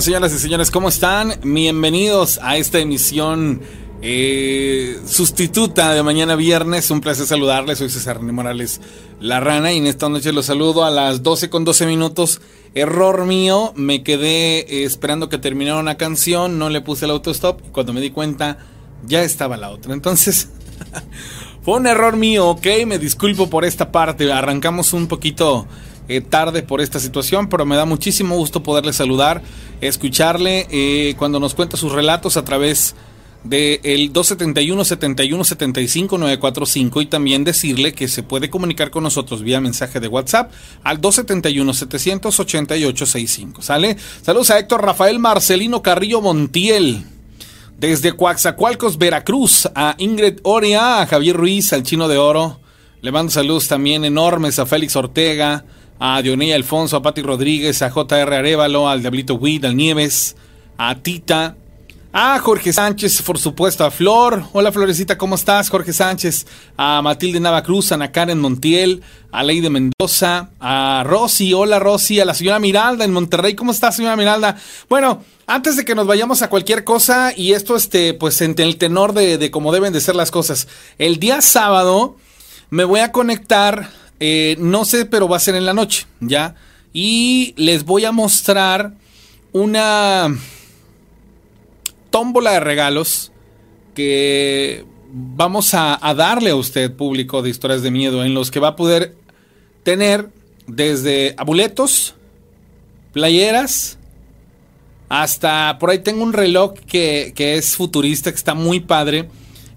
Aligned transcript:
Señoras 0.00 0.32
y 0.32 0.38
señores, 0.38 0.70
¿cómo 0.70 0.88
están? 0.88 1.34
Bienvenidos 1.42 2.38
a 2.40 2.56
esta 2.56 2.78
emisión 2.78 3.60
eh, 4.00 4.96
sustituta 5.04 5.92
de 5.92 6.04
mañana 6.04 6.36
viernes. 6.36 6.88
Un 6.92 7.00
placer 7.00 7.26
saludarles. 7.26 7.78
Soy 7.78 7.90
César 7.90 8.22
Morales 8.22 8.80
La 9.18 9.40
Rana 9.40 9.72
y 9.72 9.78
en 9.78 9.88
esta 9.88 10.08
noche 10.08 10.32
los 10.32 10.46
saludo 10.46 10.84
a 10.84 10.92
las 10.92 11.24
12 11.24 11.50
con 11.50 11.64
12 11.64 11.86
minutos. 11.86 12.40
Error 12.74 13.26
mío, 13.26 13.72
me 13.74 14.04
quedé 14.04 14.60
eh, 14.60 14.84
esperando 14.84 15.28
que 15.28 15.38
terminara 15.38 15.80
una 15.80 15.96
canción, 15.96 16.60
no 16.60 16.70
le 16.70 16.80
puse 16.80 17.06
el 17.06 17.10
autostop 17.10 17.60
y 17.66 17.70
cuando 17.70 17.92
me 17.92 18.00
di 18.00 18.10
cuenta 18.10 18.58
ya 19.04 19.24
estaba 19.24 19.56
la 19.56 19.70
otra. 19.70 19.94
Entonces, 19.94 20.50
fue 21.62 21.74
un 21.74 21.88
error 21.88 22.16
mío, 22.16 22.46
ok, 22.46 22.66
me 22.86 23.00
disculpo 23.00 23.50
por 23.50 23.64
esta 23.64 23.90
parte. 23.90 24.30
Arrancamos 24.32 24.92
un 24.92 25.08
poquito 25.08 25.66
eh, 26.08 26.20
tarde 26.20 26.62
por 26.62 26.80
esta 26.80 26.98
situación, 26.98 27.48
pero 27.48 27.66
me 27.66 27.76
da 27.76 27.84
muchísimo 27.84 28.36
gusto 28.36 28.62
poderle 28.62 28.92
saludar, 28.92 29.42
escucharle 29.80 30.66
eh, 30.70 31.14
cuando 31.18 31.38
nos 31.38 31.54
cuenta 31.54 31.76
sus 31.76 31.92
relatos 31.92 32.36
a 32.36 32.44
través 32.44 32.94
de 33.44 33.80
el 33.84 34.12
271 34.12 34.84
71 34.84 35.44
75 35.44 36.18
945 36.18 37.02
y 37.02 37.06
también 37.06 37.44
decirle 37.44 37.92
que 37.92 38.08
se 38.08 38.22
puede 38.22 38.50
comunicar 38.50 38.90
con 38.90 39.04
nosotros 39.04 39.42
vía 39.42 39.60
mensaje 39.60 40.00
de 40.00 40.08
WhatsApp 40.08 40.52
al 40.82 41.00
271 41.00 41.74
788 41.74 43.06
65. 43.06 43.62
¿Sale? 43.62 43.96
Saludos 44.22 44.50
a 44.50 44.58
Héctor 44.58 44.84
Rafael 44.84 45.18
Marcelino 45.18 45.82
Carrillo 45.82 46.20
Montiel. 46.20 47.04
Desde 47.78 48.12
Coaxacualcos, 48.12 48.98
Veracruz, 48.98 49.68
a 49.72 49.94
Ingrid 49.98 50.40
Oria, 50.42 51.00
a 51.00 51.06
Javier 51.06 51.36
Ruiz, 51.36 51.72
al 51.72 51.84
Chino 51.84 52.08
de 52.08 52.18
Oro. 52.18 52.58
Le 53.02 53.12
mando 53.12 53.30
saludos 53.30 53.68
también 53.68 54.04
enormes 54.04 54.58
a 54.58 54.66
Félix 54.66 54.96
Ortega, 54.96 55.64
a 55.98 56.22
Dionella 56.22 56.54
Alfonso, 56.54 56.96
a 56.96 57.02
Pati 57.02 57.22
Rodríguez, 57.22 57.82
a 57.82 57.90
JR 57.90 58.34
Arevalo, 58.34 58.88
al 58.88 59.00
Diablito 59.00 59.34
Witt, 59.34 59.64
al 59.64 59.76
Nieves, 59.76 60.36
a 60.76 60.94
Tita, 60.96 61.56
a 62.12 62.38
Jorge 62.38 62.72
Sánchez, 62.72 63.20
por 63.22 63.38
supuesto, 63.38 63.84
a 63.84 63.90
Flor. 63.90 64.44
Hola 64.52 64.72
Florecita, 64.72 65.18
¿cómo 65.18 65.34
estás? 65.34 65.68
Jorge 65.68 65.92
Sánchez, 65.92 66.46
a 66.76 67.02
Matilde 67.02 67.40
Navacruz, 67.40 67.92
a 67.92 67.96
Ana 67.96 68.12
Karen 68.12 68.38
Montiel, 68.38 69.02
a 69.30 69.42
Leide 69.42 69.70
Mendoza, 69.70 70.50
a 70.58 71.02
Rosy, 71.04 71.52
hola 71.52 71.78
Rosy, 71.78 72.20
a 72.20 72.24
la 72.24 72.34
señora 72.34 72.58
Miralda 72.58 73.04
en 73.04 73.12
Monterrey, 73.12 73.54
¿cómo 73.54 73.72
está 73.72 73.92
señora 73.92 74.16
Miralda? 74.16 74.56
Bueno, 74.88 75.22
antes 75.46 75.76
de 75.76 75.84
que 75.84 75.94
nos 75.94 76.06
vayamos 76.06 76.42
a 76.42 76.48
cualquier 76.48 76.84
cosa, 76.84 77.32
y 77.36 77.52
esto 77.52 77.76
este, 77.76 78.14
pues 78.14 78.40
en 78.40 78.54
el 78.58 78.78
tenor 78.78 79.12
de, 79.12 79.36
de 79.36 79.50
cómo 79.50 79.72
deben 79.72 79.92
de 79.92 80.00
ser 80.00 80.16
las 80.16 80.30
cosas, 80.30 80.68
el 80.98 81.18
día 81.18 81.42
sábado 81.42 82.16
me 82.70 82.84
voy 82.84 83.00
a 83.00 83.12
conectar, 83.12 83.90
eh, 84.20 84.56
no 84.58 84.84
sé, 84.84 85.04
pero 85.06 85.28
va 85.28 85.36
a 85.36 85.40
ser 85.40 85.54
en 85.54 85.66
la 85.66 85.74
noche, 85.74 86.06
¿ya? 86.20 86.54
Y 86.92 87.54
les 87.56 87.84
voy 87.84 88.04
a 88.04 88.12
mostrar 88.12 88.94
una 89.52 90.34
tómbola 92.10 92.52
de 92.52 92.60
regalos 92.60 93.32
que 93.94 94.84
vamos 95.12 95.74
a, 95.74 95.98
a, 96.06 96.14
darle 96.14 96.50
a 96.50 96.56
usted, 96.56 96.92
público 96.94 97.42
de 97.42 97.50
historias 97.50 97.82
de 97.82 97.90
miedo, 97.90 98.24
en 98.24 98.34
los 98.34 98.50
que 98.50 98.60
va 98.60 98.68
a 98.68 98.76
poder 98.76 99.16
tener 99.82 100.28
desde 100.66 101.34
amuletos, 101.38 102.14
playeras, 103.12 103.98
hasta 105.08 105.78
por 105.78 105.90
ahí 105.90 106.00
tengo 106.00 106.22
un 106.22 106.32
reloj 106.32 106.74
que, 106.86 107.32
que, 107.34 107.56
es 107.56 107.76
futurista, 107.76 108.30
que 108.30 108.36
está 108.36 108.54
muy 108.54 108.80
padre, 108.80 109.28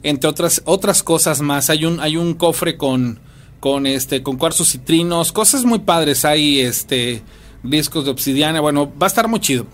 entre 0.04 0.30
otras, 0.30 0.62
otras 0.66 1.04
cosas 1.04 1.42
más. 1.42 1.70
Hay 1.70 1.86
un, 1.86 2.00
hay 2.00 2.18
un 2.18 2.34
cofre 2.34 2.78
con, 2.78 3.20
con, 3.62 3.86
este, 3.86 4.24
con 4.24 4.38
cuarzos 4.38 4.72
citrinos, 4.72 5.32
cosas 5.32 5.64
muy 5.64 5.80
padres. 5.80 6.26
Hay 6.26 6.60
este, 6.60 7.22
discos 7.64 8.04
de 8.04 8.12
obsidiana, 8.12 8.60
bueno, 8.60 8.92
va 9.02 9.06
a 9.06 9.08
estar 9.08 9.30
muy 9.30 9.40
chido. 9.40 9.68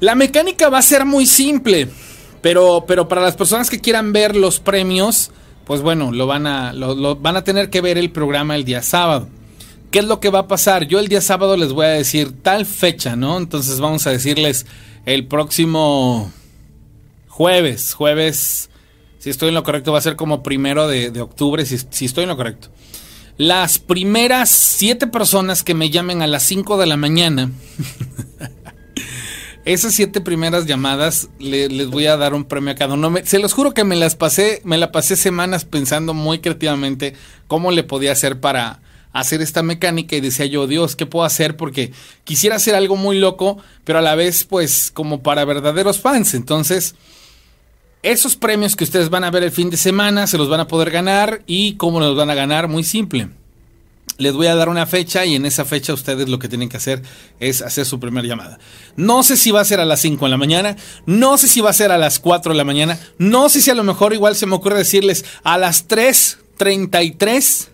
La 0.00 0.14
mecánica 0.14 0.70
va 0.70 0.78
a 0.78 0.82
ser 0.82 1.04
muy 1.04 1.26
simple, 1.26 1.88
pero, 2.40 2.84
pero 2.86 3.08
para 3.08 3.20
las 3.20 3.36
personas 3.36 3.68
que 3.68 3.80
quieran 3.80 4.12
ver 4.12 4.36
los 4.36 4.60
premios, 4.60 5.32
pues 5.64 5.82
bueno, 5.82 6.12
lo 6.12 6.26
van, 6.28 6.46
a, 6.46 6.72
lo, 6.72 7.16
van 7.16 7.36
a 7.36 7.44
tener 7.44 7.70
que 7.70 7.80
ver 7.80 7.98
el 7.98 8.10
programa 8.10 8.54
el 8.54 8.64
día 8.64 8.82
sábado. 8.82 9.28
¿Qué 9.90 9.98
es 9.98 10.04
lo 10.04 10.20
que 10.20 10.30
va 10.30 10.38
a 10.40 10.48
pasar? 10.48 10.86
Yo 10.86 11.00
el 11.00 11.08
día 11.08 11.20
sábado 11.20 11.56
les 11.56 11.72
voy 11.72 11.86
a 11.86 11.90
decir 11.90 12.32
tal 12.40 12.66
fecha, 12.66 13.16
¿no? 13.16 13.36
Entonces 13.36 13.80
vamos 13.80 14.06
a 14.06 14.10
decirles 14.10 14.64
el 15.06 15.26
próximo 15.26 16.32
jueves, 17.26 17.94
jueves, 17.94 18.70
si 19.22 19.30
estoy 19.30 19.50
en 19.50 19.54
lo 19.54 19.62
correcto, 19.62 19.92
va 19.92 19.98
a 19.98 20.02
ser 20.02 20.16
como 20.16 20.42
primero 20.42 20.88
de, 20.88 21.20
octubre, 21.20 21.64
si, 21.64 21.78
si 21.90 22.06
estoy 22.06 22.24
en 22.24 22.30
lo 22.30 22.36
correcto. 22.36 22.70
Las 23.36 23.78
primeras 23.78 24.50
siete 24.50 25.06
personas 25.06 25.62
que 25.62 25.74
me 25.74 25.90
llamen 25.90 26.22
a 26.22 26.26
las 26.26 26.42
5 26.42 26.76
de 26.76 26.86
la 26.86 26.96
mañana 26.96 27.52
esas 29.64 29.94
siete 29.94 30.20
primeras 30.20 30.66
llamadas 30.66 31.28
le, 31.38 31.68
les 31.68 31.86
voy 31.86 32.06
a 32.06 32.16
dar 32.16 32.34
un 32.34 32.46
premio 32.46 32.72
a 32.72 32.74
cada 32.74 32.94
uno. 32.94 33.10
Me, 33.10 33.24
se 33.24 33.38
los 33.38 33.52
juro 33.52 33.74
que 33.74 33.84
me 33.84 33.94
las 33.94 34.16
pasé, 34.16 34.60
me 34.64 34.76
la 34.76 34.90
pasé 34.90 35.14
semanas 35.14 35.64
pensando 35.64 36.14
muy 36.14 36.40
creativamente 36.40 37.14
cómo 37.46 37.70
le 37.70 37.84
podía 37.84 38.10
hacer 38.10 38.40
para 38.40 38.80
hacer 39.12 39.40
esta 39.40 39.62
mecánica 39.62 40.16
y 40.16 40.20
decía 40.20 40.46
yo, 40.46 40.66
Dios, 40.66 40.96
¿qué 40.96 41.06
puedo 41.06 41.24
hacer? 41.24 41.56
Porque 41.56 41.92
quisiera 42.24 42.56
hacer 42.56 42.74
algo 42.74 42.96
muy 42.96 43.20
loco, 43.20 43.58
pero 43.84 44.00
a 44.00 44.02
la 44.02 44.16
vez, 44.16 44.44
pues, 44.44 44.90
como 44.92 45.22
para 45.22 45.44
verdaderos 45.44 46.00
fans. 46.00 46.34
Entonces, 46.34 46.96
esos 48.02 48.36
premios 48.36 48.76
que 48.76 48.84
ustedes 48.84 49.10
van 49.10 49.24
a 49.24 49.30
ver 49.30 49.42
el 49.42 49.50
fin 49.50 49.70
de 49.70 49.76
semana 49.76 50.26
se 50.26 50.38
los 50.38 50.48
van 50.48 50.60
a 50.60 50.68
poder 50.68 50.90
ganar 50.90 51.42
y 51.46 51.74
cómo 51.74 52.00
los 52.00 52.16
van 52.16 52.30
a 52.30 52.34
ganar, 52.34 52.68
muy 52.68 52.84
simple 52.84 53.28
les 54.18 54.32
voy 54.32 54.46
a 54.46 54.54
dar 54.54 54.68
una 54.68 54.86
fecha 54.86 55.24
y 55.24 55.34
en 55.34 55.46
esa 55.46 55.64
fecha 55.64 55.92
ustedes 55.92 56.28
lo 56.28 56.38
que 56.38 56.48
tienen 56.48 56.68
que 56.68 56.76
hacer 56.76 57.02
es 57.40 57.62
hacer 57.62 57.84
su 57.84 57.98
primera 57.98 58.26
llamada. 58.26 58.58
No 58.96 59.22
sé 59.22 59.36
si 59.36 59.50
va 59.50 59.60
a 59.60 59.64
ser 59.64 59.80
a 59.80 59.84
las 59.84 60.00
5 60.00 60.24
de 60.24 60.30
la 60.30 60.36
mañana, 60.36 60.76
no 61.06 61.36
sé 61.38 61.48
si 61.48 61.60
va 61.60 61.70
a 61.70 61.74
ser 61.74 61.90
a 61.90 61.98
las 61.98 62.18
4 62.18 62.52
de 62.52 62.58
la 62.58 62.64
mañana, 62.64 62.98
no 63.18 63.48
sé 63.48 63.60
si 63.60 63.70
a 63.70 63.74
lo 63.74 63.84
mejor 63.84 64.12
igual 64.12 64.36
se 64.36 64.46
me 64.46 64.54
ocurre 64.54 64.78
decirles 64.78 65.24
a 65.42 65.58
las 65.58 65.88
3.33, 65.88 67.68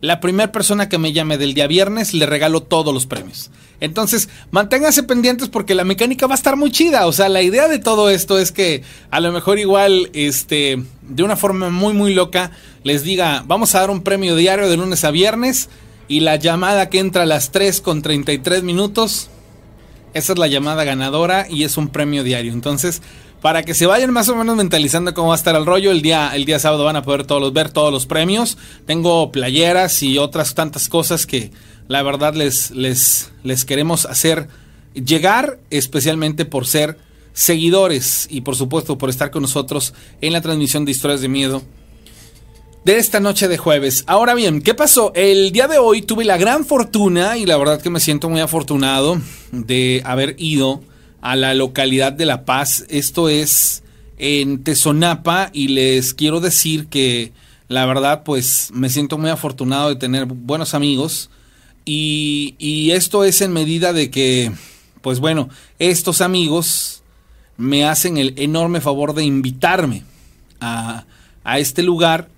la 0.00 0.20
primera 0.20 0.50
persona 0.50 0.88
que 0.88 0.98
me 0.98 1.12
llame 1.12 1.36
del 1.36 1.54
día 1.54 1.66
viernes 1.66 2.14
le 2.14 2.26
regalo 2.26 2.62
todos 2.62 2.94
los 2.94 3.06
premios. 3.06 3.50
Entonces, 3.80 4.28
manténganse 4.50 5.02
pendientes 5.02 5.48
porque 5.48 5.74
la 5.74 5.84
mecánica 5.84 6.26
va 6.26 6.34
a 6.34 6.36
estar 6.36 6.56
muy 6.56 6.70
chida. 6.70 7.06
O 7.06 7.12
sea, 7.12 7.28
la 7.28 7.42
idea 7.42 7.66
de 7.66 7.78
todo 7.78 8.10
esto 8.10 8.38
es 8.38 8.52
que 8.52 8.82
a 9.10 9.20
lo 9.20 9.32
mejor 9.32 9.58
igual, 9.58 10.10
este, 10.12 10.82
de 11.02 11.22
una 11.22 11.36
forma 11.36 11.70
muy, 11.70 11.94
muy 11.94 12.14
loca, 12.14 12.52
les 12.84 13.02
diga, 13.02 13.42
vamos 13.46 13.74
a 13.74 13.80
dar 13.80 13.90
un 13.90 14.02
premio 14.02 14.36
diario 14.36 14.68
de 14.68 14.76
lunes 14.76 15.04
a 15.04 15.10
viernes 15.10 15.70
y 16.08 16.20
la 16.20 16.36
llamada 16.36 16.90
que 16.90 16.98
entra 16.98 17.22
a 17.22 17.26
las 17.26 17.52
3 17.52 17.80
con 17.80 18.02
33 18.02 18.62
minutos, 18.62 19.30
esa 20.12 20.32
es 20.32 20.38
la 20.38 20.48
llamada 20.48 20.84
ganadora 20.84 21.46
y 21.48 21.64
es 21.64 21.76
un 21.76 21.88
premio 21.88 22.24
diario. 22.24 22.52
Entonces, 22.52 23.00
para 23.40 23.62
que 23.62 23.74
se 23.74 23.86
vayan 23.86 24.12
más 24.12 24.28
o 24.28 24.36
menos 24.36 24.56
mentalizando 24.56 25.14
cómo 25.14 25.28
va 25.28 25.34
a 25.34 25.38
estar 25.38 25.54
el 25.56 25.64
rollo, 25.64 25.90
el 25.90 26.02
día, 26.02 26.32
el 26.34 26.44
día 26.44 26.58
sábado 26.58 26.84
van 26.84 26.96
a 26.96 27.02
poder 27.02 27.24
todos 27.24 27.52
ver 27.52 27.70
todos 27.70 27.92
los 27.92 28.06
premios. 28.06 28.58
Tengo 28.86 29.32
playeras 29.32 30.02
y 30.02 30.18
otras 30.18 30.54
tantas 30.54 30.88
cosas 30.88 31.26
que 31.26 31.50
la 31.90 32.04
verdad 32.04 32.34
les, 32.36 32.70
les, 32.70 33.32
les 33.42 33.64
queremos 33.64 34.06
hacer 34.06 34.46
llegar, 34.94 35.58
especialmente 35.70 36.44
por 36.44 36.68
ser 36.68 36.96
seguidores 37.32 38.28
y 38.30 38.42
por 38.42 38.54
supuesto 38.54 38.96
por 38.96 39.10
estar 39.10 39.32
con 39.32 39.42
nosotros 39.42 39.92
en 40.20 40.32
la 40.32 40.40
transmisión 40.40 40.84
de 40.84 40.92
historias 40.92 41.20
de 41.20 41.26
miedo 41.26 41.62
de 42.84 42.98
esta 42.98 43.18
noche 43.18 43.48
de 43.48 43.58
jueves. 43.58 44.04
Ahora 44.06 44.34
bien, 44.34 44.62
¿qué 44.62 44.72
pasó? 44.72 45.10
El 45.16 45.50
día 45.50 45.66
de 45.66 45.78
hoy 45.78 46.02
tuve 46.02 46.24
la 46.24 46.38
gran 46.38 46.64
fortuna 46.64 47.36
y 47.36 47.44
la 47.44 47.56
verdad 47.56 47.82
que 47.82 47.90
me 47.90 47.98
siento 47.98 48.28
muy 48.30 48.40
afortunado 48.40 49.20
de 49.50 50.00
haber 50.04 50.36
ido 50.38 50.82
a 51.20 51.34
la 51.34 51.54
localidad 51.54 52.12
de 52.12 52.24
La 52.24 52.44
Paz. 52.44 52.84
Esto 52.88 53.28
es 53.28 53.82
en 54.16 54.62
Tezonapa 54.62 55.50
y 55.52 55.66
les 55.66 56.14
quiero 56.14 56.38
decir 56.38 56.86
que 56.86 57.32
la 57.66 57.84
verdad 57.84 58.22
pues 58.22 58.70
me 58.72 58.90
siento 58.90 59.18
muy 59.18 59.30
afortunado 59.30 59.88
de 59.88 59.96
tener 59.96 60.26
buenos 60.26 60.72
amigos 60.74 61.30
y, 61.84 62.54
y, 62.58 62.92
esto 62.92 63.24
es 63.24 63.40
en 63.40 63.52
medida 63.52 63.92
de 63.92 64.10
que, 64.10 64.52
pues 65.00 65.20
bueno, 65.20 65.48
estos 65.78 66.20
amigos 66.20 67.02
me 67.56 67.84
hacen 67.84 68.16
el 68.16 68.34
enorme 68.36 68.80
favor 68.80 69.14
de 69.14 69.24
invitarme 69.24 70.04
a, 70.60 71.04
a 71.44 71.58
este 71.58 71.82
lugar. 71.82 72.28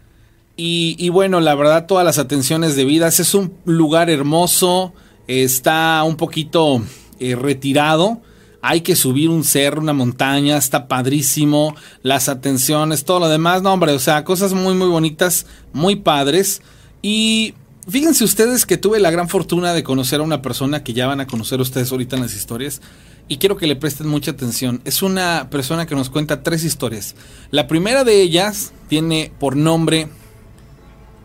Y, 0.57 1.09
bueno, 1.09 1.41
la 1.41 1.57
verdad, 1.57 1.87
todas 1.87 2.05
las 2.05 2.19
atenciones 2.19 2.77
debidas. 2.77 3.19
Es 3.19 3.35
un 3.35 3.53
lugar 3.65 4.11
hermoso, 4.11 4.93
está 5.27 6.03
un 6.05 6.17
poquito 6.17 6.83
eh, 7.19 7.35
retirado. 7.35 8.21
Hay 8.61 8.83
que 8.83 8.95
subir 8.95 9.29
un 9.29 9.43
cerro, 9.43 9.81
una 9.81 9.93
montaña, 9.93 10.57
está 10.57 10.87
padrísimo. 10.87 11.75
Las 12.03 12.29
atenciones, 12.29 13.05
todo 13.05 13.21
lo 13.21 13.29
demás, 13.29 13.63
no, 13.63 13.73
hombre, 13.73 13.93
o 13.93 13.99
sea, 13.99 14.23
cosas 14.25 14.53
muy, 14.53 14.75
muy 14.75 14.87
bonitas, 14.87 15.47
muy 15.73 15.97
padres. 15.97 16.63
Y 17.01 17.55
fíjense 17.89 18.25
ustedes 18.25 18.67
que 18.67 18.77
tuve 18.77 19.01
la 19.01 19.11
gran 19.11 19.29
fortuna 19.29 19.73
de 19.73 19.83
conocer 19.83 20.21
a 20.21 20.25
una 20.25 20.43
persona 20.43 20.83
que 20.85 20.93
ya 20.93 21.07
van 21.07 21.21
a 21.21 21.27
conocer 21.27 21.61
ustedes 21.61 21.91
ahorita 21.93 22.17
en 22.17 22.23
las 22.23 22.35
historias 22.35 22.81
y 23.29 23.39
quiero 23.39 23.57
que 23.57 23.67
le 23.67 23.77
presten 23.77 24.09
mucha 24.09 24.33
atención. 24.33 24.81
Es 24.85 25.03
una 25.03 25.49
persona 25.51 25.87
que 25.87 25.95
nos 25.95 26.11
cuenta 26.11 26.43
tres 26.43 26.65
historias. 26.65 27.15
La 27.51 27.67
primera 27.67 28.05
de 28.05 28.21
ellas 28.21 28.73
tiene 28.89 29.33
por 29.39 29.57
nombre 29.57 30.09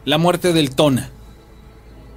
La 0.05 0.17
muerte 0.17 0.53
del 0.53 0.73
Tona. 0.75 1.11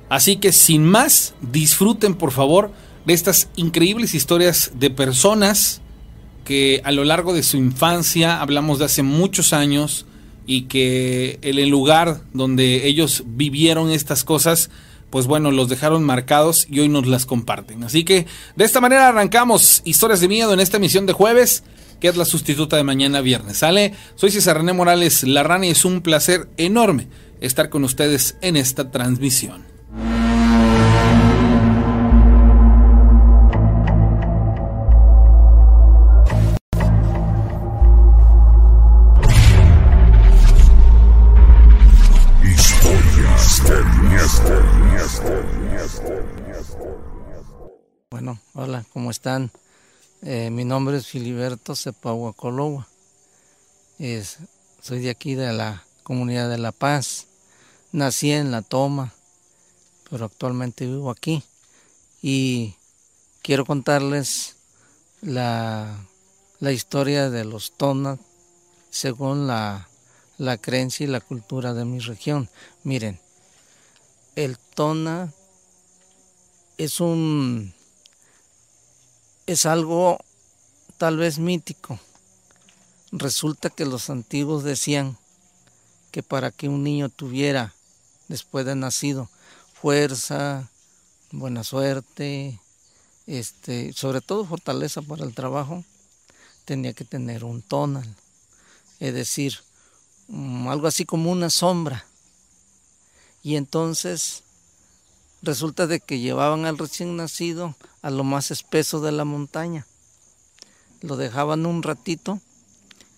Así 0.08 0.36
que 0.36 0.52
sin 0.52 0.84
más, 0.84 1.34
disfruten 1.40 2.14
por 2.14 2.32
favor 2.32 2.72
de 3.06 3.14
estas 3.14 3.48
increíbles 3.56 4.14
historias 4.14 4.72
de 4.74 4.90
personas 4.90 5.80
que 6.44 6.80
a 6.84 6.92
lo 6.92 7.04
largo 7.04 7.32
de 7.32 7.42
su 7.42 7.56
infancia, 7.56 8.40
hablamos 8.40 8.78
de 8.78 8.86
hace 8.86 9.02
muchos 9.02 9.52
años, 9.52 10.06
y 10.50 10.62
que 10.62 11.38
el 11.42 11.64
lugar 11.68 12.22
donde 12.32 12.88
ellos 12.88 13.22
vivieron 13.24 13.92
estas 13.92 14.24
cosas, 14.24 14.68
pues 15.08 15.28
bueno, 15.28 15.52
los 15.52 15.68
dejaron 15.68 16.02
marcados 16.02 16.66
y 16.68 16.80
hoy 16.80 16.88
nos 16.88 17.06
las 17.06 17.24
comparten. 17.24 17.84
Así 17.84 18.02
que 18.02 18.26
de 18.56 18.64
esta 18.64 18.80
manera 18.80 19.06
arrancamos 19.06 19.80
historias 19.84 20.20
de 20.20 20.26
miedo 20.26 20.52
en 20.52 20.58
esta 20.58 20.78
emisión 20.78 21.06
de 21.06 21.12
jueves, 21.12 21.62
que 22.00 22.08
es 22.08 22.16
la 22.16 22.24
sustituta 22.24 22.76
de 22.76 22.82
mañana 22.82 23.20
viernes. 23.20 23.58
¿Sale? 23.58 23.94
Soy 24.16 24.32
César 24.32 24.56
René 24.56 24.72
Morales 24.72 25.22
Larrani 25.22 25.68
y 25.68 25.70
es 25.70 25.84
un 25.84 26.00
placer 26.00 26.48
enorme 26.56 27.06
estar 27.40 27.70
con 27.70 27.84
ustedes 27.84 28.36
en 28.40 28.56
esta 28.56 28.90
transmisión. 28.90 29.62
Bueno, 48.20 48.38
hola, 48.52 48.84
¿cómo 48.92 49.10
están? 49.10 49.50
Eh, 50.20 50.50
mi 50.50 50.66
nombre 50.66 50.98
es 50.98 51.06
Filiberto. 51.06 51.72
Es, 53.98 54.36
soy 54.82 55.00
de 55.00 55.08
aquí, 55.08 55.34
de 55.36 55.54
la 55.54 55.86
comunidad 56.02 56.50
de 56.50 56.58
La 56.58 56.70
Paz. 56.70 57.28
Nací 57.92 58.30
en 58.30 58.50
La 58.50 58.60
Toma, 58.60 59.14
pero 60.10 60.26
actualmente 60.26 60.84
vivo 60.84 61.10
aquí. 61.10 61.42
Y 62.20 62.74
quiero 63.40 63.64
contarles 63.64 64.56
la, 65.22 66.04
la 66.58 66.72
historia 66.72 67.30
de 67.30 67.46
los 67.46 67.72
tonas 67.72 68.18
según 68.90 69.46
la, 69.46 69.88
la 70.36 70.58
creencia 70.58 71.04
y 71.04 71.06
la 71.06 71.22
cultura 71.22 71.72
de 71.72 71.86
mi 71.86 72.00
región. 72.00 72.50
Miren, 72.84 73.18
el 74.36 74.58
tona 74.58 75.32
es 76.76 77.00
un 77.00 77.79
es 79.50 79.66
algo 79.66 80.20
tal 80.96 81.16
vez 81.16 81.40
mítico. 81.40 81.98
Resulta 83.10 83.68
que 83.68 83.84
los 83.84 84.08
antiguos 84.08 84.62
decían 84.62 85.18
que 86.12 86.22
para 86.22 86.52
que 86.52 86.68
un 86.68 86.84
niño 86.84 87.08
tuviera 87.08 87.74
después 88.28 88.64
de 88.64 88.76
nacido 88.76 89.28
fuerza, 89.74 90.70
buena 91.32 91.64
suerte, 91.64 92.60
este, 93.26 93.92
sobre 93.92 94.20
todo 94.20 94.44
fortaleza 94.44 95.02
para 95.02 95.24
el 95.24 95.34
trabajo, 95.34 95.82
tenía 96.64 96.92
que 96.92 97.04
tener 97.04 97.42
un 97.42 97.60
tonal, 97.60 98.06
es 99.00 99.14
decir, 99.14 99.58
mm, 100.28 100.68
algo 100.68 100.86
así 100.86 101.04
como 101.04 101.32
una 101.32 101.50
sombra 101.50 102.06
y 103.42 103.56
entonces 103.56 104.44
resulta 105.42 105.86
de 105.86 106.00
que 106.00 106.18
llevaban 106.18 106.66
al 106.66 106.78
recién 106.78 107.16
nacido 107.16 107.74
a 108.02 108.10
lo 108.10 108.24
más 108.24 108.50
espeso 108.50 109.00
de 109.00 109.12
la 109.12 109.24
montaña. 109.24 109.86
Lo 111.00 111.16
dejaban 111.16 111.66
un 111.66 111.82
ratito 111.82 112.40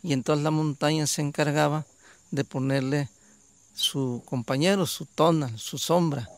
y 0.02 0.12
entonces 0.12 0.44
la 0.44 0.50
montaña 0.50 1.06
se 1.06 1.22
encargaba 1.22 1.84
de 2.30 2.44
ponerle 2.44 3.08
su 3.74 4.22
compañero, 4.24 4.86
su 4.86 5.06
tona, 5.06 5.56
su 5.58 5.78
sombra, 5.78 6.28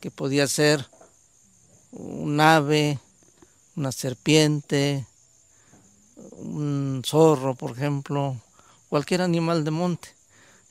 que 0.00 0.10
podía 0.10 0.46
ser 0.46 0.88
un 1.92 2.40
ave, 2.40 2.98
una 3.76 3.92
serpiente, 3.92 5.06
un 6.32 7.02
zorro, 7.04 7.54
por 7.54 7.72
ejemplo, 7.72 8.36
cualquier 8.88 9.22
animal 9.22 9.64
de 9.64 9.70
monte. 9.70 10.08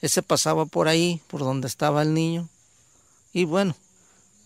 Ese 0.02 0.22
pasaba 0.22 0.66
por 0.66 0.88
ahí, 0.88 1.22
por 1.28 1.42
donde 1.42 1.68
estaba 1.68 2.02
el 2.02 2.14
niño, 2.14 2.50
y 3.32 3.46
bueno, 3.46 3.76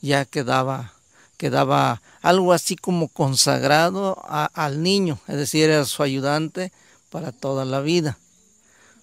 ya 0.02 0.26
quedaba, 0.26 0.94
quedaba 1.38 2.02
algo 2.22 2.54
así 2.54 2.76
como 2.76 3.08
consagrado 3.08 4.22
al 4.28 4.84
niño, 4.84 5.20
es 5.28 5.38
decir, 5.38 5.70
era 5.70 5.86
su 5.86 6.04
ayudante 6.04 6.72
para 7.10 7.32
toda 7.32 7.66
la 7.66 7.82
vida. 7.82 8.18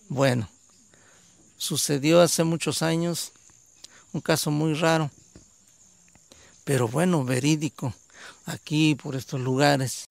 Bueno, 0.09 0.49
sucedió 1.57 2.21
hace 2.21 2.45
muchos 2.45 2.83
años 2.83 3.33
un 4.13 4.21
caso 4.21 4.51
muy 4.51 4.75
raro, 4.75 5.11
pero 6.65 6.89
bueno, 6.89 7.25
verídico. 7.25 7.95
Aquí, 8.47 8.95
por 8.95 9.17
estos 9.17 9.41
lugares, 9.41 10.07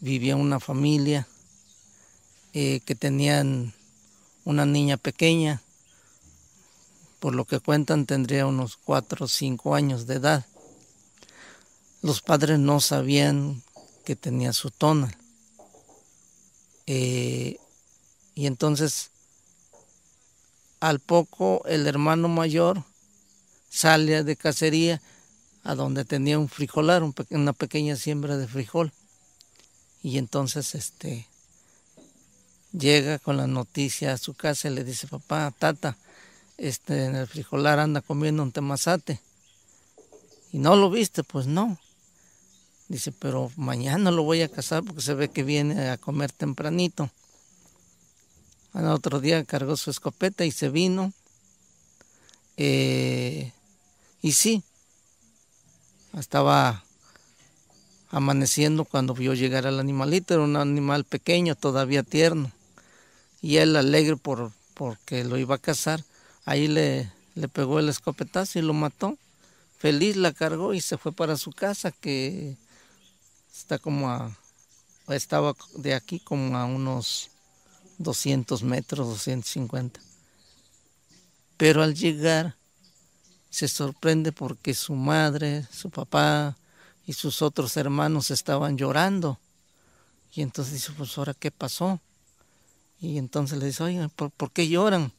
vivía 0.00 0.36
una 0.36 0.60
familia 0.60 1.26
eh, 2.52 2.80
que 2.84 2.94
tenían 2.94 3.72
una 4.44 4.66
niña 4.66 4.96
pequeña 4.96 5.62
por 7.22 7.36
lo 7.36 7.44
que 7.44 7.60
cuentan 7.60 8.04
tendría 8.04 8.48
unos 8.48 8.76
cuatro 8.76 9.26
o 9.26 9.28
cinco 9.28 9.76
años 9.76 10.08
de 10.08 10.16
edad. 10.16 10.44
Los 12.02 12.20
padres 12.20 12.58
no 12.58 12.80
sabían 12.80 13.62
que 14.04 14.16
tenía 14.16 14.52
su 14.52 14.72
tonal. 14.72 15.16
Eh, 16.88 17.60
y 18.34 18.46
entonces, 18.46 19.10
al 20.80 20.98
poco, 20.98 21.62
el 21.66 21.86
hermano 21.86 22.26
mayor 22.26 22.82
sale 23.70 24.24
de 24.24 24.34
cacería 24.34 25.00
a 25.62 25.76
donde 25.76 26.04
tenía 26.04 26.40
un 26.40 26.48
frijolar, 26.48 27.04
una 27.30 27.52
pequeña 27.52 27.94
siembra 27.94 28.36
de 28.36 28.48
frijol. 28.48 28.92
Y 30.02 30.18
entonces, 30.18 30.74
este, 30.74 31.28
llega 32.72 33.20
con 33.20 33.36
la 33.36 33.46
noticia 33.46 34.12
a 34.12 34.18
su 34.18 34.34
casa 34.34 34.66
y 34.66 34.74
le 34.74 34.82
dice, 34.82 35.06
papá, 35.06 35.54
tata, 35.56 35.96
este, 36.58 37.06
en 37.06 37.16
el 37.16 37.26
frijolar 37.26 37.78
anda 37.78 38.00
comiendo 38.00 38.42
un 38.42 38.52
temazate. 38.52 39.20
¿Y 40.52 40.58
no 40.58 40.76
lo 40.76 40.90
viste? 40.90 41.22
Pues 41.24 41.46
no. 41.46 41.78
Dice, 42.88 43.12
pero 43.12 43.50
mañana 43.56 44.10
lo 44.10 44.22
voy 44.22 44.42
a 44.42 44.48
cazar 44.48 44.82
porque 44.84 45.00
se 45.00 45.14
ve 45.14 45.30
que 45.30 45.42
viene 45.42 45.88
a 45.88 45.96
comer 45.96 46.30
tempranito. 46.30 47.10
Al 48.74 48.86
otro 48.88 49.20
día 49.20 49.44
cargó 49.44 49.76
su 49.76 49.90
escopeta 49.90 50.44
y 50.44 50.50
se 50.50 50.68
vino. 50.68 51.12
Eh, 52.56 53.52
y 54.20 54.32
sí, 54.32 54.62
estaba 56.18 56.84
amaneciendo 58.10 58.84
cuando 58.84 59.14
vio 59.14 59.34
llegar 59.34 59.66
al 59.66 59.80
animalito. 59.80 60.34
Era 60.34 60.42
un 60.42 60.56
animal 60.56 61.04
pequeño, 61.04 61.54
todavía 61.54 62.02
tierno. 62.02 62.52
Y 63.40 63.56
él 63.56 63.74
alegre 63.76 64.16
por, 64.16 64.52
porque 64.74 65.24
lo 65.24 65.38
iba 65.38 65.56
a 65.56 65.58
cazar, 65.58 66.04
Ahí 66.44 66.68
le, 66.68 67.10
le 67.34 67.48
pegó 67.48 67.78
el 67.78 67.88
escopetazo 67.88 68.58
y 68.58 68.62
lo 68.62 68.74
mató. 68.74 69.16
Feliz 69.78 70.16
la 70.16 70.32
cargó 70.32 70.74
y 70.74 70.80
se 70.80 70.98
fue 70.98 71.12
para 71.12 71.36
su 71.36 71.52
casa 71.52 71.90
que 71.90 72.56
está 73.52 73.78
como 73.78 74.10
a, 74.10 74.36
estaba 75.08 75.54
de 75.76 75.94
aquí 75.94 76.20
como 76.20 76.56
a 76.56 76.64
unos 76.64 77.30
200 77.98 78.62
metros, 78.62 79.08
250. 79.08 80.00
Pero 81.56 81.82
al 81.82 81.94
llegar 81.94 82.56
se 83.50 83.68
sorprende 83.68 84.32
porque 84.32 84.74
su 84.74 84.94
madre, 84.94 85.66
su 85.72 85.90
papá 85.90 86.56
y 87.06 87.12
sus 87.12 87.42
otros 87.42 87.76
hermanos 87.76 88.30
estaban 88.30 88.76
llorando. 88.76 89.38
Y 90.34 90.42
entonces 90.42 90.74
dice, 90.74 90.92
pues 90.96 91.16
ahora 91.18 91.34
qué 91.34 91.50
pasó. 91.50 92.00
Y 93.00 93.18
entonces 93.18 93.58
le 93.58 93.66
dice, 93.66 93.82
oye, 93.82 94.08
¿por 94.08 94.50
qué 94.52 94.68
lloran? 94.68 95.12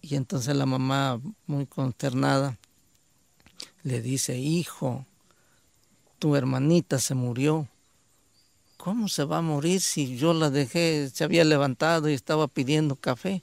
Y 0.00 0.14
entonces 0.14 0.54
la 0.56 0.66
mamá, 0.66 1.20
muy 1.46 1.66
consternada, 1.66 2.56
le 3.82 4.00
dice, 4.00 4.38
hijo, 4.38 5.06
tu 6.18 6.36
hermanita 6.36 6.98
se 6.98 7.14
murió. 7.14 7.68
¿Cómo 8.76 9.08
se 9.08 9.24
va 9.24 9.38
a 9.38 9.42
morir 9.42 9.80
si 9.80 10.16
yo 10.16 10.32
la 10.34 10.50
dejé, 10.50 11.10
se 11.12 11.24
había 11.24 11.44
levantado 11.44 12.08
y 12.08 12.14
estaba 12.14 12.46
pidiendo 12.46 12.96
café? 12.96 13.42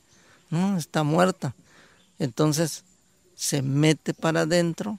No, 0.49 0.77
está 0.77 1.03
muerta. 1.03 1.55
Entonces 2.19 2.83
se 3.35 3.61
mete 3.61 4.13
para 4.13 4.41
adentro 4.41 4.97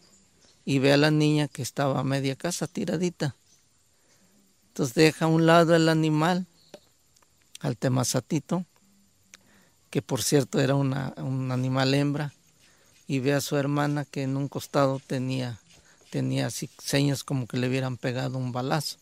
y 0.65 0.79
ve 0.79 0.93
a 0.93 0.99
la 0.99 1.11
niña 1.11 1.49
que 1.49 1.63
estaba 1.63 2.01
a 2.01 2.05
media 2.05 2.37
casa 2.37 2.67
tiradita. 2.67 3.35
Entonces 4.69 4.95
deja 4.95 5.25
a 5.25 5.29
un 5.29 5.47
lado 5.47 5.75
el 5.75 5.89
animal, 5.89 6.47
al 7.61 7.79
temazatito, 7.79 8.67
que 9.97 10.03
por 10.03 10.23
cierto 10.23 10.61
era 10.61 10.75
una, 10.75 11.15
un 11.17 11.51
animal 11.51 11.95
hembra, 11.95 12.35
y 13.07 13.21
ve 13.21 13.33
a 13.33 13.41
su 13.41 13.57
hermana 13.57 14.05
que 14.05 14.25
en 14.25 14.37
un 14.37 14.47
costado 14.47 15.01
tenía, 15.07 15.59
tenía 16.11 16.49
así 16.49 16.69
señas 16.85 17.25
como 17.25 17.47
que 17.47 17.57
le 17.57 17.67
hubieran 17.67 17.97
pegado 17.97 18.37
un 18.37 18.53
balazo. 18.53 18.99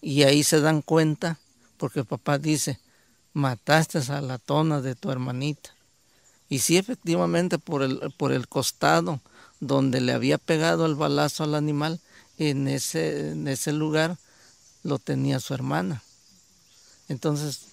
Y 0.00 0.24
ahí 0.24 0.42
se 0.42 0.60
dan 0.60 0.82
cuenta, 0.82 1.38
porque 1.76 2.00
el 2.00 2.06
papá 2.06 2.38
dice, 2.38 2.80
mataste 3.34 3.98
a 3.98 4.20
la 4.20 4.38
tona 4.38 4.80
de 4.80 4.96
tu 4.96 5.12
hermanita. 5.12 5.70
Y 6.48 6.58
sí, 6.58 6.76
efectivamente, 6.76 7.60
por 7.60 7.84
el, 7.84 8.00
por 8.16 8.32
el 8.32 8.48
costado 8.48 9.20
donde 9.60 10.00
le 10.00 10.12
había 10.12 10.38
pegado 10.38 10.86
el 10.86 10.96
balazo 10.96 11.44
al 11.44 11.54
animal, 11.54 12.00
en 12.36 12.66
ese, 12.66 13.30
en 13.30 13.46
ese 13.46 13.70
lugar 13.70 14.18
lo 14.82 14.98
tenía 14.98 15.38
su 15.38 15.54
hermana. 15.54 16.02
Entonces, 17.08 17.67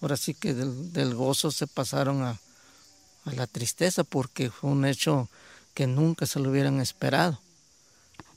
ahora 0.00 0.16
sí 0.16 0.34
que 0.34 0.54
del, 0.54 1.14
gozo 1.14 1.50
se 1.50 1.66
pasaron 1.66 2.22
a, 2.22 2.38
a 3.24 3.32
la 3.32 3.46
tristeza 3.46 4.04
porque 4.04 4.50
fue 4.50 4.70
un 4.70 4.84
hecho 4.84 5.28
que 5.74 5.86
nunca 5.86 6.26
se 6.26 6.40
lo 6.40 6.50
hubieran 6.50 6.80
esperado. 6.80 7.40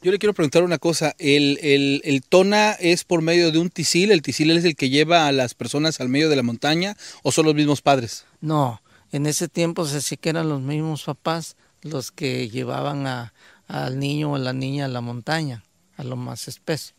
Yo 0.03 0.11
le 0.11 0.17
quiero 0.17 0.33
preguntar 0.33 0.63
una 0.63 0.79
cosa, 0.79 1.15
¿El, 1.19 1.59
el, 1.61 2.01
el, 2.03 2.23
tona 2.23 2.71
es 2.73 3.03
por 3.03 3.21
medio 3.21 3.51
de 3.51 3.59
un 3.59 3.69
tisil? 3.69 4.11
¿El 4.11 4.23
tisil 4.23 4.49
es 4.49 4.65
el 4.65 4.75
que 4.75 4.89
lleva 4.89 5.27
a 5.27 5.31
las 5.31 5.53
personas 5.53 5.99
al 5.99 6.09
medio 6.09 6.27
de 6.27 6.35
la 6.35 6.41
montaña 6.41 6.97
o 7.21 7.31
son 7.31 7.45
los 7.45 7.53
mismos 7.53 7.83
padres? 7.83 8.25
No, 8.41 8.81
en 9.11 9.27
ese 9.27 9.47
tiempo 9.47 9.85
se 9.85 10.01
sí 10.01 10.17
que 10.17 10.29
eran 10.29 10.49
los 10.49 10.59
mismos 10.59 11.03
papás 11.03 11.55
los 11.83 12.11
que 12.11 12.49
llevaban 12.49 13.05
a, 13.05 13.33
al 13.67 13.99
niño 13.99 14.31
o 14.31 14.35
a 14.35 14.39
la 14.39 14.53
niña 14.53 14.85
a 14.85 14.87
la 14.87 15.01
montaña, 15.01 15.63
a 15.97 16.03
lo 16.03 16.15
más 16.15 16.47
espeso. 16.47 16.93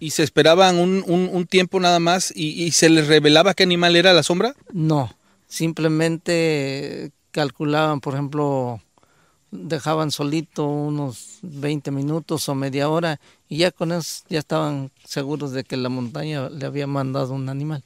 ¿Y 0.00 0.10
se 0.10 0.22
esperaban 0.22 0.76
un, 0.78 1.04
un, 1.06 1.46
tiempo 1.46 1.80
nada 1.80 1.98
más 2.00 2.32
y, 2.34 2.70
se 2.72 2.88
les 2.88 3.06
revelaba 3.06 3.54
qué 3.54 3.62
animal 3.62 3.96
era 3.96 4.12
la 4.12 4.22
sombra? 4.22 4.54
No, 4.72 5.14
simplemente 5.46 7.12
calculaban, 7.30 8.00
por 8.00 8.14
ejemplo, 8.14 8.80
dejaban 9.50 10.10
solito 10.10 10.66
unos 10.66 11.38
20 11.42 11.90
minutos 11.90 12.48
o 12.48 12.54
media 12.54 12.88
hora 12.88 13.20
y 13.48 13.58
ya 13.58 13.70
con 13.70 13.92
eso 13.92 14.24
ya 14.28 14.40
estaban 14.40 14.90
seguros 15.04 15.52
de 15.52 15.64
que 15.64 15.76
la 15.76 15.88
montaña 15.88 16.48
le 16.48 16.66
había 16.66 16.86
mandado 16.86 17.32
un 17.32 17.48
animal. 17.48 17.82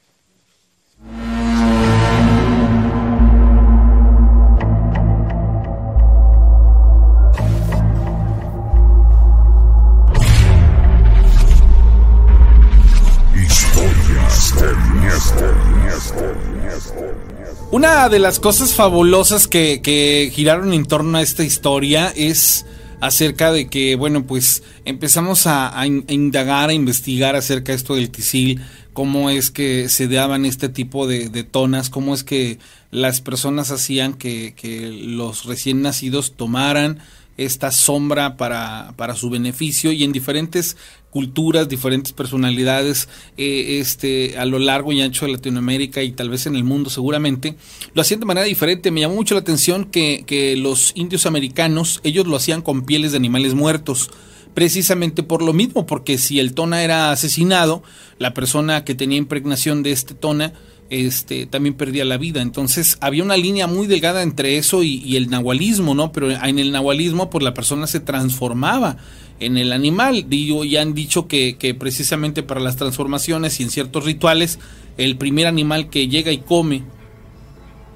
Una 17.71 18.09
de 18.09 18.17
las 18.17 18.39
cosas 18.39 18.73
fabulosas 18.73 19.47
que, 19.47 20.31
giraron 20.33 20.73
en 20.73 20.85
torno 20.85 21.17
a 21.17 21.21
esta 21.21 21.43
historia 21.43 22.11
es 22.15 22.65
acerca 22.99 23.51
de 23.51 23.67
que, 23.67 23.95
bueno, 23.95 24.25
pues 24.25 24.63
empezamos 24.85 25.45
a, 25.45 25.85
indagar, 25.85 26.69
a 26.69 26.73
investigar 26.73 27.35
acerca 27.35 27.71
de 27.71 27.77
esto 27.77 27.95
del 27.95 28.09
tisil, 28.09 28.61
cómo 28.93 29.29
es 29.29 29.51
que 29.51 29.87
se 29.87 30.07
daban 30.07 30.45
este 30.45 30.67
tipo 30.67 31.05
de, 31.07 31.43
tonas, 31.43 31.91
cómo 31.91 32.15
es 32.15 32.23
que 32.23 32.57
las 32.89 33.21
personas 33.21 33.69
hacían 33.69 34.13
que, 34.13 34.55
que 34.55 34.89
los 34.89 35.45
recién 35.45 35.83
nacidos 35.83 36.33
tomaran 36.35 36.99
esta 37.37 37.71
sombra 37.71 38.35
para, 38.35 38.93
para 38.97 39.15
su 39.15 39.29
beneficio 39.29 39.91
y 39.91 40.03
en 40.03 40.11
diferentes 40.11 40.75
culturas, 41.09 41.67
diferentes 41.67 42.13
personalidades 42.13 43.09
eh, 43.37 43.79
este, 43.79 44.37
a 44.37 44.45
lo 44.45 44.59
largo 44.59 44.91
y 44.91 45.01
ancho 45.01 45.25
de 45.25 45.33
Latinoamérica 45.33 46.03
y 46.03 46.11
tal 46.11 46.29
vez 46.29 46.45
en 46.45 46.55
el 46.55 46.63
mundo 46.63 46.89
seguramente, 46.89 47.55
lo 47.93 48.01
hacían 48.01 48.19
de 48.19 48.25
manera 48.25 48.45
diferente. 48.45 48.91
Me 48.91 49.01
llamó 49.01 49.15
mucho 49.15 49.35
la 49.35 49.41
atención 49.41 49.85
que, 49.85 50.23
que 50.25 50.55
los 50.55 50.91
indios 50.95 51.25
americanos, 51.25 51.99
ellos 52.03 52.27
lo 52.27 52.35
hacían 52.35 52.61
con 52.61 52.85
pieles 52.85 53.11
de 53.11 53.17
animales 53.17 53.53
muertos 53.53 54.09
precisamente 54.53 55.23
por 55.23 55.41
lo 55.41 55.53
mismo, 55.53 55.85
porque 55.85 56.17
si 56.17 56.39
el 56.39 56.53
tona 56.53 56.83
era 56.83 57.11
asesinado, 57.11 57.83
la 58.17 58.33
persona 58.33 58.83
que 58.83 58.95
tenía 58.95 59.17
impregnación 59.17 59.83
de 59.83 59.91
este 59.91 60.15
tona 60.15 60.53
este, 60.89 61.45
también 61.45 61.75
perdía 61.75 62.05
la 62.05 62.17
vida. 62.17 62.41
Entonces 62.41 62.97
había 63.01 63.23
una 63.23 63.37
línea 63.37 63.67
muy 63.67 63.87
delgada 63.87 64.23
entre 64.23 64.57
eso 64.57 64.83
y, 64.83 65.15
el 65.15 65.29
nahualismo, 65.29 65.95
¿no? 65.95 66.11
Pero 66.11 66.31
en 66.31 66.59
el 66.59 66.71
nahualismo, 66.71 67.29
pues 67.29 67.43
la 67.43 67.53
persona 67.53 67.87
se 67.87 67.99
transformaba 67.99 68.97
en 69.39 69.57
el 69.57 69.71
animal. 69.71 70.25
Digo, 70.29 70.65
ya 70.65 70.81
han 70.81 70.93
dicho 70.93 71.27
que, 71.27 71.57
que 71.57 71.73
precisamente 71.73 72.43
para 72.43 72.59
las 72.59 72.75
transformaciones 72.75 73.59
y 73.59 73.63
en 73.63 73.69
ciertos 73.69 74.05
rituales, 74.05 74.59
el 74.97 75.17
primer 75.17 75.47
animal 75.47 75.89
que 75.89 76.07
llega 76.07 76.31
y 76.31 76.39
come 76.39 76.83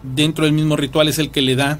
dentro 0.03 0.45
del 0.45 0.53
mismo 0.53 0.75
ritual 0.75 1.07
es 1.07 1.17
el 1.17 1.31
que 1.31 1.41
le 1.41 1.55
da, 1.55 1.79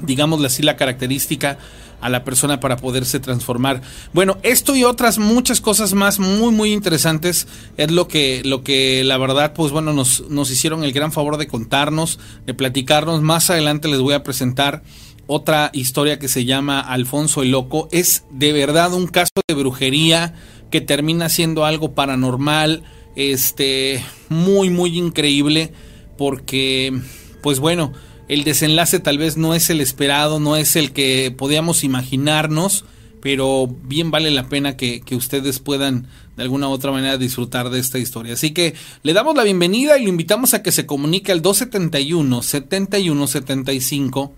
digámosle 0.00 0.46
así, 0.48 0.62
la 0.62 0.76
característica 0.76 1.58
a 2.02 2.10
la 2.10 2.24
persona 2.24 2.60
para 2.60 2.76
poderse 2.76 3.20
transformar. 3.20 3.80
Bueno, 4.12 4.36
esto 4.42 4.76
y 4.76 4.84
otras 4.84 5.18
muchas 5.18 5.60
cosas 5.60 5.94
más 5.94 6.18
muy 6.18 6.52
muy 6.52 6.72
interesantes 6.72 7.46
es 7.76 7.90
lo 7.90 8.08
que 8.08 8.42
lo 8.44 8.62
que 8.62 9.04
la 9.04 9.16
verdad 9.16 9.54
pues 9.54 9.72
bueno 9.72 9.92
nos 9.92 10.28
nos 10.28 10.50
hicieron 10.50 10.84
el 10.84 10.92
gran 10.92 11.12
favor 11.12 11.38
de 11.38 11.46
contarnos, 11.46 12.18
de 12.44 12.54
platicarnos. 12.54 13.22
Más 13.22 13.48
adelante 13.48 13.88
les 13.88 14.00
voy 14.00 14.14
a 14.14 14.22
presentar 14.22 14.82
otra 15.26 15.70
historia 15.72 16.18
que 16.18 16.28
se 16.28 16.44
llama 16.44 16.80
Alfonso 16.80 17.42
el 17.42 17.52
Loco. 17.52 17.88
Es 17.92 18.24
de 18.30 18.52
verdad 18.52 18.92
un 18.92 19.06
caso 19.06 19.32
de 19.46 19.54
brujería 19.54 20.34
que 20.70 20.80
termina 20.80 21.28
siendo 21.28 21.64
algo 21.64 21.94
paranormal, 21.94 22.82
este 23.14 24.04
muy 24.28 24.70
muy 24.70 24.98
increíble 24.98 25.72
porque 26.18 26.92
pues 27.42 27.60
bueno, 27.60 27.92
el 28.32 28.44
desenlace 28.44 28.98
tal 28.98 29.18
vez 29.18 29.36
no 29.36 29.54
es 29.54 29.68
el 29.68 29.82
esperado, 29.82 30.40
no 30.40 30.56
es 30.56 30.74
el 30.76 30.92
que 30.92 31.34
podíamos 31.36 31.84
imaginarnos, 31.84 32.86
pero 33.20 33.68
bien 33.84 34.10
vale 34.10 34.30
la 34.30 34.48
pena 34.48 34.74
que, 34.74 35.02
ustedes 35.10 35.58
puedan 35.58 36.06
de 36.38 36.44
alguna 36.44 36.70
u 36.70 36.70
otra 36.70 36.92
manera 36.92 37.18
disfrutar 37.18 37.68
de 37.68 37.78
esta 37.78 37.98
historia. 37.98 38.32
Así 38.32 38.52
que 38.52 38.72
le 39.02 39.12
damos 39.12 39.36
la 39.36 39.44
bienvenida 39.44 39.98
y 39.98 40.04
lo 40.04 40.08
invitamos 40.08 40.54
a 40.54 40.62
que 40.62 40.72
se 40.72 40.86
comunique 40.86 41.30
al 41.30 41.42
271 41.42 42.40
7175 42.40 44.32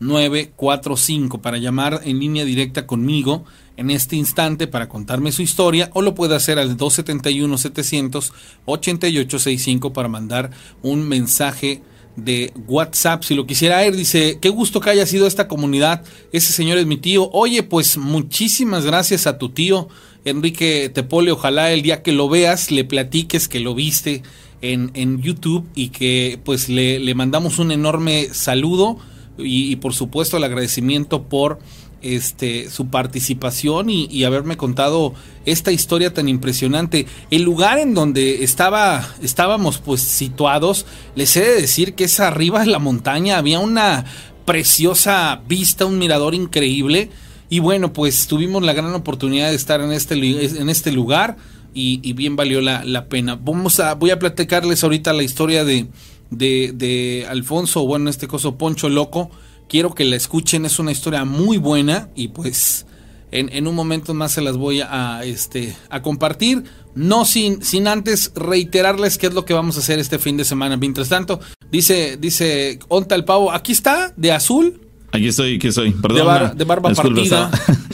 945 0.00 1.40
para 1.40 1.56
llamar 1.56 2.02
en 2.04 2.18
línea 2.18 2.44
directa 2.44 2.86
conmigo 2.86 3.46
en 3.78 3.90
este 3.90 4.16
instante 4.16 4.66
para 4.66 4.90
contarme 4.90 5.32
su 5.32 5.40
historia 5.40 5.90
o 5.94 6.02
lo 6.02 6.14
puede 6.14 6.36
hacer 6.36 6.58
al 6.58 6.76
271 6.76 7.56
700 7.56 8.32
8865 8.66 9.94
para 9.94 10.08
mandar 10.08 10.50
un 10.82 11.08
mensaje 11.08 11.82
de 12.24 12.52
WhatsApp. 12.66 13.22
Si 13.22 13.34
lo 13.34 13.46
quisiera 13.46 13.78
ver, 13.78 13.96
dice, 13.96 14.38
qué 14.40 14.48
gusto 14.48 14.80
que 14.80 14.90
haya 14.90 15.06
sido 15.06 15.26
esta 15.26 15.48
comunidad. 15.48 16.02
Ese 16.32 16.52
señor 16.52 16.78
es 16.78 16.86
mi 16.86 16.96
tío. 16.96 17.30
Oye, 17.32 17.62
pues 17.62 17.96
muchísimas 17.96 18.84
gracias 18.84 19.26
a 19.26 19.38
tu 19.38 19.50
tío, 19.50 19.88
Enrique 20.24 20.90
Tepole. 20.92 21.32
Ojalá 21.32 21.72
el 21.72 21.82
día 21.82 22.02
que 22.02 22.12
lo 22.12 22.28
veas 22.28 22.70
le 22.70 22.84
platiques 22.84 23.48
que 23.48 23.60
lo 23.60 23.74
viste 23.74 24.22
en, 24.62 24.90
en 24.94 25.22
YouTube 25.22 25.66
y 25.74 25.88
que 25.88 26.38
pues 26.44 26.68
le, 26.68 26.98
le 26.98 27.14
mandamos 27.14 27.58
un 27.58 27.72
enorme 27.72 28.28
saludo 28.32 28.98
y 29.38 29.74
por 29.76 29.94
supuesto 29.94 30.36
el 30.36 30.44
agradecimiento 30.44 31.22
por 31.22 31.60
este, 32.02 32.70
su 32.70 32.88
participación 32.88 33.90
y, 33.90 34.24
haberme 34.24 34.56
contado 34.56 35.14
esta 35.44 35.72
historia 35.72 36.12
tan 36.12 36.28
impresionante. 36.28 37.06
El 37.30 37.42
lugar 37.42 37.78
en 37.78 37.94
donde 37.94 38.44
estaba, 38.44 39.14
estábamos 39.22 39.78
pues 39.78 40.00
situados, 40.00 40.86
les 41.14 41.36
he 41.36 41.40
de 41.40 41.60
decir 41.60 41.94
que 41.94 42.04
es 42.04 42.20
arriba 42.20 42.60
de 42.60 42.66
la 42.66 42.78
montaña, 42.78 43.38
había 43.38 43.58
una 43.58 44.04
preciosa 44.44 45.42
vista, 45.48 45.86
un 45.86 45.98
mirador 45.98 46.34
increíble. 46.34 47.10
Y 47.48 47.58
bueno, 47.58 47.92
pues 47.92 48.26
tuvimos 48.26 48.62
la 48.62 48.72
gran 48.72 48.94
oportunidad 48.94 49.50
de 49.50 49.56
estar 49.56 49.80
en 49.80 49.92
este, 49.92 50.14
en 50.14 50.68
este 50.70 50.92
lugar 50.92 51.36
y, 51.74 52.12
bien 52.12 52.36
valió 52.36 52.60
la, 52.60 53.06
pena. 53.08 53.38
Vamos 53.40 53.80
a, 53.80 53.94
voy 53.94 54.10
a 54.10 54.18
platicarles 54.18 54.84
ahorita 54.84 55.12
la 55.12 55.22
historia 55.22 55.64
de, 55.64 55.88
de, 56.30 56.72
de 56.74 57.26
Alfonso, 57.28 57.86
bueno, 57.86 58.10
este 58.10 58.28
coso 58.28 58.56
Poncho 58.56 58.88
Loco 58.88 59.30
quiero 59.70 59.94
que 59.94 60.04
la 60.04 60.16
escuchen, 60.16 60.66
es 60.66 60.78
una 60.78 60.90
historia 60.90 61.24
muy 61.24 61.56
buena 61.56 62.08
y 62.16 62.28
pues 62.28 62.84
en, 63.30 63.66
un 63.68 63.74
momento 63.74 64.12
más 64.12 64.32
se 64.32 64.42
las 64.42 64.56
voy 64.56 64.80
a, 64.80 65.22
este, 65.24 65.76
a 65.88 66.02
compartir, 66.02 66.64
no 66.96 67.24
sin, 67.24 67.62
sin 67.62 67.86
antes 67.86 68.32
reiterarles 68.34 69.16
qué 69.16 69.28
es 69.28 69.34
lo 69.34 69.44
que 69.44 69.54
vamos 69.54 69.76
a 69.76 69.78
hacer 69.78 70.00
este 70.00 70.18
fin 70.18 70.36
de 70.36 70.44
semana. 70.44 70.76
Mientras 70.76 71.08
tanto, 71.08 71.38
dice, 71.70 72.18
dice 72.20 72.80
Onta 72.88 73.14
el 73.14 73.24
Pavo, 73.24 73.52
aquí 73.52 73.70
está, 73.70 74.12
de 74.16 74.32
azul. 74.32 74.80
Aquí 75.12 75.28
estoy, 75.28 75.56
aquí 75.56 75.68
estoy, 75.68 75.92
perdón. 75.92 76.56
De, 76.58 76.64
barba 76.64 76.92
partida. 76.92 77.50
Estaba, 77.52 77.78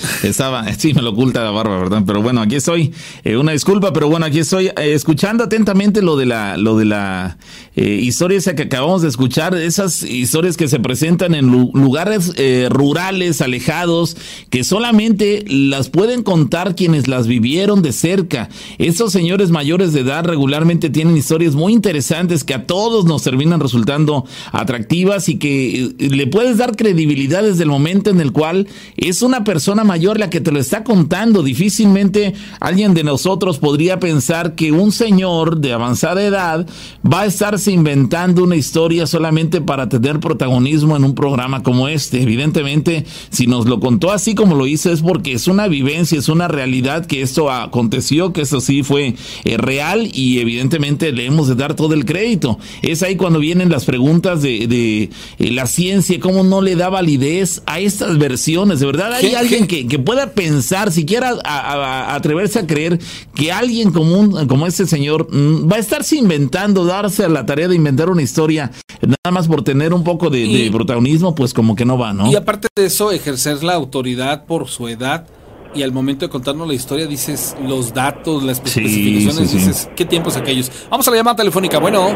sí, 0.79 0.95
me 0.95 1.03
lo 1.03 1.11
oculta 1.11 1.43
la 1.43 1.50
barba, 1.50 1.79
¿verdad? 1.79 2.03
Pero 2.07 2.23
bueno, 2.23 2.41
aquí 2.41 2.57
estoy. 2.57 2.93
Eh, 3.25 3.37
una 3.37 3.53
disculpa, 3.53 3.93
pero 3.93 4.09
bueno, 4.09 4.26
aquí 4.26 4.41
estoy 4.41 4.67
eh, 4.67 4.73
escuchando 4.95 5.45
atentamente 5.45 6.03
lo 6.03 6.17
de 6.17 6.26
la, 6.26 6.57
lo 6.57 6.76
de 6.76 6.85
la 6.85 7.38
eh, 7.75 8.00
historia 8.03 8.38
esa 8.38 8.55
que 8.55 8.65
acabamos 8.65 9.03
de 9.03 9.09
escuchar, 9.09 9.55
esas 9.55 10.03
historias 10.03 10.57
que 10.57 10.69
se 10.69 10.81
presentan 10.81 11.35
en 11.35 11.50
lugares 11.50 12.33
rurales, 12.71 13.41
alejados, 13.41 14.17
que 14.50 14.65
solamente 14.65 15.45
las 15.47 15.88
pueden 15.88 16.23
contar 16.23 16.75
quienes 16.75 17.09
las 17.09 17.26
vivieron 17.26 17.83
de 17.83 17.93
cerca. 17.93 18.49
Estos 18.79 19.12
señores 19.12 19.50
mayores 19.50 19.93
de 19.93 20.00
edad 20.00 20.25
regularmente 20.25 20.91
tienen 20.91 21.17
historias 21.17 21.55
muy 21.55 21.73
interesantes 21.73 22.45
que 22.45 22.55
a 22.55 22.67
todos 22.67 23.05
nos 23.05 23.23
terminan 23.23 23.61
resultando 23.61 24.26
atractivas 24.53 25.29
y 25.29 25.38
que 25.38 25.95
le 25.99 26.26
puedes 26.26 26.59
dar 26.59 26.76
credibilidad 26.76 27.43
desde 27.43 27.62
el 27.62 27.71
momento 27.71 28.11
en 28.11 28.21
el 28.21 28.33
cual 28.33 28.69
es 28.97 29.23
una 29.23 29.45
persona 29.45 29.85
mayor 29.87 30.19
la 30.19 30.28
que 30.28 30.40
te 30.40 30.52
lo 30.52 30.61
está 30.61 30.85
contando. 30.85 31.43
Difícilmente 31.43 32.35
alguien 32.61 32.93
de 32.93 33.05
nosotros 33.05 33.59
podría 33.59 33.99
pensar 33.99 34.55
que 34.55 34.73
un 34.73 34.93
señor 34.93 35.59
de 35.59 35.73
avanzada 35.73 36.23
edad 36.23 36.66
va 37.05 37.23
a 37.23 37.26
estarse 37.26 37.73
inventando 37.73 38.45
una 38.45 38.57
historia 38.57 39.07
solamente 39.07 39.61
para 39.61 39.88
tener 39.88 40.21
protagonismo 40.21 40.97
en 40.97 41.05
un 41.05 41.14
programa 41.14 41.62
como 41.62 41.88
este. 41.88 42.23
Evidentemente, 42.23 43.07
si 43.31 43.47
nos 43.47 43.66
lo 43.66 43.81
contó 43.81 44.11
así 44.11 44.35
como 44.35 44.55
lo 44.55 44.66
hizo 44.66 44.93
es 44.93 45.02
porque 45.02 45.33
es 45.33 45.49
una 45.49 45.69
vivencia, 45.69 46.19
es 46.19 46.28
una 46.28 46.49
realidad 46.49 47.07
que 47.07 47.23
esto 47.23 47.50
aconteció, 47.50 48.33
que 48.33 48.43
eso 48.43 48.61
sí 48.61 48.83
fue 48.83 49.14
eh, 49.45 49.57
real 49.57 50.09
y 50.12 50.40
evidentemente 50.40 51.12
le 51.12 51.26
hemos 51.26 51.49
de 51.49 51.55
dar 51.55 51.75
todo 51.75 51.95
el 51.95 52.05
crédito. 52.05 52.59
Es 52.83 53.02
ahí 53.02 53.16
cuando 53.16 53.38
vienen 53.38 53.71
las 53.71 53.85
preguntas 53.85 54.43
de, 54.43 54.66
de 54.66 55.11
eh, 55.38 55.50
la 55.50 55.66
ciencia, 55.66 56.19
cómo 56.21 56.43
no 56.43 56.61
le 56.61 56.76
da 56.76 56.88
validez 56.88 57.62
a 57.66 57.81
estas 57.81 58.19
versiones. 58.19 58.81
De 58.81 58.87
verdad, 58.87 59.12
hay 59.12 59.35
alguien 59.35 59.66
que, 59.66 59.75
que, 59.85 59.99
pueda 59.99 60.30
pensar, 60.30 60.90
siquiera 60.90 61.35
a, 61.45 62.14
atreverse 62.14 62.61
a 62.61 62.66
creer 62.66 62.99
que 63.35 63.52
alguien 63.52 63.92
común 63.92 64.47
como 64.47 64.66
este 64.66 64.87
señor 64.87 65.26
mm, 65.30 65.71
va 65.71 65.76
a 65.76 65.78
estarse 65.78 66.16
inventando, 66.16 66.85
darse 66.85 67.25
a 67.25 67.28
la 67.28 67.45
tarea 67.45 67.68
de 67.68 67.76
inventar 67.76 68.09
una 68.09 68.23
historia, 68.23 68.71
nada 69.02 69.33
más 69.33 69.49
por 69.49 69.62
tener 69.62 69.92
un 69.92 70.04
poco 70.04 70.30
de, 70.30 70.71
protagonismo, 70.73 71.35
pues 71.35 71.52
como 71.52 71.75
que 71.75 71.85
no 71.85 71.99
va, 71.99 72.12
¿no? 72.12 72.30
Y 72.30 72.37
aparte 72.37 72.68
de 72.75 72.87
eso, 72.87 73.12
ejercer 73.12 73.62
la 73.62 73.75
autoridad 73.75 74.45
por 74.47 74.68
su 74.68 74.88
edad 74.88 75.26
y 75.75 75.83
al 75.83 75.92
momento 75.92 76.25
de 76.25 76.30
contarnos 76.30 76.66
la 76.66 76.75
historia 76.75 77.06
dices 77.06 77.56
los 77.62 77.92
datos, 77.92 78.42
las 78.42 78.59
especificaciones, 78.64 79.52
dices, 79.52 79.90
¿qué 79.95 80.04
tiempos 80.04 80.37
aquellos? 80.37 80.71
Vamos 80.90 81.06
a 81.06 81.11
la 81.11 81.16
llamada 81.18 81.37
telefónica, 81.37 81.78
bueno. 81.78 82.09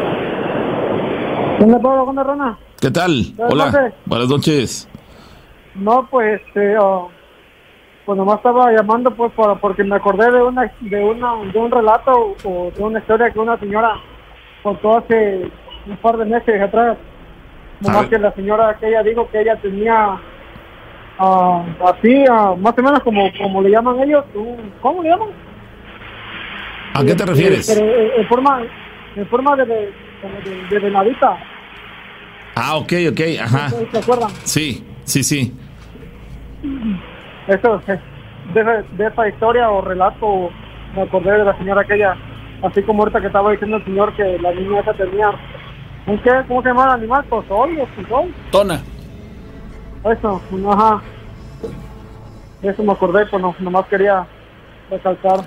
¿Qué 2.80 2.90
tal? 2.90 3.34
Hola, 3.36 3.92
buenas 4.06 4.28
noches. 4.28 4.88
No, 5.74 6.08
pues, 6.10 6.40
este, 6.46 6.78
oh, 6.78 7.10
pues 8.10 8.18
nomás 8.18 8.38
estaba 8.38 8.72
llamando 8.72 9.14
pues 9.14 9.30
porque 9.60 9.84
me 9.84 9.94
acordé 9.94 10.32
de 10.32 10.42
una 10.42 10.72
de 10.80 11.04
una 11.04 11.36
de 11.52 11.56
un 11.56 11.70
relato 11.70 12.34
o 12.42 12.72
de 12.76 12.82
una 12.82 12.98
historia 12.98 13.30
que 13.30 13.38
una 13.38 13.56
señora 13.60 14.00
contó 14.64 14.98
hace 14.98 15.48
un 15.86 15.96
par 15.98 16.16
de 16.16 16.24
meses 16.24 16.60
atrás. 16.60 16.98
Nomás 17.78 18.08
que 18.08 18.18
la 18.18 18.32
señora 18.32 18.76
que 18.80 18.88
ella 18.88 19.04
dijo 19.04 19.28
que 19.30 19.42
ella 19.42 19.54
tenía 19.62 20.18
uh, 21.20 21.62
así, 21.86 22.24
uh, 22.28 22.56
más 22.56 22.76
o 22.76 22.82
menos 22.82 23.00
como, 23.04 23.30
como 23.38 23.62
le 23.62 23.70
llaman 23.70 24.00
ellos, 24.00 24.24
¿cómo 24.80 25.04
le 25.04 25.10
llaman? 25.10 25.28
¿A 26.94 27.04
qué 27.04 27.14
te 27.14 27.24
refieres? 27.24 27.68
En 27.70 28.26
forma, 28.26 28.62
en 29.14 29.26
forma 29.28 29.54
de, 29.54 29.66
de, 29.66 29.92
de, 30.68 30.78
venadita. 30.80 31.38
Ah, 32.56 32.76
ok, 32.76 32.92
ok, 33.12 33.20
ajá. 33.40 33.68
¿Se 33.68 33.98
acuerdan? 33.98 34.30
Sí, 34.42 34.84
sí, 35.04 35.22
sí. 35.22 35.54
Eso, 37.50 37.82
de, 38.54 38.64
de 38.92 39.06
esa 39.06 39.28
historia 39.28 39.70
o 39.70 39.80
relato, 39.80 40.50
me 40.94 41.02
acordé 41.02 41.32
de 41.32 41.44
la 41.44 41.58
señora 41.58 41.80
aquella, 41.80 42.16
así 42.62 42.80
como 42.82 43.02
ahorita 43.02 43.20
que 43.20 43.26
estaba 43.26 43.50
diciendo 43.50 43.78
el 43.78 43.84
señor 43.84 44.14
que 44.14 44.38
la 44.38 44.52
niña 44.52 44.80
esa 44.80 44.94
tenía, 44.94 45.32
¿un 46.06 46.18
qué? 46.18 46.30
¿Cómo 46.46 46.62
se 46.62 46.68
llama 46.68 46.84
el 46.84 46.90
animal? 46.90 47.24
¿Tosol 47.28 47.76
o 47.80 47.86
tosol? 47.96 48.34
Tona. 48.52 48.80
Eso, 50.04 50.40
ajá. 50.70 51.02
Eso 52.62 52.82
me 52.84 52.92
acordé, 52.92 53.26
pues 53.26 53.42
no, 53.42 53.54
nomás 53.58 53.86
quería 53.86 54.24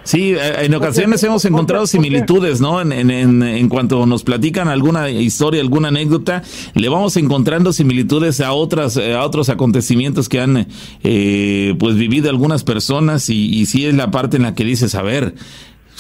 Sí, 0.03 0.34
eh, 0.34 0.65
en 0.65 0.73
ocasiones 0.73 1.23
hemos 1.23 1.43
encontrado 1.45 1.86
similitudes, 1.88 2.62
¿no? 2.62 2.82
En, 2.82 2.91
en, 2.91 3.43
en, 3.43 3.69
cuanto 3.69 4.06
nos 4.06 4.23
platican 4.23 4.67
alguna 4.67 5.10
historia, 5.10 5.62
alguna 5.62 5.89
anécdota, 5.89 6.43
le 6.73 6.89
vamos 6.89 7.17
encontrando 7.17 7.73
similitudes 7.73 8.41
a 8.41 8.53
otras, 8.53 8.97
eh, 8.97 9.13
a 9.13 9.23
otros 9.23 9.49
acontecimientos 9.49 10.29
que 10.29 10.39
han, 10.39 10.67
eh, 11.03 11.75
pues, 11.79 11.95
vivido 11.95 12.29
algunas 12.29 12.63
personas 12.63 13.29
y, 13.29 13.53
y 13.53 13.65
sí 13.65 13.86
es 13.86 13.93
la 13.95 14.12
parte 14.12 14.38
en 14.38 14.43
la 14.43 14.56
que 14.56 14.63
dices, 14.63 14.95
a 14.95 15.01
ver, 15.01 15.36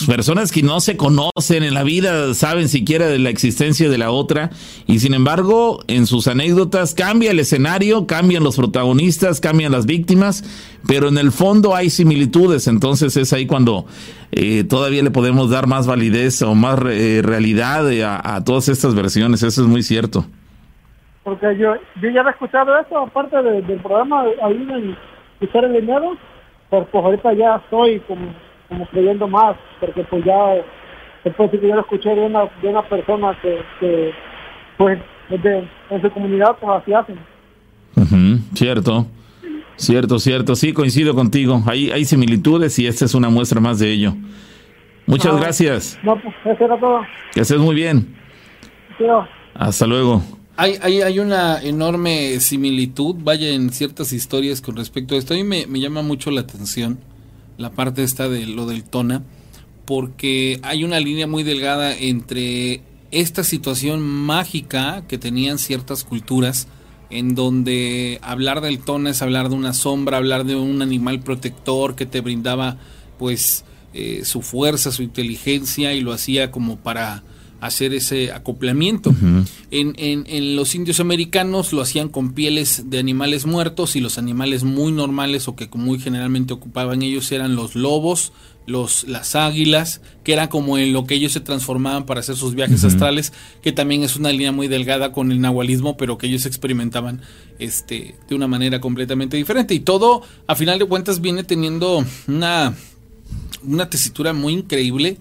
personas 0.05 0.51
que 0.51 0.63
no 0.63 0.79
se 0.79 0.97
conocen 0.97 1.63
en 1.63 1.73
la 1.73 1.83
vida, 1.83 2.33
saben 2.33 2.69
siquiera 2.69 3.07
de 3.07 3.19
la 3.19 3.29
existencia 3.29 3.89
de 3.89 3.97
la 3.97 4.11
otra, 4.11 4.49
y 4.87 4.99
sin 4.99 5.13
embargo, 5.13 5.79
en 5.87 6.05
sus 6.05 6.27
anécdotas 6.27 6.93
cambia 6.93 7.31
el 7.31 7.39
escenario, 7.39 8.07
cambian 8.07 8.43
los 8.43 8.57
protagonistas, 8.57 9.41
cambian 9.41 9.71
las 9.71 9.85
víctimas, 9.85 10.43
pero 10.87 11.07
en 11.07 11.17
el 11.17 11.31
fondo 11.31 11.75
hay 11.75 11.89
similitudes, 11.89 12.67
entonces 12.67 13.15
es 13.17 13.33
ahí 13.33 13.45
cuando 13.45 13.85
eh, 14.31 14.63
todavía 14.63 15.03
le 15.03 15.11
podemos 15.11 15.49
dar 15.49 15.67
más 15.67 15.87
validez 15.87 16.41
o 16.41 16.55
más 16.55 16.79
eh, 16.87 17.21
realidad 17.23 17.87
a, 18.03 18.43
todas 18.43 18.69
estas 18.69 18.95
versiones, 18.95 19.43
eso 19.43 19.61
es 19.61 19.67
muy 19.67 19.83
cierto. 19.83 20.25
Porque 21.23 21.57
yo, 21.57 21.75
yo 22.01 22.09
ya 22.09 22.21
he 22.21 22.29
escuchado 22.29 22.77
eso, 22.79 22.97
aparte 22.97 23.41
del 23.41 23.79
programa, 23.81 24.23
ahí 24.43 24.55
en 24.55 24.71
el 24.71 25.81
dinero, 25.81 26.17
pues, 26.69 26.87
pues 26.91 27.03
ahorita 27.03 27.33
ya 27.33 27.55
estoy 27.57 27.99
como 28.01 28.33
como 28.73 28.87
creyendo 28.87 29.27
más, 29.27 29.55
porque 29.79 30.03
pues 30.03 30.25
ya, 30.25 30.55
después 31.23 31.51
de 31.51 31.59
que 31.59 31.67
yo 31.67 31.75
lo 31.75 31.81
escuché 31.81 32.09
de 32.09 32.21
una, 32.21 32.45
de 32.61 32.67
una 32.67 32.81
persona 32.81 33.37
que, 33.41 33.61
que 33.79 34.11
pues 34.77 34.99
de, 35.29 35.67
en 35.89 36.01
su 36.01 36.11
comunidad 36.11 36.57
pues 36.59 36.81
así 36.81 36.93
hacen. 36.93 37.19
Cierto. 38.53 39.05
Cierto, 39.75 40.19
cierto, 40.19 40.55
sí, 40.55 40.71
coincido 40.73 41.15
contigo. 41.15 41.61
Hay, 41.65 41.91
hay 41.91 42.05
similitudes 42.05 42.77
y 42.79 42.87
esta 42.87 43.05
es 43.05 43.15
una 43.15 43.29
muestra 43.29 43.59
más 43.59 43.79
de 43.79 43.91
ello. 43.91 44.13
Muchas 45.05 45.39
gracias. 45.39 45.99
No, 46.03 46.19
pues 46.21 46.33
eso 46.45 46.65
era 46.65 46.79
todo. 46.79 47.01
Que 47.33 47.41
estés 47.41 47.57
muy 47.57 47.75
bien. 47.75 48.15
Hasta 49.55 49.87
luego. 49.87 50.21
Hay, 50.55 50.77
hay, 50.81 51.01
hay, 51.01 51.19
una 51.19 51.61
enorme 51.61 52.39
similitud, 52.39 53.15
vaya, 53.19 53.49
en 53.49 53.71
ciertas 53.71 54.13
historias 54.13 54.61
con 54.61 54.75
respecto 54.75 55.15
a 55.15 55.17
esto. 55.17 55.33
A 55.33 55.37
mí 55.37 55.43
me, 55.43 55.65
me 55.65 55.79
llama 55.79 56.03
mucho 56.03 56.29
la 56.29 56.41
atención 56.41 56.99
la 57.57 57.71
parte 57.71 58.03
esta 58.03 58.29
de 58.29 58.45
lo 58.45 58.65
del 58.65 58.83
tona, 58.83 59.23
porque 59.85 60.59
hay 60.63 60.83
una 60.83 60.99
línea 60.99 61.27
muy 61.27 61.43
delgada 61.43 61.95
entre 61.95 62.81
esta 63.11 63.43
situación 63.43 64.01
mágica 64.01 65.05
que 65.07 65.17
tenían 65.17 65.59
ciertas 65.59 66.03
culturas, 66.03 66.67
en 67.09 67.35
donde 67.35 68.19
hablar 68.23 68.61
del 68.61 68.79
tona 68.79 69.11
es 69.11 69.21
hablar 69.21 69.49
de 69.49 69.55
una 69.55 69.73
sombra, 69.73 70.17
hablar 70.17 70.45
de 70.45 70.55
un 70.55 70.81
animal 70.81 71.19
protector 71.19 71.95
que 71.95 72.07
te 72.07 72.21
brindaba 72.21 72.77
pues 73.19 73.65
eh, 73.93 74.21
su 74.25 74.41
fuerza, 74.41 74.91
su 74.91 75.03
inteligencia 75.03 75.93
y 75.93 76.01
lo 76.01 76.11
hacía 76.11 76.49
como 76.49 76.77
para 76.77 77.23
hacer 77.65 77.93
ese 77.93 78.31
acoplamiento. 78.31 79.13
en, 79.71 79.93
en, 79.97 80.25
en, 80.27 80.55
los 80.55 80.75
indios 80.75 80.99
americanos 80.99 81.73
lo 81.73 81.81
hacían 81.81 82.09
con 82.09 82.33
pieles 82.33 82.89
de 82.89 82.99
animales 82.99 83.45
muertos 83.45 83.95
y 83.95 84.01
los 84.01 84.17
animales 84.17 84.63
muy 84.63 84.91
normales 84.91 85.47
o 85.47 85.55
que 85.55 85.69
muy 85.73 85.99
generalmente 85.99 86.53
ocupaban 86.53 87.01
ellos 87.01 87.31
eran 87.31 87.55
los 87.55 87.75
lobos, 87.75 88.33
los, 88.65 89.05
las 89.07 89.35
águilas, 89.35 90.01
que 90.23 90.33
era 90.33 90.49
como 90.49 90.77
en 90.77 90.93
lo 90.93 91.05
que 91.05 91.15
ellos 91.15 91.31
se 91.31 91.39
transformaban 91.39 92.05
para 92.05 92.19
hacer 92.19 92.35
sus 92.35 92.55
viajes 92.55 92.83
astrales, 92.83 93.33
que 93.61 93.71
también 93.71 94.03
es 94.03 94.15
una 94.15 94.31
línea 94.31 94.51
muy 94.51 94.67
delgada 94.67 95.11
con 95.11 95.31
el 95.31 95.41
nahualismo, 95.41 95.97
pero 95.97 96.17
que 96.17 96.27
ellos 96.27 96.45
experimentaban 96.45 97.21
este, 97.59 98.15
de 98.27 98.35
una 98.35 98.47
manera 98.47 98.79
completamente 98.79 99.37
diferente. 99.37 99.73
Y 99.73 99.79
todo, 99.79 100.21
a 100.47 100.55
final 100.55 100.79
de 100.79 100.85
cuentas, 100.85 101.21
viene 101.21 101.43
teniendo 101.43 102.05
una, 102.27 102.75
una 103.63 103.89
tesitura 103.89 104.33
muy 104.33 104.53
increíble 104.53 105.17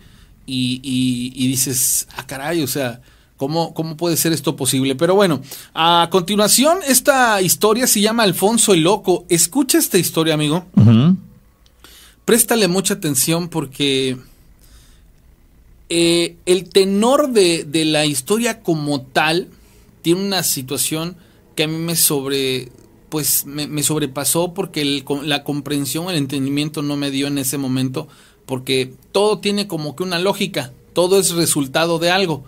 y, 0.47 1.47
dices, 1.49 2.09
ah, 2.17 2.27
caray, 2.27 2.63
o 2.63 2.67
sea, 2.67 3.01
¿cómo, 3.37 3.75
¿cómo 3.75 3.97
puede 3.97 4.17
ser 4.17 4.33
esto 4.33 4.57
posible? 4.57 4.95
Pero 4.95 5.15
bueno, 5.15 5.41
a 5.75 6.09
continuación, 6.11 6.79
esta 6.87 7.41
historia 7.43 7.87
se 7.87 8.01
llama 8.01 8.23
Alfonso 8.23 8.75
el 8.75 8.83
Loco. 8.83 9.25
Escucha 9.29 9.79
esta 9.79 9.99
historia, 9.99 10.35
amigo. 10.35 10.67
Préstale 12.25 12.69
mucha 12.69 12.95
atención 12.95 13.49
porque 13.49 14.17
eh, 15.95 16.37
el 16.47 16.71
tenor 16.71 17.33
de, 17.33 17.67
la 17.85 18.07
historia 18.07 18.63
como 18.63 19.03
tal 19.03 19.49
tiene 20.01 20.25
una 20.25 20.43
situación 20.43 21.17
que 21.55 21.65
a 21.65 21.69
mí 21.69 21.77
me 21.77 21.97
sobre 21.97 22.71
pues 23.11 23.45
me, 23.45 23.83
sobrepasó 23.83 24.55
porque 24.55 25.05
la 25.23 25.45
comprensión, 25.45 26.09
el 26.09 26.17
entendimiento 26.17 26.81
no 26.81 26.97
me 26.97 27.11
dio 27.11 27.27
en 27.27 27.37
ese 27.37 27.59
momento 27.59 28.09
porque 28.47 28.95
todo 29.13 29.39
tiene 29.39 29.67
como 29.67 29.97
que 29.97 30.03
una 30.03 30.19
lógica, 30.19 30.73
todo 30.93 31.19
es 31.19 31.31
resultado 31.33 31.99
de 31.99 32.11
algo. 32.11 32.45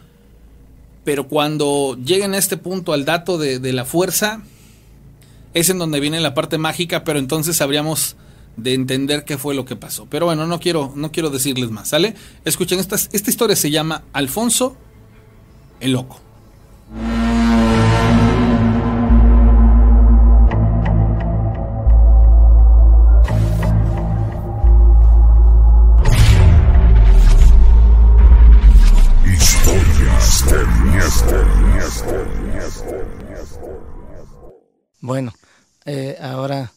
Pero 1.04 1.28
cuando 1.28 1.98
lleguen 2.02 2.34
a 2.34 2.38
este 2.38 2.56
punto 2.56 2.92
al 2.92 3.04
dato 3.04 3.36
de, 3.38 3.72
la 3.72 3.84
fuerza, 3.84 4.42
es 5.52 5.68
en 5.68 5.78
donde 5.78 6.00
viene 6.00 6.20
la 6.20 6.34
parte 6.34 6.56
mágica, 6.58 7.04
pero 7.04 7.18
entonces 7.18 7.60
habríamos 7.60 8.16
de 8.56 8.74
entender 8.74 9.24
qué 9.24 9.36
fue 9.36 9.54
lo 9.54 9.64
que 9.64 9.76
pasó. 9.76 10.06
Pero 10.08 10.26
bueno, 10.26 10.46
no 10.46 10.60
quiero, 10.60 10.92
no 10.96 11.12
quiero 11.12 11.30
decirles 11.30 11.70
más, 11.70 11.88
¿sale? 11.88 12.14
Escuchen, 12.44 12.80
esta, 12.80 12.96
esta 12.96 13.30
historia 13.30 13.56
se 13.56 13.70
llama 13.70 14.04
Alfonso 14.12 14.76
el 15.80 15.92
Loco. 15.92 16.20
Bueno, 35.04 35.34
eh, 35.84 36.16
ahora 36.18 36.72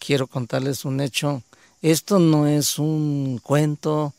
quiero 0.00 0.26
contarles 0.26 0.84
un 0.84 1.00
hecho. 1.00 1.44
Esto 1.80 2.18
no 2.18 2.48
es 2.48 2.76
un 2.80 3.38
cuento, 3.40 4.14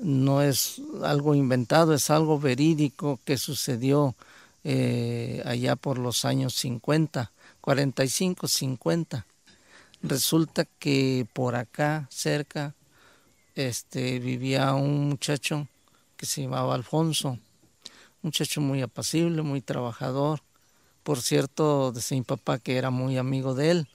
no 0.00 0.42
es 0.42 0.82
algo 1.04 1.36
inventado, 1.36 1.94
es 1.94 2.10
algo 2.10 2.40
verídico 2.40 3.20
que 3.24 3.38
sucedió 3.38 4.16
eh, 4.64 5.40
allá 5.46 5.76
por 5.76 5.98
los 5.98 6.24
años 6.24 6.54
50, 6.54 7.30
45, 7.60 8.48
50. 8.48 9.24
Resulta 10.02 10.66
que 10.80 11.28
por 11.32 11.54
acá 11.54 12.08
cerca 12.10 12.74
este, 13.54 14.18
vivía 14.18 14.74
un 14.74 15.10
muchacho 15.10 15.68
que 16.16 16.26
se 16.26 16.42
llamaba 16.42 16.74
Alfonso, 16.74 17.28
un 17.28 17.40
muchacho 18.20 18.60
muy 18.60 18.82
apacible, 18.82 19.42
muy 19.42 19.60
trabajador. 19.60 20.40
Por 21.04 21.20
cierto, 21.20 21.92
decía 21.92 22.16
mi 22.16 22.24
papá 22.24 22.58
que 22.58 22.78
era 22.78 22.90
muy 22.90 23.18
amigo 23.18 23.54
de 23.54 23.70
él. 23.70 23.88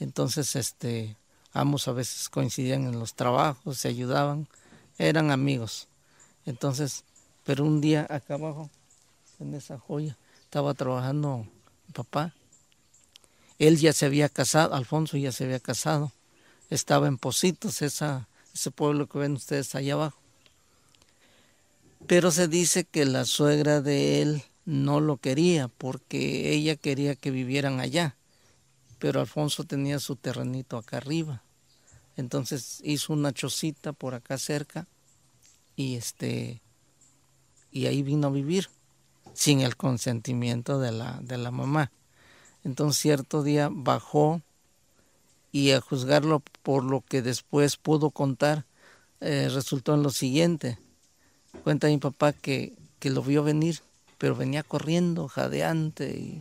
Entonces, 0.00 0.56
este, 0.56 1.16
ambos 1.52 1.86
a 1.86 1.92
veces 1.92 2.28
coincidían 2.28 2.84
en 2.84 2.98
los 2.98 3.14
trabajos, 3.14 3.78
se 3.78 3.86
ayudaban, 3.86 4.48
eran 4.98 5.30
amigos. 5.30 5.86
Entonces, 6.44 7.04
pero 7.44 7.64
un 7.64 7.80
día 7.80 8.08
acá 8.10 8.34
abajo, 8.34 8.70
en 9.38 9.54
esa 9.54 9.78
joya, 9.78 10.16
estaba 10.42 10.74
trabajando 10.74 11.46
mi 11.86 11.92
papá. 11.94 12.34
Él 13.60 13.78
ya 13.78 13.92
se 13.92 14.06
había 14.06 14.28
casado, 14.28 14.74
Alfonso 14.74 15.16
ya 15.16 15.30
se 15.30 15.44
había 15.44 15.60
casado. 15.60 16.10
Estaba 16.70 17.06
en 17.06 17.18
Positos, 17.18 17.82
esa, 17.82 18.26
ese 18.52 18.72
pueblo 18.72 19.06
que 19.06 19.18
ven 19.18 19.34
ustedes 19.34 19.76
allá 19.76 19.94
abajo. 19.94 20.18
Pero 22.08 22.32
se 22.32 22.48
dice 22.48 22.82
que 22.82 23.04
la 23.04 23.24
suegra 23.26 23.80
de 23.80 24.22
él 24.22 24.44
no 24.64 25.00
lo 25.00 25.16
quería 25.16 25.68
porque 25.68 26.52
ella 26.52 26.76
quería 26.76 27.14
que 27.14 27.30
vivieran 27.30 27.80
allá 27.80 28.16
pero 29.02 29.18
Alfonso 29.18 29.64
tenía 29.64 29.98
su 29.98 30.14
terrenito 30.14 30.76
acá 30.76 30.98
arriba. 30.98 31.42
Entonces 32.16 32.80
hizo 32.84 33.12
una 33.12 33.32
chocita 33.32 33.92
por 33.92 34.14
acá 34.14 34.38
cerca 34.38 34.86
y 35.74 35.96
este 35.96 36.62
y 37.72 37.86
ahí 37.86 38.04
vino 38.04 38.28
a 38.28 38.30
vivir 38.30 38.68
sin 39.34 39.58
el 39.58 39.76
consentimiento 39.76 40.78
de 40.78 40.92
la, 40.92 41.18
de 41.20 41.36
la 41.36 41.50
mamá. 41.50 41.90
Entonces 42.62 43.02
cierto 43.02 43.42
día 43.42 43.68
bajó 43.72 44.40
y 45.50 45.72
a 45.72 45.80
juzgarlo 45.80 46.40
por 46.62 46.84
lo 46.84 47.00
que 47.00 47.22
después 47.22 47.76
pudo 47.78 48.10
contar, 48.10 48.66
eh, 49.18 49.48
resultó 49.52 49.94
en 49.94 50.04
lo 50.04 50.10
siguiente. 50.10 50.78
Cuenta 51.64 51.88
mi 51.88 51.98
papá 51.98 52.32
que, 52.32 52.78
que, 53.00 53.10
lo 53.10 53.20
vio 53.20 53.42
venir, 53.42 53.80
pero 54.22 54.36
venía 54.36 54.62
corriendo, 54.62 55.26
jadeante, 55.26 56.40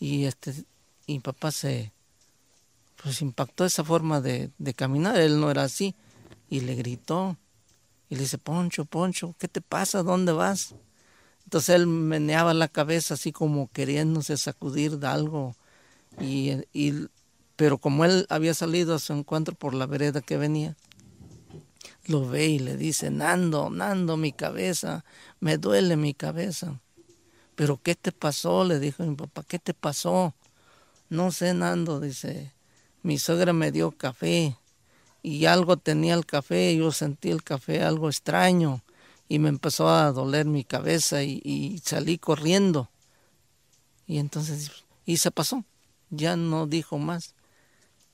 y, 0.00 0.24
este, 0.24 0.64
y 1.06 1.12
mi 1.12 1.20
papá 1.20 1.50
se 1.50 1.92
pues 3.02 3.20
impactó 3.20 3.66
esa 3.66 3.84
forma 3.84 4.22
de, 4.22 4.50
de, 4.56 4.72
caminar, 4.72 5.20
él 5.20 5.38
no 5.38 5.50
era 5.50 5.64
así, 5.64 5.94
y 6.48 6.60
le 6.60 6.74
gritó, 6.74 7.36
y 8.08 8.14
le 8.14 8.22
dice, 8.22 8.38
Poncho, 8.38 8.86
Poncho, 8.86 9.34
¿qué 9.38 9.46
te 9.46 9.60
pasa? 9.60 10.02
¿Dónde 10.02 10.32
vas? 10.32 10.74
Entonces 11.44 11.74
él 11.74 11.86
meneaba 11.86 12.54
la 12.54 12.66
cabeza 12.66 13.12
así 13.12 13.30
como 13.30 13.70
queriéndose 13.72 14.38
sacudir 14.38 14.98
de 14.98 15.06
algo, 15.06 15.54
y, 16.18 16.52
y, 16.72 17.08
pero 17.56 17.76
como 17.76 18.06
él 18.06 18.24
había 18.30 18.54
salido 18.54 18.94
a 18.94 19.00
su 19.00 19.12
encuentro 19.12 19.54
por 19.54 19.74
la 19.74 19.84
vereda 19.84 20.22
que 20.22 20.38
venía, 20.38 20.78
lo 22.06 22.26
ve 22.26 22.46
y 22.46 22.58
le 22.58 22.78
dice, 22.78 23.10
Nando, 23.10 23.68
Nando, 23.68 24.16
mi 24.16 24.32
cabeza, 24.32 25.04
me 25.40 25.58
duele 25.58 25.98
mi 25.98 26.14
cabeza. 26.14 26.80
Pero 27.56 27.80
¿qué 27.82 27.94
te 27.94 28.12
pasó? 28.12 28.64
Le 28.64 28.78
dijo 28.78 29.02
mi 29.02 29.16
papá, 29.16 29.42
¿qué 29.42 29.58
te 29.58 29.74
pasó? 29.74 30.34
No 31.08 31.32
sé, 31.32 31.54
Nando, 31.54 32.00
dice, 32.00 32.52
mi 33.02 33.18
suegra 33.18 33.52
me 33.52 33.72
dio 33.72 33.92
café 33.92 34.56
y 35.22 35.46
algo 35.46 35.78
tenía 35.78 36.14
el 36.14 36.26
café, 36.26 36.76
yo 36.76 36.92
sentí 36.92 37.30
el 37.30 37.42
café 37.42 37.82
algo 37.82 38.08
extraño 38.08 38.84
y 39.28 39.38
me 39.38 39.48
empezó 39.48 39.88
a 39.88 40.12
doler 40.12 40.44
mi 40.44 40.64
cabeza 40.64 41.22
y, 41.22 41.80
salí 41.82 42.18
corriendo. 42.18 42.90
Y 44.06 44.18
entonces, 44.18 44.84
y 45.06 45.16
se 45.16 45.30
pasó, 45.30 45.64
ya 46.10 46.36
no 46.36 46.66
dijo 46.66 46.98
más. 46.98 47.34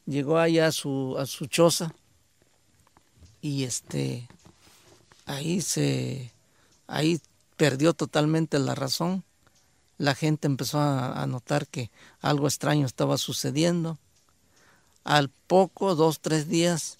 Llegó 0.06 0.38
allá 0.38 0.68
a 0.68 0.72
su, 0.72 1.16
a 1.18 1.26
su 1.26 1.46
choza 1.46 1.94
y 3.40 3.64
este, 3.64 4.28
ahí 5.26 5.60
se, 5.60 6.32
ahí 6.86 7.20
perdió 7.56 7.92
totalmente 7.92 8.58
la 8.60 8.74
razón 8.74 9.24
la 10.02 10.16
gente 10.16 10.48
empezó 10.48 10.80
a, 10.80 11.24
notar 11.28 11.68
que 11.68 11.92
algo 12.20 12.48
extraño 12.48 12.86
estaba 12.86 13.18
sucediendo. 13.18 14.00
Al 15.04 15.28
poco, 15.28 15.94
dos, 15.94 16.18
tres 16.18 16.48
días, 16.48 16.98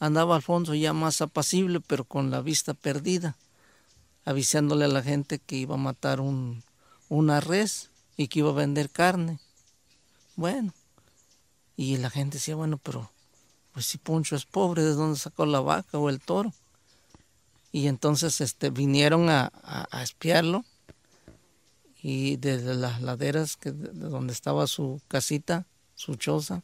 andaba 0.00 0.36
Alfonso 0.36 0.74
ya 0.74 0.94
más 0.94 1.20
apacible, 1.20 1.80
pero 1.80 2.04
con 2.04 2.30
la 2.30 2.40
vista 2.40 2.72
perdida, 2.72 3.36
avisándole 4.24 4.86
a 4.86 4.88
la 4.88 5.02
gente 5.02 5.38
que 5.40 5.56
iba 5.56 5.74
a 5.74 5.78
matar 5.78 6.22
un, 6.22 6.64
una 7.10 7.40
res 7.40 7.90
y 8.16 8.28
que 8.28 8.38
iba 8.38 8.48
a 8.48 8.54
vender 8.54 8.88
carne. 8.88 9.40
Bueno, 10.34 10.72
y 11.76 11.98
la 11.98 12.08
gente 12.08 12.38
decía, 12.38 12.56
bueno, 12.56 12.78
pero 12.78 13.10
pues 13.74 13.84
si 13.84 13.98
Poncho 13.98 14.36
es 14.36 14.46
pobre, 14.46 14.82
¿de 14.84 14.94
dónde 14.94 15.18
sacó 15.18 15.44
la 15.44 15.60
vaca 15.60 15.98
o 15.98 16.08
el 16.08 16.18
toro? 16.18 16.54
Y 17.72 17.88
entonces 17.88 18.40
este, 18.40 18.70
vinieron 18.70 19.28
a, 19.28 19.52
a 19.62 20.02
espiarlo 20.02 20.64
y 22.00 22.36
desde 22.36 22.74
las 22.74 23.02
laderas 23.02 23.56
que, 23.56 23.72
de 23.72 24.08
donde 24.08 24.32
estaba 24.32 24.66
su 24.66 25.00
casita, 25.08 25.66
su 25.94 26.14
choza, 26.14 26.62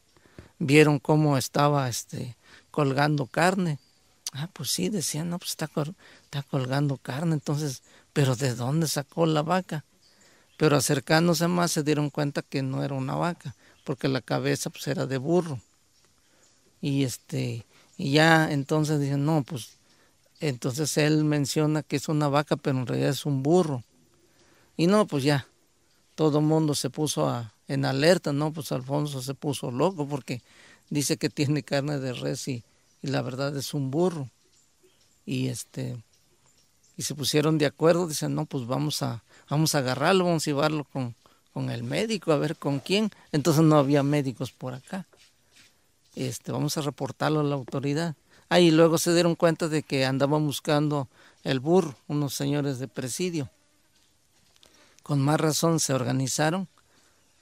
vieron 0.59 0.99
cómo 0.99 1.37
estaba 1.37 1.89
este, 1.89 2.37
colgando 2.71 3.27
carne. 3.27 3.79
Ah, 4.31 4.49
pues 4.51 4.71
sí, 4.71 4.89
decían, 4.89 5.29
no, 5.29 5.39
pues 5.39 5.51
está, 5.51 5.69
está 6.23 6.43
colgando 6.43 6.97
carne, 6.97 7.33
entonces, 7.33 7.83
pero 8.13 8.35
¿de 8.35 8.55
dónde 8.55 8.87
sacó 8.87 9.25
la 9.25 9.41
vaca? 9.41 9.85
Pero 10.57 10.77
acercándose 10.77 11.47
más 11.47 11.71
se 11.71 11.83
dieron 11.83 12.09
cuenta 12.09 12.41
que 12.41 12.61
no 12.61 12.83
era 12.83 12.95
una 12.95 13.15
vaca, 13.15 13.55
porque 13.83 14.07
la 14.07 14.21
cabeza 14.21 14.69
pues 14.69 14.87
era 14.87 15.05
de 15.05 15.17
burro. 15.17 15.59
Y 16.81 17.03
este, 17.03 17.65
y 17.97 18.11
ya 18.11 18.51
entonces 18.51 18.99
dicen, 18.99 19.25
no, 19.25 19.43
pues 19.43 19.77
entonces 20.39 20.97
él 20.97 21.23
menciona 21.23 21.83
que 21.83 21.95
es 21.95 22.09
una 22.09 22.27
vaca, 22.27 22.55
pero 22.57 22.77
en 22.77 22.87
realidad 22.87 23.09
es 23.09 23.25
un 23.25 23.41
burro. 23.41 23.83
Y 24.77 24.87
no, 24.87 25.07
pues 25.07 25.23
ya, 25.23 25.47
todo 26.15 26.39
el 26.39 26.45
mundo 26.45 26.75
se 26.75 26.89
puso 26.89 27.27
a, 27.27 27.53
en 27.67 27.85
alerta, 27.85 28.33
¿no? 28.33 28.51
Pues 28.51 28.71
Alfonso 28.71 29.21
se 29.21 29.33
puso 29.33 29.71
loco 29.71 30.07
porque 30.07 30.41
dice 30.89 31.17
que 31.17 31.29
tiene 31.29 31.63
carne 31.63 31.99
de 31.99 32.13
res 32.13 32.47
y, 32.47 32.63
la 33.01 33.21
verdad 33.21 33.55
es 33.55 33.73
un 33.73 33.91
burro. 33.91 34.29
Y 35.25 35.47
este 35.47 35.97
y 36.97 37.03
se 37.03 37.13
pusieron 37.13 37.57
de 37.57 37.65
acuerdo, 37.65 38.07
dicen, 38.07 38.33
no, 38.33 38.45
pues 38.45 38.65
vamos 38.65 39.03
a, 39.03 39.23
vamos 39.49 39.75
a 39.75 39.79
agarrarlo, 39.79 40.23
vamos 40.25 40.43
a 40.43 40.49
llevarlo 40.49 40.85
con, 40.85 41.13
con 41.53 41.69
el 41.69 41.83
médico, 41.83 42.31
a 42.31 42.37
ver 42.37 42.55
con 42.55 42.79
quién. 42.79 43.11
Entonces 43.33 43.63
no 43.63 43.77
había 43.77 44.01
médicos 44.01 44.51
por 44.51 44.73
acá. 44.73 45.05
Este, 46.15 46.53
vamos 46.53 46.77
a 46.77 46.81
reportarlo 46.81 47.41
a 47.41 47.43
la 47.43 47.55
autoridad. 47.55 48.15
Ahí 48.47 48.71
luego 48.71 48.97
se 48.97 49.13
dieron 49.13 49.35
cuenta 49.35 49.67
de 49.67 49.83
que 49.83 50.05
andaban 50.05 50.45
buscando 50.45 51.09
el 51.43 51.59
burro, 51.59 51.95
unos 52.07 52.33
señores 52.33 52.79
de 52.79 52.87
presidio 52.87 53.49
con 55.05 55.21
más 55.21 55.39
razón 55.39 55.79
se 55.79 55.93
organizaron 55.93 56.67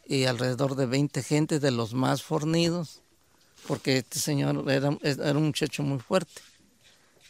y 0.05 0.25
alrededor 0.25 0.75
de 0.75 0.85
20 0.85 1.23
gente 1.23 1.61
de 1.61 1.71
los 1.71 1.93
más 1.93 2.21
fornidos, 2.21 3.01
porque 3.69 3.99
este 3.99 4.19
señor 4.19 4.69
era, 4.69 4.89
un 4.89 5.45
muchacho 5.45 5.81
muy 5.81 5.99
fuerte. 5.99 6.41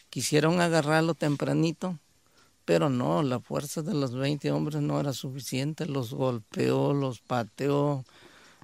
Quisieron 0.09 0.59
agarrarlo 0.59 1.13
tempranito, 1.13 1.99
pero 2.65 2.89
no, 2.89 3.21
la 3.21 3.41
fuerza 3.41 3.83
de 3.83 3.93
los 3.93 4.15
20 4.15 4.51
hombres 4.51 4.81
no 4.81 4.99
era 4.99 5.13
suficiente, 5.13 5.85
los 5.85 6.15
golpeó, 6.15 6.93
los 6.93 7.19
pateó, 7.19 8.03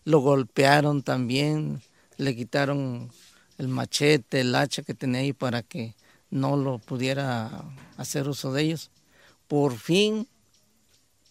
lo 0.06 0.20
golpearon 0.22 1.04
también, 1.04 1.84
le 2.18 2.36
quitaron 2.36 3.12
el 3.60 3.68
machete, 3.68 4.42
el 4.42 4.56
hacha 4.56 4.82
que 4.82 4.96
tenía 4.96 5.22
ahí 5.22 5.34
para 5.34 5.62
que 5.62 5.94
no 6.32 6.58
lo 6.58 6.80
pudiera 6.80 7.64
hacer 7.96 8.28
uso 8.28 8.52
de 8.54 8.64
ellos. 8.64 8.90
Por 9.48 9.78
fin 9.78 10.28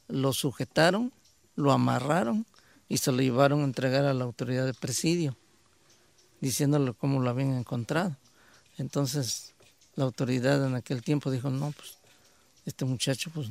lo 0.08 0.32
sujetaron, 0.32 1.12
lo 1.54 1.72
amarraron 1.72 2.46
y 2.88 2.98
se 2.98 3.12
lo 3.12 3.20
llevaron 3.20 3.60
a 3.60 3.64
entregar 3.64 4.04
a 4.04 4.14
la 4.14 4.24
autoridad 4.24 4.66
de 4.66 4.74
presidio. 4.74 5.36
diciéndole 6.40 6.94
cómo 6.94 7.20
lo 7.20 7.30
habían 7.30 7.52
encontrado. 7.52 8.16
Entonces 8.76 9.54
la 9.96 10.04
autoridad 10.04 10.64
en 10.64 10.76
aquel 10.76 11.02
tiempo 11.02 11.32
dijo, 11.32 11.50
no, 11.50 11.72
pues 11.72 11.98
este 12.64 12.84
muchacho 12.84 13.30
pues 13.34 13.48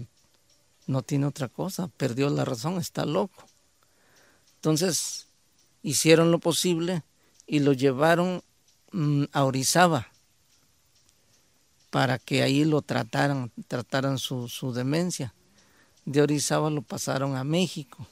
no 0.86 1.02
tiene 1.02 1.26
otra 1.26 1.50
cosa, 1.50 1.90
perdió 1.90 2.30
la 2.30 2.46
razón, 2.46 2.78
está 2.78 3.06
loco. 3.06 3.46
Entonces 4.56 5.28
hicieron 5.84 6.32
lo 6.32 6.40
posible 6.40 7.04
y 7.46 7.60
lo 7.60 7.74
llevaron 7.74 8.42
mm, 8.94 9.26
a 9.34 9.44
Orizaba 9.44 10.08
para 11.90 12.20
que 12.20 12.44
ahí 12.44 12.64
lo 12.64 12.82
trataran, 12.82 13.52
trataran 13.68 14.18
su, 14.18 14.48
su 14.48 14.74
demencia. 14.74 15.34
De 16.08 16.22
Orizaba 16.22 16.70
lo 16.70 16.84
pasaron 16.84 17.36
a 17.36 17.44
México. 17.44 18.08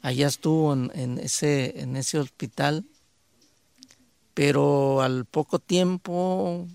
Allá 0.00 0.26
estuvo 0.26 0.72
en, 0.72 1.18
ese, 1.18 1.82
en 1.82 1.96
ese 1.96 2.18
hospital, 2.18 2.86
pero 4.32 5.02
al 5.02 5.26
poco 5.26 5.58
tiempo, 5.58 6.66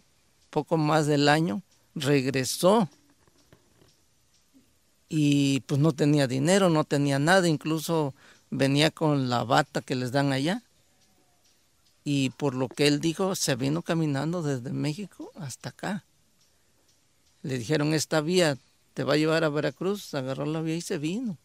poco 0.52 0.78
más 0.78 1.08
del 1.08 1.28
año, 1.28 1.64
regresó 1.96 2.90
y 5.10 5.62
pues 5.62 5.82
no 5.82 5.94
tenía 5.94 6.28
dinero, 6.28 6.70
no 6.70 6.84
tenía 6.84 7.18
nada, 7.18 7.48
incluso 7.48 8.14
venía 8.52 8.92
con 8.92 9.30
la 9.30 9.44
bata 9.44 9.82
que 9.82 9.96
les 9.96 10.12
dan 10.12 10.32
allá. 10.32 10.62
Y 12.04 12.30
por 12.30 12.54
lo 12.54 12.70
que 12.70 12.86
él 12.86 13.00
dijo, 13.00 13.34
se 13.34 13.56
vino 13.56 13.82
caminando 13.82 14.44
desde 14.44 14.74
México 14.74 15.32
hasta 15.38 15.70
acá. 15.70 16.06
Le 17.42 17.58
dijeron, 17.58 17.96
esta 17.96 18.22
vía 18.22 18.60
te 18.94 19.04
va 19.04 19.14
a 19.14 19.18
llevar 19.18 19.44
a 19.44 19.50
Veracruz, 19.50 20.14
agarró 20.14 20.46
la 20.46 20.62
vía 20.62 20.76
y 20.76 20.82
se 20.82 20.98
vino. 20.98 21.38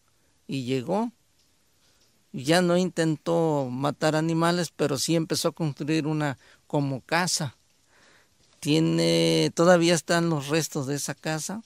Y 0.47 0.63
llegó. 0.63 1.11
Ya 2.33 2.61
no 2.61 2.77
intentó 2.77 3.67
matar 3.71 4.15
animales, 4.15 4.71
pero 4.75 4.97
sí 4.97 5.15
empezó 5.15 5.49
a 5.49 5.53
construir 5.53 6.07
una 6.07 6.37
como 6.67 7.01
casa. 7.01 7.55
Tiene, 8.59 9.51
todavía 9.55 9.95
están 9.95 10.29
los 10.29 10.47
restos 10.47 10.87
de 10.87 10.95
esa 10.95 11.15
casa 11.15 11.61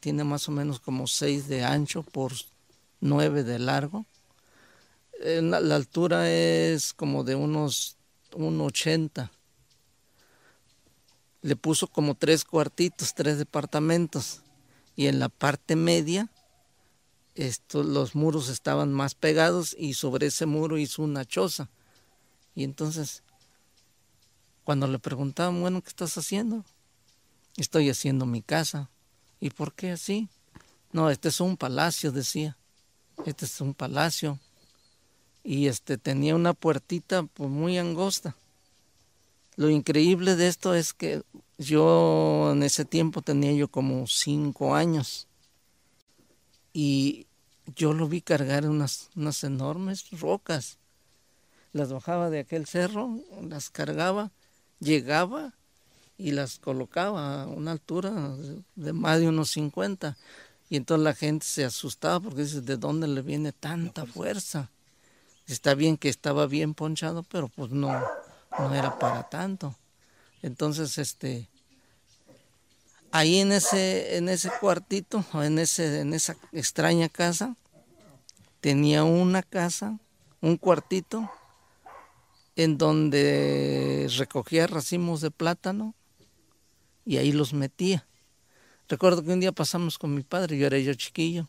tiene 0.00 0.24
más 0.24 0.48
o 0.48 0.52
menos 0.52 0.80
como 0.80 1.06
6 1.06 1.48
de 1.48 1.64
ancho 1.64 2.02
por 2.02 2.32
9 3.00 3.42
de 3.44 3.58
largo. 3.58 4.06
la 5.20 5.76
altura 5.76 6.30
es 6.30 6.92
como 6.92 7.24
de 7.24 7.34
unos 7.34 7.96
1,80. 8.32 9.30
Le 11.42 11.56
puso 11.56 11.86
como 11.86 12.14
tres 12.14 12.44
cuartitos, 12.44 13.14
tres 13.14 13.38
departamentos. 13.38 14.42
Y 14.98 15.06
en 15.06 15.20
la 15.20 15.28
parte 15.28 15.76
media, 15.76 16.28
esto, 17.36 17.84
los 17.84 18.16
muros 18.16 18.48
estaban 18.48 18.92
más 18.92 19.14
pegados 19.14 19.76
y 19.78 19.94
sobre 19.94 20.26
ese 20.26 20.44
muro 20.44 20.76
hizo 20.76 21.04
una 21.04 21.24
choza. 21.24 21.68
Y 22.56 22.64
entonces, 22.64 23.22
cuando 24.64 24.88
le 24.88 24.98
preguntaban, 24.98 25.60
bueno, 25.60 25.82
¿qué 25.82 25.90
estás 25.90 26.18
haciendo? 26.18 26.64
Estoy 27.56 27.90
haciendo 27.90 28.26
mi 28.26 28.42
casa. 28.42 28.90
¿Y 29.38 29.50
por 29.50 29.72
qué 29.72 29.92
así? 29.92 30.28
No, 30.90 31.10
este 31.10 31.28
es 31.28 31.40
un 31.40 31.56
palacio, 31.56 32.10
decía. 32.10 32.56
Este 33.24 33.44
es 33.44 33.60
un 33.60 33.74
palacio. 33.74 34.40
Y 35.44 35.68
este 35.68 35.96
tenía 35.96 36.34
una 36.34 36.54
puertita 36.54 37.22
pues, 37.22 37.48
muy 37.48 37.78
angosta. 37.78 38.34
Lo 39.54 39.70
increíble 39.70 40.34
de 40.34 40.48
esto 40.48 40.74
es 40.74 40.92
que 40.92 41.22
yo 41.58 42.52
en 42.52 42.62
ese 42.62 42.84
tiempo 42.84 43.20
tenía 43.20 43.52
yo 43.52 43.68
como 43.68 44.06
cinco 44.06 44.74
años. 44.74 45.26
Y 46.72 47.26
yo 47.74 47.92
lo 47.92 48.08
vi 48.08 48.20
cargar 48.20 48.68
unas, 48.68 49.10
unas 49.16 49.42
enormes 49.42 50.08
rocas. 50.12 50.78
Las 51.72 51.92
bajaba 51.92 52.30
de 52.30 52.40
aquel 52.40 52.66
cerro, 52.66 53.18
las 53.42 53.70
cargaba, 53.70 54.30
llegaba 54.78 55.54
y 56.16 56.30
las 56.30 56.58
colocaba 56.58 57.42
a 57.42 57.46
una 57.46 57.72
altura 57.72 58.36
de 58.76 58.92
más 58.92 59.20
de 59.20 59.28
unos 59.28 59.50
50. 59.50 60.16
Y 60.70 60.76
entonces 60.76 61.04
la 61.04 61.14
gente 61.14 61.44
se 61.44 61.64
asustaba 61.64 62.20
porque 62.20 62.42
dice, 62.42 62.60
¿de 62.60 62.76
dónde 62.76 63.08
le 63.08 63.22
viene 63.22 63.52
tanta 63.52 64.06
fuerza? 64.06 64.70
Está 65.46 65.74
bien 65.74 65.96
que 65.96 66.08
estaba 66.08 66.46
bien 66.46 66.74
ponchado, 66.74 67.22
pero 67.22 67.48
pues 67.48 67.70
no, 67.70 67.90
no 68.58 68.74
era 68.74 68.98
para 68.98 69.28
tanto. 69.28 69.74
Entonces, 70.42 70.98
este, 70.98 71.48
ahí 73.10 73.38
en 73.38 73.52
ese, 73.52 74.16
en 74.16 74.28
ese 74.28 74.50
cuartito, 74.60 75.24
en, 75.34 75.58
ese, 75.58 76.00
en 76.00 76.14
esa 76.14 76.36
extraña 76.52 77.08
casa, 77.08 77.56
tenía 78.60 79.04
una 79.04 79.42
casa, 79.42 79.98
un 80.40 80.56
cuartito, 80.56 81.30
en 82.56 82.76
donde 82.76 84.10
recogía 84.16 84.66
racimos 84.66 85.20
de 85.20 85.30
plátano 85.30 85.94
y 87.04 87.18
ahí 87.18 87.32
los 87.32 87.52
metía. 87.54 88.06
Recuerdo 88.88 89.22
que 89.22 89.32
un 89.32 89.40
día 89.40 89.52
pasamos 89.52 89.98
con 89.98 90.14
mi 90.14 90.22
padre, 90.22 90.58
yo 90.58 90.66
era 90.66 90.78
yo 90.78 90.92
chiquillo, 90.94 91.48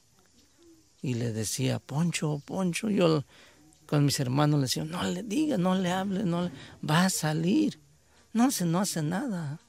y 1.02 1.16
le 1.16 1.32
decía, 1.32 1.80
Poncho, 1.80 2.42
Poncho, 2.46 2.90
yo 2.90 3.24
con 3.86 4.06
mis 4.06 4.20
hermanos 4.20 4.60
le 4.60 4.66
decía, 4.66 4.84
no 4.84 5.04
le 5.04 5.24
diga, 5.24 5.58
no 5.58 5.74
le 5.76 5.92
hable, 5.92 6.24
no 6.24 6.44
le... 6.44 6.52
va 6.88 7.06
a 7.06 7.10
salir. 7.10 7.80
No 8.34 8.52
se 8.52 8.66
no 8.66 8.80
hace 8.80 9.02
nada. 9.02 9.60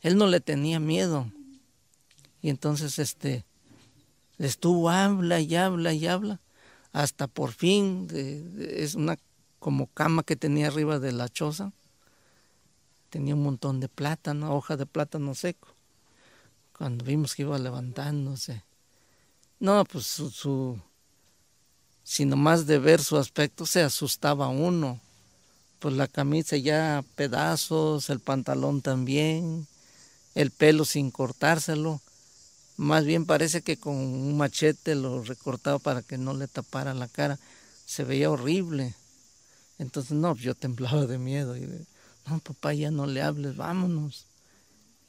Él 0.00 0.16
no 0.16 0.26
le 0.26 0.40
tenía 0.40 0.80
miedo. 0.80 1.30
Y 2.42 2.50
entonces 2.50 2.98
este 2.98 3.44
le 4.36 4.46
estuvo 4.46 4.90
habla 4.90 5.40
y 5.40 5.54
habla 5.54 5.92
y 5.92 6.06
habla 6.06 6.40
hasta 6.92 7.26
por 7.28 7.52
fin 7.52 8.08
es 8.12 8.94
una 8.94 9.16
como 9.58 9.86
cama 9.86 10.24
que 10.24 10.36
tenía 10.36 10.66
arriba 10.66 10.98
de 10.98 11.12
la 11.12 11.28
choza 11.28 11.72
tenía 13.14 13.36
un 13.36 13.44
montón 13.44 13.78
de 13.78 13.88
plátano, 13.88 14.56
hoja 14.56 14.76
de 14.76 14.86
plátano 14.86 15.36
seco. 15.36 15.68
Cuando 16.76 17.04
vimos 17.04 17.36
que 17.36 17.42
iba 17.42 17.56
levantándose. 17.60 18.64
No, 19.60 19.84
pues 19.84 20.04
su, 20.04 20.30
su 20.30 20.80
si 22.02 22.24
nomás 22.24 22.66
de 22.66 22.80
ver 22.80 23.00
su 23.00 23.16
aspecto 23.16 23.66
se 23.66 23.82
asustaba 23.82 24.48
uno. 24.48 25.00
Pues 25.84 25.96
la 25.96 26.08
camisa 26.08 26.56
ya 26.56 27.04
pedazos, 27.14 28.08
el 28.08 28.18
pantalón 28.18 28.80
también, 28.80 29.66
el 30.34 30.50
pelo 30.50 30.86
sin 30.86 31.10
cortárselo. 31.10 32.00
Más 32.78 33.04
bien 33.04 33.26
parece 33.26 33.60
que 33.60 33.76
con 33.76 33.94
un 33.94 34.34
machete 34.38 34.94
lo 34.94 35.22
recortaba 35.22 35.78
para 35.78 36.00
que 36.00 36.16
no 36.16 36.32
le 36.32 36.48
tapara 36.48 36.94
la 36.94 37.06
cara. 37.06 37.38
Se 37.84 38.02
veía 38.02 38.30
horrible. 38.30 38.94
Entonces, 39.78 40.12
no, 40.12 40.34
yo 40.36 40.54
temblaba 40.54 41.04
de 41.04 41.18
miedo. 41.18 41.54
Y 41.54 41.68
no, 42.30 42.38
papá, 42.38 42.72
ya 42.72 42.90
no 42.90 43.04
le 43.04 43.20
hables, 43.20 43.54
vámonos. 43.54 44.24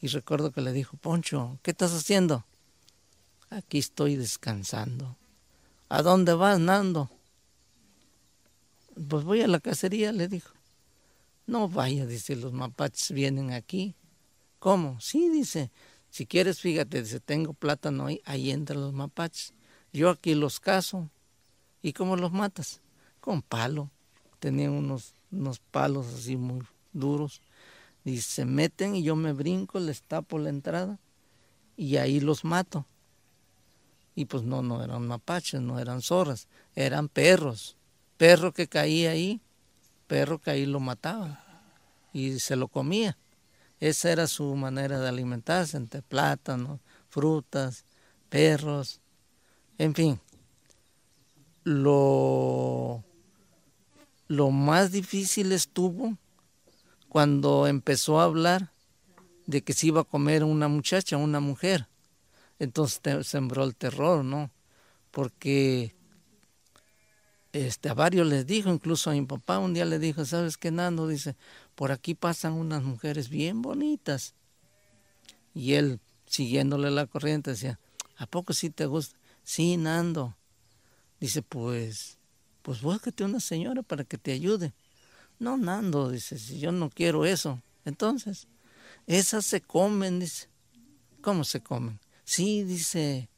Y 0.02 0.08
recuerdo 0.08 0.52
que 0.52 0.60
le 0.60 0.74
dijo, 0.74 0.98
Poncho, 0.98 1.58
¿qué 1.64 1.72
estás 1.72 1.94
haciendo? 1.94 2.44
Aquí 3.50 3.78
estoy 3.78 4.18
descansando. 4.18 5.16
¿A 5.88 6.02
dónde 6.02 6.34
vas, 6.34 6.60
Nando? 6.60 7.10
Pues 9.08 9.24
voy 9.24 9.42
a 9.42 9.48
la 9.48 9.62
cacería, 9.62 10.12
le 10.12 10.28
dijo. 10.28 10.55
No 11.48 11.70
vaya, 11.70 12.06
dice, 12.06 12.36
los 12.36 12.54
mapaches 12.54 13.12
vienen 13.12 13.52
aquí. 13.52 13.96
¿Cómo? 14.60 15.00
Sí, 15.00 15.30
dice, 15.30 15.72
si 16.10 16.26
quieres, 16.26 16.60
fíjate, 16.60 17.04
dice, 17.04 17.20
tengo 17.20 17.54
plátano 17.54 18.08
ahí, 18.08 18.22
ahí 18.26 18.52
entran 18.52 18.82
los 18.82 18.94
mapaches. 18.94 19.54
Yo 19.94 20.10
aquí 20.10 20.34
los 20.34 20.60
caso. 20.60 21.10
¿Y 21.82 21.94
cómo 21.94 22.16
los 22.16 22.32
matas? 22.32 22.82
Con 23.20 23.42
palo. 23.42 23.92
Tenía 24.40 24.72
unos, 24.72 25.14
unos 25.32 25.60
palos 25.60 26.08
así 26.08 26.36
muy 26.36 26.62
duros. 26.94 27.42
Y 28.04 28.22
se 28.22 28.46
meten 28.46 28.96
y 28.96 29.04
yo 29.04 29.16
me 29.16 29.34
brinco, 29.34 29.80
les 29.80 30.02
tapo 30.02 30.40
la 30.40 30.50
entrada 30.50 31.00
y 31.78 31.98
ahí 31.98 32.20
los 32.20 32.44
mato. 32.44 32.86
Y 34.16 34.26
pues 34.26 34.44
no, 34.44 34.62
no 34.62 34.84
eran 34.84 35.08
mapaches, 35.08 35.62
no 35.62 35.80
eran 35.80 36.02
zorras, 36.02 36.48
eran 36.76 37.10
perros. 37.10 37.76
Perro 38.18 38.54
que 38.54 38.68
caía 38.68 39.12
ahí, 39.12 39.42
perro 40.08 40.40
que 40.40 40.52
ahí 40.52 40.66
lo 40.66 40.80
mataba 40.80 41.44
y 42.14 42.40
se 42.40 42.56
lo 42.56 42.68
comía. 42.68 43.18
Esa 43.80 44.12
era 44.12 44.28
su 44.28 44.56
manera 44.56 45.00
de 45.00 45.10
alimentarse, 45.10 45.78
entre 45.78 46.02
plátanos, 46.02 46.80
frutas, 47.10 47.86
perros, 48.30 49.02
en 49.78 49.94
fin. 49.94 50.20
Lo, 51.64 53.04
lo 54.28 54.52
más 54.52 54.92
difícil 54.92 55.52
estuvo 55.52 56.18
cuando 57.10 57.68
empezó 57.68 58.20
a 58.20 58.26
hablar 58.26 58.72
de 59.46 59.62
que 59.62 59.74
se 59.74 59.88
iba 59.88 60.02
a 60.02 60.06
comer 60.06 60.44
una 60.44 60.68
muchacha, 60.68 61.18
una 61.18 61.40
mujer. 61.40 61.88
Entonces 62.60 63.28
sembró 63.28 63.64
el 63.64 63.76
terror, 63.76 64.24
¿no? 64.24 64.52
Porque 65.12 65.96
este, 67.56 67.88
a 67.88 67.94
varios 67.94 68.28
les 68.28 68.46
dijo, 68.46 68.70
incluso 68.70 69.10
a 69.10 69.14
mi 69.14 69.22
papá 69.26 69.60
un 69.60 69.74
día 69.74 69.86
le 69.86 69.98
dijo, 69.98 70.26
¿sabes 70.26 70.58
qué, 70.58 70.72
Nando? 70.72 71.08
Dice, 71.08 71.38
por 71.76 71.94
aquí 71.94 72.14
pasan 72.14 72.52
unas 72.52 72.84
mujeres 72.84 73.30
bien 73.30 73.62
bonitas. 73.62 74.34
Y 75.54 75.76
él, 75.76 76.02
siguiéndole 76.26 76.92
la 76.92 77.08
corriente, 77.08 77.52
decía, 77.52 77.80
¿a 78.18 78.28
poco 78.28 78.52
sí 78.52 78.70
te 78.70 78.88
gusta? 78.88 79.18
Sí, 79.44 79.78
Nando. 79.78 80.36
Dice, 81.22 81.44
pues, 81.44 82.18
pues 82.62 82.82
búscate 82.82 83.24
una 83.24 83.40
señora 83.40 83.84
para 83.84 84.04
que 84.04 84.18
te 84.18 84.34
ayude. 84.34 84.74
No, 85.40 85.56
Nando, 85.56 86.10
dice, 86.10 86.38
si 86.38 86.60
yo 86.60 86.74
no 86.74 86.90
quiero 86.90 87.26
eso. 87.26 87.62
Entonces, 87.86 88.50
esas 89.08 89.46
se 89.46 89.62
comen, 89.62 90.20
dice. 90.20 90.50
¿Cómo 91.22 91.46
se 91.46 91.62
comen? 91.62 92.02
Sí, 92.26 92.64
dice, 92.66 93.30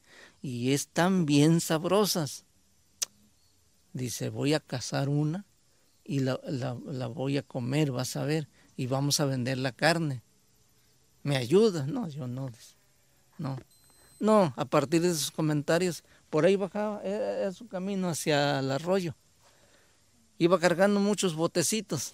y 0.41 0.71
están 0.71 1.27
bien 1.27 1.61
sabrosas. 1.61 2.46
Dice, 3.97 4.29
voy 4.29 4.53
a 4.53 4.59
cazar 4.59 5.09
una 5.09 5.43
y 6.03 6.19
la, 6.19 6.39
la, 6.45 7.07
voy 7.07 7.37
a 7.37 7.41
comer, 7.41 7.91
vas 7.91 8.15
a 8.15 8.23
ver, 8.25 8.47
y 8.75 8.85
vamos 8.85 9.19
a 9.19 9.25
vender 9.25 9.57
la 9.57 9.71
carne. 9.71 10.21
¿Me 11.23 11.35
ayudas? 11.35 11.87
No, 11.87 12.07
yo 12.07 12.27
no. 12.27 12.51
No. 13.39 13.57
No, 14.19 14.53
a 14.55 14.65
partir 14.65 15.01
de 15.01 15.09
esos 15.09 15.31
comentarios, 15.31 16.03
por 16.29 16.45
ahí 16.45 16.55
bajaba 16.55 17.01
era 17.01 17.51
su 17.51 17.67
camino 17.67 18.07
hacia 18.07 18.59
el 18.59 18.71
arroyo. 18.71 19.15
Iba 20.37 20.59
cargando 20.59 20.99
muchos 20.99 21.33
botecitos. 21.33 22.13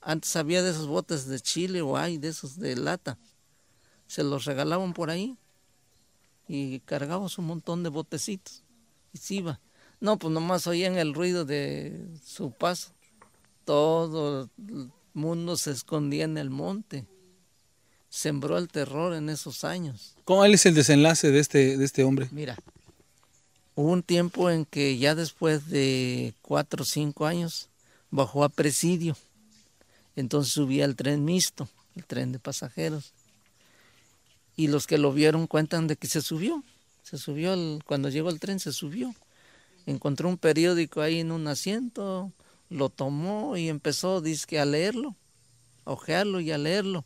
Antes 0.00 0.36
había 0.36 0.62
de 0.62 0.70
esos 0.70 0.86
botes 0.86 1.26
de 1.26 1.40
chile 1.40 1.82
o 1.82 1.96
hay 1.96 2.16
de 2.16 2.28
esos 2.28 2.60
de 2.60 2.76
lata. 2.76 3.18
Se 4.06 4.22
los 4.22 4.44
regalaban 4.44 4.92
por 4.92 5.10
ahí 5.10 5.36
y 6.46 6.78
cargábamos 6.80 7.38
un 7.38 7.46
montón 7.46 7.82
de 7.82 7.88
botecitos. 7.88 8.62
Y 9.12 9.18
se 9.18 9.34
iba. 9.34 9.60
No, 10.04 10.18
pues 10.18 10.34
nomás 10.34 10.66
oían 10.66 10.98
el 10.98 11.14
ruido 11.14 11.46
de 11.46 11.98
su 12.22 12.50
paso. 12.50 12.90
Todo 13.64 14.50
el 14.58 14.90
mundo 15.14 15.56
se 15.56 15.70
escondía 15.70 16.24
en 16.24 16.36
el 16.36 16.50
monte. 16.50 17.06
Sembró 18.10 18.58
el 18.58 18.68
terror 18.68 19.14
en 19.14 19.30
esos 19.30 19.64
años. 19.64 20.14
¿Cuál 20.26 20.52
es 20.52 20.66
el 20.66 20.74
desenlace 20.74 21.30
de 21.30 21.38
este, 21.40 21.78
de 21.78 21.84
este 21.86 22.04
hombre? 22.04 22.28
Mira, 22.32 22.58
hubo 23.76 23.90
un 23.90 24.02
tiempo 24.02 24.50
en 24.50 24.66
que 24.66 24.98
ya 24.98 25.14
después 25.14 25.70
de 25.70 26.34
cuatro 26.42 26.82
o 26.82 26.84
cinco 26.86 27.24
años 27.24 27.70
bajó 28.10 28.44
a 28.44 28.50
presidio. 28.50 29.16
Entonces 30.16 30.52
subía 30.52 30.84
al 30.84 30.96
tren 30.96 31.24
mixto, 31.24 31.66
el 31.96 32.04
tren 32.04 32.30
de 32.30 32.38
pasajeros. 32.38 33.14
Y 34.54 34.66
los 34.66 34.86
que 34.86 34.98
lo 34.98 35.14
vieron 35.14 35.46
cuentan 35.46 35.86
de 35.86 35.96
que 35.96 36.08
se 36.08 36.20
subió. 36.20 36.62
Se 37.02 37.16
subió, 37.16 37.56
cuando 37.86 38.10
llegó 38.10 38.28
el 38.28 38.38
tren 38.38 38.60
se 38.60 38.70
subió 38.70 39.14
encontró 39.86 40.28
un 40.28 40.38
periódico 40.38 41.00
ahí 41.00 41.20
en 41.20 41.32
un 41.32 41.46
asiento, 41.48 42.32
lo 42.68 42.88
tomó 42.88 43.56
y 43.56 43.68
empezó, 43.68 44.20
dice 44.20 44.58
a 44.58 44.64
leerlo, 44.64 45.16
a 45.84 45.92
ojearlo 45.92 46.40
y 46.40 46.50
a 46.50 46.58
leerlo. 46.58 47.04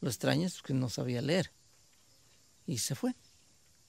Lo 0.00 0.08
extraño 0.08 0.46
es 0.46 0.62
que 0.62 0.74
no 0.74 0.88
sabía 0.88 1.22
leer. 1.22 1.50
Y 2.66 2.78
se 2.78 2.94
fue, 2.94 3.14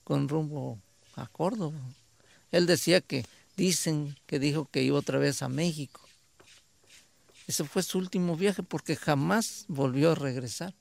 con 0.04 0.28
rumbo 0.28 0.80
a 1.16 1.28
Córdoba. 1.28 1.80
Él 2.52 2.66
decía 2.66 3.02
que, 3.02 3.26
dicen 3.58 4.16
que 4.26 4.40
dijo 4.40 4.66
que 4.66 4.82
iba 4.82 4.98
otra 4.98 5.20
vez 5.20 5.42
a 5.42 5.50
México. 5.50 6.02
Ese 7.48 7.64
fue 7.64 7.84
su 7.84 7.98
último 7.98 8.38
viaje 8.38 8.64
porque 8.64 8.96
jamás 8.96 9.66
volvió 9.68 10.12
a 10.12 10.16
regresar. 10.16 10.74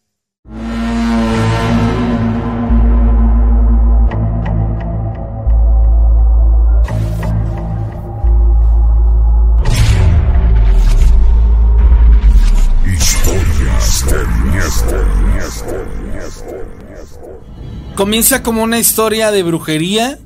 Comienza 17.95 18.43
como 18.43 18.63
una 18.63 18.79
historia 18.79 19.31
de 19.31 19.43
brujería, 19.43 20.19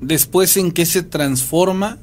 después 0.00 0.56
en 0.56 0.72
qué 0.72 0.86
se 0.86 1.02
transforma 1.02 1.98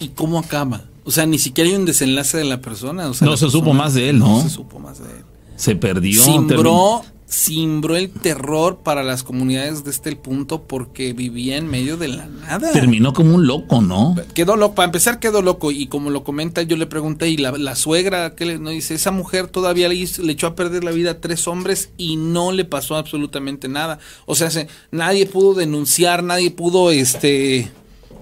y 0.00 0.08
cómo 0.08 0.38
acaba. 0.38 0.84
O 1.04 1.10
sea, 1.10 1.26
ni 1.26 1.38
siquiera 1.38 1.70
hay 1.70 1.76
un 1.76 1.84
desenlace 1.84 2.38
de 2.38 2.44
la 2.44 2.60
persona. 2.60 3.10
no 3.20 3.36
se 3.36 3.50
supo 3.50 3.72
más 3.72 3.94
de 3.94 4.08
él, 4.10 4.18
¿no? 4.18 4.38
No 4.38 4.42
se 4.42 4.50
supo 4.50 4.78
más 4.78 4.98
de 4.98 5.04
él. 5.04 5.24
Se 5.56 5.76
perdió. 5.76 6.22
Simbró 6.22 7.04
simbró 7.26 7.96
el 7.96 8.10
terror 8.10 8.78
para 8.84 9.02
las 9.02 9.24
comunidades 9.24 9.82
de 9.82 9.90
este 9.90 10.14
punto 10.14 10.62
porque 10.62 11.12
vivía 11.12 11.56
en 11.56 11.66
medio 11.66 11.96
de 11.96 12.08
la 12.08 12.26
nada. 12.26 12.70
Terminó 12.70 13.12
como 13.12 13.34
un 13.34 13.46
loco, 13.46 13.82
¿no? 13.82 14.14
Quedó 14.32 14.56
loco, 14.56 14.76
para 14.76 14.86
empezar 14.86 15.18
quedó 15.18 15.42
loco 15.42 15.72
y 15.72 15.88
como 15.88 16.10
lo 16.10 16.22
comenta 16.22 16.62
yo 16.62 16.76
le 16.76 16.86
pregunté 16.86 17.28
y 17.28 17.36
la, 17.36 17.74
suegra 17.74 18.36
que 18.36 18.46
le 18.46 18.58
no 18.58 18.70
dice, 18.70 18.94
esa 18.94 19.10
mujer 19.10 19.48
todavía 19.48 19.88
le, 19.88 19.96
le, 19.96 20.32
echó 20.32 20.46
a 20.46 20.54
perder 20.54 20.84
la 20.84 20.92
vida 20.92 21.12
a 21.12 21.20
tres 21.20 21.48
hombres 21.48 21.90
y 21.98 22.16
no 22.16 22.52
le 22.52 22.64
pasó 22.64 22.96
absolutamente 22.96 23.68
nada. 23.68 23.98
O 24.26 24.36
sea, 24.36 24.50
se, 24.50 24.68
nadie 24.92 25.26
pudo 25.26 25.54
denunciar, 25.54 26.22
nadie 26.22 26.52
pudo 26.52 26.92
este 26.92 27.70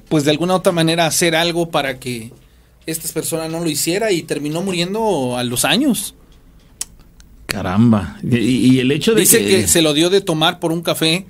pues 0.08 0.24
de 0.24 0.30
alguna 0.30 0.54
otra 0.54 0.72
manera 0.72 1.06
hacer 1.06 1.36
algo 1.36 1.70
para 1.70 1.98
que 1.98 2.32
esta 2.86 3.12
persona 3.12 3.48
no 3.48 3.60
lo 3.60 3.68
hiciera 3.68 4.12
y 4.12 4.22
terminó 4.22 4.62
muriendo 4.62 5.36
a 5.36 5.44
los 5.44 5.64
años. 5.64 6.14
Caramba. 7.54 8.18
Y, 8.22 8.80
el 8.80 8.90
hecho 8.90 9.14
de 9.14 9.20
Dice 9.20 9.44
que... 9.44 9.68
se 9.68 9.80
lo 9.80 9.94
dio 9.94 10.10
de 10.10 10.20
tomar 10.20 10.58
por 10.58 10.72
un 10.72 10.82
café 10.82 11.26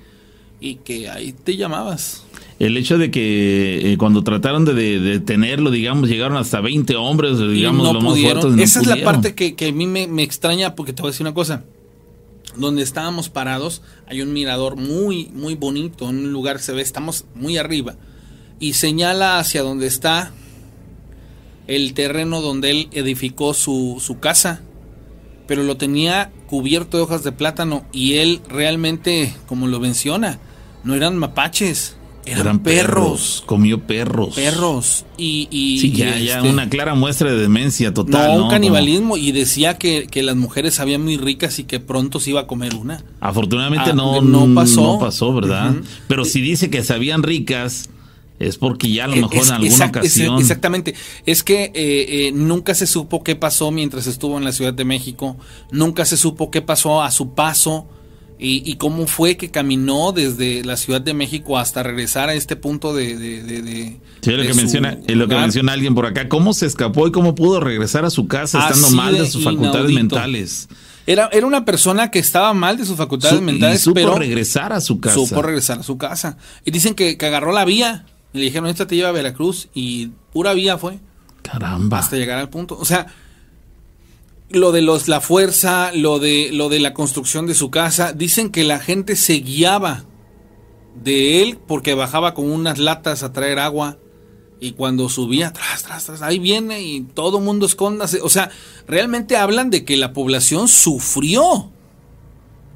y 0.59 0.75
que 0.75 1.09
ahí 1.09 1.33
te 1.33 1.55
llamabas. 1.55 2.23
El 2.57 2.77
hecho 2.77 2.97
de 2.97 3.11
que 3.11 3.93
eh, 3.93 3.97
cuando 3.97 4.23
trataron 4.23 4.65
de, 4.65 4.73
detenerlo, 4.73 5.69
digamos, 5.69 6.09
llegaron 6.09 6.37
hasta 6.37 6.61
20 6.61 6.95
hombres, 6.95 7.37
digamos, 7.37 7.93
lo 7.93 8.01
más 8.01 8.19
fuertes, 8.19 8.57
Esa 8.57 8.79
es 8.81 8.87
la 8.87 9.03
parte 9.03 9.35
que, 9.35 9.67
a 9.67 9.71
mí 9.71 9.85
me, 9.85 10.23
extraña 10.23 10.73
porque 10.73 10.93
te 10.93 11.01
voy 11.01 11.09
a 11.09 11.11
decir 11.11 11.25
una 11.25 11.33
cosa. 11.33 11.63
Donde 12.55 12.81
estábamos 12.81 13.29
parados 13.29 13.81
hay 14.07 14.21
un 14.21 14.31
mirador 14.31 14.77
muy, 14.77 15.29
muy 15.33 15.55
bonito. 15.55 16.09
En 16.09 16.17
un 16.17 16.31
lugar 16.31 16.59
se 16.59 16.71
ve, 16.71 16.81
estamos 16.81 17.25
muy 17.35 17.57
arriba. 17.57 17.97
Y 18.59 18.73
señala 18.73 19.37
hacia 19.37 19.61
donde 19.61 19.87
está 19.87 20.31
el 21.67 21.93
terreno 21.93 22.41
donde 22.41 22.71
él 22.71 22.87
edificó 22.93 23.53
su, 23.53 23.97
su 23.99 24.19
casa 24.19 24.61
pero 25.47 25.63
lo 25.63 25.77
tenía 25.77 26.31
cubierto 26.47 26.97
de 26.97 27.03
hojas 27.03 27.23
de 27.23 27.31
plátano 27.31 27.83
y 27.91 28.15
él 28.15 28.41
realmente, 28.49 29.33
como 29.47 29.67
lo 29.67 29.79
menciona, 29.79 30.39
no 30.83 30.95
eran 30.95 31.17
mapaches, 31.17 31.95
eran, 32.25 32.59
perros. 32.59 33.43
Comió 33.45 33.81
perros. 33.81 34.35
Perros. 34.35 35.05
Y, 35.17 35.47
y 35.51 35.79
sí, 35.79 35.91
ya, 35.91 36.17
ya 36.17 36.37
este, 36.37 36.49
una 36.49 36.69
clara 36.69 36.95
muestra 36.95 37.31
de 37.31 37.37
demencia 37.37 37.93
total. 37.93 38.37
No, 38.37 38.45
un 38.45 38.49
canibalismo. 38.49 39.15
Y 39.15 39.31
decía 39.31 39.77
que, 39.77 40.07
que, 40.09 40.23
las 40.23 40.35
mujeres 40.35 40.75
sabían 40.75 41.03
muy 41.03 41.17
ricas 41.17 41.59
y 41.59 41.65
que 41.65 41.79
pronto 41.79 42.19
se 42.19 42.31
iba 42.31 42.41
a 42.41 42.47
comer 42.47 42.73
una. 42.73 43.03
Afortunadamente 43.19 43.91
ah, 43.91 43.93
no, 43.93 44.21
no 44.21 44.53
pasó. 44.55 44.81
No 44.81 44.99
pasó, 44.99 45.33
¿verdad? 45.33 45.75
Pero 46.07 46.25
si 46.25 46.41
dice 46.41 46.69
que 46.69 46.83
sabían 46.83 47.21
ricas, 47.21 47.89
es 48.39 48.57
porque 48.57 48.91
ya 48.91 49.05
a 49.05 49.07
lo 49.07 49.15
mejor 49.15 49.45
en 49.45 49.51
alguna 49.53 49.85
ocasión. 49.85 50.39
exactamente. 50.39 50.95
Es 51.25 51.43
que 51.43 51.65
eh, 51.65 51.71
eh, 51.75 52.31
nunca 52.33 52.75
se 52.75 52.85
supo 52.85 53.23
qué 53.23 53.35
pasó 53.35 53.71
mientras 53.71 54.07
estuvo 54.07 54.37
en 54.37 54.43
la 54.43 54.51
Ciudad 54.51 54.73
de 54.73 54.83
México. 54.83 55.37
Nunca 55.71 56.05
se 56.05 56.17
supo 56.17 56.51
qué 56.51 56.61
pasó 56.61 57.01
a 57.01 57.11
su 57.11 57.33
paso. 57.33 57.87
Y, 58.37 58.75
cómo 58.75 59.07
fue 59.07 59.37
que 59.37 59.49
caminó 59.49 60.11
desde 60.11 60.63
la 60.65 60.75
Ciudad 60.75 60.99
de 60.99 61.13
México 61.13 61.57
hasta 61.57 61.83
regresar 61.83 62.27
a 62.27 62.33
este 62.33 62.57
punto 62.57 62.93
de... 62.93 63.15
de, 63.15 63.97
sí, 64.21 64.31
lo, 64.31 64.43
que 64.43 64.53
menciona, 64.53 64.97
lo 65.07 65.27
que 65.29 65.35
menciona 65.35 65.71
alguien 65.71 65.95
por 65.95 66.05
acá. 66.05 66.27
¿Cómo 66.27 66.53
se 66.53 66.65
escapó 66.65 67.07
y 67.07 67.13
cómo 67.13 67.33
pudo 67.33 67.61
regresar 67.61 68.03
a 68.03 68.09
su 68.09 68.27
casa 68.27 68.59
estando 68.59 68.91
mal 68.91 69.17
de 69.17 69.25
sus 69.25 69.41
facultades 69.41 69.89
mentales? 69.89 70.67
Era, 71.07 71.29
era 71.31 71.47
una 71.47 71.63
persona 71.63 72.11
que 72.11 72.19
estaba 72.19 72.53
mal 72.53 72.77
de 72.77 72.85
sus 72.85 72.97
facultades 72.97 73.41
mentales, 73.41 73.79
y 73.79 73.83
supo 73.85 74.15
regresar 74.15 74.73
a 74.73 74.81
su 74.81 74.99
casa. 74.99 75.15
Supo 75.15 75.41
regresar 75.41 75.79
a 75.79 75.83
su 75.83 75.97
casa. 75.97 76.37
Y 76.65 76.71
dicen 76.71 76.93
que, 76.93 77.17
que 77.17 77.25
agarró 77.25 77.53
la 77.53 77.63
vía 77.63 78.05
le 78.35 78.45
dijeron, 78.45 78.67
esta 78.67 78.87
te 78.87 78.95
lleva 78.95 79.09
a 79.09 79.13
Veracruz 79.13 79.69
y 79.73 80.07
pura 80.31 80.53
vía 80.53 80.77
fue. 80.77 80.99
Caramba. 81.41 81.99
Hasta 81.99 82.17
llegar 82.17 82.39
al 82.39 82.49
punto. 82.49 82.77
O 82.79 82.85
sea, 82.85 83.07
lo 84.49 84.71
de 84.71 84.81
los 84.81 85.07
la 85.07 85.21
fuerza, 85.21 85.91
lo 85.93 86.19
de 86.19 86.49
lo 86.51 86.69
de 86.69 86.79
la 86.79 86.93
construcción 86.93 87.47
de 87.47 87.55
su 87.55 87.71
casa, 87.71 88.13
dicen 88.13 88.49
que 88.49 88.63
la 88.63 88.79
gente 88.79 89.15
se 89.15 89.35
guiaba 89.35 90.05
de 91.03 91.41
él 91.41 91.57
porque 91.67 91.93
bajaba 91.93 92.33
con 92.33 92.49
unas 92.49 92.77
latas 92.77 93.23
a 93.23 93.33
traer 93.33 93.59
agua 93.59 93.97
y 94.59 94.71
cuando 94.71 95.09
subía, 95.09 95.51
tras, 95.51 95.83
tras, 95.83 96.05
tras, 96.05 96.21
ahí 96.21 96.39
viene 96.39 96.81
y 96.81 97.01
todo 97.01 97.39
mundo 97.39 97.65
escóndase. 97.65 98.21
O 98.21 98.29
sea, 98.29 98.49
realmente 98.87 99.37
hablan 99.37 99.69
de 99.69 99.83
que 99.83 99.97
la 99.97 100.13
población 100.13 100.67
sufrió 100.67 101.71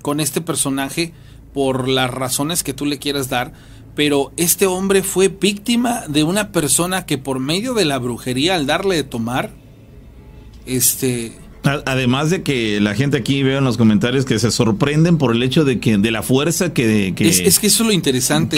con 0.02 0.20
este 0.20 0.42
personaje 0.42 1.14
por 1.54 1.88
las 1.88 2.12
razones 2.12 2.64
que 2.64 2.74
tú 2.74 2.86
le 2.86 3.00
quieras 3.00 3.30
dar 3.30 3.54
pero 4.00 4.32
este 4.38 4.66
hombre 4.66 5.04
fue 5.04 5.28
víctima 5.28 6.04
de 6.08 6.24
una 6.24 6.54
persona 6.54 7.06
que 7.06 7.18
por 7.18 7.42
medio 7.42 7.74
de 7.74 7.84
la 7.84 7.98
brujería 7.98 8.56
al 8.56 8.66
darle 8.66 8.96
de 8.96 9.04
tomar 9.04 9.52
este 10.66 11.34
Además 11.64 12.30
de 12.30 12.42
que 12.42 12.80
la 12.80 12.96
gente 12.96 13.18
aquí 13.18 13.44
veo 13.44 13.58
en 13.58 13.66
los 13.66 13.76
comentarios 13.76 14.24
que 14.24 14.40
se 14.40 14.52
sorprenden 14.52 15.18
por 15.18 15.36
el 15.36 15.44
hecho 15.44 15.66
de 15.66 15.82
que 15.82 15.98
de 15.98 16.12
la 16.12 16.24
fuerza 16.24 16.74
que, 16.74 17.10
es, 17.10 17.60
que 17.60 17.68
eso 17.68 17.84
es 17.84 17.88
lo 17.88 17.92
interesante. 17.92 18.56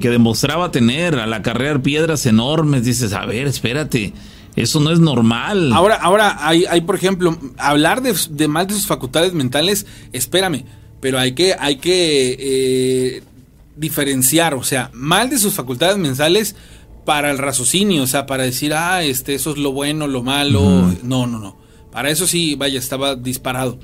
que, 0.00 0.08
demostraba 0.08 0.70
tener 0.70 1.16
al 1.16 1.34
acarrear 1.34 1.82
piedras 1.82 2.24
enormes 2.24 2.84
dices 2.84 3.12
a 3.12 3.26
ver 3.26 3.48
espérate 3.48 4.12
eso 4.54 4.78
no 4.78 4.92
es 4.92 5.00
normal 5.00 5.72
ahora 5.72 5.96
ahora 5.96 6.46
hay, 6.46 6.64
hay 6.66 6.82
por 6.82 6.94
ejemplo 6.94 7.36
hablar 7.58 8.02
de, 8.02 8.14
de 8.30 8.46
mal 8.46 8.68
de 8.68 8.74
sus 8.74 8.86
facultades 8.86 9.32
mentales 9.32 9.84
espérame 10.12 10.64
pero 11.00 11.18
hay 11.18 11.32
que 11.32 11.56
hay 11.58 11.78
que 11.78 12.36
eh, 12.38 13.22
diferenciar, 13.76 14.54
o 14.54 14.62
sea, 14.62 14.90
mal 14.92 15.30
de 15.30 15.38
sus 15.38 15.54
facultades 15.54 15.98
mentales, 15.98 16.56
para 17.06 17.30
el 17.30 17.38
raciocinio, 17.38 18.02
o 18.02 18.06
sea, 18.06 18.26
para 18.26 18.42
decir, 18.42 18.74
ah, 18.74 19.02
este, 19.02 19.34
eso 19.34 19.52
es 19.52 19.58
lo 19.58 19.72
bueno, 19.72 20.08
lo 20.08 20.22
malo. 20.22 20.92
No, 21.02 21.26
no, 21.26 21.38
no. 21.38 21.56
Para 21.90 22.10
eso 22.10 22.26
sí, 22.26 22.56
vaya, 22.56 22.78
estaba 22.78 23.14
disparado. 23.14 23.78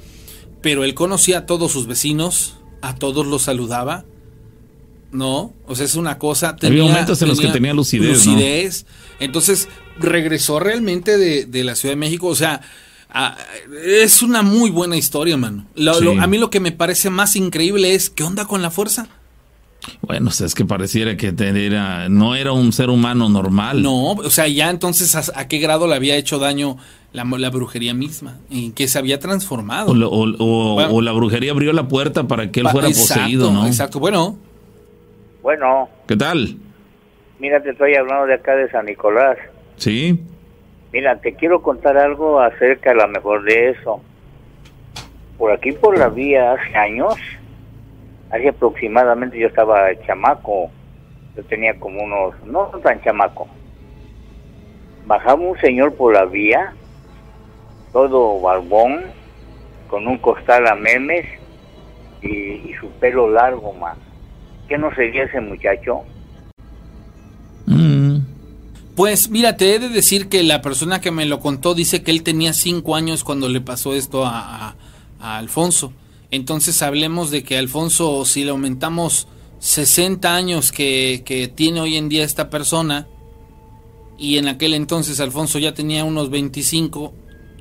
Pero 0.61 0.85
él 0.85 0.93
conocía 0.93 1.39
a 1.39 1.47
todos 1.47 1.73
sus 1.73 1.87
vecinos, 1.87 2.57
a 2.83 2.97
todos 2.97 3.27
los 3.27 3.43
saludaba. 3.43 4.05
No, 5.13 5.55
o 5.67 5.77
sea, 5.77 5.87
es 5.87 5.95
una 5.95 6.19
cosa. 6.19 6.57
Había 6.61 6.83
momentos 6.83 7.23
en 7.23 7.29
los 7.29 7.41
que 7.41 7.49
tenía 7.49 7.73
lucidez. 7.73 8.27
Lucidez. 8.27 8.87
Entonces 9.21 9.69
regresó 9.99 10.59
realmente 10.59 11.17
de, 11.17 11.47
de, 11.47 11.65
la 11.65 11.77
Ciudad 11.77 11.93
de 11.93 12.01
México. 12.01 12.27
O 12.27 12.35
sea, 12.35 12.61
es 13.85 14.23
una 14.23 14.43
muy 14.43 14.71
buena 14.71 14.97
historia, 14.97 15.37
mano. 15.37 15.67
a 16.21 16.27
mí 16.27 16.39
lo 16.39 16.51
que 16.51 16.61
me 16.61 16.73
parece 16.73 17.09
más 17.09 17.37
increíble 17.37 17.95
es, 17.95 18.11
¿qué 18.11 18.25
onda 18.25 18.47
con 18.47 18.63
la 18.63 18.71
fuerza? 18.71 19.09
Bueno, 20.01 20.29
o 20.29 20.33
sea, 20.33 20.47
es 20.47 20.55
que 20.55 20.65
pareciera 20.65 21.17
que 21.17 21.35
era, 21.39 22.09
no 22.09 22.35
era 22.35 22.53
un 22.53 22.73
ser 22.73 22.91
humano 22.91 23.29
normal. 23.29 23.83
No, 23.83 24.13
o 24.13 24.31
sea, 24.31 24.47
ya 24.49 24.71
entonces, 24.71 25.15
¿a, 25.35 25.49
qué 25.49 25.59
grado 25.59 25.87
le 25.87 25.95
había 25.95 26.17
hecho 26.17 26.39
daño 26.39 26.77
la, 27.13 27.25
la 27.25 27.51
brujería 27.51 27.95
misma? 27.95 28.39
¿En 28.51 28.73
qué 28.73 28.89
se 28.89 28.99
había 28.99 29.19
transformado? 29.19 29.93
O, 29.93 31.01
la 31.01 31.13
brujería 31.13 31.53
abrió 31.53 31.73
la 31.73 31.89
puerta 31.89 32.25
para 32.25 32.51
que 32.51 32.61
él 32.61 32.69
fuera 32.69 32.89
poseído, 32.89 33.51
¿no? 33.51 33.67
Exacto, 33.67 33.99
bueno. 33.99 34.37
Bueno. 35.43 35.89
¿Qué 36.07 36.17
tal? 36.17 36.57
Mira, 37.39 37.61
te 37.63 37.71
estoy 37.71 37.95
hablando 37.95 38.27
de 38.27 38.35
acá 38.35 38.55
de 38.55 38.71
San 38.71 38.87
Nicolás. 38.87 39.37
Sí. 39.77 40.21
Mira, 40.93 41.19
te 41.21 41.35
quiero 41.35 41.63
contar 41.63 41.97
algo 41.97 42.41
acerca 42.41 42.93
a 42.93 42.95
lo 42.95 43.09
mejor 43.09 43.45
de 43.45 43.71
eso. 43.71 44.01
Por 45.39 45.51
aquí 45.51 45.73
por 45.73 45.99
la 45.99 46.09
vía 46.09 46.53
hace 46.53 46.77
años 46.77 47.15
hace 48.33 48.49
aproximadamente 48.49 49.39
yo 49.39 49.47
estaba 49.47 49.89
chamaco, 50.07 50.71
yo 51.37 51.45
tenía 51.45 51.79
como 51.79 52.03
unos, 52.03 52.35
no 52.47 52.67
tan 52.83 53.01
chamaco. 53.03 53.47
Bajaba 55.07 55.35
un 55.35 55.59
señor 55.61 55.95
por 55.95 56.15
la 56.15 56.25
vía, 56.25 56.73
todo 57.93 58.41
barbón, 58.41 59.03
con 59.89 60.07
un 60.07 60.17
costal 60.19 60.67
a 60.67 60.75
memes 60.75 61.27
y, 62.23 62.73
su 62.81 62.89
pelo 62.99 63.29
largo 63.29 63.73
más. 63.75 63.99
¿Qué 64.67 64.79
no 64.79 64.95
sería 64.95 65.25
ese 65.25 65.41
muchacho? 65.41 66.01
Mm. 67.67 68.21
Pues 68.97 69.29
mira, 69.29 69.57
te 69.57 69.75
he 69.75 69.79
de 69.79 69.91
decir 69.91 70.29
que 70.29 70.43
la 70.43 70.63
persona 70.63 71.01
que 71.01 71.11
me 71.11 71.27
lo 71.27 71.41
contó 71.41 71.75
dice 71.75 72.03
que 72.03 72.11
él 72.11 72.23
tenía 72.23 72.55
cinco 72.55 72.97
años 72.97 73.25
cuando 73.25 73.49
le 73.49 73.61
pasó 73.61 73.95
esto 73.95 74.25
a 74.25 74.75
Alfonso. 75.21 75.93
Entonces 76.33 76.81
hablemos 76.81 77.31
de 77.31 77.45
que 77.45 77.59
Alfonso, 77.59 78.25
si 78.25 78.43
le 78.43 78.51
aumentamos 78.51 79.29
60 79.61 80.35
años 80.35 80.73
que, 80.73 81.53
tiene 81.55 81.83
hoy 81.83 81.97
en 81.97 82.09
día 82.09 82.25
esta 82.25 82.49
persona, 82.49 83.07
y 84.19 84.39
en 84.39 84.49
aquel 84.49 84.73
entonces 84.73 85.21
Alfonso 85.21 85.59
ya 85.59 85.75
tenía 85.75 86.05
unos 86.05 86.31
25, 86.31 87.13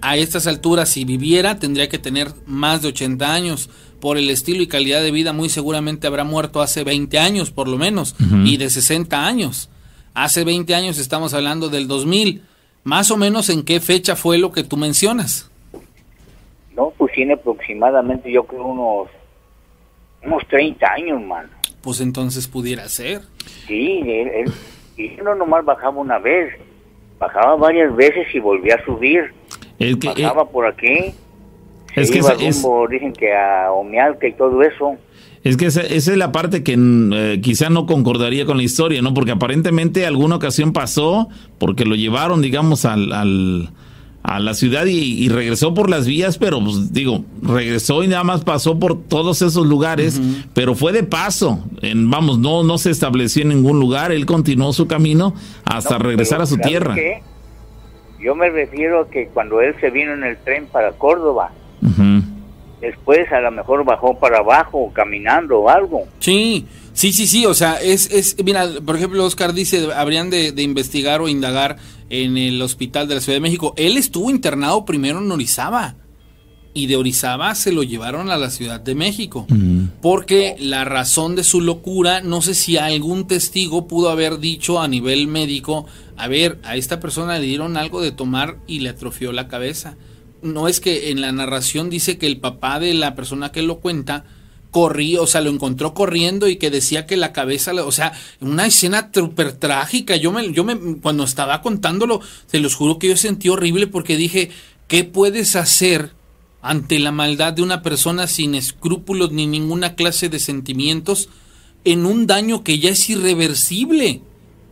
a 0.02 0.16
estas 0.18 0.48
alturas 0.48 0.90
si 0.90 1.04
viviera 1.06 1.60
tendría 1.60 1.90
que 1.90 2.00
tener 2.00 2.34
más 2.48 2.82
de 2.82 2.88
80 2.88 3.34
años. 3.34 3.70
Por 4.00 4.18
el 4.18 4.32
estilo 4.32 4.64
y 4.64 4.68
calidad 4.68 5.04
de 5.04 5.12
vida 5.12 5.32
muy 5.32 5.50
seguramente 5.50 6.08
habrá 6.08 6.24
muerto 6.24 6.62
hace 6.62 6.84
20 6.84 7.20
años 7.20 7.52
por 7.52 7.68
lo 7.68 7.78
menos, 7.78 8.16
y 8.46 8.56
de 8.56 8.70
60 8.70 9.28
años. 9.28 9.70
Hace 10.14 10.46
20 10.46 10.74
años 10.74 10.98
estamos 10.98 11.34
hablando 11.34 11.68
del 11.68 11.88
2000. 11.90 12.42
Más 12.84 13.12
o 13.12 13.18
menos 13.18 13.50
en 13.50 13.64
qué 13.64 13.80
fecha 13.82 14.16
fue 14.16 14.38
lo 14.38 14.52
que 14.54 14.64
tú 14.64 14.78
mencionas. 14.78 15.51
No, 16.82 16.92
pues 16.98 17.14
tiene 17.14 17.34
aproximadamente 17.34 18.32
yo 18.32 18.44
creo 18.44 18.66
unos, 18.66 19.08
unos 20.26 20.48
30 20.48 20.94
años, 20.94 21.22
man. 21.22 21.48
Pues 21.84 22.02
entonces 22.02 22.48
pudiera 22.48 22.90
ser. 22.90 23.22
Sí, 23.68 24.02
él, 24.04 24.52
y 24.98 25.10
no 25.24 25.36
nomás 25.36 25.64
bajaba 25.64 26.00
una 26.00 26.18
vez, 26.18 26.56
bajaba 27.20 27.56
varias 27.56 27.96
veces 27.96 28.34
y 28.34 28.40
volvía 28.40 28.76
a 28.76 28.86
subir. 28.86 29.32
Que, 29.78 29.96
bajaba 30.04 30.50
por 30.50 30.66
aquí. 30.66 31.14
Es 31.96 32.10
que 32.10 32.18
iba 32.18 32.34
dicen 32.90 33.14
que 33.14 33.32
a 33.32 33.72
Omealca 33.72 34.28
y 34.28 34.34
todo 34.34 34.64
eso. 34.64 34.96
Es 35.44 35.58
que 35.58 35.68
esa, 35.68 35.82
es 35.82 36.08
la 36.08 36.32
parte 36.32 36.64
que 36.64 36.78
mm, 36.78 37.14
eh, 37.14 37.42
quizá 37.44 37.70
no 37.70 37.86
concordaría 37.86 38.48
con 38.48 38.58
la 38.58 38.64
historia, 38.64 39.04
¿no? 39.04 39.14
Porque 39.14 39.32
aparentemente 39.32 40.08
alguna 40.08 40.38
ocasión 40.38 40.74
pasó 40.74 41.30
porque 41.60 41.86
lo 41.86 41.94
llevaron, 41.94 42.42
digamos, 42.42 42.86
al, 42.86 43.14
al 43.14 43.70
a 44.24 44.40
la 44.40 44.54
ciudad 44.54 44.86
y, 44.86 45.28
regresó 45.30 45.74
por 45.74 45.90
las 45.90 46.06
vías, 46.06 46.38
pero 46.38 46.64
pues 46.64 46.94
digo, 46.94 47.26
regresó 47.42 48.04
y 48.04 48.08
nada 48.08 48.24
más 48.24 48.44
pasó 48.44 48.80
por 48.80 49.02
todos 49.04 49.42
esos 49.42 49.66
lugares, 49.66 50.22
pero 50.54 50.76
fue 50.76 50.92
de 50.92 51.04
paso, 51.04 51.64
en, 51.82 52.10
vamos, 52.10 52.38
no, 52.38 52.64
no 52.64 52.78
se 52.78 52.92
estableció 52.92 53.42
en 53.42 53.50
ningún 53.50 53.80
lugar, 53.80 54.12
él 54.12 54.26
continuó 54.26 54.74
su 54.74 54.88
camino 54.88 55.34
hasta 55.66 55.98
regresar 55.98 56.42
a 56.42 56.46
su 56.46 56.58
tierra. 56.58 56.96
Yo 58.20 58.36
me 58.36 58.50
refiero 58.50 59.02
a 59.02 59.10
que 59.10 59.28
cuando 59.28 59.62
él 59.62 59.76
se 59.82 59.90
vino 59.90 60.14
en 60.14 60.24
el 60.24 60.38
tren 60.38 60.68
para 60.68 60.92
Córdoba, 60.92 61.52
después 62.80 63.32
a 63.32 63.42
lo 63.42 63.52
mejor 63.52 63.84
bajó 63.84 64.20
para 64.20 64.40
abajo 64.40 64.92
caminando 64.94 65.62
o 65.62 65.70
algo. 65.70 66.04
Sí, 66.20 66.68
sí, 66.94 67.12
sí, 67.12 67.26
sí, 67.26 67.48
o 67.48 67.56
sea, 67.56 67.82
es, 67.82 68.12
es 68.12 68.36
mira, 68.44 68.66
por 68.86 68.96
ejemplo, 68.96 69.26
Oscar 69.26 69.54
dice, 69.54 69.88
habrían 69.96 70.30
de, 70.30 70.52
de 70.52 70.62
investigar 70.62 71.22
o 71.22 71.28
indagar 71.28 71.78
en 72.12 72.38
el 72.38 72.62
hospital 72.62 73.08
de 73.08 73.16
la 73.16 73.22
Ciudad 73.22 73.38
de 73.38 73.42
México. 73.42 73.74
Él 73.78 73.98
estuvo 73.98 74.30
internado 74.30 74.86
primero 74.86 75.20
en 75.20 75.32
Orizaba 75.32 75.96
y 76.74 76.88
de 76.88 76.98
Orizaba 76.98 77.56
se 77.56 77.72
lo 77.72 77.84
llevaron 77.84 78.30
a 78.30 78.38
la 78.38 78.50
Ciudad 78.50 78.82
de 78.82 78.96
México. 78.96 79.48
Porque 80.02 80.56
la 80.60 80.84
razón 80.84 81.36
de 81.36 81.44
su 81.44 81.62
locura, 81.62 82.22
no 82.22 82.42
sé 82.42 82.54
si 82.54 82.78
algún 82.78 83.28
testigo 83.28 83.88
pudo 83.88 84.10
haber 84.10 84.40
dicho 84.40 84.82
a 84.82 84.88
nivel 84.88 85.28
médico, 85.28 85.86
a 86.18 86.28
ver, 86.28 86.60
a 86.64 86.76
esta 86.76 87.00
persona 87.00 87.40
le 87.40 87.48
dieron 87.48 87.78
algo 87.78 88.02
de 88.02 88.12
tomar 88.12 88.58
y 88.68 88.80
le 88.80 88.90
atrofió 88.90 89.32
la 89.32 89.48
cabeza. 89.48 89.96
No 90.42 90.68
es 90.68 90.80
que 90.80 91.12
en 91.12 91.22
la 91.22 91.32
narración 91.32 91.90
dice 91.90 92.18
que 92.18 92.28
el 92.28 92.40
papá 92.40 92.80
de 92.80 92.94
la 92.94 93.16
persona 93.16 93.52
que 93.52 93.62
lo 93.62 93.80
cuenta 93.80 94.26
corría, 94.72 95.22
o 95.22 95.28
sea, 95.28 95.42
lo 95.42 95.52
encontró 95.52 95.94
corriendo 95.94 96.48
y 96.48 96.56
que 96.56 96.72
decía 96.72 97.06
que 97.06 97.18
la 97.18 97.34
cabeza, 97.34 97.74
o 97.74 97.92
sea, 97.92 98.14
una 98.40 98.66
escena 98.66 99.12
súper 99.14 99.52
trágica. 99.54 100.16
Yo 100.16 100.32
me, 100.32 100.52
yo 100.54 100.64
me, 100.64 100.98
cuando 101.02 101.26
estaba 101.26 101.62
contándolo, 101.62 102.22
se 102.48 102.60
los 102.60 102.76
juro 102.76 102.98
que 102.98 103.10
yo 103.10 103.18
sentí 103.18 103.50
horrible 103.50 103.88
porque 103.88 104.18
dije, 104.18 104.50
¿qué 104.88 105.04
puedes 105.04 105.56
hacer 105.56 106.14
ante 106.62 107.00
la 107.00 107.12
maldad 107.12 107.54
de 107.54 107.62
una 107.62 107.82
persona 107.82 108.28
sin 108.28 108.56
escrúpulos 108.56 109.32
ni 109.32 109.46
ninguna 109.46 109.96
clase 109.96 110.30
de 110.30 110.40
sentimientos 110.40 111.30
en 111.84 112.06
un 112.06 112.26
daño 112.26 112.64
que 112.64 112.80
ya 112.80 112.92
es 112.92 113.10
irreversible 113.10 114.22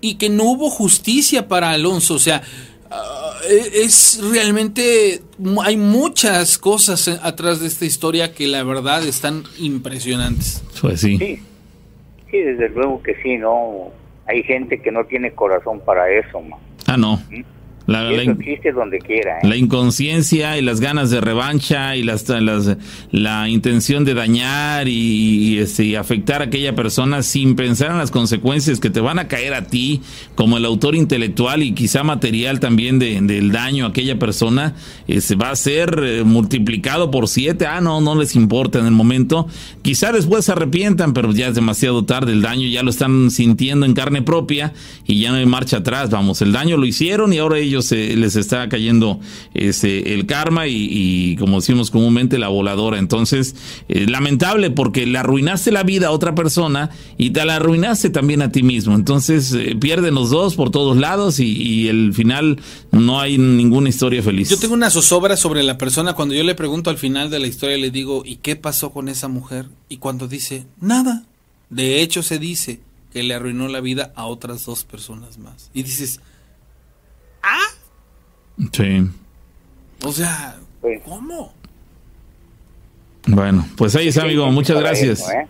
y 0.01 0.15
que 0.15 0.29
no 0.29 0.45
hubo 0.45 0.69
justicia 0.69 1.49
para 1.49 1.71
Alonso? 1.71 2.13
O 2.13 2.19
sea, 2.19 2.41
Ah, 2.91 3.33
e, 3.47 3.83
es 3.83 4.19
realmente 4.31 5.21
hay 5.63 5.77
muchas 5.77 6.57
cosas 6.57 7.07
atrás 7.21 7.59
de 7.59 7.67
esta 7.67 7.85
historia 7.85 8.33
que 8.33 8.47
la 8.47 8.63
verdad 8.63 9.05
están 9.05 9.43
impresionantes. 9.59 10.63
Pues 10.81 11.01
sí. 11.01 11.17
Sí, 12.31 12.37
desde 12.37 12.69
luego 12.69 13.01
que 13.01 13.15
sí, 13.21 13.37
¿no? 13.37 13.89
Hay 14.27 14.43
gente 14.43 14.81
que 14.81 14.91
no 14.91 15.05
tiene 15.05 15.31
corazón 15.31 15.79
para 15.79 16.09
eso, 16.11 16.41
man. 16.41 16.59
Ah, 16.85 16.97
no. 16.97 17.17
¿Mm? 17.29 17.43
La, 17.89 18.11
existe 18.11 18.71
donde 18.71 18.99
quiera. 18.99 19.39
¿eh? 19.39 19.47
La 19.47 19.57
inconsciencia 19.57 20.57
y 20.59 20.61
las 20.61 20.79
ganas 20.79 21.09
de 21.09 21.21
revancha 21.21 21.95
y 21.95 22.03
las, 22.03 22.25
la 23.11 23.49
intención 23.49 24.05
de 24.05 24.13
dañar 24.13 24.87
y, 24.87 25.57
este, 25.57 25.97
afectar 25.97 26.41
a 26.41 26.45
aquella 26.45 26.75
persona 26.75 27.23
sin 27.23 27.55
pensar 27.55 27.89
en 27.89 27.97
las 27.97 28.11
consecuencias 28.11 28.79
que 28.79 28.91
te 28.91 28.99
van 28.99 29.17
a 29.17 29.27
caer 29.27 29.55
a 29.55 29.65
ti 29.65 30.01
como 30.35 30.57
el 30.57 30.65
autor 30.65 30.95
intelectual 30.95 31.63
y 31.63 31.73
quizá 31.73 32.03
material 32.03 32.59
también 32.59 32.99
de, 32.99 33.19
del 33.21 33.51
daño 33.51 33.85
a 33.85 33.89
aquella 33.89 34.19
persona, 34.19 34.75
este, 35.07 35.35
va 35.35 35.49
a 35.49 35.55
ser 35.55 35.99
eh, 36.03 36.23
multiplicado 36.23 37.09
por 37.09 37.27
siete. 37.27 37.65
Ah, 37.65 37.81
no, 37.81 38.01
no 38.01 38.13
les 38.13 38.35
importa 38.35 38.77
en 38.77 38.85
el 38.85 38.91
momento. 38.91 39.47
Quizá 39.81 40.11
después 40.11 40.45
se 40.45 40.51
arrepientan, 40.51 41.13
pero 41.13 41.31
ya 41.31 41.47
es 41.47 41.55
demasiado 41.55 42.05
tarde. 42.05 42.33
El 42.33 42.43
daño 42.43 42.67
ya 42.67 42.83
lo 42.83 42.91
están 42.91 43.31
sintiendo 43.31 43.87
en 43.87 43.95
carne 43.95 44.21
propia 44.21 44.73
y 45.07 45.19
ya 45.19 45.31
no 45.31 45.37
hay 45.37 45.47
marcha 45.47 45.77
atrás. 45.77 46.11
Vamos, 46.11 46.43
el 46.43 46.51
daño 46.51 46.77
lo 46.77 46.85
hicieron 46.85 47.33
y 47.33 47.39
ahora 47.39 47.57
ellos 47.57 47.78
les 47.91 48.35
está 48.35 48.67
cayendo 48.69 49.19
este, 49.53 50.13
el 50.13 50.25
karma 50.25 50.67
y, 50.67 51.35
como 51.37 51.59
decimos 51.59 51.91
comúnmente, 51.91 52.37
la 52.37 52.47
voladora. 52.47 52.99
Entonces, 52.99 53.55
eh, 53.87 54.05
lamentable 54.07 54.71
porque 54.71 55.05
le 55.05 55.17
arruinaste 55.17 55.71
la 55.71 55.83
vida 55.83 56.07
a 56.07 56.11
otra 56.11 56.35
persona 56.35 56.89
y 57.17 57.31
te 57.31 57.45
la 57.45 57.55
arruinaste 57.55 58.09
también 58.09 58.41
a 58.41 58.51
ti 58.51 58.63
mismo. 58.63 58.95
Entonces, 58.95 59.53
eh, 59.53 59.75
pierden 59.79 60.15
los 60.15 60.29
dos 60.29 60.55
por 60.55 60.71
todos 60.71 60.97
lados 60.97 61.39
y, 61.39 61.87
el 61.89 62.13
final 62.13 62.59
no 62.91 63.19
hay 63.19 63.37
ninguna 63.37 63.89
historia 63.89 64.21
feliz. 64.21 64.49
Yo 64.49 64.57
tengo 64.57 64.73
una 64.73 64.89
zozobra 64.89 65.37
sobre 65.37 65.63
la 65.63 65.77
persona 65.77 66.13
cuando 66.13 66.35
yo 66.35 66.43
le 66.43 66.55
pregunto 66.55 66.89
al 66.89 66.97
final 66.97 67.29
de 67.29 67.39
la 67.39 67.47
historia, 67.47 67.77
le 67.77 67.89
digo, 67.89 68.23
¿y 68.25 68.37
qué 68.37 68.55
pasó 68.55 68.91
con 68.91 69.09
esa 69.09 69.27
mujer? 69.27 69.67
Y 69.87 69.97
cuando 69.97 70.27
dice, 70.27 70.65
nada. 70.81 71.23
De 71.69 72.01
hecho, 72.01 72.23
se 72.23 72.39
dice 72.39 72.79
que 73.13 73.23
le 73.23 73.33
arruinó 73.33 73.67
la 73.67 73.81
vida 73.81 74.11
a 74.15 74.25
otras 74.25 74.65
dos 74.65 74.83
personas 74.83 75.37
más. 75.37 75.69
Y 75.73 75.83
dices, 75.83 76.19
¿Ah? 77.49 78.67
Sí. 78.71 79.09
O 80.03 80.11
sea, 80.11 80.57
¿cómo? 81.05 81.53
Bueno, 83.27 83.67
pues 83.75 83.95
ahí 83.95 84.07
está, 84.07 84.23
amigo. 84.23 84.49
Muchas 84.51 84.79
gracias. 84.79 85.21
¿eh? 85.29 85.47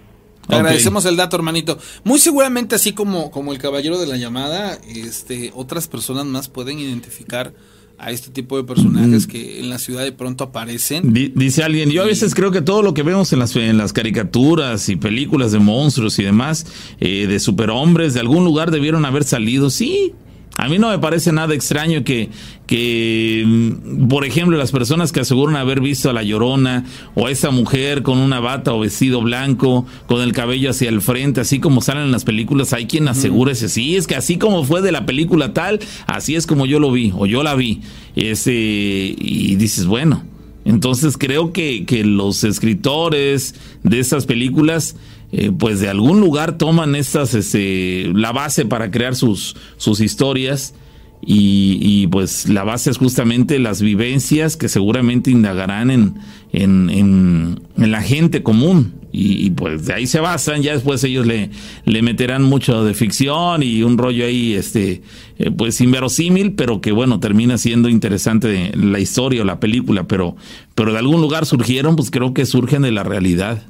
Te 0.47 0.55
agradecemos 0.55 1.05
el 1.05 1.15
dato, 1.15 1.35
hermanito. 1.35 1.77
Muy 2.03 2.19
seguramente, 2.19 2.75
así 2.75 2.93
como, 2.93 3.29
como 3.31 3.53
el 3.53 3.59
caballero 3.59 3.99
de 3.99 4.07
la 4.07 4.17
llamada, 4.17 4.79
este, 4.87 5.51
otras 5.53 5.87
personas 5.87 6.25
más 6.25 6.49
pueden 6.49 6.79
identificar 6.79 7.53
a 7.99 8.11
este 8.11 8.31
tipo 8.31 8.55
de 8.57 8.63
personajes 8.63 9.27
mm. 9.27 9.29
que 9.29 9.59
en 9.59 9.69
la 9.69 9.77
ciudad 9.77 10.03
de 10.03 10.13
pronto 10.13 10.45
aparecen. 10.45 11.13
dice 11.13 11.63
alguien, 11.63 11.91
yo 11.91 12.01
a 12.01 12.05
veces 12.05 12.33
creo 12.33 12.49
que 12.49 12.61
todo 12.61 12.81
lo 12.81 12.93
que 12.93 13.03
vemos 13.03 13.33
en 13.33 13.39
las, 13.39 13.55
en 13.57 13.77
las 13.77 13.91
caricaturas 13.91 14.87
y 14.87 14.95
películas 14.95 15.51
de 15.51 15.59
monstruos 15.59 16.17
y 16.17 16.23
demás, 16.23 16.65
eh, 16.99 17.27
de 17.27 17.39
superhombres, 17.39 18.13
de 18.13 18.21
algún 18.21 18.45
lugar 18.45 18.71
debieron 18.71 19.05
haber 19.05 19.25
salido, 19.25 19.69
sí, 19.69 20.13
a 20.57 20.67
mí 20.67 20.77
no 20.77 20.89
me 20.89 20.99
parece 20.99 21.31
nada 21.31 21.53
extraño 21.53 22.03
que, 22.03 22.29
que, 22.67 23.43
mm, 23.45 24.07
por 24.07 24.25
ejemplo, 24.25 24.57
las 24.57 24.71
personas 24.71 25.11
que 25.11 25.21
aseguran 25.21 25.55
haber 25.55 25.79
visto 25.79 26.09
a 26.09 26.13
la 26.13 26.21
llorona 26.21 26.85
o 27.15 27.27
a 27.27 27.31
esa 27.31 27.49
mujer 27.49 28.03
con 28.03 28.17
una 28.17 28.41
bata 28.41 28.73
o 28.73 28.79
vestido 28.79 29.21
blanco, 29.21 29.85
con 30.07 30.21
el 30.21 30.33
cabello 30.33 30.71
hacia 30.71 30.89
el 30.89 31.01
frente, 31.01 31.41
así 31.41 31.59
como 31.59 31.81
salen 31.81 32.03
en 32.03 32.11
las 32.11 32.25
películas, 32.25 32.73
hay 32.73 32.87
quien 32.87 33.07
asegura 33.07 33.53
ese, 33.53 33.69
sí, 33.69 33.95
es 33.95 34.05
que 34.05 34.15
así 34.15 34.37
como 34.37 34.65
fue 34.65 34.81
de 34.81 34.91
la 34.91 35.05
película 35.05 35.53
tal, 35.53 35.79
así 36.07 36.35
es 36.35 36.45
como 36.45 36.65
yo 36.65 36.79
lo 36.79 36.91
vi 36.91 37.13
o 37.15 37.25
yo 37.25 37.41
la 37.41 37.55
vi. 37.55 37.81
Ese, 38.15 38.53
y 38.53 39.55
dices, 39.55 39.85
bueno, 39.85 40.23
entonces 40.65 41.17
creo 41.17 41.53
que, 41.53 41.85
que 41.85 42.03
los 42.03 42.43
escritores 42.43 43.55
de 43.83 43.99
esas 43.99 44.25
películas 44.25 44.95
eh, 45.31 45.51
pues 45.57 45.79
de 45.79 45.89
algún 45.89 46.19
lugar 46.19 46.57
toman 46.57 46.95
estas, 46.95 47.33
este, 47.33 48.11
la 48.13 48.31
base 48.31 48.65
para 48.65 48.89
crear 48.91 49.15
sus, 49.15 49.55
sus 49.77 50.01
historias 50.01 50.73
y, 51.21 52.07
pues 52.07 52.47
la 52.47 52.63
base 52.63 52.89
es 52.89 52.97
justamente 52.97 53.59
las 53.59 53.81
vivencias 53.81 54.55
que 54.55 54.69
seguramente 54.69 55.31
indagarán 55.31 55.91
en, 55.91 56.15
en, 56.53 56.89
en, 56.89 57.91
la 57.91 58.01
gente 58.01 58.41
común. 58.41 58.93
Y, 59.11 59.49
pues 59.51 59.87
de 59.87 59.93
ahí 59.93 60.07
se 60.07 60.19
basan, 60.19 60.61
ya 60.61 60.73
después 60.73 61.03
ellos 61.03 61.25
le, 61.25 61.49
le 61.83 62.01
meterán 62.03 62.43
mucho 62.43 62.83
de 62.83 62.93
ficción 62.93 63.63
y 63.63 63.81
un 63.81 63.97
rollo 63.97 64.25
ahí, 64.25 64.53
este, 64.53 65.01
eh, 65.39 65.51
pues 65.51 65.81
inverosímil, 65.81 66.53
pero 66.53 66.79
que 66.79 66.91
bueno, 66.91 67.19
termina 67.19 67.57
siendo 67.57 67.89
interesante 67.89 68.71
la 68.75 68.99
historia 68.99 69.41
o 69.41 69.45
la 69.45 69.59
película, 69.59 70.07
pero, 70.07 70.35
pero 70.75 70.93
de 70.93 70.99
algún 70.99 71.21
lugar 71.21 71.47
surgieron, 71.47 71.95
pues 71.95 72.11
creo 72.11 72.33
que 72.33 72.45
surgen 72.45 72.83
de 72.83 72.91
la 72.91 73.03
realidad 73.03 73.63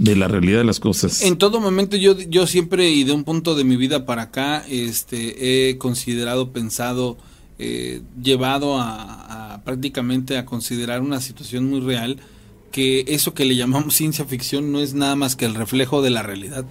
de 0.00 0.16
la 0.16 0.28
realidad 0.28 0.60
de 0.60 0.64
las 0.64 0.80
cosas. 0.80 1.20
En 1.20 1.36
todo 1.36 1.60
momento 1.60 1.94
yo, 1.94 2.18
yo 2.18 2.46
siempre 2.46 2.88
y 2.88 3.04
de 3.04 3.12
un 3.12 3.22
punto 3.22 3.54
de 3.54 3.64
mi 3.64 3.76
vida 3.76 4.06
para 4.06 4.22
acá 4.22 4.64
este, 4.66 5.68
he 5.68 5.76
considerado, 5.76 6.52
pensado, 6.52 7.18
eh, 7.58 8.00
llevado 8.20 8.78
a, 8.80 9.60
prácticamente 9.66 10.38
a 10.38 10.46
considerar 10.46 11.02
una 11.02 11.20
situación 11.20 11.68
muy 11.68 11.80
real 11.80 12.16
que 12.72 13.04
eso 13.08 13.34
que 13.34 13.44
le 13.44 13.56
llamamos 13.56 13.94
ciencia 13.94 14.24
ficción 14.24 14.72
no 14.72 14.80
es 14.80 14.94
nada 14.94 15.16
más 15.16 15.36
que 15.36 15.44
el 15.44 15.54
reflejo 15.54 16.00
de 16.00 16.08
la 16.08 16.22
realidad. 16.22 16.64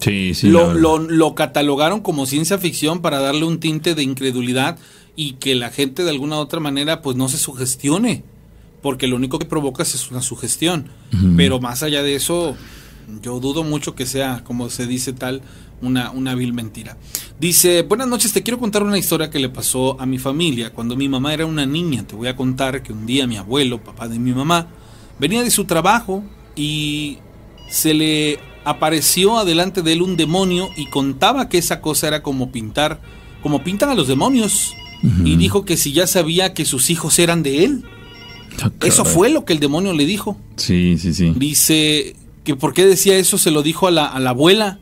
Sí, 0.00 0.34
sí. 0.34 0.48
Lo, 0.48 0.72
lo, 0.72 0.98
lo 0.98 1.34
catalogaron 1.34 2.00
como 2.00 2.24
ciencia 2.24 2.56
ficción 2.56 3.02
para 3.02 3.18
darle 3.18 3.46
un 3.46 3.58
tinte 3.58 3.96
de 3.96 4.04
incredulidad 4.04 4.78
y 5.16 5.32
que 5.34 5.56
la 5.56 5.70
gente 5.70 6.04
de 6.04 6.10
alguna 6.10 6.36
u 6.36 6.38
otra 6.38 6.60
manera 6.60 7.02
pues 7.02 7.16
no 7.16 7.28
se 7.28 7.38
sugestione 7.38 8.22
porque 8.86 9.08
lo 9.08 9.16
único 9.16 9.40
que 9.40 9.46
provocas 9.46 9.96
es 9.96 10.12
una 10.12 10.22
sugestión. 10.22 10.86
Pero 11.36 11.58
más 11.60 11.82
allá 11.82 12.04
de 12.04 12.14
eso, 12.14 12.56
yo 13.22 13.40
dudo 13.40 13.62
mucho 13.62 13.94
que 13.94 14.06
sea, 14.06 14.42
como 14.44 14.68
se 14.70 14.86
dice 14.86 15.12
tal, 15.12 15.42
una, 15.80 16.10
una 16.10 16.34
vil 16.34 16.52
mentira. 16.52 16.96
Dice, 17.38 17.82
buenas 17.82 18.08
noches, 18.08 18.32
te 18.32 18.42
quiero 18.42 18.58
contar 18.58 18.82
una 18.82 18.98
historia 18.98 19.30
que 19.30 19.38
le 19.38 19.48
pasó 19.48 20.00
a 20.00 20.06
mi 20.06 20.18
familia. 20.18 20.72
Cuando 20.72 20.96
mi 20.96 21.08
mamá 21.08 21.34
era 21.34 21.46
una 21.46 21.66
niña, 21.66 22.06
te 22.06 22.16
voy 22.16 22.28
a 22.28 22.36
contar 22.36 22.82
que 22.82 22.92
un 22.92 23.06
día 23.06 23.26
mi 23.26 23.36
abuelo, 23.36 23.82
papá 23.82 24.08
de 24.08 24.18
mi 24.18 24.32
mamá, 24.32 24.68
venía 25.18 25.42
de 25.42 25.50
su 25.50 25.64
trabajo 25.64 26.24
y 26.54 27.18
se 27.68 27.94
le 27.94 28.38
apareció 28.64 29.38
adelante 29.38 29.82
de 29.82 29.92
él 29.92 30.02
un 30.02 30.16
demonio 30.16 30.70
y 30.76 30.86
contaba 30.86 31.48
que 31.48 31.58
esa 31.58 31.80
cosa 31.80 32.08
era 32.08 32.22
como 32.22 32.50
pintar, 32.50 33.00
como 33.42 33.62
pintan 33.62 33.90
a 33.90 33.94
los 33.94 34.08
demonios. 34.08 34.72
Y 35.24 35.36
dijo 35.36 35.64
que 35.64 35.76
si 35.76 35.92
ya 35.92 36.08
sabía 36.08 36.52
que 36.52 36.64
sus 36.64 36.90
hijos 36.90 37.20
eran 37.20 37.44
de 37.44 37.64
él. 37.64 37.84
Ah, 38.60 38.72
eso 38.80 39.04
fue 39.04 39.28
lo 39.28 39.44
que 39.44 39.52
el 39.52 39.60
demonio 39.60 39.92
le 39.92 40.04
dijo. 40.04 40.36
Sí, 40.56 40.96
sí, 40.98 41.14
sí. 41.14 41.32
Dice 41.36 42.16
que 42.46 42.54
por 42.54 42.72
qué 42.72 42.86
decía 42.86 43.16
eso, 43.16 43.38
se 43.38 43.50
lo 43.50 43.64
dijo 43.64 43.88
a 43.88 43.90
la, 43.90 44.06
a 44.06 44.20
la 44.20 44.30
abuela. 44.30 44.78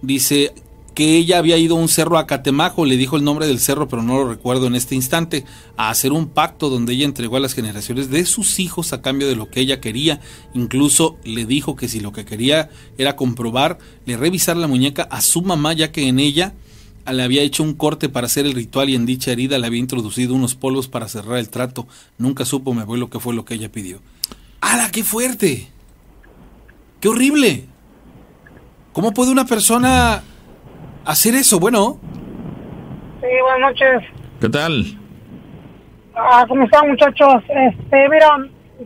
Dice 0.00 0.54
que 0.94 1.16
ella 1.16 1.38
había 1.38 1.58
ido 1.58 1.76
a 1.76 1.80
un 1.80 1.88
cerro 1.88 2.18
a 2.18 2.26
Catemajo, 2.28 2.84
le 2.84 2.96
dijo 2.96 3.16
el 3.16 3.24
nombre 3.24 3.48
del 3.48 3.58
cerro, 3.58 3.88
pero 3.88 4.04
no 4.04 4.18
lo 4.18 4.28
recuerdo 4.28 4.68
en 4.68 4.76
este 4.76 4.94
instante, 4.94 5.44
a 5.76 5.90
hacer 5.90 6.12
un 6.12 6.28
pacto 6.28 6.70
donde 6.70 6.92
ella 6.92 7.06
entregó 7.06 7.36
a 7.36 7.40
las 7.40 7.54
generaciones 7.54 8.10
de 8.10 8.24
sus 8.24 8.60
hijos 8.60 8.92
a 8.92 9.02
cambio 9.02 9.26
de 9.26 9.34
lo 9.34 9.50
que 9.50 9.58
ella 9.58 9.80
quería. 9.80 10.20
Incluso 10.54 11.18
le 11.24 11.46
dijo 11.46 11.74
que 11.74 11.88
si 11.88 11.98
lo 11.98 12.12
que 12.12 12.24
quería 12.24 12.70
era 12.96 13.16
comprobar, 13.16 13.78
le 14.06 14.16
revisar 14.16 14.56
la 14.56 14.68
muñeca 14.68 15.02
a 15.10 15.20
su 15.20 15.42
mamá, 15.42 15.72
ya 15.72 15.90
que 15.90 16.06
en 16.06 16.20
ella 16.20 16.54
le 17.12 17.24
había 17.24 17.42
hecho 17.42 17.64
un 17.64 17.74
corte 17.74 18.08
para 18.08 18.26
hacer 18.26 18.46
el 18.46 18.52
ritual 18.52 18.88
y 18.88 18.94
en 18.94 19.04
dicha 19.04 19.32
herida 19.32 19.58
le 19.58 19.66
había 19.66 19.80
introducido 19.80 20.32
unos 20.32 20.54
polvos 20.54 20.86
para 20.86 21.08
cerrar 21.08 21.38
el 21.38 21.48
trato. 21.48 21.88
Nunca 22.18 22.44
supo 22.44 22.72
mi 22.72 22.82
abuelo 22.82 23.10
qué 23.10 23.18
fue 23.18 23.34
lo 23.34 23.44
que 23.44 23.54
ella 23.54 23.72
pidió. 23.72 24.00
¡Hala, 24.60 24.92
qué 24.92 25.02
fuerte! 25.02 25.79
¡Qué 27.00 27.08
horrible! 27.08 27.64
¿Cómo 28.92 29.12
puede 29.12 29.32
una 29.32 29.46
persona 29.46 30.22
hacer 31.06 31.34
eso? 31.34 31.58
Bueno. 31.58 31.98
Sí, 33.20 33.26
buenas 33.42 33.70
noches. 33.70 34.02
¿Qué 34.38 34.48
tal? 34.50 34.84
Ah, 36.14 36.44
¿Cómo 36.46 36.64
están, 36.64 36.88
muchachos? 36.88 37.42
Este, 37.48 38.08
mira, 38.10 38.36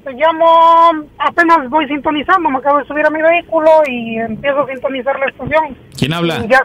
te 0.05 0.13
llamo, 0.13 1.09
apenas 1.19 1.69
voy 1.69 1.89
sintonizando, 1.89 2.51
me 2.51 2.59
acabo 2.59 2.79
de 2.79 2.85
subir 2.85 3.05
a 3.05 3.11
mi 3.11 3.21
vehículo 3.21 3.69
y 3.89 4.19
empiezo 4.19 4.61
a 4.61 4.67
sintonizar 4.69 5.19
la 5.19 5.27
estación. 5.27 5.77
¿Quién 5.99 6.13
habla? 6.13 6.45
Ya, 6.47 6.61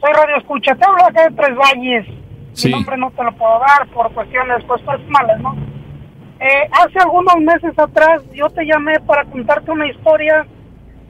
soy 0.00 0.12
Radio 0.12 0.36
Escucha, 0.36 0.74
te 0.76 0.84
hablo 0.84 1.04
acá 1.04 1.28
de 1.28 1.34
Tres 1.34 1.56
Valles. 1.56 2.06
Mi 2.64 2.70
nombre 2.70 2.96
no 2.96 3.10
te 3.10 3.24
lo 3.24 3.32
puedo 3.32 3.58
dar 3.58 3.88
por 3.88 4.12
cuestiones 4.12 4.62
pues 4.68 4.80
personales, 4.82 5.40
¿no? 5.40 5.56
Eh, 6.38 6.68
hace 6.70 6.98
algunos 7.00 7.36
meses 7.38 7.76
atrás 7.76 8.22
yo 8.32 8.48
te 8.50 8.64
llamé 8.64 9.00
para 9.00 9.24
contarte 9.24 9.70
una 9.70 9.88
historia 9.88 10.46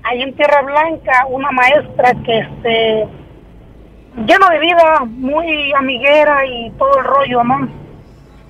ahí 0.06 0.22
en 0.22 0.34
Tierra 0.34 0.62
Blanca, 0.62 1.26
una 1.28 1.50
maestra 1.50 2.14
que 2.24 2.38
este 2.38 3.08
llena 4.24 4.48
de 4.50 4.58
vida, 4.60 5.04
muy 5.04 5.72
amiguera 5.74 6.46
y 6.46 6.70
todo 6.72 6.98
el 6.98 7.04
rollo, 7.04 7.44
¿no? 7.44 7.68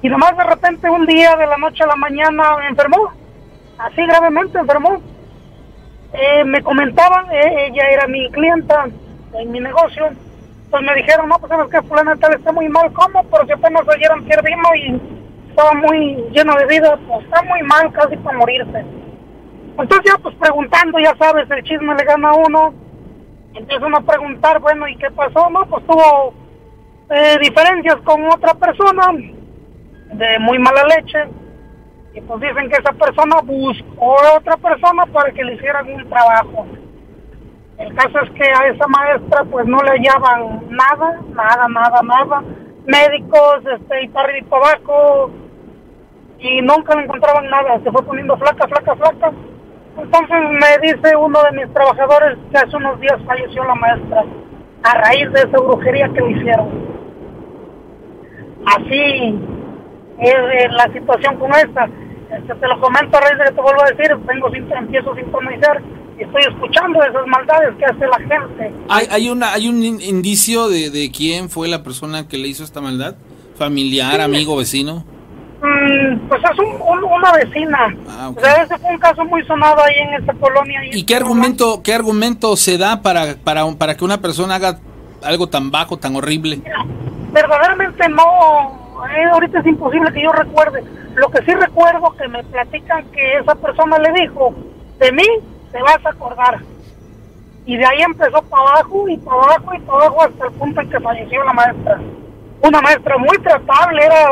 Y 0.03 0.09
nomás 0.09 0.37
de 0.37 0.45
repente 0.45 0.89
un 0.89 1.07
día 1.07 1.35
de 1.37 1.47
la 1.47 1.57
noche 1.57 1.83
a 1.83 1.89
la 1.89 1.97
mañana 1.97 2.57
me 2.59 2.69
enfermó, 2.69 3.11
así 3.79 4.07
gravemente 4.07 4.59
enfermó. 4.59 5.01
Eh, 6.13 6.45
me 6.45 6.63
comentaban, 6.63 7.27
eh, 7.33 7.67
ella 7.69 7.83
era 7.91 8.07
mi 8.07 8.31
clienta 8.31 8.87
en 9.35 9.51
mi 9.51 9.61
negocio, 9.61 10.09
pues 10.71 10.83
me 10.83 10.95
dijeron, 10.95 11.29
no, 11.29 11.39
pues 11.39 11.51
sabes 11.51 11.71
que 11.71 11.83
fulana 11.89 12.17
tal 12.17 12.35
está 12.35 12.53
muy 12.53 12.69
mal, 12.69 12.93
¿cómo? 12.93 13.25
Pero 13.25 13.47
si 13.47 13.53
apenas 13.53 13.83
ayer 13.89 14.43
vino 14.43 14.75
y 14.77 15.01
estaba 15.51 15.73
muy 15.75 16.25
lleno 16.33 16.55
de 16.55 16.67
vida, 16.67 16.99
pues 17.09 17.25
está 17.25 17.43
muy 17.43 17.63
mal, 17.63 17.93
casi 17.93 18.17
para 18.19 18.39
morirse. 18.39 18.85
Entonces 19.79 20.01
ya 20.05 20.18
pues 20.18 20.35
preguntando, 20.37 20.99
ya 20.99 21.14
sabes, 21.16 21.51
el 21.51 21.62
chisme 21.64 21.95
le 21.95 22.05
gana 22.05 22.31
a 22.31 22.35
uno, 22.35 22.74
empiezan 23.55 23.95
a 23.95 24.01
preguntar, 24.01 24.59
bueno, 24.61 24.89
¿y 24.89 24.97
qué 24.97 25.11
pasó? 25.11 25.51
No, 25.51 25.66
pues 25.66 25.87
tuvo 25.87 26.33
eh, 27.11 27.37
diferencias 27.41 27.97
con 28.05 28.24
otra 28.24 28.55
persona 28.55 29.12
de 30.12 30.39
muy 30.41 30.59
mala 30.59 30.83
leche, 30.85 31.18
y 32.14 32.20
pues 32.22 32.41
dicen 32.41 32.70
que 32.70 32.77
esa 32.77 32.93
persona 32.93 33.37
buscó 33.45 34.18
a 34.24 34.39
otra 34.39 34.57
persona 34.57 35.05
para 35.12 35.31
que 35.33 35.45
le 35.45 35.55
hicieran 35.55 35.93
un 35.93 36.09
trabajo. 36.09 36.66
El 37.79 37.95
caso 37.95 38.20
es 38.22 38.31
que 38.31 38.45
a 38.45 38.68
esa 38.68 38.87
maestra 38.87 39.45
pues 39.51 39.66
no 39.66 39.83
le 39.83 39.91
hallaban 39.91 40.62
nada, 40.70 41.20
nada, 41.35 41.68
nada, 41.68 42.01
nada. 42.03 42.43
Médicos, 42.87 43.61
este, 43.70 44.05
y 44.05 44.09
para 44.09 44.39
y 44.39 44.47
abajo, 44.51 45.31
y 46.39 46.62
nunca 46.62 46.95
le 46.95 47.05
encontraban 47.05 47.51
nada. 47.51 47.79
Se 47.85 47.91
fue 47.91 48.03
poniendo 48.03 48.37
flaca, 48.39 48.66
flaca, 48.66 48.97
flaca. 48.97 49.33
Entonces 49.99 50.37
me 50.51 50.87
dice 50.87 51.17
uno 51.17 51.39
de 51.43 51.59
mis 51.59 51.73
trabajadores 51.73 52.39
que 52.51 52.59
hace 52.59 52.77
unos 52.77 53.01
días 53.01 53.17
falleció 53.27 53.65
la 53.65 53.75
maestra 53.75 54.25
a 54.83 54.95
raíz 54.95 55.33
de 55.33 55.41
esa 55.41 55.59
brujería 55.59 56.09
que 56.09 56.21
le 56.21 56.31
hicieron. 56.33 56.69
Así 58.67 59.39
es 60.19 60.73
la 60.73 60.93
situación 60.93 61.37
con 61.39 61.51
esta. 61.53 61.89
Este, 62.31 62.55
te 62.55 62.69
lo 62.69 62.81
comento 62.81 63.17
a 63.17 63.21
raíz 63.21 63.39
de 63.39 63.45
que 63.45 63.53
te 63.53 63.61
vuelvo 63.61 63.83
a 63.83 63.91
decir, 63.91 64.17
tengo, 64.27 64.49
empiezo 64.55 65.13
a 65.13 65.17
sintonizar 65.17 65.83
estoy 66.19 66.43
escuchando 66.49 67.03
esas 67.03 67.27
maldades 67.27 67.75
que 67.77 67.85
hace 67.85 68.07
la 68.07 68.19
gente. 68.19 68.73
¿Hay, 68.89 69.07
hay, 69.11 69.29
una, 69.29 69.53
hay 69.53 69.69
un 69.69 69.83
indicio 69.83 70.69
de, 70.69 70.91
de 70.91 71.11
quién 71.11 71.51
fue 71.51 71.69
la 71.69 71.83
persona 71.83 72.27
que 72.29 72.39
le 72.39 72.49
hizo 72.49 72.65
esta 72.65 72.81
maldad? 72.81 73.17
¿Familiar, 73.57 74.21
amigo, 74.21 74.57
vecino? 74.57 75.05
Mm, 75.63 76.29
pues 76.29 76.43
es 76.45 76.59
una 76.59 77.33
vecina. 77.33 77.97
Ah, 78.09 78.33
o 78.35 78.41
sea, 78.41 78.63
ese 78.63 78.79
fue 78.79 78.91
un 78.91 78.99
caso 78.99 79.25
muy 79.25 79.45
sonado 79.45 79.83
ahí 79.83 79.95
en 79.97 80.15
esta 80.15 80.35
colonia. 80.35 80.81
¿Y, 80.93 81.05
qué 81.05 81.17
argumento, 81.17 81.83
qué 81.83 81.95
argumento 81.95 82.57
se 82.57 82.79
da 82.79 83.03
para, 83.03 83.37
para, 83.43 83.65
para 83.73 83.97
que 83.97 84.05
una 84.05 84.21
persona 84.21 84.57
haga 84.57 84.79
algo 85.23 85.49
tan 85.49 85.71
bajo, 85.71 85.97
tan 85.97 86.15
horrible? 86.17 86.63
verdaderamente 87.37 88.09
no. 88.09 88.87
Eh, 89.15 89.25
ahorita 89.31 89.61
es 89.61 89.67
imposible 89.67 90.13
que 90.13 90.23
yo 90.23 90.33
recuerde. 90.33 90.83
Lo 91.15 91.29
que 91.31 91.43
sí 91.45 91.53
recuerdo 91.53 92.15
que 92.17 92.29
me 92.29 92.43
platican 92.45 93.05
que 93.11 93.39
esa 93.39 93.55
persona 93.55 93.99
le 93.99 94.13
dijo 94.21 94.55
de 94.99 95.13
mí 95.13 95.27
te 95.71 95.83
vas 95.83 96.05
a 96.05 96.11
acordar. 96.11 96.61
Y 97.67 97.77
de 97.77 97.85
ahí 97.85 98.01
empezó 98.01 98.43
para 98.43 98.63
abajo 98.63 99.09
y 99.09 99.17
para 99.19 99.37
abajo 99.37 99.75
y 99.75 99.81
para 99.81 99.99
abajo 99.99 100.23
hasta 100.23 100.47
el 100.47 100.53
punto 100.53 100.81
en 100.81 100.91
que 100.91 101.01
falleció 101.01 101.45
la 101.45 101.53
maestra. 101.53 102.01
Una 102.63 102.81
maestra 102.81 103.19
muy 103.19 103.39
tratable, 103.39 104.05
era, 104.05 104.29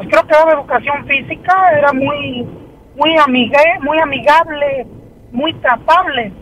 pues 0.00 0.08
creo 0.08 0.26
que 0.26 0.32
daba 0.32 0.52
educación 0.54 1.06
física, 1.06 1.72
era 1.76 1.92
muy, 1.92 2.48
muy, 2.96 3.16
amiga, 3.18 3.60
muy 3.82 3.98
amigable, 3.98 4.86
muy 5.30 5.52
tratable. 5.60 6.32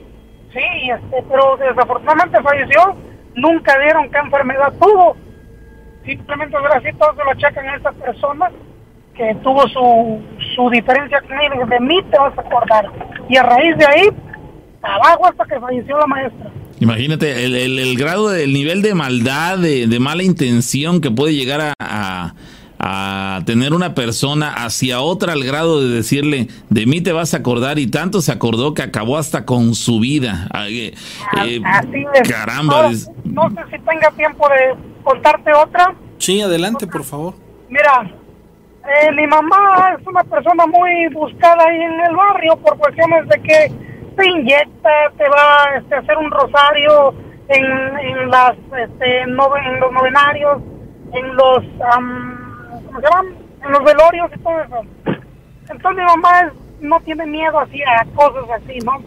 Sí, 0.53 0.91
este, 0.91 1.25
pero 1.29 1.57
desafortunadamente 1.57 2.41
falleció, 2.41 2.97
nunca 3.35 3.77
dieron 3.81 4.09
qué 4.11 4.19
enfermedad 4.19 4.73
tuvo. 4.79 5.17
Simplemente 6.07 6.57
ahora 6.57 6.81
sí 6.83 6.97
todos 6.97 7.17
se 7.17 7.25
lo 7.25 7.31
achacan 7.33 7.69
a 7.69 7.77
esta 7.77 7.91
persona 7.91 8.49
que 9.17 9.35
tuvo 9.43 9.67
su, 9.67 10.23
su 10.55 10.71
diferencia 10.71 11.21
conmigo, 11.23 11.67
de 11.67 11.81
mí 11.81 12.01
te 12.13 12.17
vas 12.17 12.39
a 12.39 12.41
acordar. 12.41 12.87
Y 13.29 13.39
a 13.39 13.43
raíz 13.43 13.77
de 13.77 13.87
ahí, 13.87 14.09
abajo 14.83 15.27
hasta 15.27 15.45
que 15.47 15.59
falleció 15.59 15.99
la 15.99 16.07
maestra. 16.07 16.49
Imagínate 16.79 17.45
el, 17.45 17.57
el, 17.57 17.99
grado, 17.99 18.29
del 18.29 18.53
nivel 18.53 18.83
de 18.83 18.95
maldad, 18.95 19.59
de, 19.59 19.89
de, 19.89 19.99
mala 19.99 20.23
intención 20.23 21.01
que 21.01 21.11
puede 21.11 21.35
llegar 21.35 21.73
a, 21.81 22.35
tener 23.45 23.73
una 23.73 23.95
persona 23.95 24.53
hacia 24.53 25.01
otra 25.01 25.33
al 25.33 25.43
grado 25.43 25.83
de 25.83 25.89
decirle, 25.89 26.49
de 26.71 26.87
mí 26.87 27.01
te 27.01 27.13
vas 27.13 27.35
a 27.35 27.39
acordar 27.39 27.79
y 27.79 27.91
tanto 27.91 28.21
se 28.21 28.31
acordó 28.31 28.75
que 28.75 28.83
acabó 28.83 29.19
hasta 29.19 29.45
con 29.45 29.75
su 29.75 29.99
vida. 29.99 30.49
Eh, 30.69 30.95
eh, 31.45 31.61
Así 31.65 32.07
es. 32.15 32.29
Caramba. 32.29 32.91
No, 33.25 33.51
sé 33.51 33.61
si 33.71 33.79
tenga 33.85 34.11
tiempo 34.17 34.49
de 34.49 34.77
contarte 35.03 35.53
otra. 35.53 35.95
Sí, 36.19 36.41
adelante, 36.41 36.87
por 36.87 37.05
favor. 37.05 37.35
Mira, 37.69 38.11
eh, 38.85 39.13
mi 39.13 39.27
mamá 39.27 39.97
es 39.99 40.07
una 40.07 40.23
persona 40.25 40.67
muy 40.67 41.09
buscada 41.13 41.65
ahí 41.69 41.81
en 41.81 42.01
el 42.01 42.17
barrio 42.17 42.57
por 42.57 42.79
cuestiones 42.79 43.29
de 43.29 43.43
que 43.43 43.73
te 44.17 44.29
inyecta, 44.29 44.91
te 45.17 45.25
va 45.29 45.77
este, 45.79 45.95
a 45.95 45.99
hacer 45.99 46.17
un 46.17 46.31
rosario 46.31 47.15
en, 47.49 47.65
en 47.65 48.31
las 48.31 48.57
este, 48.77 49.21
en 49.23 49.37
los 49.37 49.49
novenarios, 49.93 50.63
en 51.13 51.37
los 51.37 51.65
¿cómo 51.89 52.48
en 52.91 53.73
los 53.73 53.85
velorios 53.85 54.31
y 54.35 54.39
todo 54.41 54.61
eso. 54.61 54.81
Entonces 55.69 55.97
mi 55.97 56.05
mamá 56.05 56.53
no 56.81 57.01
tiene 57.01 57.27
miedo 57.27 57.59
así 57.59 57.83
a 57.83 58.05
cosas 58.15 58.45
así, 58.63 58.79
¿no? 58.85 59.03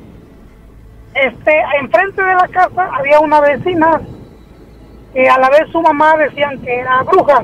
Este, 1.14 1.62
enfrente 1.80 2.24
de 2.24 2.36
la 2.36 2.48
casa 2.48 2.90
había 2.94 3.20
una 3.20 3.42
vecina 3.42 4.02
que 5.14 5.28
a 5.28 5.38
la 5.38 5.50
vez 5.50 5.70
su 5.72 5.82
mamá 5.82 6.16
decían 6.18 6.62
que 6.62 6.80
era 6.80 7.04
bruja 7.04 7.44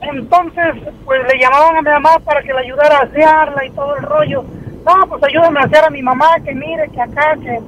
entonces, 0.00 0.76
pues 1.04 1.20
le 1.32 1.40
llamaban 1.40 1.76
a 1.76 1.82
mi 1.82 1.90
mamá 1.90 2.18
para 2.24 2.42
que 2.42 2.52
le 2.52 2.60
ayudara 2.60 2.98
a 2.98 3.02
asearla 3.02 3.64
y 3.64 3.70
todo 3.70 3.96
el 3.96 4.02
rollo. 4.02 4.44
No, 4.84 5.06
pues 5.08 5.22
ayúdame 5.24 5.60
a 5.60 5.64
asear 5.64 5.86
a 5.86 5.90
mi 5.90 6.02
mamá, 6.02 6.36
que 6.44 6.54
mire, 6.54 6.88
que 6.90 7.00
acá, 7.00 7.36
que... 7.42 7.60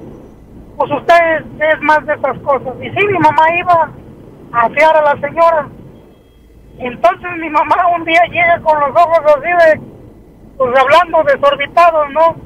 Pues 0.77 0.91
usted 0.93 1.45
es 1.59 1.81
más 1.81 2.07
de 2.07 2.15
esas 2.15 2.39
cosas. 2.39 2.75
Y 2.81 2.89
sí, 2.91 3.07
mi 3.07 3.19
mamá 3.19 3.43
iba 3.59 3.91
a 4.53 4.61
asear 4.67 4.97
a 4.97 5.15
la 5.15 5.21
señora. 5.21 5.69
Entonces 6.79 7.31
mi 7.39 7.51
mamá 7.51 7.77
un 7.97 8.05
día 8.05 8.23
llega 8.31 8.61
con 8.61 8.79
los 8.81 8.91
ojos 8.91 9.21
así 9.27 9.49
de, 9.49 9.81
pues 10.57 10.81
hablando 10.81 11.23
desorbitados, 11.25 12.11
¿no? 12.13 12.37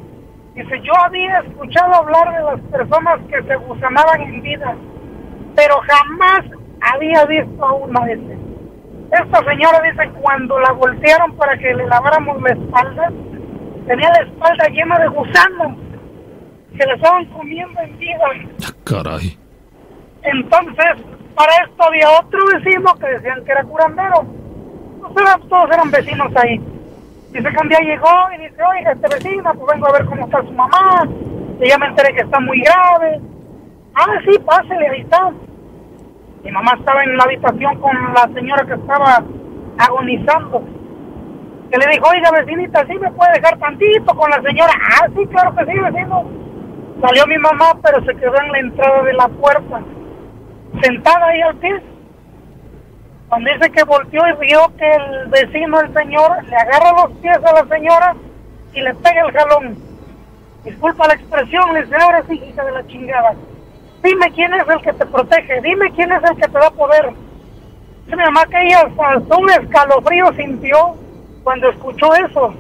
Dice, 0.55 0.81
yo 0.83 0.93
había 1.05 1.39
escuchado 1.41 1.95
hablar 1.95 2.35
de 2.37 2.43
las 2.43 2.61
personas 2.71 3.19
que 3.29 3.43
se 3.43 3.57
gusanaban 3.57 4.21
en 4.21 4.43
vida, 4.43 4.75
pero 5.55 5.77
jamás 5.81 6.41
había 6.81 7.25
visto 7.27 7.65
a 7.65 7.73
una 7.75 8.05
de 8.07 8.13
esas. 8.15 8.43
Esta 9.13 9.39
señora 9.51 9.81
dice 9.83 10.11
cuando 10.21 10.59
la 10.61 10.73
voltearon 10.73 11.37
para 11.37 11.57
que 11.59 11.75
le 11.75 11.87
laváramos 11.87 12.41
la 12.41 12.51
espalda, 12.51 13.13
tenía 13.87 14.09
la 14.09 14.25
espalda 14.25 14.69
llena 14.69 14.99
de 14.99 15.09
gusanos 15.09 15.77
que 16.77 16.87
le 16.87 16.95
estaban 16.95 17.27
comiendo 17.27 17.81
en 17.81 17.99
vida. 17.99 18.25
Ah, 18.65 18.73
caray. 18.85 19.39
Entonces, 20.23 21.05
para 21.35 21.53
esto 21.65 21.83
había 21.83 22.11
otro 22.21 22.41
vecino 22.55 22.95
que 22.95 23.07
decían 23.07 23.45
que 23.45 23.53
era 23.53 23.65
curandero. 23.65 24.25
Pues 25.13 25.49
todos 25.49 25.71
eran 25.71 25.91
vecinos 25.91 26.33
ahí. 26.37 26.59
Dice 27.33 27.49
que 27.49 27.63
un 27.63 27.69
día 27.69 27.81
llegó 27.81 28.31
y 28.35 28.43
dice, 28.43 28.63
oiga, 28.63 28.93
este 28.93 29.09
vecino, 29.15 29.55
pues 29.55 29.75
vengo 29.75 29.89
a 29.89 29.93
ver 29.93 30.05
cómo 30.07 30.25
está 30.25 30.43
su 30.43 30.53
mamá. 30.53 31.09
Y 31.61 31.69
ya 31.69 31.79
me 31.79 31.87
enteré 31.87 32.15
que 32.15 32.23
está 32.23 32.41
muy 32.41 32.61
grave. 32.61 33.21
Ah, 33.95 34.19
sí, 34.25 34.39
pásele, 34.39 34.89
ahí 34.89 35.01
está. 35.01 35.31
Mi 36.45 36.51
mamá 36.51 36.73
estaba 36.79 37.03
en 37.05 37.17
la 37.17 37.25
habitación 37.25 37.81
con 37.81 37.97
la 38.15 38.29
señora 38.35 38.67
que 38.67 38.75
estaba 38.75 39.23
agonizando. 39.79 40.63
Que 41.71 41.79
le 41.79 41.87
dijo, 41.93 42.07
oiga 42.09 42.31
vecinita, 42.33 42.87
¿sí 42.87 42.95
me 42.99 43.11
puede 43.13 43.33
dejar 43.33 43.59
tantito 43.59 44.15
con 44.15 44.31
la 44.31 44.43
señora? 44.43 44.73
Ah, 44.91 45.07
sí, 45.17 45.27
claro 45.27 45.55
que 45.55 45.65
sí, 45.65 45.79
vecino. 45.79 46.25
Salió 47.01 47.27
mi 47.27 47.39
mamá, 47.39 47.73
pero 47.83 48.05
se 48.05 48.15
quedó 48.17 48.35
en 48.41 48.53
la 48.53 48.59
entrada 48.59 49.03
de 49.03 49.13
la 49.15 49.29
puerta, 49.29 49.81
sentada 50.81 51.27
ahí 51.27 51.41
al 51.41 51.57
pie. 51.57 51.83
Cuando 53.29 53.51
dice 53.53 53.71
que 53.71 53.85
volteó 53.85 54.23
y 54.29 54.47
vio 54.47 54.61
que 54.77 54.91
el 54.91 55.29
vecino, 55.29 55.81
el 55.81 55.93
señor, 55.95 56.45
le 56.45 56.57
agarra 56.57 57.03
los 57.03 57.19
pies 57.19 57.39
a 57.39 57.53
la 57.53 57.67
señora 57.75 58.15
y 58.75 58.81
le 58.81 58.95
pega 58.95 59.23
el 59.27 59.33
jalón. 59.33 59.79
Disculpa 60.65 61.09
la 61.09 61.15
expresión, 61.15 61.75
le 61.75 61.83
dice, 61.83 61.97
ahora 61.97 62.23
sí, 62.29 62.35
hija 62.35 62.65
de 62.65 62.73
la 62.73 62.87
chingada 62.87 63.35
dime 64.03 64.31
quién 64.35 64.53
es 64.55 64.69
el 64.69 64.83
que 64.83 64.93
te 64.93 65.07
protege, 65.07 65.61
dime 65.63 65.91
quién 65.93 66.13
es 66.13 66.23
el 66.25 66.37
que 66.37 66.49
te 66.49 66.59
da 66.59 66.71
poder. 66.71 67.13
mi 68.07 68.17
mamá 68.17 68.45
que 68.47 68.63
ella 68.63 68.81
hasta 68.81 69.37
un 69.37 69.51
escalofrío 69.51 70.33
sintió 70.35 70.97
cuando 71.45 71.71
escuchó 71.71 72.15
eso. 72.15 72.55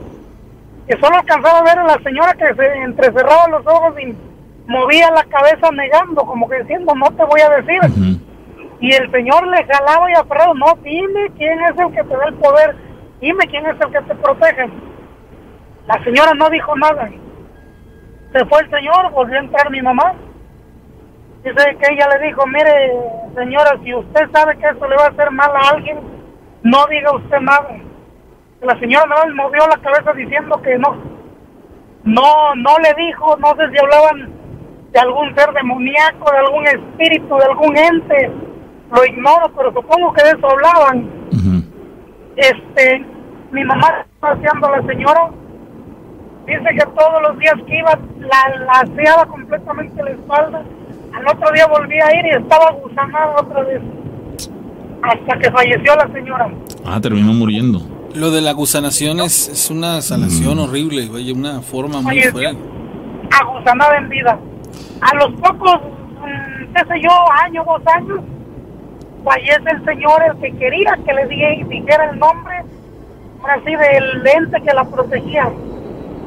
Que 0.86 0.96
solo 0.98 1.16
alcanzaba 1.16 1.58
a 1.58 1.62
ver 1.62 1.78
a 1.78 1.84
la 1.84 1.98
señora 2.02 2.32
que 2.34 2.54
se 2.54 2.66
entrecerraba 2.82 3.48
los 3.48 3.66
ojos 3.66 3.94
y 4.00 4.16
movía 4.66 5.10
la 5.10 5.24
cabeza 5.24 5.70
negando, 5.72 6.22
como 6.22 6.48
que 6.48 6.60
diciendo, 6.60 6.94
no 6.94 7.10
te 7.10 7.24
voy 7.24 7.40
a 7.40 7.50
decir. 7.60 8.20
Y 8.80 8.92
el 8.92 9.10
señor 9.10 9.46
le 9.46 9.64
jalaba 9.64 10.10
y 10.10 10.14
aferrado, 10.14 10.54
no, 10.54 10.74
dime 10.82 11.30
quién 11.36 11.60
es 11.64 11.78
el 11.78 11.92
que 11.92 12.02
te 12.02 12.16
da 12.16 12.26
el 12.26 12.34
poder, 12.34 12.76
dime 13.20 13.46
quién 13.46 13.66
es 13.66 13.80
el 13.80 13.92
que 13.92 14.00
te 14.00 14.14
protege. 14.14 14.70
La 15.86 16.02
señora 16.04 16.32
no 16.34 16.48
dijo 16.50 16.76
nada. 16.76 17.10
Se 18.32 18.44
fue 18.46 18.60
el 18.60 18.70
señor, 18.70 19.10
volvió 19.12 19.36
a 19.36 19.40
entrar 19.40 19.70
mi 19.70 19.82
mamá 19.82 20.14
Dice 21.44 21.76
que 21.76 21.92
ella 21.92 22.08
le 22.08 22.26
dijo, 22.26 22.46
mire, 22.46 22.92
señora, 23.34 23.76
si 23.82 23.92
usted 23.92 24.30
sabe 24.32 24.56
que 24.58 24.68
eso 24.68 24.86
le 24.86 24.94
va 24.94 25.06
a 25.06 25.08
hacer 25.08 25.28
mal 25.32 25.50
a 25.50 25.70
alguien, 25.70 25.98
no 26.62 26.86
diga 26.86 27.16
usted 27.16 27.40
nada. 27.40 27.68
La 28.60 28.78
señora 28.78 29.06
no 29.06 29.34
movió 29.34 29.66
la 29.66 29.76
cabeza 29.78 30.12
diciendo 30.12 30.62
que 30.62 30.78
no. 30.78 30.96
No, 32.04 32.54
no 32.54 32.78
le 32.78 32.94
dijo, 32.94 33.36
no 33.38 33.56
sé 33.56 33.70
si 33.72 33.78
hablaban 33.78 34.32
de 34.92 35.00
algún 35.00 35.34
ser 35.34 35.52
demoníaco, 35.52 36.30
de 36.30 36.38
algún 36.38 36.66
espíritu, 36.66 37.36
de 37.36 37.44
algún 37.44 37.76
ente. 37.76 38.30
Lo 38.94 39.04
ignoro, 39.04 39.50
pero 39.56 39.72
supongo 39.72 40.12
que 40.12 40.22
de 40.22 40.30
eso 40.30 40.50
hablaban. 40.50 41.10
Este, 42.36 43.04
mi 43.50 43.64
mamá 43.64 44.06
paseando 44.20 44.66
a 44.66 44.78
la 44.78 44.86
señora. 44.86 45.30
Dice 46.46 46.68
que 46.76 46.86
todos 46.96 47.22
los 47.22 47.38
días 47.38 47.54
que 47.66 47.78
iba, 47.78 47.98
la, 48.18 48.64
la 48.64 48.72
aseaba 48.72 49.26
completamente 49.26 50.02
la 50.02 50.10
espalda 50.10 50.62
al 51.12 51.26
otro 51.26 51.52
día 51.52 51.66
volví 51.66 51.98
a 52.00 52.18
ir 52.18 52.26
y 52.26 52.42
estaba 52.42 52.72
gusanada 52.72 53.34
otra 53.40 53.62
vez. 53.62 53.80
Hasta 55.02 55.38
que 55.38 55.50
falleció 55.50 55.94
la 55.96 56.08
señora. 56.12 56.50
Ah, 56.84 57.00
terminó 57.00 57.32
muriendo. 57.32 57.80
Lo 58.14 58.30
de 58.30 58.40
la 58.40 58.52
gusanación 58.52 59.20
es, 59.20 59.48
es 59.48 59.70
una 59.70 60.00
sanación 60.00 60.56
mm. 60.56 60.60
horrible, 60.60 61.10
oye, 61.10 61.32
una 61.32 61.60
forma 61.60 62.00
muy 62.00 62.20
fuerte. 62.22 62.58
Agusanada 63.30 63.98
en 63.98 64.08
vida. 64.08 64.38
A 65.00 65.14
los 65.16 65.32
pocos, 65.40 65.80
mm, 66.20 66.72
qué 66.74 66.84
sé 66.86 67.00
yo, 67.00 67.10
años, 67.42 67.66
dos 67.66 67.82
años, 67.94 68.20
fallece 69.24 69.70
el 69.70 69.84
señor, 69.84 70.22
el 70.22 70.40
que 70.40 70.58
quería 70.58 70.98
que 71.04 71.12
le 71.12 71.26
dijera 71.26 72.10
el 72.10 72.18
nombre, 72.18 72.62
así 73.48 73.76
del 73.76 74.26
ente 74.26 74.60
que 74.62 74.74
la 74.74 74.84
protegía. 74.84 75.48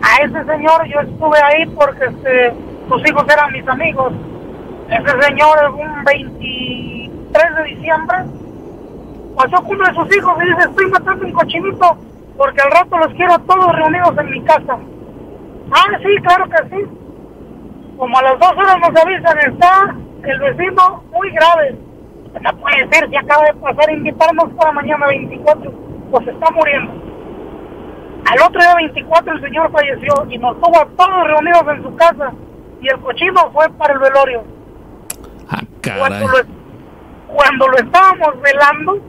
A 0.01 0.23
ese 0.23 0.45
señor 0.45 0.85
yo 0.87 0.99
estuve 0.99 1.37
ahí 1.41 1.65
porque 1.67 2.05
este, 2.05 2.53
sus 2.89 3.09
hijos 3.09 3.25
eran 3.27 3.51
mis 3.51 3.67
amigos 3.67 4.13
ese 4.89 5.21
señor, 5.21 5.71
un 5.71 6.03
23 6.03 7.55
de 7.55 7.63
diciembre, 7.63 8.17
pasó 9.35 9.63
con 9.63 9.77
uno 9.77 9.87
de 9.87 9.93
sus 9.95 10.15
hijos 10.15 10.37
y 10.43 10.45
dice, 10.47 10.69
estoy 10.69 10.85
matando 10.91 11.25
un 11.25 11.31
cochinito 11.31 11.97
porque 12.37 12.61
al 12.61 12.71
rato 12.71 12.97
los 12.97 13.13
quiero 13.13 13.39
todos 13.39 13.75
reunidos 13.75 14.15
en 14.17 14.29
mi 14.29 14.41
casa. 14.43 14.77
Ah, 15.71 15.97
sí, 16.03 16.21
claro 16.21 16.45
que 16.49 16.69
sí. 16.69 16.85
Como 17.97 18.17
a 18.17 18.21
las 18.23 18.39
dos 18.39 18.51
horas 18.51 18.77
nos 18.79 19.01
avisan, 19.01 19.37
está 19.39 19.95
el 20.23 20.39
vecino 20.39 21.03
muy 21.11 21.29
grave. 21.31 21.75
No 22.41 22.57
puede 22.57 22.87
ser, 22.89 23.09
si 23.09 23.15
acaba 23.15 23.45
de 23.45 23.53
pasar 23.53 23.91
invitarnos 23.91 24.53
para 24.55 24.71
mañana 24.73 25.07
24, 25.07 25.71
pues 26.11 26.27
está 26.27 26.51
muriendo. 26.51 26.91
Al 28.25 28.41
otro 28.41 28.59
día 28.59 28.75
24 28.75 29.33
el 29.33 29.41
señor 29.41 29.71
falleció 29.71 30.13
y 30.29 30.37
nos 30.37 30.59
tuvo 30.59 30.81
a 30.81 30.85
todos 30.97 31.27
reunidos 31.27 31.63
en 31.69 31.83
su 31.83 31.95
casa 31.95 32.33
y 32.81 32.87
el 32.87 32.99
cochino 32.99 33.51
fue 33.53 33.69
para 33.77 33.93
el 33.93 33.99
velorio. 33.99 34.43
Ah, 35.49 35.61
cuando, 37.35 37.67
lo, 37.67 37.77
estábamos 37.77 38.41
velando, 38.41 38.99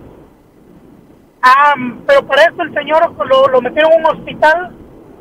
pero 2.07 2.27
para 2.27 2.43
eso 2.43 2.63
el 2.63 2.75
señor 2.75 3.13
lo, 3.27 3.49
lo 3.49 3.61
metió 3.63 3.87
en 3.87 4.01
un 4.01 4.07
hospital, 4.07 4.73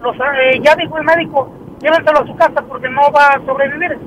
los, 0.02 0.16
eh, 0.16 0.60
ya 0.62 0.76
dijo 0.76 0.98
el 0.98 1.04
médico, 1.06 1.50
llévenselo 1.82 2.20
a 2.20 2.28
su 2.28 2.36
casa 2.36 2.62
porque 2.68 2.90
no 2.90 3.02
va 3.12 3.34
a 3.34 3.46
sobrevivir. 3.46 3.98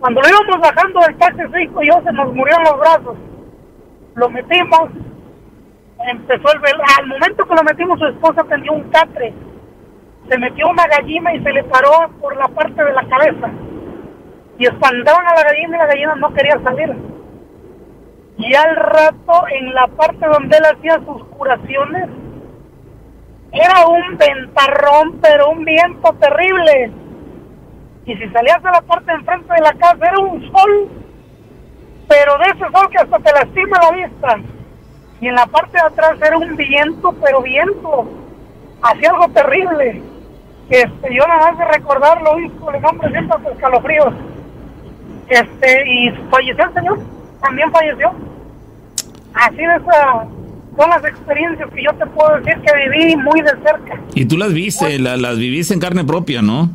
Cuando 0.00 0.20
lo 0.20 0.28
íbamos 0.28 0.60
bajando 0.60 1.00
del 1.00 1.18
taxi, 1.18 1.42
su 1.50 1.58
hijo 1.58 1.82
y 1.82 1.88
yo 1.88 2.00
se 2.04 2.12
nos 2.12 2.32
murió 2.32 2.56
en 2.56 2.64
los 2.64 2.78
brazos. 2.78 3.16
Lo 4.14 4.30
metimos, 4.30 4.90
empezó 6.06 6.52
el 6.52 6.60
velar. 6.60 6.86
Al 7.00 7.06
momento 7.06 7.44
que 7.44 7.54
lo 7.54 7.62
metimos, 7.64 7.98
su 7.98 8.06
esposa 8.06 8.44
tenía 8.44 8.72
un 8.72 8.88
catre. 8.90 9.34
Se 10.28 10.38
metió 10.38 10.68
una 10.68 10.86
gallina 10.86 11.34
y 11.34 11.42
se 11.42 11.52
le 11.52 11.64
paró 11.64 12.10
por 12.20 12.36
la 12.36 12.48
parte 12.48 12.84
de 12.84 12.92
la 12.92 13.08
cabeza. 13.08 13.50
Y 14.58 14.66
espantaban 14.66 15.26
a 15.26 15.34
la 15.34 15.42
gallina 15.42 15.76
y 15.76 15.78
la 15.78 15.86
gallina 15.86 16.14
no 16.16 16.32
quería 16.32 16.60
salir. 16.62 16.94
Y 18.38 18.54
al 18.54 18.76
rato, 18.76 19.44
en 19.50 19.74
la 19.74 19.88
parte 19.88 20.26
donde 20.26 20.56
él 20.56 20.64
hacía 20.64 21.00
sus 21.04 21.24
curaciones, 21.24 22.08
era 23.52 23.86
un 23.86 24.16
ventarrón, 24.16 25.18
pero 25.20 25.50
un 25.50 25.64
viento 25.64 26.12
terrible. 26.14 26.90
Y 28.04 28.16
si 28.16 28.28
salías 28.30 28.62
de 28.62 28.70
la 28.70 28.80
parte 28.82 29.06
de 29.06 29.18
enfrente 29.18 29.54
de 29.54 29.60
la 29.60 29.72
casa, 29.74 30.06
era 30.06 30.18
un 30.18 30.40
sol, 30.50 30.88
pero 32.08 32.38
de 32.38 32.44
ese 32.44 32.72
sol 32.72 32.88
que 32.90 32.98
hasta 32.98 33.18
te 33.18 33.32
lastima 33.32 33.78
la 33.82 33.90
vista. 33.92 34.36
Y 35.20 35.28
en 35.28 35.34
la 35.34 35.46
parte 35.46 35.72
de 35.72 35.86
atrás 35.86 36.16
era 36.20 36.38
un 36.38 36.56
viento, 36.56 37.14
pero 37.22 37.42
viento. 37.42 38.08
Hacía 38.82 39.10
algo 39.10 39.28
terrible. 39.28 40.02
Este, 40.70 41.14
yo 41.14 41.26
nada 41.26 41.50
más 41.50 41.58
de 41.58 41.64
recordarlo, 41.64 42.38
hijo, 42.40 42.70
el 42.70 42.84
hombre 42.84 43.10
siempre 43.10 43.52
escalofríos. 43.52 44.14
Este, 45.28 45.90
y 45.90 46.10
falleció 46.30 46.64
el 46.64 46.74
señor, 46.74 46.98
también 47.40 47.70
falleció. 47.72 48.12
Así 49.34 49.56
de 49.56 49.76
esa, 49.76 50.26
son 50.78 50.90
las 50.90 51.04
experiencias 51.04 51.68
que 51.74 51.82
yo 51.82 51.92
te 51.94 52.06
puedo 52.06 52.38
decir 52.38 52.62
que 52.62 52.88
viví 52.88 53.16
muy 53.16 53.42
de 53.42 53.50
cerca. 53.50 54.00
Y 54.14 54.26
tú 54.26 54.36
las 54.36 54.52
viste, 54.54 54.98
las 55.00 55.36
viviste 55.36 55.74
en 55.74 55.80
carne 55.80 56.04
propia, 56.04 56.40
¿no? 56.40 56.70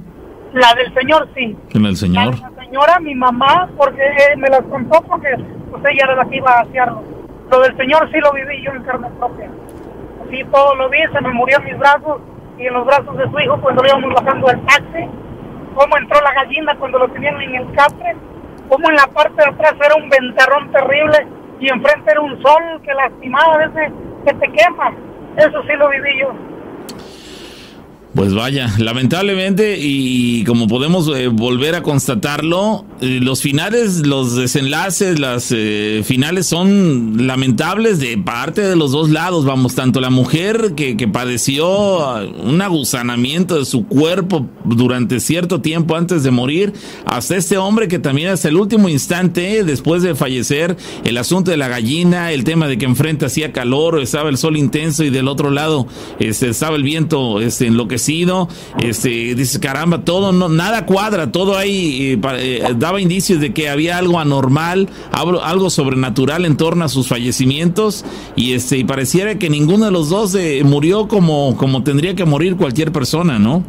La 0.53 0.73
del 0.75 0.93
señor, 0.93 1.29
sí. 1.33 1.55
¿En 1.71 1.85
el 1.85 1.95
señor? 1.95 2.37
La, 2.39 2.51
señora, 2.63 2.99
mi 2.99 3.15
mamá, 3.15 3.69
porque 3.77 4.01
eh, 4.01 4.35
me 4.37 4.49
las 4.49 4.61
contó 4.63 5.01
porque 5.03 5.29
pues, 5.71 5.83
ella 5.89 6.03
era 6.03 6.15
la 6.15 6.25
que 6.25 6.37
iba 6.37 6.51
a 6.51 6.61
hacerlo. 6.61 7.01
Lo 7.49 7.61
del 7.61 7.77
señor 7.77 8.09
sí 8.11 8.19
lo 8.19 8.33
viví 8.33 8.61
yo 8.63 8.71
en 8.71 8.83
carne 8.83 9.07
propia. 9.17 9.49
Sí, 10.29 10.41
todo 10.51 10.75
lo 10.75 10.89
vi, 10.89 10.99
se 11.11 11.21
me 11.21 11.31
murió 11.31 11.57
en 11.59 11.65
mis 11.65 11.77
brazos 11.77 12.21
y 12.59 12.67
en 12.67 12.73
los 12.73 12.85
brazos 12.85 13.17
de 13.17 13.29
su 13.29 13.39
hijo 13.39 13.59
cuando 13.61 13.83
lo 13.83 13.87
íbamos 13.87 14.13
bajando 14.13 14.47
del 14.47 14.61
taxi. 14.65 15.05
Cómo 15.75 15.97
entró 15.97 16.19
la 16.21 16.33
gallina 16.33 16.75
cuando 16.77 16.99
lo 16.99 17.07
tenían 17.09 17.41
en 17.41 17.55
el 17.55 17.71
catre. 17.73 18.15
Cómo 18.67 18.89
en 18.89 18.95
la 18.95 19.07
parte 19.07 19.41
de 19.41 19.49
atrás 19.49 19.73
era 19.79 19.95
un 19.95 20.09
ventarrón 20.09 20.71
terrible 20.71 21.27
y 21.59 21.69
enfrente 21.69 22.11
era 22.11 22.21
un 22.21 22.41
sol 22.41 22.81
que 22.83 22.93
lastimaba 22.93 23.55
a 23.55 23.67
veces 23.67 23.91
que 24.25 24.33
te 24.33 24.51
quema. 24.51 24.93
Eso 25.37 25.61
sí 25.63 25.73
lo 25.77 25.89
viví 25.89 26.19
yo. 26.19 26.33
Pues 28.15 28.31
vaya, 28.35 28.71
lamentablemente 28.77 29.79
y 29.79 30.43
como 30.43 30.67
podemos 30.67 31.07
eh, 31.07 31.29
volver 31.29 31.73
a 31.73 31.81
constatarlo, 31.81 32.85
eh, 33.01 33.19
los 33.19 33.41
finales, 33.41 34.05
los 34.05 34.35
desenlaces, 34.35 35.19
las 35.19 35.51
eh, 35.51 36.03
finales 36.05 36.45
son 36.45 37.25
lamentables 37.25 37.97
de 37.97 38.15
parte 38.19 38.61
de 38.61 38.75
los 38.75 38.91
dos 38.91 39.09
lados, 39.09 39.45
vamos, 39.45 39.73
tanto 39.73 39.99
la 39.99 40.11
mujer 40.11 40.73
que, 40.75 40.95
que 40.95 41.07
padeció 41.07 42.21
un 42.43 42.61
agusanamiento 42.61 43.57
de 43.57 43.65
su 43.65 43.87
cuerpo 43.87 44.47
durante 44.63 45.19
cierto 45.19 45.61
tiempo 45.61 45.95
antes 45.95 46.21
de 46.21 46.29
morir, 46.29 46.71
hasta 47.07 47.35
este 47.35 47.57
hombre 47.57 47.87
que 47.87 47.97
también 47.97 48.29
hasta 48.29 48.47
el 48.47 48.57
último 48.57 48.89
instante, 48.89 49.63
después 49.63 50.03
de 50.03 50.13
fallecer, 50.13 50.77
el 51.03 51.17
asunto 51.17 51.49
de 51.49 51.57
la 51.57 51.67
gallina, 51.67 52.31
el 52.31 52.43
tema 52.43 52.67
de 52.67 52.77
que 52.77 52.85
enfrente 52.85 53.25
hacía 53.25 53.51
calor, 53.51 53.99
estaba 53.99 54.29
el 54.29 54.37
sol 54.37 54.55
intenso 54.55 55.03
y 55.03 55.09
del 55.09 55.27
otro 55.27 55.49
lado 55.49 55.87
este, 56.19 56.49
estaba 56.49 56.75
el 56.75 56.83
viento 56.83 57.41
este, 57.41 57.65
en 57.65 57.75
lo 57.75 57.87
que 57.87 58.02
este, 58.81 59.35
dice, 59.35 59.59
caramba, 59.59 59.99
todo, 59.99 60.31
no, 60.31 60.49
nada 60.49 60.85
cuadra, 60.85 61.31
todo 61.31 61.57
ahí 61.57 62.13
eh, 62.13 62.21
eh, 62.37 62.73
daba 62.75 63.01
indicios 63.01 63.39
de 63.39 63.53
que 63.53 63.69
había 63.69 63.97
algo 63.97 64.19
anormal, 64.19 64.89
algo 65.11 65.69
sobrenatural 65.69 66.45
en 66.45 66.57
torno 66.57 66.85
a 66.85 66.89
sus 66.89 67.07
fallecimientos 67.07 68.05
y 68.35 68.53
este, 68.53 68.77
y 68.77 68.83
pareciera 68.83 69.35
que 69.35 69.49
ninguno 69.49 69.85
de 69.85 69.91
los 69.91 70.09
dos 70.09 70.35
eh, 70.35 70.61
murió 70.63 71.07
como, 71.07 71.55
como 71.57 71.83
tendría 71.83 72.15
que 72.15 72.25
morir 72.25 72.57
cualquier 72.57 72.91
persona, 72.91 73.39
¿no? 73.39 73.63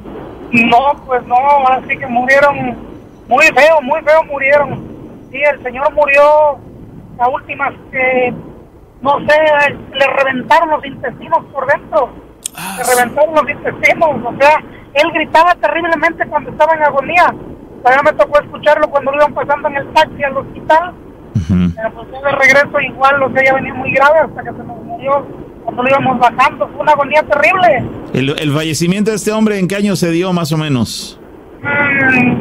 No, 0.53 1.05
pues 1.07 1.24
no, 1.26 1.37
así 1.68 1.97
que 1.99 2.07
murieron 2.07 2.76
muy 3.28 3.47
feo, 3.47 3.80
muy 3.82 4.01
feo 4.03 4.22
murieron. 4.24 4.95
Sí, 5.30 5.39
el 5.39 5.62
señor 5.62 5.93
murió, 5.95 6.22
la 7.18 7.28
última, 7.28 7.70
no 9.03 9.18
sé, 9.26 9.35
le 9.93 10.07
reventaron 10.07 10.70
los 10.70 10.85
intestinos 10.85 11.45
por 11.53 11.66
dentro 11.66 12.11
Ah, 12.57 12.78
se 12.80 12.84
reventaron 12.94 13.34
los 13.34 13.50
intestinos, 13.50 14.11
o 14.24 14.34
sea, 14.38 14.62
él 14.94 15.11
gritaba 15.12 15.55
terriblemente 15.57 16.24
cuando 16.28 16.50
estaba 16.50 16.74
en 16.74 16.82
agonía. 16.82 17.34
Todavía 17.82 18.02
me 18.05 18.12
tocó 18.12 18.40
escucharlo 18.40 18.88
cuando 18.88 19.11
lo 19.11 19.16
iban 19.18 19.34
pasando 19.34 19.68
en 19.68 19.76
el 19.76 19.88
taxi 19.92 20.22
al 20.22 20.36
hospital. 20.36 20.94
Pero 21.76 21.90
pues 21.92 22.11
de 22.11 22.32
regreso 22.32 22.80
igual, 22.80 23.22
o 23.22 23.30
sea, 23.32 23.44
ya 23.44 23.52
venía 23.55 23.74
muy 23.74 23.92
grave 23.92 24.20
hasta 24.20 24.42
que 24.42 24.50
se 24.50 24.64
nos 24.64 24.82
murió 24.84 25.26
cuando 25.64 25.82
lo 25.82 25.90
íbamos 25.90 26.18
bajando. 26.18 26.66
Fue 26.68 26.80
una 26.80 26.92
agonía 26.92 27.22
terrible. 27.24 27.84
¿El, 28.14 28.30
el 28.38 28.52
fallecimiento 28.52 29.11
de 29.11 29.16
este 29.16 29.32
hombre 29.32 29.59
en 29.59 29.68
qué 29.68 29.76
año 29.76 29.94
se 29.96 30.11
dio 30.11 30.32
más 30.32 30.52
o 30.52 30.57
menos? 30.57 31.20
Mm, 31.61 32.40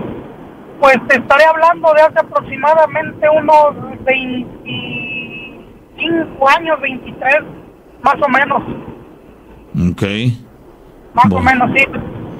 pues 0.79 0.95
te 1.07 1.17
estaré 1.17 1.43
hablando 1.45 1.91
de 1.93 2.01
hace 2.01 2.19
aproximadamente 2.19 3.27
unos 3.29 3.75
25 4.05 6.49
años, 6.49 6.79
23, 6.81 7.35
más 8.01 8.15
o 8.21 8.29
menos. 8.29 8.63
Ok. 9.75 10.03
Más 11.13 11.31
o 11.31 11.39
menos, 11.39 11.69
sí. 11.75 11.85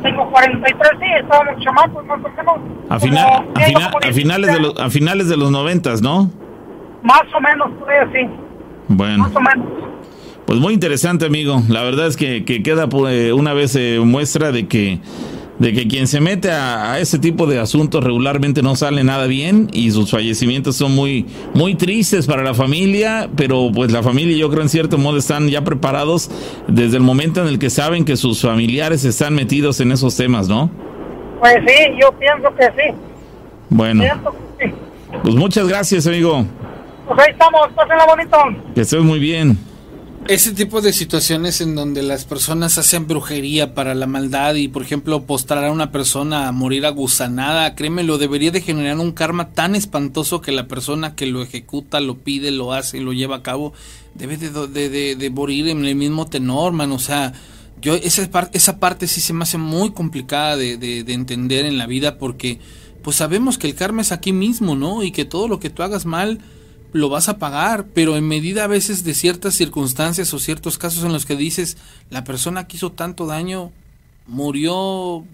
Tengo 0.01 0.29
43, 0.31 0.91
sí, 0.99 1.05
estábamos 1.21 1.63
chamacos, 1.63 2.05
más 2.05 2.19
o 2.19 2.29
menos. 2.29 2.55
A, 2.89 4.11
finales 4.11 4.51
de 4.51 4.59
los, 4.59 4.79
a 4.79 4.89
finales 4.89 5.29
de 5.29 5.37
los 5.37 5.49
noventas, 5.49 6.01
¿no? 6.01 6.29
Más 7.03 7.23
o 7.35 7.39
menos, 7.39 7.69
sí. 8.11 8.27
Bueno. 8.89 9.23
Más 9.23 9.35
o 9.35 9.39
menos. 9.39 9.67
Pues 10.45 10.59
muy 10.59 10.73
interesante, 10.73 11.25
amigo. 11.25 11.61
La 11.69 11.83
verdad 11.83 12.07
es 12.07 12.17
que, 12.17 12.43
que 12.43 12.61
queda 12.63 12.89
pues, 12.89 13.31
una 13.31 13.53
vez 13.53 13.75
eh, 13.77 13.99
muestra 14.03 14.51
de 14.51 14.67
que 14.67 14.99
de 15.63 15.71
que 15.71 15.87
quien 15.87 16.07
se 16.07 16.19
mete 16.19 16.51
a, 16.51 16.99
ese 16.99 17.19
tipo 17.19 17.47
de 17.47 17.57
asuntos 17.57 18.03
regularmente 18.03 18.61
no 18.61 18.75
sale 18.75 19.01
nada 19.05 19.27
bien 19.27 19.69
y 19.71 19.91
sus 19.91 20.11
fallecimientos 20.11 20.75
son 20.75 20.93
muy 20.93 21.25
muy 21.53 21.75
tristes 21.75 22.27
para 22.27 22.43
la 22.43 22.53
familia, 22.53 23.29
pero 23.37 23.71
pues 23.73 23.89
la 23.89 24.03
familia 24.03 24.35
yo 24.35 24.49
creo 24.49 24.61
en 24.61 24.67
cierto 24.67 24.97
modo 24.97 25.17
están 25.17 25.47
ya 25.47 25.63
preparados 25.63 26.29
desde 26.67 26.97
el 26.97 27.03
momento 27.03 27.41
en 27.41 27.47
el 27.47 27.59
que 27.59 27.69
saben 27.69 28.03
que 28.03 28.17
sus 28.17 28.41
familiares 28.41 29.05
están 29.05 29.35
metidos 29.35 29.79
en 29.79 29.93
esos 29.93 30.17
temas, 30.17 30.49
¿no? 30.49 30.69
Pues 31.39 31.55
sí, 31.65 31.93
yo 31.97 32.11
pienso 32.11 32.53
que 32.55 32.65
sí. 32.65 32.97
Bueno. 33.69 34.03
Pues 35.23 35.35
muchas 35.35 35.65
gracias, 35.69 36.05
amigo. 36.07 36.45
Pues 37.07 37.19
ahí 37.21 37.31
estamos, 37.31 37.69
pásenla 37.73 38.05
bonito. 38.05 38.37
Que 38.75 38.81
estés 38.81 39.01
muy 39.01 39.19
bien. 39.19 39.57
Ese 40.29 40.53
tipo 40.53 40.79
de 40.79 40.93
situaciones 40.93 41.59
en 41.59 41.75
donde 41.75 42.01
las 42.01 42.23
personas 42.23 42.77
hacen 42.77 43.07
brujería 43.07 43.73
para 43.73 43.93
la 43.93 44.07
maldad 44.07 44.55
y, 44.55 44.69
por 44.69 44.81
ejemplo, 44.81 45.25
postrar 45.25 45.65
a 45.65 45.71
una 45.71 45.91
persona 45.91 46.47
a 46.47 46.53
morir 46.53 46.85
agusanada, 46.85 47.75
créeme, 47.75 48.03
lo 48.03 48.17
debería 48.17 48.49
de 48.49 48.61
generar 48.61 48.97
un 48.99 49.11
karma 49.11 49.51
tan 49.51 49.75
espantoso 49.75 50.39
que 50.39 50.53
la 50.53 50.69
persona 50.69 51.15
que 51.15 51.25
lo 51.25 51.41
ejecuta, 51.43 51.99
lo 51.99 52.19
pide, 52.19 52.51
lo 52.51 52.71
hace, 52.71 53.01
lo 53.01 53.11
lleva 53.11 53.37
a 53.37 53.43
cabo, 53.43 53.73
debe 54.15 54.37
de, 54.37 55.29
morir 55.29 55.67
en 55.67 55.83
el 55.83 55.95
mismo 55.95 56.25
tenor, 56.25 56.71
man. 56.71 56.93
O 56.93 56.99
sea, 56.99 57.33
yo 57.81 57.95
esa, 57.95 58.29
esa 58.53 58.79
parte 58.79 59.07
sí 59.07 59.19
se 59.19 59.33
me 59.33 59.43
hace 59.43 59.57
muy 59.57 59.91
complicada 59.91 60.55
de 60.55 61.03
entender 61.05 61.65
en 61.65 61.77
la 61.77 61.85
vida 61.85 62.17
porque, 62.17 62.59
pues 63.01 63.17
sabemos 63.17 63.57
que 63.57 63.67
el 63.67 63.75
karma 63.75 64.01
es 64.01 64.13
aquí 64.13 64.31
mismo, 64.31 64.77
¿no? 64.77 65.03
Y 65.03 65.11
que 65.11 65.25
todo 65.25 65.49
lo 65.49 65.59
que 65.59 65.69
tú 65.69 65.83
hagas 65.83 66.05
mal 66.05 66.39
lo 66.93 67.09
vas 67.09 67.27
a 67.27 67.39
pagar, 67.39 67.87
pero 67.93 68.15
en 68.15 68.27
medida 68.27 68.63
a 68.63 68.67
veces 68.67 69.03
de 69.03 69.13
ciertas 69.13 69.55
circunstancias 69.55 70.33
o 70.33 70.39
ciertos 70.39 70.77
casos 70.77 71.03
en 71.03 71.11
los 71.11 71.25
que 71.25 71.35
dices, 71.35 71.77
la 72.09 72.23
persona 72.23 72.67
que 72.67 72.77
hizo 72.77 72.91
tanto 72.91 73.25
daño 73.25 73.71
murió 74.27 75.25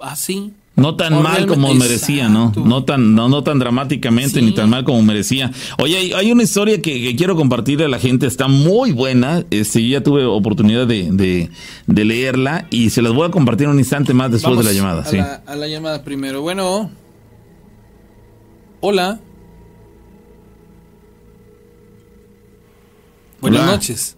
así. 0.00 0.52
No 0.74 0.96
tan 0.96 1.22
mal 1.22 1.46
como 1.46 1.74
merecía, 1.74 2.30
¿no? 2.30 2.50
No 2.56 2.84
tan, 2.84 3.14
no, 3.14 3.28
no 3.28 3.42
tan 3.42 3.58
dramáticamente 3.58 4.40
ni 4.40 4.52
tan 4.52 4.70
mal 4.70 4.84
como 4.84 5.02
merecía. 5.02 5.52
Oye, 5.78 6.14
hay, 6.14 6.32
una 6.32 6.44
historia 6.44 6.80
que, 6.80 7.14
quiero 7.14 7.36
compartirle 7.36 7.84
a 7.84 7.88
la 7.88 7.98
gente, 7.98 8.26
está 8.26 8.48
muy 8.48 8.92
buena. 8.92 9.44
Este, 9.50 9.82
yo 9.82 9.98
ya 9.98 10.02
tuve 10.02 10.24
oportunidad 10.24 10.86
de, 10.86 11.50
de, 11.86 12.04
leerla 12.04 12.66
y 12.70 12.88
se 12.88 13.02
las 13.02 13.12
voy 13.12 13.28
a 13.28 13.30
compartir 13.30 13.68
un 13.68 13.78
instante 13.78 14.14
más 14.14 14.32
después 14.32 14.56
de 14.56 14.64
la 14.64 14.72
llamada. 14.72 15.02
A, 15.02 15.12
la, 15.12 15.42
a 15.46 15.56
la 15.56 15.68
llamada 15.68 16.02
primero. 16.04 16.40
Bueno. 16.40 16.90
Hola. 18.80 19.20
Buenas 23.42 23.66
noches. 23.66 24.16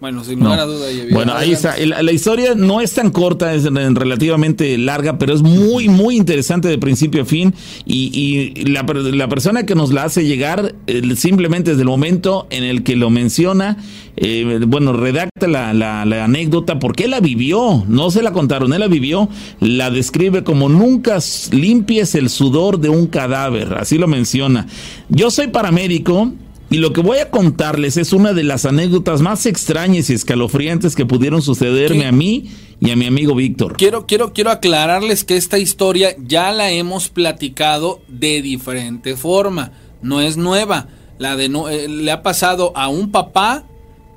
Bueno, 0.00 0.22
sin 0.22 0.38
lugar 0.38 0.60
a 0.60 0.64
duda. 0.64 0.86
Bueno, 1.10 1.34
ahí 1.34 1.50
está. 1.50 1.74
La, 1.76 2.12
historia 2.12 2.54
no 2.54 2.80
es 2.80 2.94
tan 2.94 3.10
corta, 3.10 3.52
es 3.52 3.64
relativamente 3.64 4.78
larga, 4.78 5.18
pero 5.18 5.34
es 5.34 5.42
muy, 5.42 5.88
muy 5.88 6.16
interesante 6.16 6.68
de 6.68 6.78
principio 6.78 7.22
a 7.22 7.24
fin. 7.24 7.52
Y, 7.84 8.64
la, 8.70 8.86
persona 8.86 9.66
que 9.66 9.74
nos 9.74 9.92
la 9.92 10.04
hace 10.04 10.24
llegar, 10.24 10.76
eh, 10.86 11.02
simplemente 11.16 11.72
desde 11.72 11.82
el 11.82 11.88
momento 11.88 12.46
en 12.50 12.62
el 12.62 12.84
que 12.84 12.94
lo 12.94 13.10
menciona, 13.10 13.76
eh, 14.16 14.60
bueno, 14.68 14.92
redacta 14.92 15.48
la, 15.48 15.74
la, 15.74 16.24
anécdota, 16.24 16.78
porque 16.78 17.04
él 17.04 17.10
la 17.10 17.20
vivió, 17.20 17.84
no 17.88 18.12
se 18.12 18.22
la 18.22 18.32
contaron, 18.32 18.72
él 18.72 18.80
la 18.80 18.86
vivió, 18.86 19.28
la 19.58 19.90
describe 19.90 20.44
como 20.44 20.68
nunca 20.68 21.18
limpies 21.50 22.14
el 22.14 22.30
sudor 22.30 22.78
de 22.78 22.88
un 22.88 23.08
cadáver, 23.08 23.74
así 23.74 23.98
lo 23.98 24.06
menciona. 24.06 24.68
Yo 25.08 25.32
soy 25.32 25.48
paramédico 25.48 26.32
y 26.70 26.76
lo 26.76 26.92
que 26.92 27.00
voy 27.00 27.18
a 27.18 27.30
contarles 27.30 27.96
es 27.96 28.12
una 28.12 28.34
de 28.34 28.44
las 28.44 28.66
anécdotas 28.66 29.22
más 29.22 29.46
extrañas 29.46 30.10
y 30.10 30.14
escalofriantes 30.14 30.94
que 30.94 31.06
pudieron 31.06 31.40
sucederme 31.40 32.06
a 32.06 32.12
mí 32.12 32.50
y 32.78 32.90
a 32.90 32.96
mi 32.96 33.06
amigo 33.06 33.34
Víctor. 33.34 33.76
Quiero, 33.78 34.06
quiero, 34.06 34.34
quiero 34.34 34.50
aclararles 34.50 35.24
que 35.24 35.36
esta 35.36 35.58
historia 35.58 36.14
ya 36.18 36.52
la 36.52 36.70
hemos 36.70 37.08
platicado 37.08 38.02
de 38.08 38.42
diferente 38.42 39.16
forma. 39.16 39.72
No 40.02 40.20
es 40.20 40.36
nueva. 40.36 40.88
La 41.18 41.36
de 41.36 41.48
no, 41.48 41.70
eh, 41.70 41.88
le 41.88 42.12
ha 42.12 42.22
pasado 42.22 42.72
a 42.76 42.88
un 42.88 43.10
papá 43.12 43.64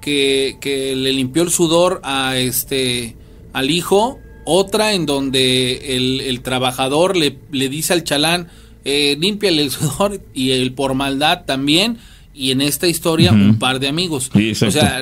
que, 0.02 0.58
que, 0.60 0.96
le 0.96 1.14
limpió 1.14 1.44
el 1.44 1.52
sudor 1.52 2.02
a 2.04 2.38
este 2.38 3.16
al 3.54 3.72
hijo. 3.72 4.20
Otra 4.44 4.94
en 4.94 5.06
donde 5.06 5.96
el, 5.96 6.20
el 6.22 6.42
trabajador 6.42 7.16
le, 7.16 7.38
le, 7.52 7.70
dice 7.70 7.94
al 7.94 8.04
chalán, 8.04 8.50
eh, 8.84 9.16
límpiale 9.20 9.62
el 9.62 9.72
sudor 9.72 10.20
y 10.34 10.52
el 10.52 10.74
por 10.74 10.96
maldad 10.96 11.46
también 11.46 11.98
y 12.34 12.52
en 12.52 12.62
esta 12.62 12.88
historia 12.88 13.32
un 13.32 13.60
par 13.60 13.80
de 13.80 13.88
amigos. 13.88 14.32
o 14.34 14.72
sea, 14.72 15.02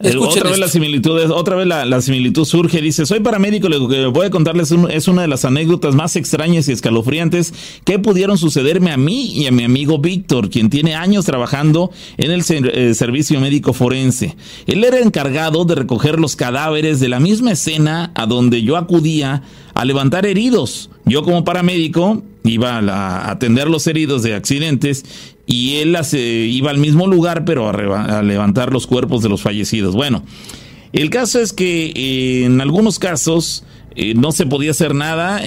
eh, 0.00 0.16
otra 0.18 0.50
vez 0.50 0.58
la 0.58 0.68
similitud, 0.68 1.30
otra 1.30 1.56
vez 1.56 1.66
la, 1.66 2.00
similitud 2.00 2.44
surge, 2.44 2.80
dice, 2.80 3.06
soy 3.06 3.20
paramédico, 3.20 3.68
lo 3.68 3.88
que 3.88 4.06
voy 4.06 4.26
a 4.26 4.30
contarles 4.30 4.72
es 4.90 5.08
una 5.08 5.22
de 5.22 5.28
las 5.28 5.44
anécdotas 5.44 5.94
más 5.94 6.16
extrañas 6.16 6.68
y 6.68 6.72
escalofriantes 6.72 7.54
que 7.84 7.98
pudieron 7.98 8.36
sucederme 8.36 8.90
a 8.90 8.96
mí 8.96 9.32
y 9.32 9.46
a 9.46 9.52
mi 9.52 9.64
amigo 9.64 9.98
Víctor, 9.98 10.50
quien 10.50 10.68
tiene 10.68 10.94
años 10.94 11.24
trabajando 11.24 11.90
en 12.16 12.32
el 12.32 12.42
eh, 12.48 12.94
servicio 12.94 13.40
médico 13.40 13.72
forense. 13.72 14.36
Él 14.66 14.82
era 14.84 14.98
encargado 14.98 15.64
de 15.64 15.76
recoger 15.76 16.18
los 16.18 16.34
cadáveres 16.34 16.98
de 17.00 17.08
la 17.08 17.20
misma 17.20 17.52
escena 17.52 18.10
a 18.14 18.26
donde 18.26 18.62
yo 18.62 18.76
acudía 18.76 19.42
a 19.74 19.84
levantar 19.84 20.24
heridos. 20.24 20.90
Yo 21.04 21.22
como 21.22 21.44
paramédico 21.44 22.22
iba 22.44 22.78
a, 22.78 23.30
atender 23.30 23.68
los 23.68 23.86
heridos 23.86 24.22
de 24.22 24.34
accidentes 24.34 25.04
y 25.46 25.76
él 25.76 25.96
iba 26.12 26.70
al 26.70 26.78
mismo 26.78 27.06
lugar 27.06 27.44
pero 27.44 27.68
a, 27.68 28.22
levantar 28.22 28.72
los 28.72 28.86
cuerpos 28.86 29.22
de 29.22 29.28
los 29.28 29.42
fallecidos. 29.42 29.94
Bueno, 29.94 30.22
el 30.92 31.10
caso 31.10 31.40
es 31.40 31.52
que 31.52 31.92
eh, 31.94 32.44
en 32.44 32.60
algunos 32.60 32.98
casos 32.98 33.64
eh, 33.96 34.14
no 34.14 34.32
se 34.32 34.46
podía 34.46 34.72
hacer 34.72 34.94
nada 34.94 35.40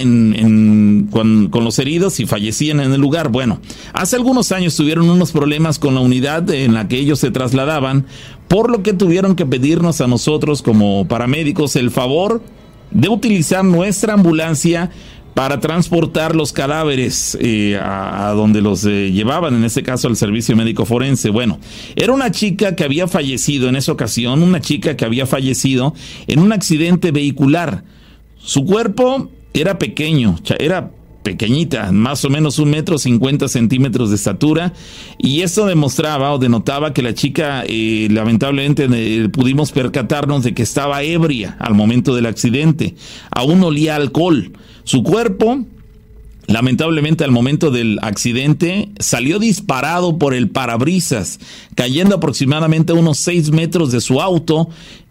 con, 1.12 1.50
con, 1.52 1.64
los 1.64 1.80
heridos 1.80 2.20
y 2.20 2.26
fallecían 2.26 2.80
en 2.80 2.94
el 2.94 3.02
lugar. 3.02 3.30
Bueno, 3.30 3.60
hace 3.94 4.16
algunos 4.16 4.52
años 4.52 4.76
tuvieron 4.76 5.10
unos 5.10 5.32
problemas 5.32 5.80
con 5.80 5.96
la 5.96 6.02
unidad 6.02 6.50
en 6.52 6.74
la 6.74 6.88
que 6.88 6.98
ellos 6.98 7.20
se 7.20 7.32
trasladaban, 7.32 8.06
por 8.48 8.70
lo 8.70 8.84
que 8.84 8.94
tuvieron 8.94 9.36
que 9.36 9.46
pedirnos 9.46 10.00
a 10.00 10.08
nosotros 10.08 10.62
como 10.62 11.08
paramédicos 11.08 11.76
el 11.76 11.92
favor 11.92 12.42
de 12.92 13.10
utilizar 13.10 13.64
nuestra 13.64 14.14
ambulancia 14.14 14.92
para 15.38 15.60
transportar 15.60 16.36
los 16.36 16.52
cadáveres 16.52 17.38
eh, 17.40 17.80
a, 17.80 18.34
donde 18.36 18.60
los 18.60 18.84
eh, 18.86 19.12
llevaban, 19.12 19.54
en 19.54 19.66
este 19.66 19.84
caso 19.84 20.08
al 20.08 20.16
servicio 20.16 20.56
médico 20.56 20.84
forense. 20.84 21.30
Bueno, 21.30 21.60
era 21.96 22.12
una 22.12 22.32
chica 22.32 22.76
que 22.76 22.84
había 22.84 23.08
fallecido 23.08 23.70
en 23.70 23.76
esa 23.76 23.92
ocasión, 23.92 24.42
una 24.42 24.62
chica 24.62 24.98
que 24.98 25.06
había 25.06 25.28
fallecido 25.28 25.94
en 26.26 26.40
un 26.40 26.54
accidente 26.54 27.12
vehicular. 27.12 27.84
Su 28.40 28.66
cuerpo 28.66 29.30
era 29.54 29.78
pequeño, 29.78 30.38
era 30.58 30.90
pequeñita, 31.28 31.92
más 31.92 32.24
o 32.24 32.30
menos 32.30 32.58
un 32.58 32.70
metro 32.70 32.98
cincuenta 32.98 33.50
centímetros 33.50 34.12
de 34.12 34.16
estatura, 34.16 34.72
y 35.18 35.42
eso 35.42 35.66
demostraba 35.66 36.32
o 36.32 36.40
denotaba 36.40 36.94
que 36.94 37.02
la 37.02 37.14
chica, 37.14 37.66
eh, 37.68 38.08
lamentablemente, 38.10 39.28
pudimos 39.28 39.74
percatarnos 39.74 40.46
de 40.46 40.54
que 40.54 40.64
estaba 40.64 41.04
ebria 41.04 41.58
al 41.60 41.74
momento 41.74 42.16
del 42.16 42.28
accidente, 42.28 42.96
aún 43.30 43.62
olía 43.62 43.98
alcohol. 43.98 44.54
Su 44.86 45.04
cuerpo, 45.04 45.66
lamentablemente 46.46 47.26
al 47.26 47.32
momento 47.32 47.72
del 47.72 48.00
accidente, 48.02 48.88
salió 48.98 49.38
disparado 49.38 50.18
por 50.18 50.34
el 50.34 50.50
parabrisas, 50.50 51.42
cayendo 51.76 52.16
aproximadamente 52.16 52.94
a 52.94 52.96
unos 52.96 53.18
6 53.18 53.52
metros 53.52 53.92
de 53.92 54.00
su 54.00 54.22
auto 54.22 54.70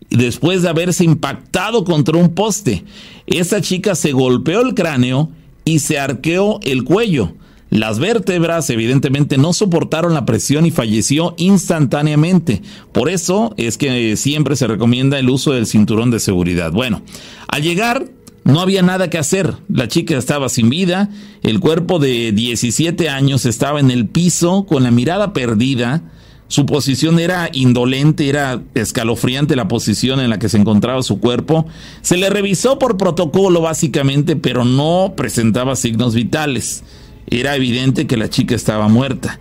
después 0.09 0.63
de 0.63 0.71
haberse 0.71 1.05
impactado 1.05 1.85
contra 1.85 2.17
un 2.17 2.31
poste. 2.35 2.85
Esa 3.27 3.61
chica 3.61 3.95
se 3.95 4.13
golpeó 4.13 4.63
el 4.63 4.73
cráneo 4.73 5.31
y 5.67 5.81
se 5.81 5.99
arqueó 5.99 6.61
el 6.63 6.85
cuello. 6.85 7.35
Las 7.69 7.99
vértebras 7.99 8.71
evidentemente 8.71 9.37
no 9.37 9.53
soportaron 9.53 10.15
la 10.15 10.25
presión 10.25 10.65
y 10.65 10.71
falleció 10.71 11.35
instantáneamente. 11.37 12.63
Por 12.93 13.11
eso 13.11 13.53
es 13.59 13.77
que 13.77 14.17
siempre 14.17 14.55
se 14.57 14.69
recomienda 14.69 15.19
el 15.19 15.29
uso 15.29 15.53
del 15.53 15.67
cinturón 15.67 16.11
de 16.11 16.21
seguridad. 16.21 16.71
Bueno, 16.71 17.03
al 17.49 17.63
llegar 17.63 18.07
no 18.45 18.61
había 18.61 18.83
nada 18.83 19.11
que 19.11 19.19
hacer. 19.19 19.55
La 19.69 19.89
chica 19.89 20.17
estaba 20.17 20.49
sin 20.49 20.71
vida, 20.71 21.11
el 21.43 21.59
cuerpo 21.59 21.99
de 21.99 22.31
17 22.31 23.09
años 23.09 23.45
estaba 23.45 23.81
en 23.81 23.91
el 23.91 24.07
piso 24.07 24.65
con 24.67 24.85
la 24.85 24.93
mirada 24.93 25.33
perdida. 25.33 26.05
Su 26.49 26.65
posición 26.65 27.19
era 27.19 27.51
indolente, 27.53 28.29
era 28.29 28.63
escalofriante 28.75 29.57
la 29.57 29.67
posición 29.67 30.21
en 30.21 30.31
la 30.31 30.39
que 30.39 30.49
se 30.49 30.59
encontraba 30.59 31.03
su 31.03 31.19
cuerpo. 31.19 31.67
Se 32.03 32.17
le 32.17 32.31
revisó 32.31 32.79
por 32.79 32.97
protocolo 32.97 33.61
básicamente, 33.61 34.37
pero 34.37 34.65
no 34.65 35.15
presentaba 35.17 35.75
signos 35.75 36.15
vitales. 36.15 36.85
Era 37.27 37.57
evidente 37.57 38.07
que 38.07 38.17
la 38.17 38.31
chica 38.31 38.55
estaba 38.55 38.87
muerta. 38.89 39.41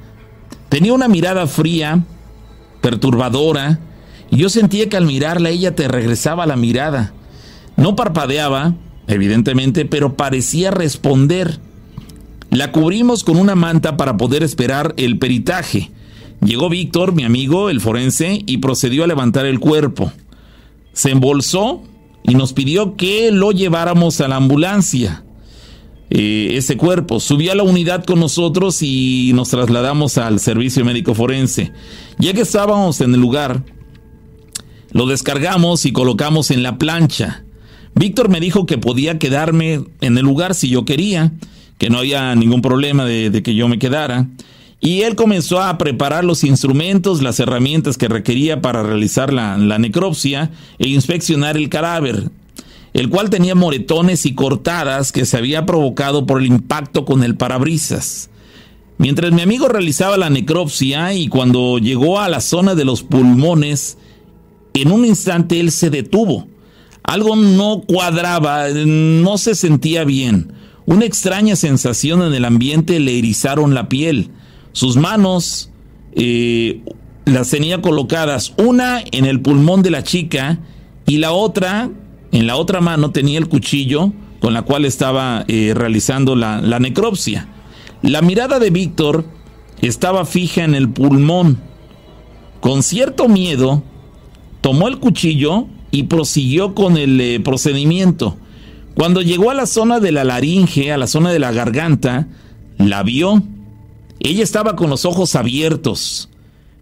Tenía 0.69 0.93
una 0.93 1.07
mirada 1.07 1.45
fría, 1.45 2.03
perturbadora, 2.81 3.79
y 4.31 4.37
yo 4.37 4.49
sentía 4.49 4.89
que 4.89 4.97
al 4.97 5.05
mirarla 5.05 5.49
ella 5.49 5.75
te 5.75 5.87
regresaba 5.87 6.47
la 6.47 6.55
mirada. 6.55 7.13
No 7.77 7.95
parpadeaba, 7.95 8.73
evidentemente, 9.07 9.85
pero 9.85 10.17
parecía 10.17 10.71
responder. 10.71 11.59
La 12.49 12.71
cubrimos 12.71 13.23
con 13.23 13.37
una 13.37 13.53
manta 13.53 13.95
para 13.95 14.17
poder 14.17 14.41
esperar 14.41 14.95
el 14.97 15.19
peritaje. 15.19 15.91
Llegó 16.45 16.69
Víctor, 16.69 17.13
mi 17.13 17.23
amigo, 17.23 17.69
el 17.69 17.81
forense, 17.81 18.43
y 18.45 18.57
procedió 18.57 19.03
a 19.03 19.07
levantar 19.07 19.45
el 19.45 19.59
cuerpo. 19.59 20.11
Se 20.93 21.09
embolsó 21.09 21.83
y 22.23 22.35
nos 22.35 22.53
pidió 22.53 22.95
que 22.95 23.31
lo 23.31 23.51
lleváramos 23.51 24.21
a 24.21 24.27
la 24.27 24.35
ambulancia. 24.35 25.23
Eh, 26.11 26.51
ese 26.51 26.77
cuerpo 26.77 27.19
subió 27.19 27.51
a 27.51 27.55
la 27.55 27.63
unidad 27.63 28.05
con 28.05 28.19
nosotros 28.19 28.83
y 28.83 29.31
nos 29.33 29.49
trasladamos 29.49 30.17
al 30.19 30.39
servicio 30.39 30.85
médico 30.85 31.15
forense. 31.15 31.71
Ya 32.19 32.33
que 32.33 32.41
estábamos 32.41 33.01
en 33.01 33.13
el 33.15 33.19
lugar, 33.19 33.63
lo 34.91 35.07
descargamos 35.07 35.85
y 35.85 35.91
colocamos 35.91 36.51
en 36.51 36.63
la 36.63 36.77
plancha. 36.77 37.43
Víctor 37.95 38.29
me 38.29 38.39
dijo 38.39 38.65
que 38.65 38.77
podía 38.77 39.17
quedarme 39.17 39.81
en 40.01 40.17
el 40.17 40.23
lugar 40.23 40.53
si 40.53 40.69
yo 40.69 40.85
quería, 40.85 41.33
que 41.77 41.89
no 41.89 41.97
había 41.97 42.35
ningún 42.35 42.61
problema 42.61 43.03
de, 43.05 43.41
que 43.43 43.55
yo 43.55 43.67
me 43.67 43.79
quedara. 43.79 44.27
Y 44.79 45.01
él 45.01 45.15
comenzó 45.15 45.61
a 45.61 45.77
preparar 45.77 46.23
los 46.23 46.43
instrumentos, 46.43 47.21
las 47.21 47.39
herramientas 47.39 47.97
que 47.97 48.07
requería 48.07 48.61
para 48.61 48.83
realizar 48.83 49.33
la, 49.33 49.57
la 49.57 49.79
necropsia 49.79 50.51
e 50.77 50.87
inspeccionar 50.89 51.57
el 51.57 51.69
cadáver, 51.69 52.29
el 52.93 53.09
cual 53.09 53.29
tenía 53.29 53.55
moretones 53.55 54.25
y 54.25 54.35
cortadas 54.35 55.11
que 55.11 55.25
se 55.25 55.37
había 55.37 55.65
provocado 55.65 56.25
por 56.25 56.41
el 56.41 56.47
impacto 56.47 57.05
con 57.05 57.23
el 57.23 57.35
parabrisas. 57.35 58.29
Mientras 58.97 59.31
mi 59.31 59.41
amigo 59.41 59.67
realizaba 59.67 60.17
la 60.17 60.29
necropsia 60.29 61.13
y 61.13 61.27
cuando 61.27 61.79
llegó 61.79 62.19
a 62.19 62.29
la 62.29 62.39
zona 62.39 62.75
de 62.75 62.85
los 62.85 63.03
pulmones, 63.03 63.97
en 64.73 64.91
un 64.91 65.05
instante 65.05 65.59
él 65.59 65.71
se 65.71 65.89
detuvo 65.89 66.47
algo 67.05 67.35
no 67.35 67.83
cuadraba, 67.85 68.69
no 68.69 69.37
se 69.37 69.55
sentía 69.55 70.03
bien. 70.03 70.51
Una 70.85 71.05
extraña 71.05 71.55
sensación 71.55 72.21
en 72.23 72.33
el 72.33 72.45
ambiente 72.45 72.99
le 72.99 73.17
erizaron 73.17 73.73
la 73.73 73.89
piel. 73.89 74.31
Sus 74.75 74.97
manos 74.97 75.69
eh, 76.15 76.81
las 77.23 77.49
tenía 77.49 77.81
colocadas, 77.81 78.53
una 78.57 79.01
en 79.09 79.23
el 79.23 79.39
pulmón 79.39 79.83
de 79.83 79.89
la 79.89 80.03
chica 80.03 80.59
y 81.05 81.19
la 81.19 81.31
otra, 81.31 81.89
en 82.33 82.45
la 82.45 82.57
otra 82.57 82.81
mano 82.81 83.11
tenía 83.11 83.39
el 83.39 83.47
cuchillo 83.47 84.11
con 84.41 84.53
la 84.53 84.63
cual 84.63 84.83
estaba 84.83 85.45
eh, 85.47 85.71
realizando 85.73 86.35
la, 86.35 86.59
necropsia. 86.81 87.47
La 88.01 88.21
mirada 88.21 88.59
de 88.59 88.69
Víctor 88.69 89.23
estaba 89.81 90.25
fija 90.25 90.65
en 90.65 90.75
el 90.75 90.89
pulmón. 90.89 91.57
Con 92.59 92.83
cierto 92.83 93.29
miedo, 93.29 93.81
tomó 94.59 94.89
el 94.89 94.99
cuchillo 94.99 95.67
y 95.91 96.03
prosiguió 96.03 96.75
con 96.75 96.97
el 96.97 97.21
eh, 97.21 97.39
procedimiento. 97.39 98.35
Cuando 98.93 99.21
llegó 99.21 99.51
a 99.51 99.55
la 99.55 99.67
zona 99.67 100.01
de 100.01 100.11
la 100.11 100.25
laringe, 100.25 100.91
a 100.91 100.97
la 100.97 101.07
zona 101.07 101.31
de 101.31 101.39
la 101.39 101.53
garganta, 101.53 102.27
la 102.77 103.03
vio. 103.03 103.41
Ella 104.25 104.43
estaba 104.43 104.75
con 104.75 104.89
los 104.89 105.05
ojos 105.05 105.35
abiertos. 105.35 106.29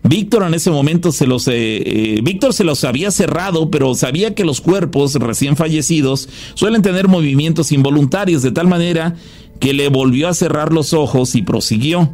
Víctor 0.02 0.44
en 0.44 0.54
ese 0.54 0.72
momento 0.72 1.12
se 1.12 1.28
los, 1.28 1.46
eh, 1.50 1.52
eh, 1.56 2.20
Víctor 2.24 2.54
se 2.54 2.64
los 2.64 2.86
había 2.86 3.12
cerrado, 3.12 3.70
pero 3.70 3.96
sabía 3.96 4.34
que 4.34 4.46
los 4.46 4.62
cuerpos 4.62 5.16
recién 5.16 5.58
fallecidos 5.58 6.30
suelen 6.54 6.82
tener 6.82 7.10
movimientos 7.10 7.74
involuntarios, 7.74 8.44
de 8.44 8.54
tal 8.54 8.70
manera 8.70 9.18
que 9.60 9.74
le 9.74 9.90
volvió 9.90 10.30
a 10.30 10.34
cerrar 10.34 10.72
los 10.72 10.94
ojos 10.94 11.36
y 11.36 11.42
prosiguió. 11.42 12.14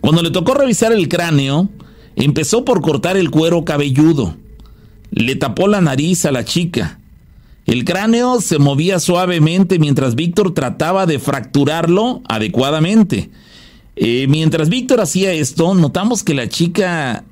Cuando 0.00 0.22
le 0.22 0.30
tocó 0.30 0.54
revisar 0.54 0.92
el 0.92 1.08
cráneo, 1.08 1.68
empezó 2.16 2.64
por 2.64 2.80
cortar 2.80 3.18
el 3.18 3.30
cuero 3.30 3.66
cabelludo. 3.66 4.38
Le 5.10 5.36
tapó 5.36 5.68
la 5.68 5.82
nariz 5.82 6.24
a 6.24 6.32
la 6.32 6.46
chica. 6.46 6.98
El 7.66 7.84
cráneo 7.84 8.40
se 8.40 8.58
movía 8.58 9.00
suavemente 9.00 9.78
mientras 9.78 10.14
Víctor 10.14 10.54
trataba 10.54 11.04
de 11.04 11.18
fracturarlo 11.18 12.22
adecuadamente. 12.26 13.28
Eh, 13.96 14.26
mientras 14.28 14.68
Víctor 14.68 15.00
hacía 15.00 15.32
esto, 15.32 15.74
notamos 15.74 16.22
que 16.22 16.34
la 16.34 16.48
chica 16.48 17.24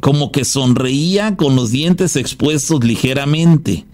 como 0.00 0.32
que 0.32 0.44
sonreía 0.44 1.36
con 1.36 1.54
los 1.54 1.70
dientes 1.70 2.16
expuestos 2.16 2.82
ligeramente. 2.82 3.86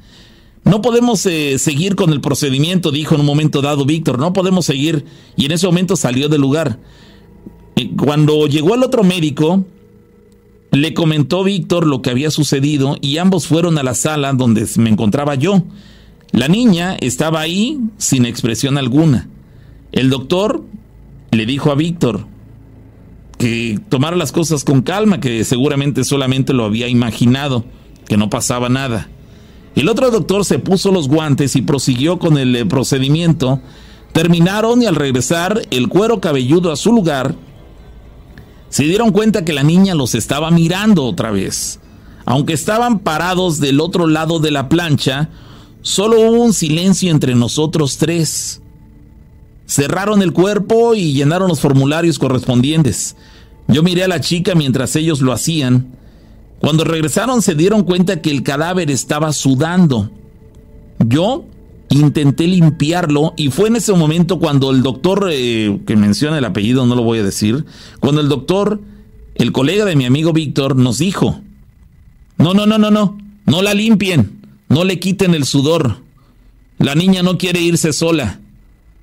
No 0.65 0.83
podemos 0.83 1.25
eh, 1.27 1.59
seguir 1.59 1.97
con 1.97 2.13
el 2.13 2.21
procedimiento, 2.21 2.91
dijo 2.91 3.15
en 3.15 3.23
un 3.23 3.27
momento 3.27 3.63
dado 3.63 3.85
Víctor, 3.85 4.19
no 4.19 4.33
podemos 4.33 4.67
seguir. 4.67 5.05
Y 5.37 5.47
en 5.47 5.53
ese 5.53 5.67
momento 5.67 5.97
salió 5.97 6.29
del 6.29 6.41
lugar. 6.41 6.79
Eh, 7.77 7.91
cuando 7.97 8.47
llegó 8.47 8.75
el 8.75 8.83
otro 8.83 9.03
médico, 9.03 9.65
le 10.71 10.95
comentó 10.95 11.45
Víctor 11.45 11.87
lo 11.87 12.03
que 12.03 12.11
había 12.11 12.31
sucedido 12.31 12.97
y 13.01 13.19
ambos 13.19 13.47
fueron 13.47 13.79
a 13.79 13.83
la 13.83 13.95
sala 13.95 14.33
donde 14.33 14.67
me 14.77 14.91
encontraba 14.91 15.35
yo. 15.35 15.63
La 16.33 16.49
niña 16.49 16.97
estaba 17.01 17.41
ahí 17.41 17.79
sin 17.97 18.27
expresión 18.27 18.77
alguna. 18.77 19.29
El 19.93 20.11
doctor 20.11 20.63
le 21.31 21.47
dijo 21.47 21.71
a 21.71 21.75
Víctor 21.75 22.27
que 23.39 23.79
tomara 23.89 24.17
las 24.17 24.33
cosas 24.33 24.65
con 24.65 24.83
calma, 24.83 25.21
que 25.21 25.45
seguramente 25.45 26.05
solamente 26.05 26.53
lo 26.53 26.65
había 26.65 26.89
imaginado, 26.89 27.65
que 28.07 28.17
no 28.17 28.29
pasaba 28.31 28.69
nada. 28.69 29.09
El 29.77 29.89
otro 29.89 30.11
doctor 30.11 30.45
se 30.45 30.59
puso 30.59 30.91
los 30.91 31.09
guantes 31.09 31.55
y 31.55 31.63
prosiguió 31.63 32.19
con 32.19 32.37
el 32.37 32.57
eh, 32.57 32.67
procedimiento. 32.67 33.61
Terminaron 34.13 34.83
y 34.83 34.87
al 34.87 34.97
regresar 34.97 35.63
el 35.71 35.89
cuero 35.89 36.21
cabelludo 36.21 36.73
a 36.73 36.77
su 36.77 36.93
lugar, 36.93 37.37
se 38.71 38.85
dieron 38.85 39.13
cuenta 39.13 39.45
que 39.45 39.53
la 39.53 39.63
niña 39.63 39.95
los 39.95 40.17
estaba 40.17 40.51
mirando 40.51 41.05
otra 41.05 41.31
vez. 41.31 41.79
Aunque 42.25 42.55
estaban 42.55 42.99
parados 42.99 43.61
del 43.61 43.81
otro 43.81 44.07
lado 44.07 44.41
de 44.41 44.51
la 44.51 44.69
plancha, 44.69 45.31
solo 45.81 46.21
hubo 46.21 46.43
un 46.43 46.53
silencio 46.53 47.11
entre 47.11 47.35
nosotros 47.35 47.99
tres. 47.99 48.61
Cerraron 49.69 50.23
el 50.23 50.33
cuerpo 50.33 50.95
y 50.95 51.13
llenaron 51.13 51.47
los 51.47 51.61
formularios 51.61 52.19
correspondientes. 52.19 53.17
Yo 53.69 53.83
miré 53.83 54.03
a 54.03 54.09
la 54.09 54.21
chica 54.21 54.55
mientras 54.55 54.97
ellos 54.97 55.21
lo 55.21 55.31
hacían. 55.31 55.95
Cuando 56.59 56.85
regresaron 56.85 57.43
se 57.43 57.55
dieron 57.55 57.85
cuenta 57.85 58.23
que 58.23 58.31
el 58.31 58.43
cadáver 58.43 58.91
estaba 58.91 59.31
sudando. 59.35 60.11
Yo 60.99 61.45
intenté 61.91 62.47
limpiarlo 62.47 63.35
y 63.37 63.51
fue 63.51 63.69
en 63.69 63.77
ese 63.77 63.93
momento 63.93 64.39
cuando 64.39 64.71
el 64.71 64.83
doctor, 64.83 65.29
eh, 65.31 65.79
que 65.87 65.97
menciona 65.97 66.39
el 66.39 66.47
apellido, 66.47 66.87
no 66.87 66.95
lo 66.95 67.03
voy 67.03 67.19
a 67.19 67.23
decir, 67.23 67.67
cuando 68.01 68.23
el 68.23 68.31
doctor, 68.31 68.81
el 69.35 69.53
colega 69.53 69.85
de 69.85 69.97
mi 69.97 70.07
amigo 70.07 70.33
Víctor, 70.33 70.77
nos 70.77 70.97
dijo, 70.97 71.41
no, 72.39 72.55
no, 72.55 72.65
no, 72.65 72.79
no, 72.79 72.91
no, 72.91 73.19
no 73.45 73.63
la 73.63 73.75
limpien, 73.75 74.41
no 74.71 74.85
le 74.85 74.99
quiten 74.99 75.35
el 75.35 75.45
sudor. 75.45 75.99
La 76.79 76.95
niña 76.95 77.23
no 77.23 77.37
quiere 77.37 77.61
irse 77.61 77.93
sola. 77.93 78.41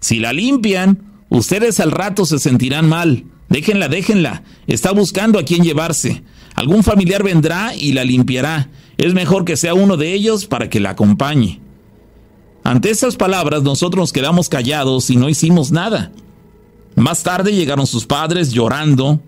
Si 0.05 0.19
la 0.19 0.33
limpian, 0.33 1.01
ustedes 1.29 1.79
al 1.79 1.89
rato 1.89 2.27
se 2.27 2.37
sentirán 2.37 2.87
mal. 2.87 3.23
Déjenla, 3.49 3.87
déjenla. 3.87 4.43
Está 4.67 4.91
buscando 4.91 5.39
a 5.39 5.43
quién 5.43 5.63
llevarse. 5.63 6.21
Algún 6.53 6.83
familiar 6.83 7.23
vendrá 7.23 7.73
y 7.75 7.93
la 7.93 8.03
limpiará. 8.03 8.69
Es 8.97 9.15
mejor 9.15 9.45
que 9.45 9.57
sea 9.57 9.73
uno 9.73 9.97
de 9.97 10.13
ellos 10.13 10.45
para 10.45 10.69
que 10.69 10.79
la 10.79 10.91
acompañe. 10.91 11.59
Ante 12.63 12.91
esas 12.91 13.15
palabras 13.15 13.63
nosotros 13.63 13.99
nos 13.99 14.13
quedamos 14.13 14.47
callados 14.47 15.09
y 15.09 15.15
no 15.15 15.27
hicimos 15.27 15.71
nada. 15.71 16.11
Más 16.95 17.23
tarde 17.23 17.55
llegaron 17.55 17.87
sus 17.87 18.05
padres 18.05 18.51
llorando, 18.51 19.21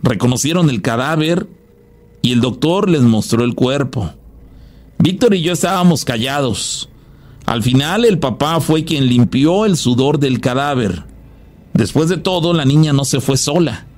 reconocieron 0.00 0.70
el 0.70 0.80
cadáver 0.80 1.48
y 2.22 2.30
el 2.30 2.40
doctor 2.40 2.88
les 2.88 3.02
mostró 3.02 3.42
el 3.42 3.56
cuerpo. 3.56 4.12
Víctor 4.96 5.34
y 5.34 5.42
yo 5.42 5.52
estábamos 5.52 6.04
callados. 6.04 6.89
Al 7.50 7.64
final 7.64 8.04
el 8.04 8.20
papá 8.20 8.60
fue 8.60 8.84
quien 8.84 9.08
limpió 9.08 9.66
el 9.66 9.76
sudor 9.76 10.20
del 10.20 10.38
cadáver. 10.38 11.02
Después 11.74 12.08
de 12.08 12.16
todo, 12.16 12.52
la 12.52 12.64
niña 12.64 12.92
no 12.92 13.04
se 13.04 13.20
fue 13.20 13.36
sola. 13.36 13.88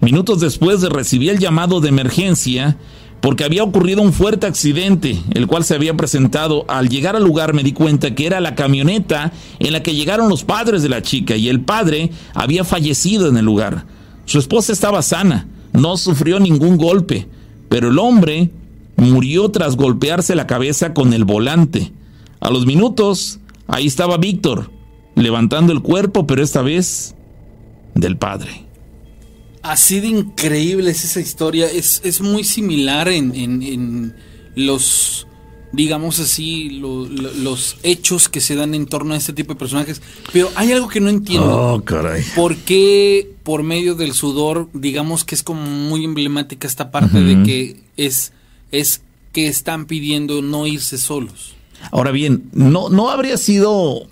Minutos 0.00 0.38
después 0.38 0.80
de 0.80 0.90
recibir 0.90 1.30
el 1.30 1.40
llamado 1.40 1.80
de 1.80 1.88
emergencia, 1.88 2.78
porque 3.20 3.42
había 3.42 3.64
ocurrido 3.64 4.00
un 4.00 4.12
fuerte 4.12 4.46
accidente, 4.46 5.20
el 5.34 5.48
cual 5.48 5.64
se 5.64 5.74
había 5.74 5.96
presentado. 5.96 6.64
Al 6.68 6.88
llegar 6.88 7.16
al 7.16 7.24
lugar 7.24 7.52
me 7.52 7.64
di 7.64 7.72
cuenta 7.72 8.14
que 8.14 8.26
era 8.26 8.40
la 8.40 8.54
camioneta 8.54 9.32
en 9.58 9.72
la 9.72 9.82
que 9.82 9.96
llegaron 9.96 10.28
los 10.28 10.44
padres 10.44 10.84
de 10.84 10.88
la 10.88 11.02
chica 11.02 11.34
y 11.34 11.48
el 11.48 11.62
padre 11.62 12.12
había 12.32 12.62
fallecido 12.62 13.26
en 13.28 13.38
el 13.38 13.44
lugar. 13.44 13.86
Su 14.24 14.38
esposa 14.38 14.72
estaba 14.72 15.02
sana, 15.02 15.48
no 15.72 15.96
sufrió 15.96 16.38
ningún 16.38 16.76
golpe, 16.76 17.26
pero 17.68 17.88
el 17.88 17.98
hombre 17.98 18.52
murió 18.96 19.50
tras 19.50 19.76
golpearse 19.76 20.34
la 20.34 20.46
cabeza 20.46 20.94
con 20.94 21.12
el 21.12 21.24
volante. 21.24 21.92
A 22.40 22.50
los 22.50 22.66
minutos, 22.66 23.40
ahí 23.66 23.86
estaba 23.86 24.16
Víctor, 24.16 24.70
levantando 25.14 25.72
el 25.72 25.80
cuerpo, 25.80 26.26
pero 26.26 26.42
esta 26.42 26.62
vez 26.62 27.14
del 27.94 28.16
padre. 28.16 28.66
Así 29.62 30.00
de 30.00 30.08
increíble 30.08 30.90
es 30.90 31.04
esa 31.04 31.20
historia. 31.20 31.70
Es, 31.70 32.20
muy 32.20 32.42
similar 32.42 33.08
en, 33.08 34.14
los, 34.56 35.28
digamos 35.72 36.18
así, 36.18 36.68
los 36.70 37.76
hechos 37.84 38.28
que 38.28 38.40
se 38.40 38.56
dan 38.56 38.74
en 38.74 38.86
torno 38.86 39.14
a 39.14 39.16
este 39.16 39.32
tipo 39.32 39.54
de 39.54 39.58
personajes. 39.58 40.02
Pero 40.32 40.50
hay 40.56 40.72
algo 40.72 40.88
que 40.88 41.00
no 41.00 41.10
entiendo. 41.10 41.74
Oh, 41.74 41.84
caray. 41.84 42.24
¿Por 42.34 42.56
qué 42.56 43.32
por 43.44 43.62
medio 43.62 43.94
del 43.94 44.14
sudor, 44.14 44.68
digamos 44.72 45.24
que 45.24 45.34
es 45.34 45.42
como 45.42 45.62
muy 45.62 46.04
emblemática 46.04 46.66
esta 46.66 46.90
parte 46.90 47.20
de 47.20 47.42
que 47.44 47.80
es 47.96 48.32
es 48.72 49.02
que 49.32 49.46
están 49.46 49.86
pidiendo 49.86 50.42
no 50.42 50.66
irse 50.66 50.98
solos. 50.98 51.54
Ahora 51.90 52.10
bien, 52.10 52.44
no, 52.52 52.88
no 52.88 53.10
habría 53.10 53.36
sido 53.36 54.08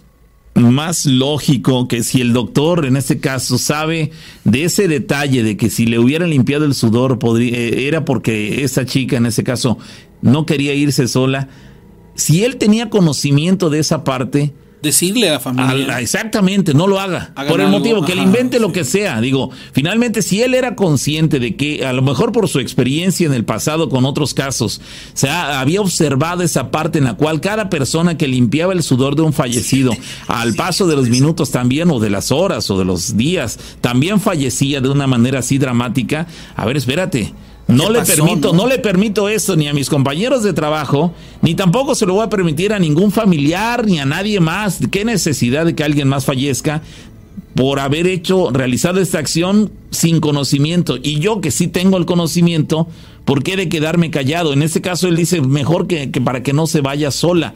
más 0.55 1.07
lógico 1.07 1.89
que 1.89 2.03
si 2.03 2.21
el 2.21 2.33
doctor 2.33 2.85
en 2.85 2.97
este 2.97 3.21
caso 3.21 3.59
sabe 3.59 4.11
de 4.45 4.65
ese 4.65 4.89
detalle 4.89 5.43
de 5.43 5.57
que 5.57 5.71
si 5.71 5.87
le 5.87 5.99
hubieran 5.99 6.31
limpiado 6.31 6.65
el 6.65 6.75
sudor 6.75 7.19
podría, 7.19 7.57
eh, 7.57 7.87
era 7.87 8.05
porque 8.05 8.65
esa 8.65 8.85
chica 8.85 9.17
en 9.17 9.27
ese 9.27 9.45
caso 9.45 9.79
no 10.23 10.47
quería 10.47 10.75
irse 10.75 11.09
sola. 11.09 11.49
Si 12.15 12.45
él 12.45 12.57
tenía 12.57 12.91
conocimiento 12.91 13.71
de 13.71 13.79
esa 13.79 14.05
parte, 14.05 14.53
decirle 14.83 15.29
a 15.29 15.33
la 15.35 15.41
familia. 15.41 16.01
exactamente, 16.01 16.75
no 16.75 16.87
lo 16.87 17.01
haga. 17.01 17.33
por 17.49 17.61
el 17.61 17.69
motivo, 17.69 18.05
que 18.05 18.15
le 18.15 18.23
invente 18.23 18.61
lo 18.61 18.73
que 18.73 18.85
sea. 18.85 19.21
Digo, 19.21 19.51
finalmente, 19.73 20.23
si 20.23 20.43
él 20.43 20.55
era 20.55 20.75
consciente 20.75 21.39
de 21.39 21.57
que, 21.57 21.87
a 21.87 21.93
lo 21.93 22.03
mejor 22.03 22.33
por 22.33 22.49
su 22.49 22.61
experiencia 22.61 23.27
en 23.27 23.35
el 23.35 23.45
pasado 23.45 23.89
con 23.89 24.05
otros 24.05 24.35
casos, 24.35 24.81
se 25.15 25.29
había 25.29 25.81
observado 25.81 26.43
esa 26.43 26.71
parte 26.71 26.99
en 26.99 27.05
la 27.05 27.15
cual 27.15 27.41
cada 27.41 27.71
persona 27.71 28.17
que 28.17 28.29
limpiaba 28.29 28.73
el 28.73 28.83
sudor 28.83 29.17
de 29.17 29.23
un 29.23 29.33
fallecido, 29.33 29.97
al 30.29 30.55
paso 30.55 30.87
de 30.87 30.97
los 30.97 31.09
minutos 31.09 31.51
también, 31.51 31.91
o 31.91 32.01
de 32.01 32.11
las 32.11 32.33
horas, 32.33 32.71
o 32.71 32.79
de 32.79 32.85
los 32.85 33.17
días, 33.17 33.59
también 33.81 34.21
fallecía 34.21 34.81
de 34.81 34.89
una 34.89 35.07
manera 35.07 35.41
así 35.41 35.59
dramática. 35.59 36.27
A 36.57 36.65
ver, 36.65 36.77
espérate 36.77 37.33
no 37.71 37.91
le 37.91 38.03
permito, 38.03 38.53
no? 38.53 38.67
le 38.67 38.79
permito 38.79 39.29
eso 39.29 39.57
ni 39.57 39.69
a 39.69 39.75
mis 39.75 39.89
compañeros 39.89 40.43
de 40.43 40.53
trabajo, 40.53 41.13
ni 41.43 41.55
tampoco 41.55 41.95
se 41.95 42.07
lo 42.07 42.15
voy 42.15 42.25
a 42.25 42.29
permitir 42.29 42.73
a 42.73 42.79
ningún 42.79 43.11
familiar 43.11 43.87
ni 43.87 43.99
a 43.99 44.05
nadie 44.05 44.41
más. 44.41 44.81
¿Qué 44.91 45.05
necesidad 45.05 45.65
de 45.65 45.75
que 45.75 45.85
alguien 45.85 46.09
más 46.09 46.25
fallezca 46.25 46.83
por 47.55 47.81
haber 47.81 48.07
hecho, 48.07 48.51
realizado 48.51 49.01
esta 49.01 49.19
acción 49.19 49.73
sin 49.91 50.21
conocimiento? 50.21 50.97
Y 51.03 51.19
yo 51.21 51.41
que 51.41 51.51
sí 51.51 51.69
tengo 51.69 51.97
el 51.97 52.07
conocimiento, 52.07 52.89
¿por 53.25 53.43
qué 53.43 53.57
de 53.57 53.69
quedarme 53.69 54.11
callado? 54.11 54.53
En 54.53 54.63
este 54.63 54.81
caso 54.81 55.09
él 55.09 55.17
dice 55.17 55.41
mejor 55.41 55.87
que, 55.87 56.11
que 56.11 56.21
para 56.21 56.43
que 56.43 56.53
no 56.53 56.67
se 56.67 56.81
vaya 56.81 57.11
sola. 57.11 57.55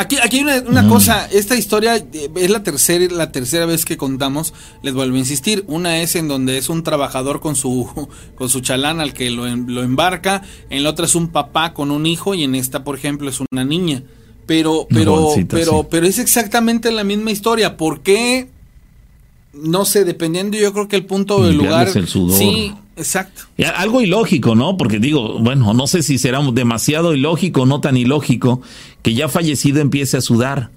Aquí, 0.00 0.16
aquí 0.22 0.44
hay 0.48 0.62
una, 0.64 0.82
mm. 0.82 0.88
cosa, 0.88 1.26
esta 1.26 1.56
historia 1.56 1.96
eh, 1.96 2.30
es 2.36 2.50
la 2.50 2.62
tercera, 2.62 3.04
la 3.12 3.32
tercera 3.32 3.66
vez 3.66 3.84
que 3.84 3.96
contamos, 3.96 4.54
les 4.80 4.94
vuelvo 4.94 5.16
a 5.16 5.18
insistir, 5.18 5.64
una 5.66 6.00
es 6.00 6.14
en 6.14 6.28
donde 6.28 6.56
es 6.56 6.68
un 6.68 6.84
trabajador 6.84 7.40
con 7.40 7.56
su, 7.56 8.08
con 8.36 8.48
su 8.48 8.60
chalán 8.60 9.00
al 9.00 9.12
que 9.12 9.28
lo, 9.30 9.44
lo 9.44 9.82
embarca, 9.82 10.42
en 10.70 10.84
la 10.84 10.90
otra 10.90 11.06
es 11.06 11.16
un 11.16 11.28
papá 11.28 11.74
con 11.74 11.90
un 11.90 12.06
hijo 12.06 12.36
y 12.36 12.44
en 12.44 12.54
esta, 12.54 12.84
por 12.84 12.94
ejemplo, 12.94 13.28
es 13.28 13.40
una 13.50 13.64
niña. 13.64 14.04
Pero, 14.46 14.86
pero, 14.88 15.34
pero, 15.48 15.88
pero 15.90 16.06
es 16.06 16.18
exactamente 16.18 16.90
la 16.90 17.04
misma 17.04 17.32
historia. 17.32 17.76
¿Por 17.76 18.00
qué? 18.00 18.48
No 19.52 19.84
sé, 19.84 20.04
dependiendo 20.04 20.56
yo 20.56 20.72
creo 20.72 20.88
que 20.88 20.96
el 20.96 21.04
punto 21.04 21.44
del 21.44 21.58
lugar. 21.58 21.90
El 21.94 22.08
sudor. 22.08 22.38
Sí, 22.38 22.72
Exacto. 22.98 23.42
algo 23.76 24.02
ilógico, 24.02 24.54
¿no? 24.54 24.76
Porque 24.76 24.98
digo, 24.98 25.38
bueno, 25.38 25.72
no 25.72 25.86
sé 25.86 26.02
si 26.02 26.18
será 26.18 26.40
demasiado 26.52 27.14
ilógico 27.14 27.62
o 27.62 27.66
no 27.66 27.80
tan 27.80 27.96
ilógico 27.96 28.60
que 29.02 29.14
ya 29.14 29.28
fallecido 29.28 29.80
empiece 29.80 30.16
a 30.16 30.20
sudar. 30.20 30.70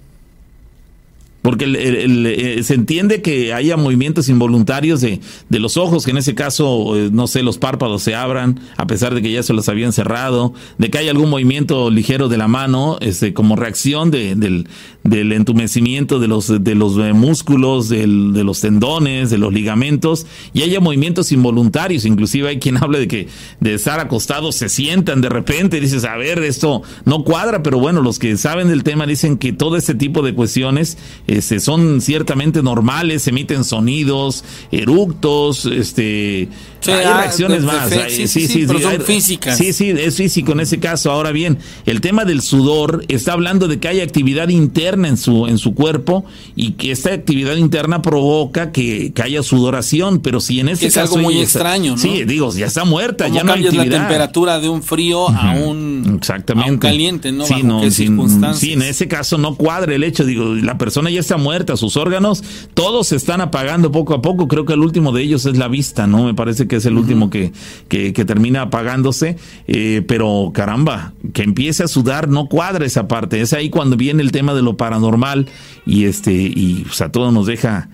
Porque 1.41 1.65
eh, 1.67 2.61
se 2.63 2.75
entiende 2.75 3.23
que 3.23 3.51
haya 3.51 3.75
movimientos 3.75 4.29
involuntarios 4.29 5.01
de, 5.01 5.19
de, 5.49 5.59
los 5.59 5.75
ojos, 5.75 6.05
que 6.05 6.11
en 6.11 6.17
ese 6.17 6.35
caso, 6.35 6.95
eh, 6.95 7.09
no 7.11 7.25
sé, 7.25 7.41
los 7.41 7.57
párpados 7.57 8.03
se 8.03 8.13
abran, 8.13 8.59
a 8.77 8.85
pesar 8.85 9.15
de 9.15 9.23
que 9.23 9.31
ya 9.31 9.41
se 9.41 9.53
los 9.53 9.67
habían 9.67 9.91
cerrado, 9.91 10.53
de 10.77 10.91
que 10.91 10.99
haya 10.99 11.09
algún 11.09 11.31
movimiento 11.31 11.89
ligero 11.89 12.29
de 12.29 12.37
la 12.37 12.47
mano, 12.47 12.97
este, 13.01 13.33
como 13.33 13.55
reacción 13.55 14.11
de, 14.11 14.35
del, 14.35 14.67
del 15.03 15.31
entumecimiento 15.31 16.19
de 16.19 16.27
los, 16.27 16.63
de 16.63 16.75
los 16.75 16.97
eh, 16.97 17.13
músculos, 17.13 17.89
del, 17.89 18.33
de 18.33 18.43
los 18.43 18.61
tendones, 18.61 19.29
de 19.29 19.37
los 19.37 19.51
ligamentos, 19.51 20.27
y 20.53 20.61
haya 20.61 20.79
movimientos 20.79 21.31
involuntarios. 21.31 22.05
Inclusive 22.05 22.49
hay 22.49 22.59
quien 22.59 22.77
habla 22.83 22.99
de 22.99 23.07
que 23.07 23.27
de 23.59 23.73
estar 23.73 23.99
acostados 23.99 24.55
se 24.55 24.69
sientan 24.69 25.21
de 25.21 25.29
repente, 25.29 25.79
dices, 25.79 26.05
a 26.05 26.17
ver, 26.17 26.39
esto 26.43 26.83
no 27.05 27.23
cuadra, 27.23 27.63
pero 27.63 27.79
bueno, 27.79 28.01
los 28.01 28.19
que 28.19 28.37
saben 28.37 28.67
del 28.67 28.83
tema 28.83 29.07
dicen 29.07 29.37
que 29.37 29.53
todo 29.53 29.75
este 29.75 29.95
tipo 29.95 30.21
de 30.21 30.33
cuestiones 30.35 30.97
este, 31.27 31.59
son 31.59 32.01
ciertamente 32.01 32.61
normales, 32.61 33.27
emiten 33.27 33.63
sonidos, 33.63 34.43
eructos, 34.71 35.65
este, 35.65 36.49
hay 36.87 37.05
ah, 37.05 37.21
reacciones 37.21 37.63
más. 37.63 37.89
sí, 38.09 38.27
sí, 38.27 38.47
sí, 38.47 38.65
pero 38.67 38.79
son 38.79 39.01
físicas. 39.01 39.57
Sí, 39.57 39.73
sí, 39.73 39.89
es 39.89 40.15
físico 40.15 40.51
en 40.51 40.61
ese 40.61 40.79
caso. 40.79 41.11
Ahora 41.11 41.31
bien, 41.31 41.57
el 41.85 42.01
tema 42.01 42.25
del 42.25 42.41
sudor 42.41 43.03
está 43.07 43.33
hablando 43.33 43.67
de 43.67 43.79
que 43.79 43.87
hay 43.87 43.99
actividad 44.01 44.49
interna 44.49 44.90
en 44.93 45.17
su, 45.17 45.47
en 45.47 45.57
su 45.57 45.73
cuerpo 45.73 46.25
y 46.55 46.71
que 46.73 46.91
esta 46.91 47.13
actividad 47.13 47.55
interna 47.55 48.01
provoca 48.01 48.71
que, 48.71 49.11
que 49.13 49.21
haya 49.21 49.43
sudoración, 49.43 50.19
pero 50.19 50.39
si 50.39 50.59
en 50.59 50.69
ese 50.69 50.87
caso... 50.87 51.01
Es 51.01 51.11
algo 51.11 51.17
muy 51.17 51.39
extraño, 51.39 51.91
¿no? 51.91 51.97
Sí, 51.97 52.23
digo, 52.25 52.53
ya 52.53 52.65
está 52.65 52.85
muerta, 52.85 53.27
ya 53.27 53.43
no 53.43 53.53
hay 53.53 53.65
actividad. 53.65 53.85
la 53.85 53.97
temperatura 53.99 54.59
de 54.59 54.69
un 54.69 54.83
frío 54.83 55.29
a, 55.29 55.55
un, 55.55 56.15
Exactamente. 56.17 56.87
caliente, 56.87 57.31
¿no? 57.31 57.45
Sí, 57.45 57.63
no, 57.63 57.89
sí, 57.89 58.73
en 58.73 58.81
ese 58.81 59.07
caso 59.07 59.37
no 59.37 59.55
cuadra 59.55 59.95
el 59.95 60.03
hecho, 60.03 60.25
digo, 60.25 60.55
la 60.55 60.77
persona 60.77 61.09
ya 61.09 61.19
está 61.19 61.37
muerta, 61.37 61.77
sus 61.77 61.97
órganos, 61.97 62.43
todos 62.73 63.07
se 63.07 63.15
están 63.15 63.41
apagando 63.41 63.91
poco 63.91 64.13
a 64.13 64.21
poco, 64.21 64.47
creo 64.47 64.65
que 64.65 64.73
el 64.73 64.79
último 64.79 65.11
de 65.11 65.23
ellos 65.23 65.45
es 65.45 65.57
la 65.57 65.67
vista, 65.67 66.07
¿no? 66.07 66.25
Me 66.25 66.33
parece 66.33 66.67
que 66.67 66.77
es 66.77 66.85
el 66.85 66.97
último 66.97 67.29
que, 67.29 67.51
que, 67.87 68.11
termina 68.25 68.63
apagándose, 68.63 69.37
eh, 69.67 70.03
pero 70.07 70.51
caramba, 70.53 71.13
que 71.33 71.43
empiece 71.43 71.83
a 71.83 71.87
sudar, 71.87 72.27
no 72.27 72.47
cuadra 72.47 72.85
esa 72.85 73.07
parte, 73.07 73.41
es 73.41 73.53
ahí 73.53 73.69
cuando 73.69 73.97
viene 73.97 74.21
el 74.21 74.31
tema 74.31 74.53
de 74.53 74.61
lo 74.61 74.77
paranormal 74.81 75.47
y 75.85 76.07
este, 76.07 76.31
y 76.31 76.85
o 76.89 76.93
sea, 76.93 77.11
todo 77.11 77.31
nos 77.31 77.45
deja 77.45 77.87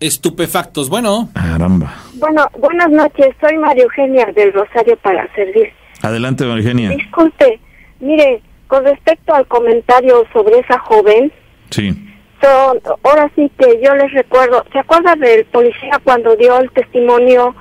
estupefactos. 0.00 0.88
Bueno. 0.88 1.28
Caramba. 1.34 1.94
Bueno, 2.14 2.48
buenas 2.58 2.90
noches. 2.90 3.34
Soy 3.38 3.58
María 3.58 3.84
Eugenia 3.84 4.26
del 4.34 4.54
Rosario 4.54 4.96
para 5.02 5.30
servir. 5.34 5.68
Adelante, 6.00 6.46
María 6.46 6.62
Eugenia. 6.62 6.90
Disculpe, 6.90 7.60
mire, 8.00 8.40
con 8.66 8.82
respecto 8.84 9.34
al 9.34 9.46
comentario 9.46 10.24
sobre 10.32 10.60
esa 10.60 10.78
joven. 10.78 11.30
Sí 11.68 12.08
ahora 13.02 13.30
sí 13.34 13.50
que 13.58 13.80
yo 13.82 13.94
les 13.94 14.12
recuerdo, 14.12 14.64
¿se 14.72 14.78
acuerdan 14.78 15.20
del 15.20 15.44
policía 15.46 16.00
cuando 16.02 16.34
dio 16.36 16.58
el 16.58 16.70
testimonio 16.72 17.54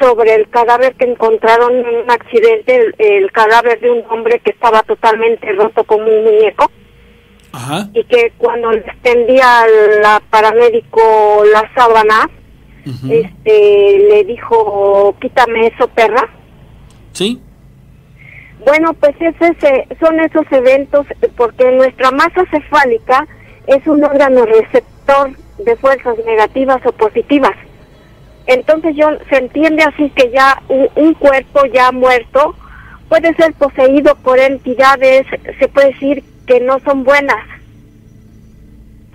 sobre 0.00 0.34
el 0.34 0.48
cadáver 0.50 0.94
que 0.96 1.06
encontraron 1.06 1.72
en 1.74 1.86
un 1.86 2.10
accidente, 2.10 2.92
el, 2.98 3.30
cadáver 3.32 3.80
de 3.80 3.90
un 3.90 4.04
hombre 4.10 4.40
que 4.40 4.50
estaba 4.50 4.82
totalmente 4.82 5.50
roto 5.52 5.84
como 5.84 6.04
un 6.04 6.24
muñeco? 6.24 6.70
Ajá. 7.52 7.88
Y 7.94 8.04
que 8.04 8.32
cuando 8.38 8.72
le 8.72 8.78
extendía 8.80 9.64
la 10.02 10.22
paramédico 10.30 11.44
la 11.52 11.70
sábana, 11.74 12.28
este, 13.10 13.98
le 14.10 14.24
dijo, 14.24 15.16
quítame 15.20 15.68
eso, 15.68 15.88
perra. 15.88 16.28
Sí. 17.12 17.40
Bueno, 18.64 18.94
pues 18.94 19.14
ese, 19.20 19.88
son 20.00 20.20
esos 20.20 20.44
eventos, 20.50 21.06
porque 21.36 21.72
nuestra 21.72 22.10
masa 22.12 22.44
cefálica 22.50 23.26
es 23.66 23.84
un 23.86 24.04
órgano 24.04 24.44
receptor 24.44 25.30
de 25.58 25.76
fuerzas 25.76 26.16
negativas 26.24 26.80
o 26.84 26.92
positivas. 26.92 27.54
Entonces 28.46 28.94
yo 28.96 29.08
se 29.28 29.36
entiende 29.36 29.82
así 29.82 30.10
que 30.10 30.30
ya 30.30 30.62
un, 30.68 31.14
cuerpo 31.14 31.64
ya 31.72 31.90
muerto 31.90 32.54
puede 33.08 33.34
ser 33.34 33.52
poseído 33.54 34.14
por 34.16 34.38
entidades, 34.38 35.26
se 35.58 35.68
puede 35.68 35.92
decir 35.92 36.24
que 36.46 36.60
no 36.60 36.78
son 36.80 37.04
buenas. 37.04 37.44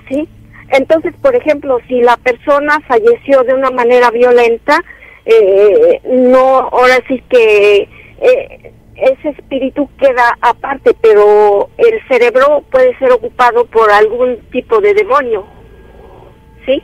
¿Sí? 0.09 0.27
Entonces, 0.69 1.13
por 1.21 1.35
ejemplo, 1.35 1.79
si 1.87 2.01
la 2.01 2.17
persona 2.17 2.79
falleció 2.87 3.43
de 3.43 3.53
una 3.53 3.71
manera 3.71 4.09
violenta, 4.11 4.81
eh, 5.25 6.01
no, 6.05 6.69
ahora 6.71 6.99
sí 7.07 7.21
que 7.29 7.89
eh, 8.21 8.73
ese 8.95 9.29
espíritu 9.29 9.89
queda 9.99 10.37
aparte, 10.41 10.95
pero 11.01 11.69
el 11.77 12.07
cerebro 12.07 12.63
puede 12.71 12.97
ser 12.99 13.11
ocupado 13.11 13.65
por 13.65 13.89
algún 13.91 14.37
tipo 14.51 14.79
de 14.79 14.93
demonio. 14.93 15.45
¿Sí? 16.65 16.81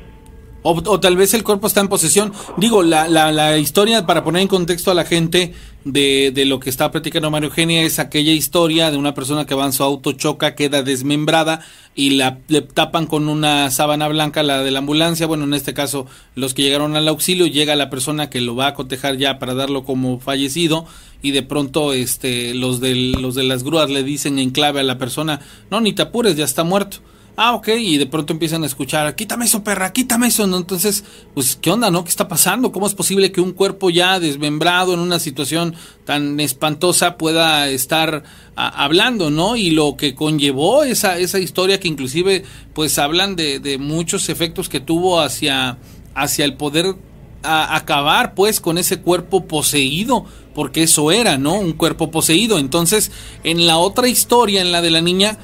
O, 0.70 0.99
tal 0.99 1.15
vez 1.15 1.34
el 1.34 1.43
cuerpo 1.43 1.68
está 1.68 1.80
en 1.80 1.88
posesión. 1.88 2.34
Digo, 2.57 2.84
la, 2.84 3.07
la, 3.07 3.32
la, 3.32 3.57
historia, 3.57 4.05
para 4.05 4.26
poner 4.26 4.41
en 4.41 4.49
contexto 4.49 4.91
a 4.91 4.93
la 4.93 5.05
gente 5.05 5.53
de, 5.86 6.32
de 6.34 6.43
lo 6.43 6.59
que 6.59 6.70
está 6.70 6.91
platicando 6.91 7.32
Mario 7.32 7.47
Eugenia, 7.47 7.84
es 7.84 7.99
aquella 7.99 8.34
historia 8.34 8.91
de 8.91 8.97
una 8.97 9.13
persona 9.13 9.45
que 9.45 9.55
va 9.55 9.65
en 9.65 9.72
su 9.72 9.84
auto, 9.84 10.11
choca, 10.11 10.55
queda 10.55 10.84
desmembrada 10.84 11.61
y 11.95 12.11
la 12.11 12.39
le 12.49 12.61
tapan 12.61 13.05
con 13.05 13.30
una 13.30 13.72
sábana 13.72 14.09
blanca, 14.09 14.43
la 14.43 14.61
de 14.61 14.72
la 14.72 14.80
ambulancia. 14.80 15.26
Bueno, 15.26 15.45
en 15.45 15.53
este 15.53 15.74
caso, 15.74 16.05
los 16.36 16.53
que 16.53 16.63
llegaron 16.63 16.97
al 16.97 17.07
auxilio, 17.07 17.47
llega 17.47 17.78
la 17.78 17.89
persona 17.89 18.30
que 18.30 18.41
lo 18.41 18.57
va 18.57 18.68
a 18.68 18.74
cotejar 18.74 19.15
ya 19.15 19.39
para 19.39 19.53
darlo 19.53 19.86
como 19.86 20.20
fallecido 20.20 20.86
y 21.22 21.32
de 21.32 21.43
pronto 21.43 21.93
este 21.93 22.53
los 22.53 22.82
de 22.82 22.93
los 22.93 23.36
de 23.36 23.43
las 23.43 23.63
grúas 23.63 23.89
le 23.89 24.03
dicen 24.03 24.38
en 24.38 24.49
clave 24.49 24.82
a 24.82 24.84
la 24.84 24.97
persona, 24.97 25.39
"No, 25.72 25.80
ni 25.80 25.93
te 25.93 26.01
apures, 26.01 26.36
ya 26.36 26.43
está 26.43 26.65
muerto." 26.65 26.97
Ah, 27.39 27.53
ok, 27.53 27.67
y 27.77 27.99
de 27.99 28.07
pronto 28.07 28.33
empiezan 28.33 28.63
a 28.63 28.65
escuchar, 28.65 29.15
quítame 29.15 29.45
eso, 29.45 29.63
perra, 29.63 29.93
quítame 29.93 30.25
eso. 30.25 30.43
Entonces, 30.43 31.03
pues, 31.35 31.55
¿qué 31.55 31.69
onda, 31.69 31.91
no? 31.91 32.03
¿Qué 32.03 32.09
está 32.09 32.27
pasando? 32.27 32.71
¿Cómo 32.71 32.88
es 32.88 32.95
posible 32.95 33.31
que 33.31 33.41
un 33.41 33.51
cuerpo 33.51 33.91
ya 33.91 34.19
desmembrado 34.19 34.95
en 34.95 34.99
una 34.99 35.19
situación 35.19 35.75
tan 36.03 36.39
espantosa 36.39 37.15
pueda 37.15 37.69
estar 37.69 38.23
hablando, 38.55 39.29
¿no? 39.29 39.55
Y 39.55 39.69
lo 39.69 39.97
que 39.97 40.15
conllevó 40.15 40.83
esa, 40.83 41.19
esa 41.19 41.38
historia 41.38 41.79
que 41.79 41.88
inclusive, 41.88 42.43
pues, 42.73 42.97
hablan 42.97 43.35
de, 43.35 43.59
de 43.59 43.77
muchos 43.77 44.29
efectos 44.29 44.67
que 44.67 44.79
tuvo 44.79 45.21
hacia, 45.21 45.77
hacia 46.15 46.43
el 46.43 46.55
poder 46.55 46.95
acabar, 47.43 48.33
pues, 48.33 48.59
con 48.59 48.79
ese 48.79 48.99
cuerpo 49.01 49.45
poseído, 49.45 50.25
porque 50.55 50.81
eso 50.81 51.11
era, 51.11 51.38
¿no? 51.38 51.53
Un 51.53 51.73
cuerpo 51.73 52.09
poseído. 52.09 52.57
Entonces, 52.57 53.11
en 53.43 53.67
la 53.67 53.77
otra 53.77 54.07
historia, 54.07 54.61
en 54.61 54.71
la 54.71 54.81
de 54.81 54.89
la 54.89 55.01
niña, 55.01 55.38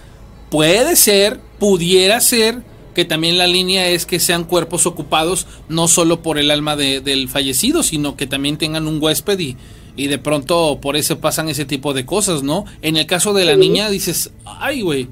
puede 0.53 0.95
ser, 0.95 1.39
pudiera 1.57 2.19
ser 2.19 2.57
que 2.93 3.05
también 3.05 3.39
la 3.39 3.47
línea 3.47 3.87
es 3.87 4.05
que 4.05 4.19
sean 4.19 4.43
cuerpos 4.43 4.85
ocupados 4.85 5.47
no 5.67 5.87
solo 5.87 6.21
por 6.21 6.37
el 6.37 6.51
alma 6.51 6.75
del 6.75 7.27
fallecido, 7.27 7.81
sino 7.81 8.15
que 8.15 8.27
también 8.27 8.59
tengan 8.59 8.85
un 8.85 9.01
huésped 9.01 9.39
y, 9.39 9.57
y 9.95 10.09
de 10.09 10.19
pronto 10.19 10.77
por 10.79 10.95
eso 10.95 11.19
pasan 11.19 11.49
ese 11.49 11.65
tipo 11.65 11.95
de 11.95 12.05
cosas, 12.05 12.43
¿no? 12.43 12.65
En 12.83 12.97
el 12.97 13.07
caso 13.07 13.33
de 13.33 13.45
la 13.45 13.55
niña 13.55 13.89
dices, 13.89 14.31
ay, 14.45 14.83
güey. 14.83 15.07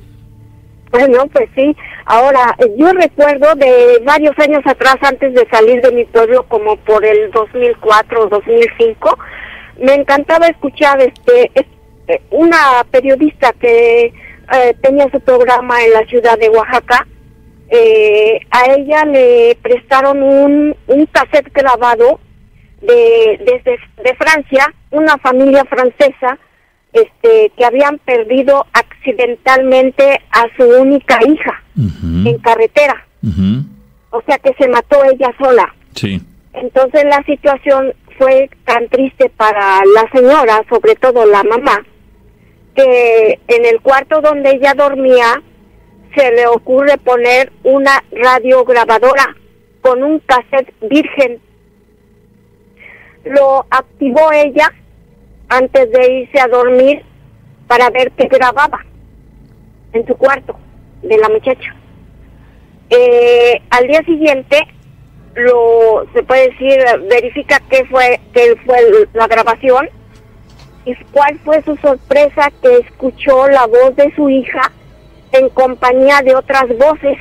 Bueno, 0.91 1.25
pues 1.33 1.49
sí. 1.55 1.75
Ahora, 2.05 2.55
yo 2.77 2.93
recuerdo 2.93 3.55
de 3.55 3.99
varios 4.05 4.37
años 4.37 4.61
atrás, 4.63 4.97
antes 5.01 5.33
de 5.33 5.47
salir 5.49 5.81
de 5.81 5.91
mi 5.91 6.05
pueblo, 6.05 6.45
como 6.49 6.75
por 6.77 7.03
el 7.03 7.31
2004 7.31 8.25
o 8.25 8.29
2005, 8.29 9.17
me 9.79 9.95
encantaba 9.95 10.45
escuchar 10.45 11.01
este 11.01 11.65
una 12.29 12.85
periodista 12.91 13.53
que 13.53 14.13
eh, 14.53 14.75
tenía 14.81 15.09
su 15.11 15.19
programa 15.19 15.83
en 15.83 15.93
la 15.93 16.05
ciudad 16.05 16.37
de 16.37 16.49
Oaxaca. 16.49 17.07
Eh, 17.69 18.39
a 18.51 18.73
ella 18.73 19.05
le 19.05 19.57
prestaron 19.61 20.21
un, 20.21 20.75
un 20.87 21.05
cassette 21.05 21.53
grabado 21.53 22.19
de, 22.81 23.39
desde 23.45 23.79
de 24.03 24.15
Francia, 24.15 24.73
una 24.91 25.17
familia 25.17 25.63
francesa 25.65 26.37
este, 26.93 27.51
que 27.55 27.65
habían 27.65 27.97
perdido 27.99 28.65
accidentalmente 28.73 30.21
a 30.31 30.45
su 30.57 30.63
única 30.63 31.19
hija 31.25 31.63
en 31.77 32.37
carretera. 32.39 33.05
O 34.09 34.21
sea 34.25 34.37
que 34.39 34.53
se 34.59 34.67
mató 34.67 35.03
ella 35.05 35.33
sola. 35.39 35.73
Sí. 35.95 36.21
Entonces 36.53 37.05
la 37.05 37.23
situación 37.23 37.93
fue 38.17 38.49
tan 38.65 38.87
triste 38.89 39.31
para 39.37 39.79
la 39.95 40.09
señora, 40.11 40.61
sobre 40.69 40.95
todo 40.95 41.25
la 41.25 41.43
mamá, 41.43 41.83
que 42.75 43.39
en 43.47 43.65
el 43.65 43.81
cuarto 43.81 44.21
donde 44.21 44.51
ella 44.51 44.73
dormía 44.73 45.41
se 46.15 46.31
le 46.31 46.47
ocurre 46.47 46.97
poner 46.97 47.51
una 47.63 48.03
radiograbadora 48.11 49.35
con 49.81 50.03
un 50.03 50.19
cassette 50.19 50.73
virgen. 50.81 51.39
Lo 53.23 53.65
activó 53.69 54.31
ella 54.31 54.71
antes 55.49 55.91
de 55.91 56.11
irse 56.21 56.39
a 56.39 56.47
dormir 56.47 57.03
para 57.67 57.89
ver 57.89 58.11
qué 58.11 58.27
grababa 58.27 58.85
en 59.93 60.05
su 60.05 60.15
cuarto 60.15 60.57
de 61.01 61.17
la 61.17 61.29
muchacha. 61.29 61.75
Eh, 62.89 63.61
al 63.69 63.87
día 63.87 64.03
siguiente 64.03 64.57
lo 65.35 66.05
se 66.13 66.23
puede 66.23 66.49
decir 66.49 66.77
verifica 67.09 67.61
qué 67.69 67.85
fue 67.85 68.19
qué 68.33 68.53
fue 68.65 69.07
la 69.13 69.27
grabación 69.27 69.89
¿Y 69.89 70.00
cuál 71.11 71.39
fue 71.39 71.61
su 71.63 71.75
sorpresa 71.77 72.51
que 72.61 72.77
escuchó 72.77 73.47
la 73.47 73.67
voz 73.67 73.95
de 73.95 74.13
su 74.15 74.29
hija 74.29 74.71
en 75.31 75.49
compañía 75.49 76.21
de 76.21 76.35
otras 76.35 76.67
voces? 76.77 77.17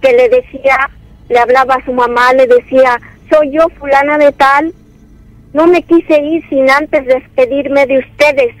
que 0.00 0.12
le 0.12 0.28
decía, 0.28 0.90
le 1.28 1.38
hablaba 1.38 1.74
a 1.74 1.84
su 1.84 1.92
mamá, 1.92 2.32
le 2.32 2.46
decía, 2.46 3.00
soy 3.30 3.50
yo 3.52 3.68
fulana 3.78 4.18
de 4.18 4.32
tal, 4.32 4.72
no 5.52 5.66
me 5.66 5.82
quise 5.82 6.20
ir 6.20 6.46
sin 6.48 6.70
antes 6.70 7.06
despedirme 7.06 7.86
de 7.86 7.98
ustedes. 7.98 8.54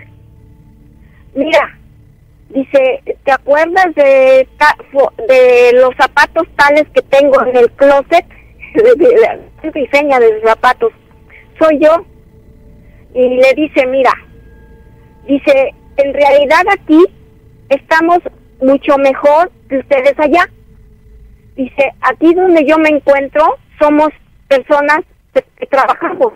Mira, 1.34 1.78
dice, 2.48 3.02
¿te 3.24 3.32
acuerdas 3.32 3.94
de, 3.94 4.48
de 5.28 5.72
los 5.74 5.94
zapatos 5.96 6.48
tales 6.56 6.86
que 6.94 7.02
tengo 7.02 7.44
en 7.44 7.56
el 7.56 7.70
closet? 7.72 8.24
diseña 9.74 10.18
de 10.18 10.40
zapatos. 10.42 10.92
Soy 11.58 11.78
yo. 11.78 12.04
Y 13.16 13.28
le 13.30 13.54
dice, 13.54 13.86
mira, 13.86 14.12
dice, 15.26 15.74
en 15.96 16.12
realidad 16.12 16.62
aquí 16.70 17.02
estamos 17.70 18.18
mucho 18.60 18.98
mejor 18.98 19.50
que 19.70 19.78
ustedes 19.78 20.12
allá. 20.18 20.46
Dice, 21.56 21.94
aquí 22.02 22.34
donde 22.34 22.66
yo 22.66 22.76
me 22.76 22.90
encuentro 22.90 23.56
somos 23.78 24.10
personas 24.48 25.00
que, 25.32 25.66
trabajamos. 25.66 26.34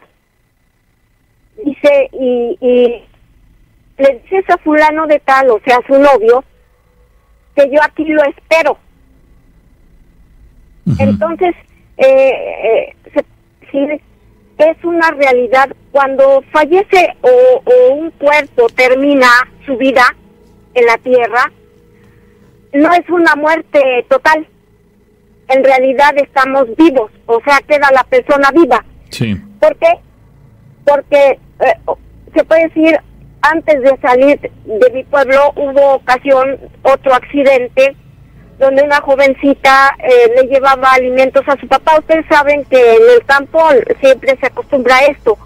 Dice, 1.62 2.08
y, 2.12 2.56
y 2.62 3.04
le 3.98 4.20
dices 4.20 4.48
a 4.48 4.56
fulano 4.56 5.06
de 5.06 5.18
tal, 5.18 5.50
o 5.50 5.60
sea, 5.62 5.76
a 5.76 5.86
su 5.86 5.98
novio, 5.98 6.42
que 7.54 7.70
yo 7.70 7.82
aquí 7.82 8.06
lo 8.06 8.22
espero. 8.24 8.78
Entonces, 10.98 11.54
eh, 11.98 12.94
eh, 13.68 14.02
es 14.60 14.84
una 14.84 15.10
realidad. 15.10 15.70
Cuando 15.90 16.42
fallece 16.52 17.14
o, 17.22 17.92
un 17.92 18.10
cuerpo 18.12 18.66
termina 18.76 19.28
su 19.66 19.76
vida 19.76 20.04
en 20.74 20.86
la 20.86 20.98
tierra, 20.98 21.50
no 22.72 22.92
es 22.92 23.08
una 23.08 23.34
muerte 23.36 24.06
total. 24.08 24.46
En 25.48 25.64
realidad 25.64 26.12
estamos 26.16 26.66
vivos, 26.76 27.10
o 27.26 27.40
sea, 27.44 27.58
queda 27.66 27.90
la 27.92 28.04
persona 28.04 28.50
viva. 28.52 28.84
Sí. 29.10 29.34
¿Por 29.58 29.76
qué? 29.76 29.98
Porque 30.84 31.38
eh, 31.60 31.96
se 32.34 32.44
puede 32.44 32.68
decir, 32.68 33.00
antes 33.42 33.82
de 33.82 33.96
salir 34.00 34.40
de 34.40 34.90
mi 34.92 35.02
pueblo 35.04 35.52
hubo 35.56 35.94
ocasión, 35.94 36.58
otro 36.82 37.14
accidente, 37.14 37.96
donde 38.60 38.82
una 38.82 39.00
jovencita 39.00 39.96
eh, 39.98 40.32
le 40.36 40.46
llevaba 40.46 40.92
alimentos 40.92 41.42
a 41.48 41.58
su 41.58 41.66
papá. 41.66 41.98
Ustedes 41.98 42.26
saben 42.28 42.62
que 42.66 42.78
en 42.78 43.02
el 43.16 43.24
campo 43.24 43.58
siempre 44.00 44.36
se 44.38 44.46
acostumbra 44.46 44.96
a 44.96 45.06
esto, 45.06 45.38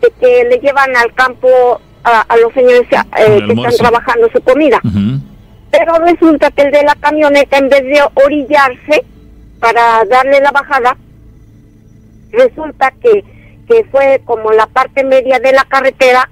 de 0.00 0.10
que 0.18 0.44
le 0.44 0.58
llevan 0.58 0.96
al 0.96 1.12
campo 1.14 1.80
a, 2.02 2.36
los 2.40 2.52
señores 2.54 2.86
eh, 3.18 3.40
que 3.46 3.52
están 3.52 3.76
trabajando 3.76 4.30
su 4.30 4.40
comida. 4.40 4.80
Pero 5.70 5.98
resulta 5.98 6.50
que 6.50 6.62
el 6.62 6.72
de 6.72 6.82
la 6.84 6.94
camioneta, 6.94 7.58
en 7.58 7.68
vez 7.68 7.82
de 7.82 8.00
orillarse 8.14 9.04
para 9.60 10.04
darle 10.06 10.40
la 10.40 10.50
bajada, 10.50 10.96
resulta 12.30 12.90
que, 13.02 13.22
que 13.68 13.84
fue 13.90 14.22
como 14.24 14.52
la 14.52 14.66
parte 14.66 15.04
media 15.04 15.40
de 15.40 15.52
la 15.52 15.64
carretera 15.64 16.30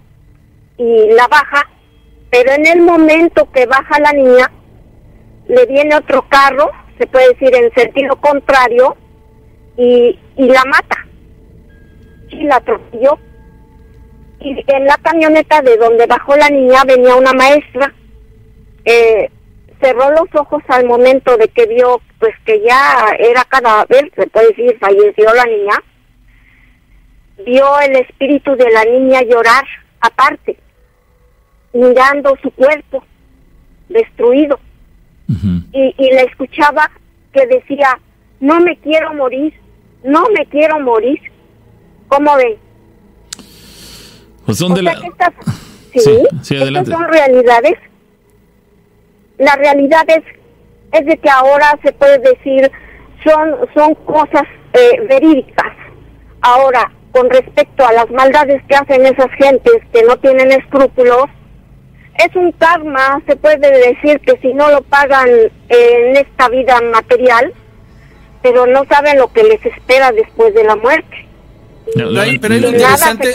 y 0.79 1.13
la 1.13 1.27
baja, 1.29 1.69
pero 2.31 2.53
en 2.53 2.67
el 2.67 2.81
momento 2.81 3.51
que 3.53 3.67
baja 3.67 3.99
la 3.99 4.13
niña, 4.13 4.51
le 5.49 5.67
viene 5.67 5.97
otro 5.97 6.27
carro, 6.29 6.71
se 6.99 7.07
puede 7.07 7.31
decir 7.31 7.55
en 7.55 7.73
sentido 7.75 8.17
contrario, 8.17 8.97
y, 9.77 10.19
y 10.37 10.47
la 10.47 10.65
mata. 10.65 11.07
Y 12.31 12.45
la 12.45 12.57
atropelló. 12.57 13.19
Y 14.41 14.65
en 14.67 14.85
la 14.85 14.97
camioneta 14.99 15.63
de 15.63 15.77
donde 15.77 16.07
bajó 16.07 16.37
la 16.37 16.49
niña 16.49 16.83
venía 16.87 17.17
una 17.17 17.33
maestra. 17.33 17.93
Eh, 18.85 19.31
cerró 19.81 20.11
los 20.11 20.29
ojos 20.35 20.63
al 20.69 20.87
momento 20.87 21.37
de 21.37 21.49
que 21.49 21.67
vio 21.67 22.01
pues 22.19 22.35
que 22.45 22.61
ya 22.63 23.15
era 23.19 23.45
cadáver, 23.45 24.11
se 24.15 24.27
puede 24.29 24.49
decir, 24.49 24.79
falleció 24.79 25.33
la 25.35 25.45
niña. 25.45 25.83
Vio 27.45 27.81
el 27.81 27.97
espíritu 27.97 28.57
de 28.57 28.71
la 28.71 28.85
niña 28.85 29.23
llorar 29.23 29.65
aparte, 30.01 30.57
mirando 31.73 32.37
su 32.43 32.51
cuerpo 32.53 33.03
destruido 33.89 34.59
y, 35.29 35.95
y 35.97 36.13
la 36.13 36.23
escuchaba 36.23 36.91
que 37.33 37.47
decía, 37.47 37.99
no 38.41 38.61
me 38.61 38.77
quiero 38.79 39.15
morir, 39.15 39.55
no 40.05 40.25
me 40.37 40.47
quiero 40.47 40.81
morir. 40.81 41.21
¿Cómo 42.09 42.37
ven? 42.37 42.57
Pues 44.45 44.59
son 44.59 44.75
de 44.75 44.83
la... 44.83 44.95
sí, 45.93 46.23
estas 46.51 46.89
son 46.89 47.09
realidades. 47.09 47.79
La 49.39 49.57
realidad 49.57 50.05
es, 50.09 50.23
es 50.93 51.07
de 51.07 51.17
que 51.17 51.31
ahora 51.31 51.79
se 51.83 51.93
puede 51.93 52.19
decir, 52.19 52.71
son, 53.25 53.57
son 53.75 53.95
cosas 54.05 54.45
eh, 54.75 55.01
verídicas. 55.09 55.73
Ahora, 56.43 56.93
con 57.11 57.31
respecto 57.31 57.87
a 57.87 57.93
las 57.93 58.11
maldades 58.11 58.63
que 58.69 58.77
hacen 58.77 59.07
esas 59.07 59.31
gentes 59.39 59.83
que 59.93 60.03
no 60.03 60.17
tienen 60.19 60.53
escrúpulos, 60.53 61.25
es 62.19 62.35
un 62.37 62.53
karma, 62.53 63.23
se 63.27 63.37
puede 63.37 63.59
decir 63.59 64.21
que 64.21 64.39
si 64.41 64.53
no 64.55 64.71
lo 64.71 64.83
pagan 64.83 65.29
en 65.69 66.17
esta 66.17 66.49
vida 66.49 66.81
material, 66.93 67.53
pero 68.43 68.67
no 68.67 68.85
saben 68.89 69.19
lo 69.19 69.33
que 69.33 69.43
les 69.43 69.65
espera 69.65 70.13
después 70.13 70.55
de 70.55 70.65
la 70.65 70.77
muerte. 70.77 71.27
pero 72.41 72.55
es 72.55 72.63
lo 72.63 72.69
interesante. 72.69 73.35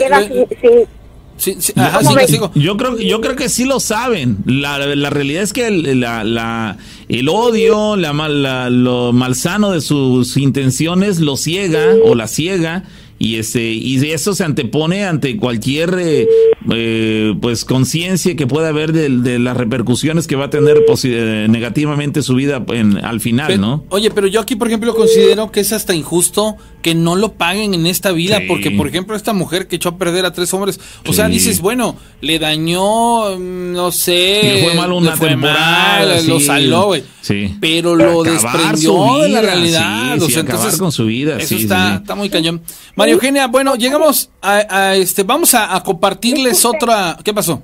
Yo 2.54 2.76
creo, 2.76 2.98
yo 2.98 3.20
creo 3.20 3.36
que 3.36 3.48
sí 3.48 3.64
lo 3.64 3.80
saben. 3.80 4.38
La, 4.44 4.78
la 4.78 5.10
realidad 5.10 5.42
es 5.42 5.52
que 5.52 5.66
el, 5.66 6.00
la, 6.00 6.22
la, 6.24 6.76
el 7.08 7.28
odio, 7.28 7.96
la, 7.96 8.12
la, 8.12 8.70
lo 8.70 9.12
malsano 9.12 9.70
de 9.72 9.80
sus 9.80 10.36
intenciones 10.36 11.20
lo 11.20 11.36
ciega 11.36 11.94
o 12.04 12.14
la 12.14 12.28
ciega 12.28 12.84
y 13.22 13.36
este 13.36 13.70
y 13.70 14.02
eso 14.10 14.34
se 14.34 14.44
antepone 14.44 15.04
ante 15.04 15.36
cualquier 15.36 15.94
eh, 16.00 16.26
eh, 16.72 17.34
pues 17.38 17.66
conciencia 17.66 18.34
que 18.34 18.46
pueda 18.46 18.68
haber 18.68 18.94
de, 18.94 19.38
las 19.38 19.58
repercusiones 19.58 20.26
que 20.26 20.36
va 20.36 20.46
a 20.46 20.50
tener 20.50 20.78
eh, 21.04 21.46
negativamente 21.50 22.22
su 22.22 22.34
vida 22.34 22.64
en, 22.68 22.96
al 23.04 23.20
final, 23.20 23.60
¿no? 23.60 23.84
Oye, 23.90 24.10
pero 24.10 24.26
yo 24.26 24.40
aquí 24.40 24.56
por 24.56 24.68
ejemplo 24.68 24.94
considero 24.94 25.52
que 25.52 25.60
es 25.60 25.74
hasta 25.74 25.94
injusto 25.94 26.56
que 26.82 26.94
no 26.94 27.16
lo 27.16 27.32
paguen 27.32 27.74
en 27.74 27.86
esta 27.86 28.12
vida, 28.12 28.40
porque 28.48 28.70
por 28.70 28.88
ejemplo 28.88 29.14
esta 29.16 29.32
mujer 29.32 29.68
que 29.68 29.76
echó 29.76 29.90
a 29.90 29.98
perder 29.98 30.24
a 30.24 30.32
tres 30.32 30.52
hombres, 30.54 30.80
o 31.06 31.12
sea, 31.12 31.28
dices, 31.28 31.60
bueno, 31.60 31.96
le 32.20 32.38
dañó, 32.38 33.36
mm, 33.38 33.72
no 33.72 33.92
sé, 33.92 34.40
le 34.42 34.64
fue 34.64 34.74
mal 34.74 34.92
una 34.92 35.14
temporada, 35.14 36.20
lo 36.22 36.40
saló, 36.40 36.86
güey. 36.86 37.04
Sí. 37.20 37.56
Pero 37.60 37.94
lo 37.94 38.22
desprendió 38.22 39.18
de 39.18 39.28
la 39.28 39.42
realidad. 39.42 40.18
Sí, 40.18 40.38
entonces, 40.38 40.78
con 40.78 40.92
su 40.92 41.06
vida. 41.06 41.36
Eso 41.38 41.56
está, 41.56 41.96
está 41.96 42.14
muy 42.14 42.30
cañón. 42.30 42.62
María 42.96 43.14
Eugenia, 43.14 43.46
bueno, 43.46 43.76
llegamos 43.76 44.30
a, 44.42 44.94
este, 44.94 45.22
vamos 45.22 45.54
a, 45.54 45.82
compartirles 45.82 46.64
otra. 46.64 47.16
¿Qué 47.24 47.34
pasó? 47.34 47.62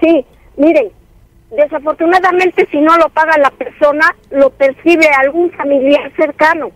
Sí, 0.00 0.24
miren, 0.56 0.88
desafortunadamente 1.50 2.68
si 2.70 2.78
no 2.78 2.96
lo 2.98 3.08
paga 3.08 3.38
la 3.38 3.50
persona, 3.50 4.14
lo 4.30 4.50
percibe 4.50 5.08
algún 5.08 5.50
familiar 5.52 6.12
cercano. 6.16 6.70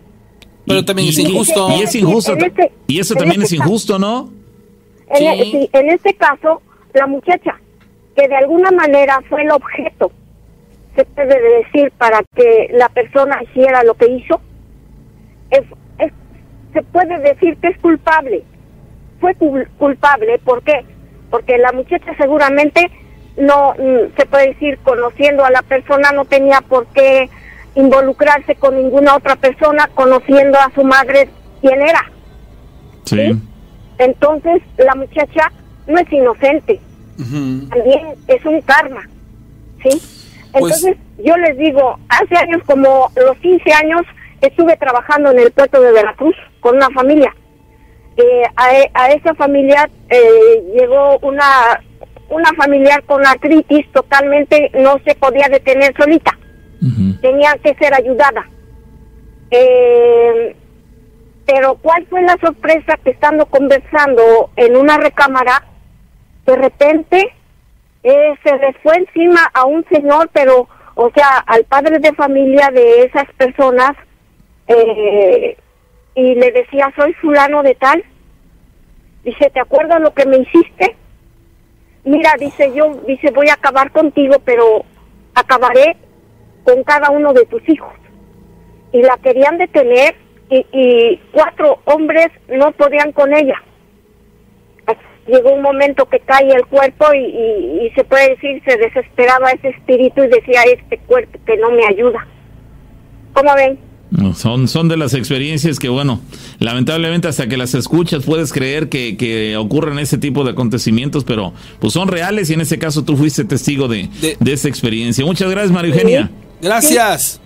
Pero 0.66 0.84
también 0.84 1.08
es 1.08 1.18
injusto. 1.18 1.68
Y 1.76 1.82
es 1.82 1.94
injusto. 1.94 2.36
Este, 2.36 2.72
y 2.86 3.00
eso 3.00 3.14
también 3.14 3.42
es 3.42 3.52
este 3.52 3.56
injusto, 3.56 3.98
¿no? 3.98 4.30
En, 5.08 5.44
sí. 5.44 5.70
en 5.72 5.90
este 5.90 6.14
caso, 6.14 6.62
la 6.94 7.06
muchacha, 7.06 7.60
que 8.16 8.28
de 8.28 8.36
alguna 8.36 8.70
manera 8.70 9.20
fue 9.28 9.42
el 9.42 9.50
objeto 9.50 10.12
se 10.96 11.04
puede 11.04 11.40
decir 11.58 11.90
para 11.96 12.22
que 12.34 12.68
la 12.72 12.88
persona 12.88 13.42
hiciera 13.42 13.82
lo 13.84 13.94
que 13.94 14.10
hizo, 14.10 14.40
es, 15.50 15.62
se 16.72 16.82
puede 16.82 17.18
decir 17.18 17.56
que 17.58 17.68
es 17.68 17.78
culpable. 17.78 18.42
Fue 19.20 19.34
culpable, 19.78 20.38
¿por 20.38 20.62
qué? 20.62 20.84
Porque 21.30 21.56
la 21.58 21.72
muchacha 21.72 22.14
seguramente 22.18 22.90
no, 23.36 23.74
mm, 23.74 24.16
se 24.16 24.26
puede 24.26 24.48
decir, 24.48 24.78
conociendo 24.82 25.44
a 25.44 25.50
la 25.50 25.62
persona, 25.62 26.10
no 26.12 26.24
tenía 26.24 26.60
por 26.60 26.86
qué 26.88 27.30
involucrarse 27.74 28.54
con 28.56 28.76
ninguna 28.76 29.16
otra 29.16 29.36
persona, 29.36 29.88
conociendo 29.94 30.58
a 30.58 30.70
su 30.74 30.84
madre 30.84 31.28
quién 31.60 31.80
era. 31.80 32.10
Sí. 33.04 33.32
Entonces, 33.98 34.62
la 34.78 34.94
muchacha 34.94 35.52
no 35.86 35.98
es 35.98 36.12
inocente. 36.12 36.80
También 37.16 38.14
es 38.26 38.44
un 38.44 38.60
karma. 38.62 39.08
¿Sí? 39.82 40.00
Pues 40.52 40.82
Entonces, 40.82 40.96
yo 41.24 41.36
les 41.36 41.56
digo, 41.56 41.98
hace 42.08 42.36
años, 42.36 42.62
como 42.66 43.10
los 43.16 43.36
15 43.38 43.72
años, 43.72 44.02
estuve 44.40 44.76
trabajando 44.76 45.30
en 45.30 45.38
el 45.38 45.52
puerto 45.52 45.80
de 45.80 45.92
Veracruz 45.92 46.34
con 46.60 46.76
una 46.76 46.90
familia. 46.90 47.34
Eh, 48.16 48.42
a, 48.56 49.10
esa 49.12 49.34
familia 49.34 49.88
eh, 50.10 50.62
llegó 50.74 51.18
una, 51.20 51.80
una 52.28 52.52
familiar 52.54 53.02
con 53.04 53.26
artritis 53.26 53.90
totalmente, 53.92 54.70
no 54.74 54.98
se 55.04 55.14
podía 55.14 55.48
detener 55.48 55.94
solita. 55.96 56.36
Tenía 57.20 57.56
que 57.62 57.74
ser 57.74 57.94
ayudada. 57.94 58.48
Eh, 59.50 60.56
pero 61.46 61.74
¿cuál 61.76 62.06
fue 62.06 62.22
la 62.22 62.36
sorpresa 62.40 62.98
que 63.04 63.10
estando 63.10 63.46
conversando 63.46 64.50
en 64.56 64.76
una 64.76 64.96
recámara, 64.96 65.64
de 66.46 66.56
repente 66.56 67.34
eh, 68.02 68.34
se 68.42 68.56
le 68.56 68.72
fue 68.82 68.96
encima 68.96 69.48
a 69.54 69.64
un 69.64 69.84
señor, 69.90 70.30
pero, 70.32 70.68
o 70.94 71.10
sea, 71.14 71.38
al 71.46 71.64
padre 71.64 71.98
de 71.98 72.12
familia 72.14 72.70
de 72.72 73.02
esas 73.02 73.32
personas 73.34 73.92
eh, 74.66 75.56
y 76.14 76.34
le 76.34 76.50
decía, 76.50 76.92
soy 76.96 77.12
fulano 77.14 77.62
de 77.62 77.74
tal. 77.74 78.02
Dice, 79.22 79.50
¿te 79.50 79.60
acuerdas 79.60 80.00
lo 80.00 80.12
que 80.14 80.26
me 80.26 80.38
hiciste? 80.38 80.96
Mira, 82.04 82.32
dice 82.40 82.72
yo, 82.74 82.92
dice, 83.06 83.30
voy 83.30 83.48
a 83.48 83.54
acabar 83.54 83.92
contigo, 83.92 84.36
pero 84.44 84.84
acabaré 85.34 85.96
con 86.64 86.82
cada 86.84 87.10
uno 87.10 87.32
de 87.32 87.44
tus 87.46 87.66
hijos. 87.68 87.92
Y 88.92 89.02
la 89.02 89.16
querían 89.22 89.58
detener 89.58 90.14
y, 90.50 90.66
y 90.72 91.20
cuatro 91.32 91.80
hombres 91.86 92.28
no 92.48 92.72
podían 92.72 93.12
con 93.12 93.32
ella. 93.34 93.56
Llegó 95.28 95.52
un 95.54 95.62
momento 95.62 96.04
que 96.06 96.18
cae 96.18 96.48
el 96.52 96.66
cuerpo 96.66 97.06
y, 97.14 97.18
y, 97.18 97.86
y 97.86 97.90
se 97.94 98.02
puede 98.02 98.30
decir, 98.30 98.60
se 98.66 98.76
desesperaba 98.76 99.52
ese 99.52 99.68
espíritu 99.68 100.20
y 100.24 100.26
decía, 100.26 100.62
este 100.64 100.98
cuerpo 100.98 101.38
que 101.46 101.56
no 101.58 101.70
me 101.70 101.86
ayuda. 101.86 102.26
¿Cómo 103.32 103.54
ven? 103.54 103.78
Son, 104.34 104.66
son 104.66 104.88
de 104.88 104.96
las 104.96 105.14
experiencias 105.14 105.78
que, 105.78 105.88
bueno, 105.88 106.20
lamentablemente 106.58 107.28
hasta 107.28 107.46
que 107.46 107.56
las 107.56 107.72
escuchas 107.74 108.26
puedes 108.26 108.52
creer 108.52 108.88
que, 108.88 109.16
que 109.16 109.56
ocurren 109.56 109.98
ese 110.00 110.18
tipo 110.18 110.42
de 110.44 110.50
acontecimientos, 110.50 111.22
pero 111.24 111.52
pues 111.80 111.92
son 111.94 112.08
reales 112.08 112.50
y 112.50 112.54
en 112.54 112.60
ese 112.60 112.78
caso 112.80 113.04
tú 113.04 113.16
fuiste 113.16 113.44
testigo 113.44 113.86
de, 113.88 114.08
De- 114.20 114.36
de 114.38 114.52
esa 114.52 114.68
experiencia. 114.68 115.24
Muchas 115.24 115.48
gracias, 115.50 115.70
María 115.72 115.92
Eugenia. 115.94 116.30
Gracias. 116.62 117.40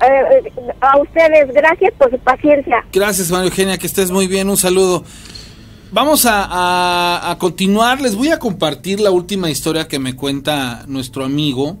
Eh, 0.00 0.06
eh, 0.06 0.52
a 0.80 0.98
ustedes, 0.98 1.52
gracias 1.52 1.92
por 1.98 2.10
su 2.10 2.18
paciencia. 2.18 2.84
Gracias, 2.92 3.30
María 3.30 3.46
Eugenia, 3.50 3.76
que 3.78 3.86
estés 3.86 4.10
muy 4.10 4.26
bien. 4.26 4.48
Un 4.48 4.56
saludo. 4.56 5.04
Vamos 5.92 6.24
a, 6.24 6.44
a- 6.44 7.30
a 7.30 7.38
continuar. 7.38 8.00
Les 8.00 8.14
voy 8.16 8.28
a 8.30 8.38
compartir 8.38 8.98
la 9.00 9.10
última 9.10 9.50
historia 9.50 9.86
que 9.88 9.98
me 9.98 10.16
cuenta 10.16 10.84
nuestro 10.86 11.24
amigo. 11.24 11.76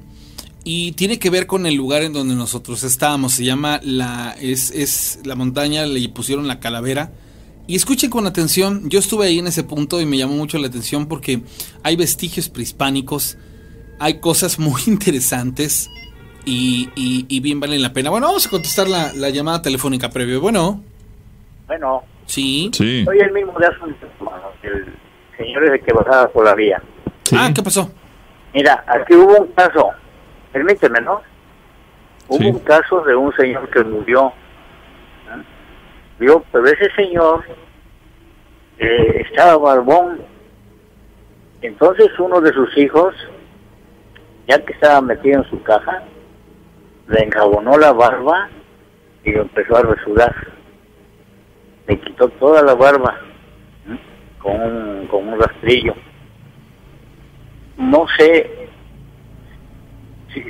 Y 0.64 0.92
tiene 0.92 1.18
que 1.18 1.30
ver 1.30 1.48
con 1.48 1.66
el 1.66 1.74
lugar 1.74 2.02
en 2.02 2.12
donde 2.12 2.34
nosotros 2.36 2.84
estábamos. 2.84 3.32
Se 3.32 3.44
llama 3.44 3.80
la. 3.82 4.36
Es, 4.40 4.70
es 4.70 5.18
la 5.24 5.34
montaña, 5.34 5.86
le 5.86 6.08
pusieron 6.10 6.46
la 6.46 6.60
calavera. 6.60 7.10
Y 7.66 7.74
escuchen 7.74 8.10
con 8.10 8.26
atención. 8.26 8.88
Yo 8.88 8.98
estuve 9.00 9.26
ahí 9.26 9.38
en 9.40 9.46
ese 9.48 9.62
punto 9.64 10.00
y 10.00 10.06
me 10.06 10.18
llamó 10.18 10.34
mucho 10.34 10.58
la 10.58 10.66
atención 10.68 11.06
porque 11.06 11.42
hay 11.82 11.96
vestigios 11.96 12.48
prehispánicos. 12.48 13.36
Hay 13.98 14.20
cosas 14.20 14.58
muy 14.60 14.82
interesantes. 14.86 15.88
Y, 16.44 16.90
y- 16.96 17.26
y 17.28 17.40
bien 17.40 17.60
valen 17.60 17.82
la 17.82 17.92
pena. 17.92 18.10
Bueno, 18.10 18.26
vamos 18.26 18.46
a 18.46 18.50
contestar 18.50 18.88
la, 18.88 19.12
la 19.14 19.30
llamada 19.30 19.62
telefónica 19.62 20.08
previo. 20.10 20.40
Bueno. 20.40 20.82
Bueno, 21.66 22.02
Sí. 22.26 22.70
Sí. 22.72 23.04
soy 23.04 23.18
el 23.20 23.32
mismo 23.32 23.58
de 23.58 23.66
hace 23.66 23.76
un 23.84 23.96
el 24.62 24.86
señor 25.36 25.64
ese 25.64 25.80
que 25.84 25.92
bajaba 25.92 26.28
por 26.28 26.44
la 26.44 26.54
vía. 26.54 26.82
sí. 27.24 27.36
Ah, 27.38 27.50
¿qué 27.54 27.62
pasó? 27.62 27.90
Mira, 28.54 28.84
aquí 28.86 29.14
hubo 29.14 29.36
un 29.38 29.48
caso, 29.52 29.90
permíteme, 30.52 31.00
¿no? 31.00 31.20
Hubo 32.28 32.38
Sí. 32.38 32.46
un 32.46 32.58
caso 32.60 33.00
de 33.02 33.14
un 33.16 33.34
señor 33.34 33.68
que 33.70 33.82
murió. 33.82 34.28
¿eh? 34.28 35.42
Vio, 36.18 36.44
pero 36.52 36.66
ese 36.66 36.90
señor 36.94 37.44
eh, 38.78 39.24
estaba 39.28 39.56
barbón. 39.58 40.20
Entonces 41.62 42.08
uno 42.18 42.40
de 42.40 42.52
sus 42.52 42.76
hijos, 42.76 43.14
ya 44.48 44.58
que 44.64 44.72
estaba 44.72 45.00
metido 45.00 45.42
en 45.42 45.50
su 45.50 45.62
caja, 45.62 46.02
le 47.08 47.24
enjabonó 47.24 47.76
la 47.78 47.92
barba 47.92 48.48
y 49.24 49.32
lo 49.32 49.42
empezó 49.42 49.76
a 49.76 49.82
rasurar. 49.82 50.34
Le 51.86 52.00
quitó 52.00 52.28
toda 52.28 52.62
la 52.62 52.74
barba 52.74 53.18
con 54.38 54.60
un, 54.60 55.06
con 55.06 55.28
un 55.28 55.40
rastrillo. 55.40 55.94
No 57.76 58.06
sé 58.16 58.62
Sí, 60.32 60.42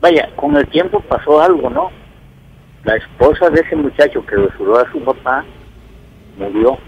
vaya, 0.00 0.28
con 0.36 0.56
el 0.56 0.66
tiempo 0.68 1.00
pasó 1.00 1.40
algo, 1.40 1.70
¿no? 1.70 1.90
La 2.84 2.96
esposa 2.96 3.50
de 3.50 3.60
ese 3.60 3.76
muchacho 3.76 4.24
que 4.26 4.36
resuró 4.36 4.78
a 4.78 4.90
su 4.90 5.00
papá 5.00 5.44
murió. 6.38 6.78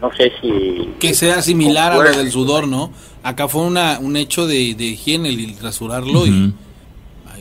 No 0.00 0.12
sé 0.12 0.30
si... 0.40 0.94
Que 1.00 1.14
sea 1.14 1.40
similar 1.40 1.92
a 1.92 1.96
lo 1.96 2.16
del 2.16 2.30
sudor, 2.30 2.68
¿no? 2.68 2.92
Acá 3.22 3.48
fue 3.48 3.62
una, 3.62 3.98
un 3.98 4.16
hecho 4.16 4.46
de, 4.46 4.74
de 4.74 4.84
higiene 4.84 5.30
el 5.30 5.58
rasurarlo 5.60 6.26
y 6.26 6.54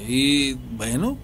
Ahí, 0.06 0.56
bueno, 0.77 1.18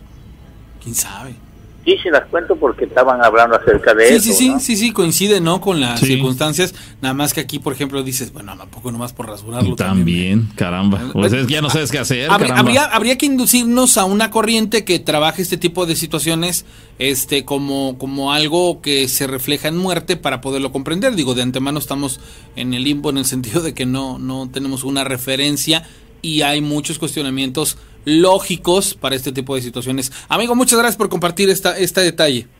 quién 0.83 0.95
sabe. 0.95 1.35
Sí, 1.83 1.95
se 2.03 2.11
las 2.11 2.27
cuento 2.27 2.55
porque 2.55 2.85
estaban 2.85 3.23
hablando 3.23 3.55
acerca 3.55 3.95
de 3.95 4.07
Sí, 4.09 4.13
eso, 4.13 4.23
sí, 4.25 4.33
sí, 4.33 4.49
¿no? 4.49 4.59
sí, 4.59 4.75
sí, 4.77 4.91
coincide, 4.91 5.41
¿no? 5.41 5.59
Con 5.61 5.79
las 5.79 5.99
Sí. 5.99 6.05
circunstancias. 6.05 6.75
Nada 7.01 7.15
más 7.15 7.33
que 7.33 7.39
aquí, 7.41 7.57
por 7.57 7.73
ejemplo, 7.73 8.03
dices, 8.03 8.31
bueno, 8.31 8.55
tampoco 8.55 8.91
nomás 8.91 9.13
por 9.13 9.25
rasurarlo. 9.27 9.75
También, 9.75 10.49
caramba. 10.55 11.01
Pues 11.11 11.33
es 11.33 11.47
que 11.47 11.53
ya 11.53 11.61
no 11.61 11.71
sabes 11.71 11.89
qué 11.89 11.97
hacer, 11.97 12.29
Habría, 12.29 12.49
caramba. 12.49 12.69
habría, 12.69 12.85
habría 12.85 13.17
que 13.17 13.25
inducirnos 13.25 13.97
a 13.97 14.05
una 14.05 14.29
corriente 14.29 14.85
que 14.85 14.99
trabaje 14.99 15.41
este 15.41 15.57
tipo 15.57 15.87
de 15.87 15.95
situaciones 15.95 16.65
este 16.99 17.45
como, 17.45 17.97
como 17.97 18.31
algo 18.31 18.79
que 18.81 19.07
se 19.07 19.25
refleja 19.25 19.67
en 19.67 19.77
muerte 19.77 20.17
para 20.17 20.39
poderlo 20.39 20.71
comprender. 20.71 21.15
Digo, 21.15 21.33
de 21.33 21.41
antemano 21.41 21.79
estamos 21.79 22.19
en 22.55 22.75
el 22.75 22.83
limbo 22.83 23.09
en 23.09 23.17
el 23.17 23.25
sentido 23.25 23.59
de 23.63 23.73
que 23.73 23.87
no, 23.87 24.19
no 24.19 24.47
tenemos 24.53 24.83
una 24.83 25.03
referencia 25.03 25.81
y 26.21 26.43
hay 26.43 26.61
muchos 26.61 26.99
cuestionamientos 26.99 27.79
lógicos 28.05 28.93
para 28.93 29.15
este 29.15 29.31
tipo 29.31 29.55
de 29.55 29.61
situaciones. 29.61 30.11
Amigo, 30.29 30.55
muchas 30.55 30.77
gracias 30.79 30.97
por 30.97 31.09
compartir 31.09 31.49
esta, 31.49 31.77
este 31.77 32.01
detalle. 32.01 32.47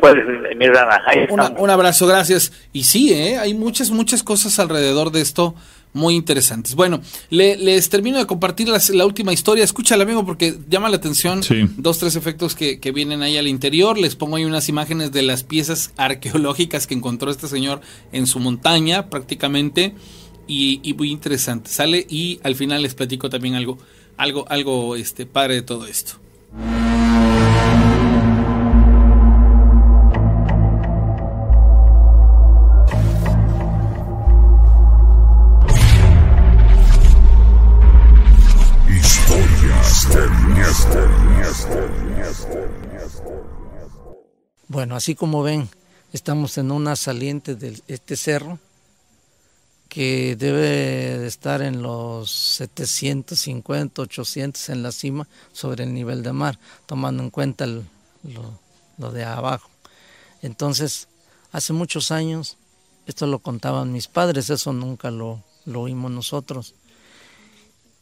Pues, 0.00 0.14
mi 0.56 0.66
rana, 0.66 1.00
ahí 1.06 1.26
Una- 1.30 1.50
un 1.56 1.70
abrazo, 1.70 2.06
gracias. 2.08 2.52
Y 2.72 2.82
sí, 2.84 3.12
¿eh? 3.12 3.38
hay 3.38 3.54
muchas, 3.54 3.90
muchas 3.92 4.24
cosas 4.24 4.58
alrededor 4.58 5.12
de 5.12 5.20
esto 5.20 5.54
muy 5.92 6.16
interesantes. 6.16 6.74
Bueno, 6.74 7.00
le- 7.30 7.56
les 7.56 7.88
termino 7.88 8.18
de 8.18 8.26
compartir 8.26 8.68
las- 8.68 8.90
la 8.90 9.06
última 9.06 9.32
historia. 9.32 9.62
Escúchala, 9.62 10.02
amigo, 10.02 10.26
porque 10.26 10.58
llama 10.68 10.88
la 10.88 10.96
atención 10.96 11.44
Sí. 11.44 11.68
dos, 11.76 11.98
tres 11.98 12.16
efectos 12.16 12.56
que, 12.56 12.80
que 12.80 12.90
vienen 12.90 13.22
ahí 13.22 13.36
al 13.36 13.46
interior. 13.46 13.96
Les 13.98 14.16
pongo 14.16 14.34
ahí 14.36 14.44
unas 14.44 14.68
imágenes 14.68 15.12
de 15.12 15.22
las 15.22 15.44
piezas 15.44 15.92
arqueológicas 15.96 16.88
que 16.88 16.94
encontró 16.94 17.30
este 17.30 17.46
señor 17.46 17.80
en 18.10 18.26
su 18.26 18.40
montaña, 18.40 19.08
prácticamente. 19.10 19.94
Y, 20.48 20.80
y 20.82 20.94
muy 20.94 21.10
interesante. 21.12 21.70
Sale 21.70 22.04
y 22.08 22.40
al 22.42 22.56
final 22.56 22.82
les 22.82 22.94
platico 22.94 23.28
también 23.30 23.54
algo, 23.54 23.78
algo, 24.18 24.44
algo 24.48 24.96
este, 24.96 25.24
padre 25.24 25.54
de 25.54 25.62
todo 25.62 25.86
esto. 25.86 26.18
Bueno, 44.70 44.96
así 44.96 45.14
como 45.14 45.42
ven, 45.42 45.68
estamos 46.12 46.58
en 46.58 46.70
una 46.70 46.94
saliente 46.94 47.54
de 47.54 47.80
este 47.88 48.16
cerro 48.16 48.58
que 49.88 50.36
debe 50.36 51.18
de 51.18 51.26
estar 51.26 51.62
en 51.62 51.82
los 51.82 52.30
750, 52.30 54.02
800 54.02 54.68
en 54.68 54.82
la 54.82 54.92
cima 54.92 55.26
sobre 55.52 55.84
el 55.84 55.94
nivel 55.94 56.22
de 56.22 56.32
mar, 56.32 56.58
tomando 56.86 57.22
en 57.22 57.30
cuenta 57.30 57.66
lo 57.66 59.12
de 59.12 59.24
abajo. 59.24 59.70
Entonces, 60.42 61.08
hace 61.52 61.72
muchos 61.72 62.10
años, 62.10 62.56
esto 63.06 63.26
lo 63.26 63.38
contaban 63.38 63.92
mis 63.92 64.06
padres, 64.06 64.50
eso 64.50 64.72
nunca 64.72 65.10
lo, 65.10 65.42
lo 65.64 65.82
oímos 65.82 66.10
nosotros. 66.10 66.74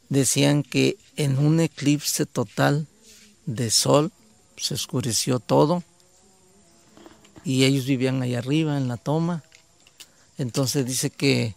Decían 0.09 0.63
que 0.63 0.99
en 1.17 1.39
un 1.39 1.61
eclipse 1.61 2.27
total 2.27 2.87
de 3.47 3.71
sol 3.71 4.13
se 4.57 4.75
oscureció 4.75 5.39
todo 5.39 5.83
y 7.45 7.65
ellos 7.65 7.87
vivían 7.87 8.23
ahí 8.23 8.35
arriba 8.35 8.77
en 8.77 8.89
la 8.89 8.97
toma. 8.97 9.43
Entonces 10.39 10.87
dice 10.87 11.11
que 11.11 11.55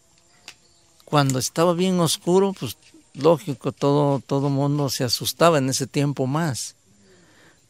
cuando 1.09 1.39
estaba 1.39 1.73
bien 1.73 1.99
oscuro, 1.99 2.53
pues 2.53 2.77
lógico, 3.13 3.71
todo 3.71 4.19
todo 4.19 4.49
mundo 4.49 4.89
se 4.89 5.03
asustaba 5.03 5.57
en 5.57 5.69
ese 5.69 5.87
tiempo 5.87 6.27
más. 6.27 6.75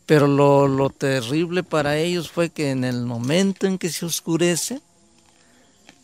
Pero 0.05 0.27
lo, 0.27 0.67
lo 0.67 0.89
terrible 0.89 1.63
para 1.63 1.97
ellos 1.97 2.31
fue 2.31 2.49
que 2.49 2.71
en 2.71 2.83
el 2.83 3.05
momento 3.05 3.67
en 3.67 3.77
que 3.77 3.89
se 3.89 4.05
oscurece, 4.05 4.81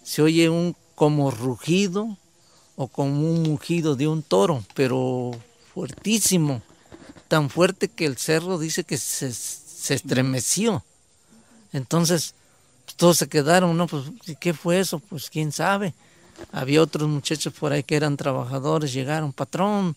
se 0.04 0.22
oye 0.22 0.50
un 0.50 0.76
como 0.94 1.32
rugido 1.32 2.18
o 2.76 2.88
como 2.88 3.20
un 3.20 3.44
mugido 3.44 3.96
de 3.96 4.08
un 4.08 4.22
toro, 4.22 4.64
pero 4.74 5.32
fuertísimo, 5.74 6.62
tan 7.28 7.50
fuerte 7.50 7.88
que 7.88 8.06
el 8.06 8.18
cerro 8.18 8.60
dice 8.60 8.84
que 8.84 8.98
se, 8.98 9.34
se 9.34 9.94
estremeció. 9.94 10.84
Entonces, 11.74 12.36
pues, 12.86 12.96
todos 12.96 13.18
se 13.18 13.28
quedaron, 13.28 13.76
¿no? 13.76 13.88
Pues, 13.88 14.06
¿y 14.28 14.36
¿qué 14.36 14.54
fue 14.54 14.80
eso? 14.80 15.00
Pues 15.00 15.30
quién 15.30 15.52
sabe. 15.52 15.94
Había 16.52 16.82
otros 16.82 17.10
muchachos 17.10 17.54
por 17.54 17.72
ahí 17.72 17.84
que 17.84 17.96
eran 17.96 18.18
trabajadores, 18.18 18.94
llegaron, 18.94 19.34
patrón, 19.34 19.96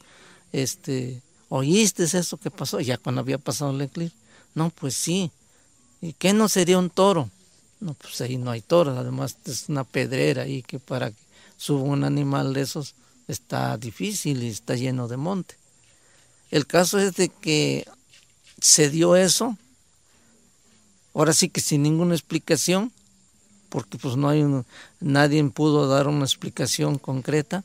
este, 0.53 1.21
¿oíste 1.49 2.05
eso 2.05 2.37
que 2.37 2.51
pasó? 2.51 2.81
Ya 2.81 2.99
cuando 2.99 3.21
había 3.21 3.39
pasado 3.39 3.71
el 3.71 3.81
eclipse. 3.81 4.17
No, 4.55 4.71
pues 4.71 4.95
sí. 4.95 5.31
¿Y 6.01 6.13
qué 6.13 6.33
no 6.33 6.49
sería 6.49 6.79
un 6.79 6.91
toro? 6.91 7.31
No, 7.81 7.95
pues 7.95 8.21
ahí 8.21 8.37
no 8.37 8.51
hay 8.51 8.61
toros, 8.61 8.99
además 8.99 9.37
es 9.45 9.69
una 9.69 9.85
pedrera 9.85 10.43
ahí 10.43 10.63
que 10.63 10.79
para 10.79 11.11
que 11.11 11.17
suba 11.57 11.83
un 11.83 12.05
animal 12.05 12.53
de 12.53 12.63
esos 12.63 12.95
está 13.29 13.77
difícil 13.77 14.43
y 14.43 14.49
está 14.49 14.75
lleno 14.75 15.07
de 15.07 15.17
monte. 15.17 15.55
El 16.51 16.67
caso 16.67 16.99
es 16.99 17.15
de 17.15 17.29
que 17.29 17.87
se 18.61 18.91
dio 18.91 19.15
eso, 19.15 19.57
ahora 21.15 21.33
sí 21.33 21.49
que 21.51 21.61
sin 21.61 21.83
ninguna 21.83 22.15
explicación, 22.15 22.93
porque 23.69 23.99
pues 23.99 24.17
no 24.17 24.29
hay 24.29 24.45
nadie 25.01 25.45
pudo 25.45 25.89
dar 25.89 26.09
una 26.09 26.25
explicación 26.25 26.99
concreta 26.99 27.65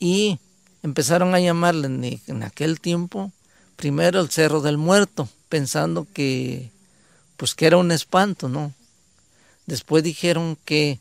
y 0.00 0.38
empezaron 0.82 1.34
a 1.34 1.40
llamarle 1.40 1.86
en, 1.86 2.20
en, 2.26 2.42
aquel 2.42 2.80
tiempo 2.80 3.30
primero 3.76 4.20
el 4.20 4.30
Cerro 4.30 4.60
del 4.60 4.78
Muerto, 4.78 5.28
pensando 5.48 6.06
que 6.12 6.70
pues 7.36 7.54
que 7.54 7.66
era 7.66 7.76
un 7.76 7.90
espanto, 7.92 8.48
¿no? 8.48 8.72
Después 9.66 10.02
dijeron 10.02 10.56
que 10.64 11.00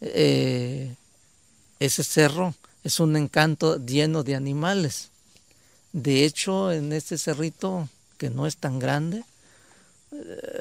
eh, 0.00 0.94
ese 1.78 2.04
cerro 2.04 2.54
es 2.84 3.00
un 3.00 3.16
encanto 3.16 3.84
lleno 3.84 4.22
de 4.22 4.34
animales. 4.34 5.10
De 5.92 6.24
hecho, 6.24 6.72
en 6.72 6.92
este 6.92 7.18
cerrito, 7.18 7.88
que 8.18 8.30
no 8.30 8.46
es 8.46 8.56
tan 8.56 8.78
grande, 8.78 9.24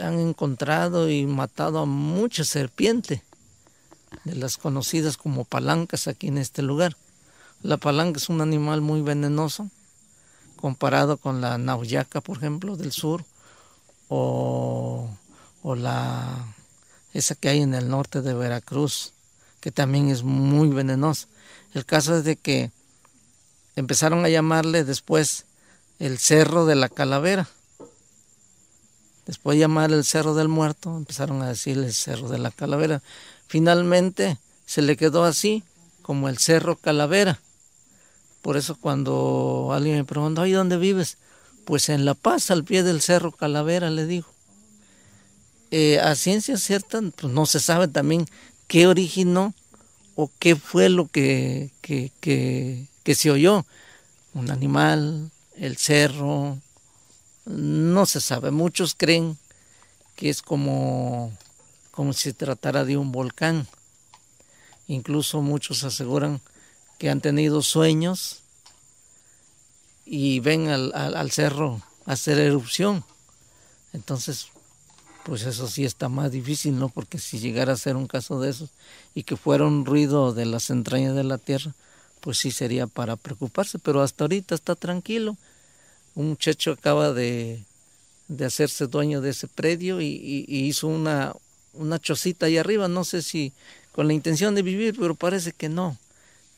han 0.01 0.19
encontrado 0.19 1.09
y 1.09 1.25
matado 1.25 1.79
a 1.79 1.85
mucha 1.85 2.43
serpiente, 2.43 3.23
de 4.23 4.35
las 4.35 4.57
conocidas 4.57 5.17
como 5.17 5.45
palancas 5.45 6.07
aquí 6.07 6.27
en 6.27 6.37
este 6.37 6.61
lugar. 6.61 6.95
La 7.61 7.77
palanca 7.77 8.17
es 8.17 8.29
un 8.29 8.41
animal 8.41 8.81
muy 8.81 9.01
venenoso, 9.01 9.69
comparado 10.55 11.17
con 11.17 11.41
la 11.41 11.57
nauyaca, 11.57 12.21
por 12.21 12.37
ejemplo, 12.37 12.75
del 12.75 12.91
sur, 12.91 13.25
o, 14.07 15.09
o 15.61 15.75
la 15.75 16.55
esa 17.13 17.35
que 17.35 17.49
hay 17.49 17.61
en 17.61 17.73
el 17.73 17.89
norte 17.89 18.21
de 18.21 18.33
Veracruz, 18.33 19.13
que 19.59 19.71
también 19.71 20.09
es 20.09 20.23
muy 20.23 20.69
venenosa. 20.69 21.27
El 21.73 21.85
caso 21.85 22.17
es 22.17 22.23
de 22.23 22.35
que 22.35 22.71
empezaron 23.75 24.23
a 24.25 24.29
llamarle 24.29 24.83
después 24.83 25.45
el 25.99 26.17
Cerro 26.17 26.65
de 26.65 26.75
la 26.75 26.89
Calavera. 26.89 27.47
Después 29.29 29.57
de 29.57 29.59
llamar 29.59 29.91
el 29.91 30.03
Cerro 30.03 30.33
del 30.33 30.47
Muerto, 30.47 30.97
empezaron 30.97 31.43
a 31.43 31.49
decirle 31.49 31.85
el 31.85 31.93
Cerro 31.93 32.29
de 32.29 32.39
la 32.39 32.49
Calavera. 32.49 33.03
Finalmente 33.47 34.39
se 34.65 34.81
le 34.81 34.97
quedó 34.97 35.23
así, 35.23 35.61
como 36.01 36.29
el 36.29 36.39
Cerro 36.39 36.77
Calavera. 36.77 37.39
Por 38.41 38.57
eso 38.57 38.75
cuando 38.75 39.69
alguien 39.71 39.97
me 39.97 40.03
pregunta, 40.03 40.47
¿y 40.47 40.51
dónde 40.53 40.77
vives? 40.77 41.17
Pues 41.63 41.89
en 41.89 42.05
La 42.05 42.15
Paz, 42.15 42.49
al 42.49 42.63
pie 42.63 42.81
del 42.81 43.01
Cerro 43.01 43.31
Calavera, 43.31 43.91
le 43.91 44.07
digo. 44.07 44.25
Eh, 45.69 45.99
a 45.99 46.15
ciencia 46.15 46.57
cierta, 46.57 46.99
pues 47.15 47.31
no 47.31 47.45
se 47.45 47.59
sabe 47.59 47.87
también 47.87 48.25
qué 48.67 48.87
originó 48.87 49.53
o 50.15 50.31
qué 50.39 50.55
fue 50.55 50.89
lo 50.89 51.05
que, 51.05 51.69
que, 51.81 52.11
que, 52.19 53.13
se 53.13 53.29
oyó. 53.29 53.63
Un 54.33 54.49
animal, 54.49 55.29
el 55.55 55.77
cerro, 55.77 56.57
no 57.49 58.05
se 58.05 58.21
sabe. 58.21 58.51
Muchos 58.51 58.95
creen 58.95 59.37
que 60.15 60.29
es 60.29 60.41
como, 60.41 61.31
como 61.91 62.13
si 62.13 62.23
se 62.23 62.33
tratara 62.33 62.85
de 62.85 62.95
un 62.95 63.11
volcán. 63.11 63.67
Incluso 64.87 65.41
muchos 65.41 65.83
aseguran 65.83 66.41
que 66.99 67.09
han 67.09 67.21
tenido 67.21 67.61
sueños 67.61 68.41
y 70.05 70.39
ven 70.41 70.67
al, 70.67 70.91
al, 70.93 71.15
al 71.15 71.31
cerro 71.31 71.81
hacer 72.05 72.37
erupción. 72.39 73.03
Entonces, 73.93 74.47
pues 75.23 75.43
eso 75.43 75.67
sí 75.67 75.85
está 75.85 76.07
más 76.07 76.31
difícil, 76.31 76.77
¿no? 76.77 76.89
Porque 76.89 77.17
si 77.17 77.39
llegara 77.39 77.73
a 77.73 77.77
ser 77.77 77.95
un 77.95 78.07
caso 78.07 78.39
de 78.39 78.51
esos 78.51 78.69
y 79.15 79.23
que 79.23 79.35
fuera 79.35 79.65
un 79.65 79.85
ruido 79.85 80.33
de 80.33 80.45
las 80.45 80.69
entrañas 80.69 81.15
de 81.15 81.23
la 81.23 81.39
tierra, 81.39 81.73
pues 82.19 82.37
sí 82.37 82.51
sería 82.51 82.85
para 82.85 83.15
preocuparse, 83.15 83.79
pero 83.79 84.01
hasta 84.01 84.25
ahorita 84.25 84.53
está 84.53 84.75
tranquilo. 84.75 85.35
Un 86.19 86.27
muchacho 86.27 86.73
acaba 86.73 87.13
de, 87.13 87.63
de 88.27 88.43
hacerse 88.43 88.87
dueño 88.87 89.21
de 89.21 89.29
ese 89.29 89.47
predio 89.47 90.01
y, 90.01 90.45
hizo 90.49 90.87
una, 90.89 91.33
una 91.71 91.97
chocita 91.97 92.47
ahí 92.47 92.57
arriba, 92.57 92.89
no 92.89 93.05
sé 93.05 93.21
si 93.21 93.53
con 93.93 94.05
la 94.05 94.11
intención 94.11 94.53
de 94.53 94.61
vivir, 94.61 94.97
pero 94.99 95.15
parece 95.15 95.53
que 95.53 95.69
no, 95.69 95.97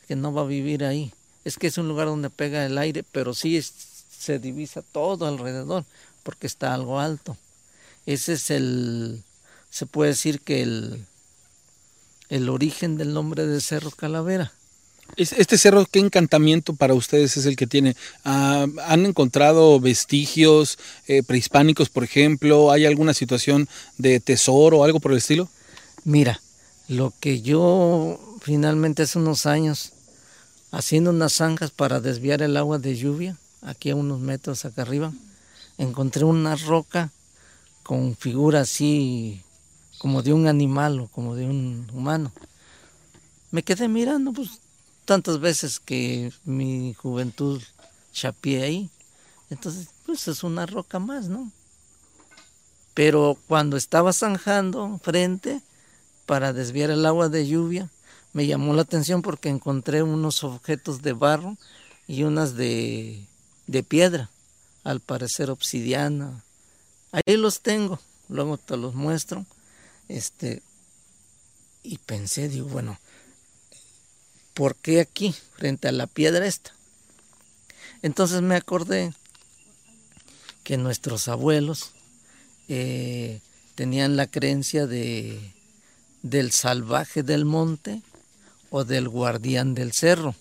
que 0.08 0.16
no 0.16 0.34
va 0.34 0.42
a 0.42 0.46
vivir 0.46 0.84
ahí. 0.84 1.14
Es 1.46 1.60
que 1.60 1.68
es 1.68 1.78
un 1.78 1.88
lugar 1.88 2.08
donde 2.08 2.32
pega 2.32 2.66
el 2.66 2.76
aire, 2.80 3.04
pero 3.12 3.36
sí 3.36 3.62
se 3.62 4.40
divisa 4.40 4.82
todo 4.82 5.28
alrededor, 5.28 5.86
porque 6.24 6.48
está 6.48 6.74
algo 6.74 7.00
alto. 7.00 7.38
Ese 8.08 8.34
es 8.34 8.50
el, 8.50 9.22
se 9.70 9.86
puede 9.86 10.10
decir 10.10 10.42
que 10.42 10.64
el, 10.64 11.06
el 12.30 12.50
origen 12.50 12.98
del 12.98 13.14
nombre 13.14 13.46
de 13.46 13.62
Cerro 13.62 13.92
Calavera. 13.92 14.52
Este 15.18 15.58
cerro, 15.58 15.86
¿qué 15.86 16.00
encantamiento 16.00 16.74
para 16.74 16.94
ustedes 16.94 17.36
es 17.36 17.46
el 17.46 17.56
que 17.56 17.68
tiene? 17.68 17.96
Ah, 18.24 18.66
¿Han 18.88 19.06
encontrado 19.06 19.80
vestigios 19.80 20.80
eh, 21.08 21.22
prehispánicos, 21.22 21.90
por 21.90 22.04
ejemplo? 22.04 22.72
¿Hay 22.72 22.86
alguna 22.86 23.14
situación 23.14 23.68
de 23.98 24.20
tesoro 24.20 24.80
o 24.80 24.84
algo 24.84 25.00
por 25.00 25.12
el 25.12 25.18
estilo? 25.18 25.50
Mira, 26.06 26.42
lo 26.88 27.14
que 27.20 27.42
yo 27.42 28.38
finalmente 28.42 29.04
hace 29.04 29.20
unos 29.20 29.46
años, 29.46 29.92
haciendo 30.72 31.10
unas 31.10 31.34
zanjas 31.34 31.72
para 31.72 32.00
desviar 32.00 32.42
el 32.42 32.56
agua 32.56 32.80
de 32.80 32.96
lluvia, 32.96 33.38
aquí 33.62 33.90
a 33.90 33.96
unos 33.96 34.20
metros 34.20 34.64
acá 34.64 34.84
arriba, 34.84 35.12
encontré 35.78 36.24
una 36.24 36.56
roca 36.56 37.12
con 37.84 38.16
figura 38.16 38.62
así 38.62 39.42
como 39.98 40.22
de 40.22 40.32
un 40.34 40.48
animal 40.48 41.02
o 41.02 41.08
como 41.08 41.36
de 41.36 41.46
un 41.46 41.88
humano. 41.94 42.32
Me 43.52 43.62
quedé 43.64 43.90
mirando 43.90 44.32
pues 44.32 44.62
tantas 45.06 45.40
veces 45.40 45.80
que 45.80 46.32
mi 46.44 46.94
juventud 46.94 47.62
chapié 48.12 48.64
ahí. 48.64 48.90
Entonces, 49.50 49.88
pues 50.06 50.28
es 50.28 50.44
una 50.44 50.66
roca 50.66 51.00
más, 51.00 51.28
¿no? 51.28 51.52
Pero 52.94 53.38
cuando 53.48 53.78
estaba 53.78 54.14
zanjando 54.14 55.00
frente 55.04 55.62
para 56.26 56.54
desviar 56.54 56.90
el 56.90 57.06
agua 57.06 57.30
de 57.30 57.48
lluvia, 57.48 57.90
me 58.34 58.48
llamó 58.48 58.74
la 58.74 58.84
atención 58.84 59.22
porque 59.22 59.50
encontré 59.50 60.04
unos 60.04 60.44
objetos 60.44 61.02
de 61.02 61.14
barro 61.14 61.58
y 62.08 62.24
unas 62.24 62.56
de, 62.56 63.26
de 63.68 63.84
piedra, 63.84 64.30
al 64.84 65.00
parecer 65.00 65.50
obsidiana, 65.50 66.44
Ahí 67.12 67.36
los 67.36 67.62
tengo, 67.62 68.00
luego 68.30 68.58
te 68.58 68.78
los 68.78 68.96
muestro. 68.96 69.46
Este, 70.08 70.62
y 71.84 71.98
pensé, 71.98 72.48
digo, 72.48 72.68
bueno, 72.68 72.98
¿por 74.54 74.76
qué 74.76 75.00
aquí, 75.00 75.36
frente 75.56 75.88
a 75.88 75.92
la 75.92 76.08
piedra 76.08 76.46
esta? 76.46 76.72
Entonces 78.02 78.42
me 78.42 78.56
acordé 78.56 79.14
que 80.64 80.78
nuestros 80.78 81.28
abuelos 81.28 81.92
eh, 82.68 83.42
tenían 83.76 84.16
la 84.16 84.28
creencia 84.28 84.88
de, 84.88 85.54
del 86.22 86.52
salvaje 86.52 87.24
del 87.24 87.46
monte 87.46 88.02
o 88.70 88.84
del 88.84 89.10
guardián 89.10 89.74
del 89.76 89.92
cerro. 89.92 90.36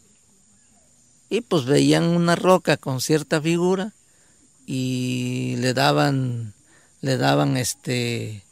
Y 1.28 1.42
pues 1.42 1.64
veían 1.64 2.04
una 2.04 2.36
roca 2.36 2.76
con 2.76 3.00
cierta 3.00 3.40
figura 3.40 3.92
y 4.66 5.56
le 5.58 5.74
daban 5.74 6.54
le 7.02 7.16
daban 7.16 7.56
este 7.56 8.42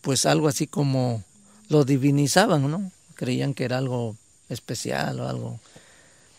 pues 0.00 0.26
algo 0.26 0.48
así 0.48 0.66
como 0.66 1.24
lo 1.68 1.84
divinizaban, 1.84 2.70
¿no? 2.70 2.90
Creían 3.14 3.54
que 3.54 3.64
era 3.64 3.78
algo 3.78 4.16
especial 4.48 5.20
o 5.20 5.28
algo. 5.28 5.60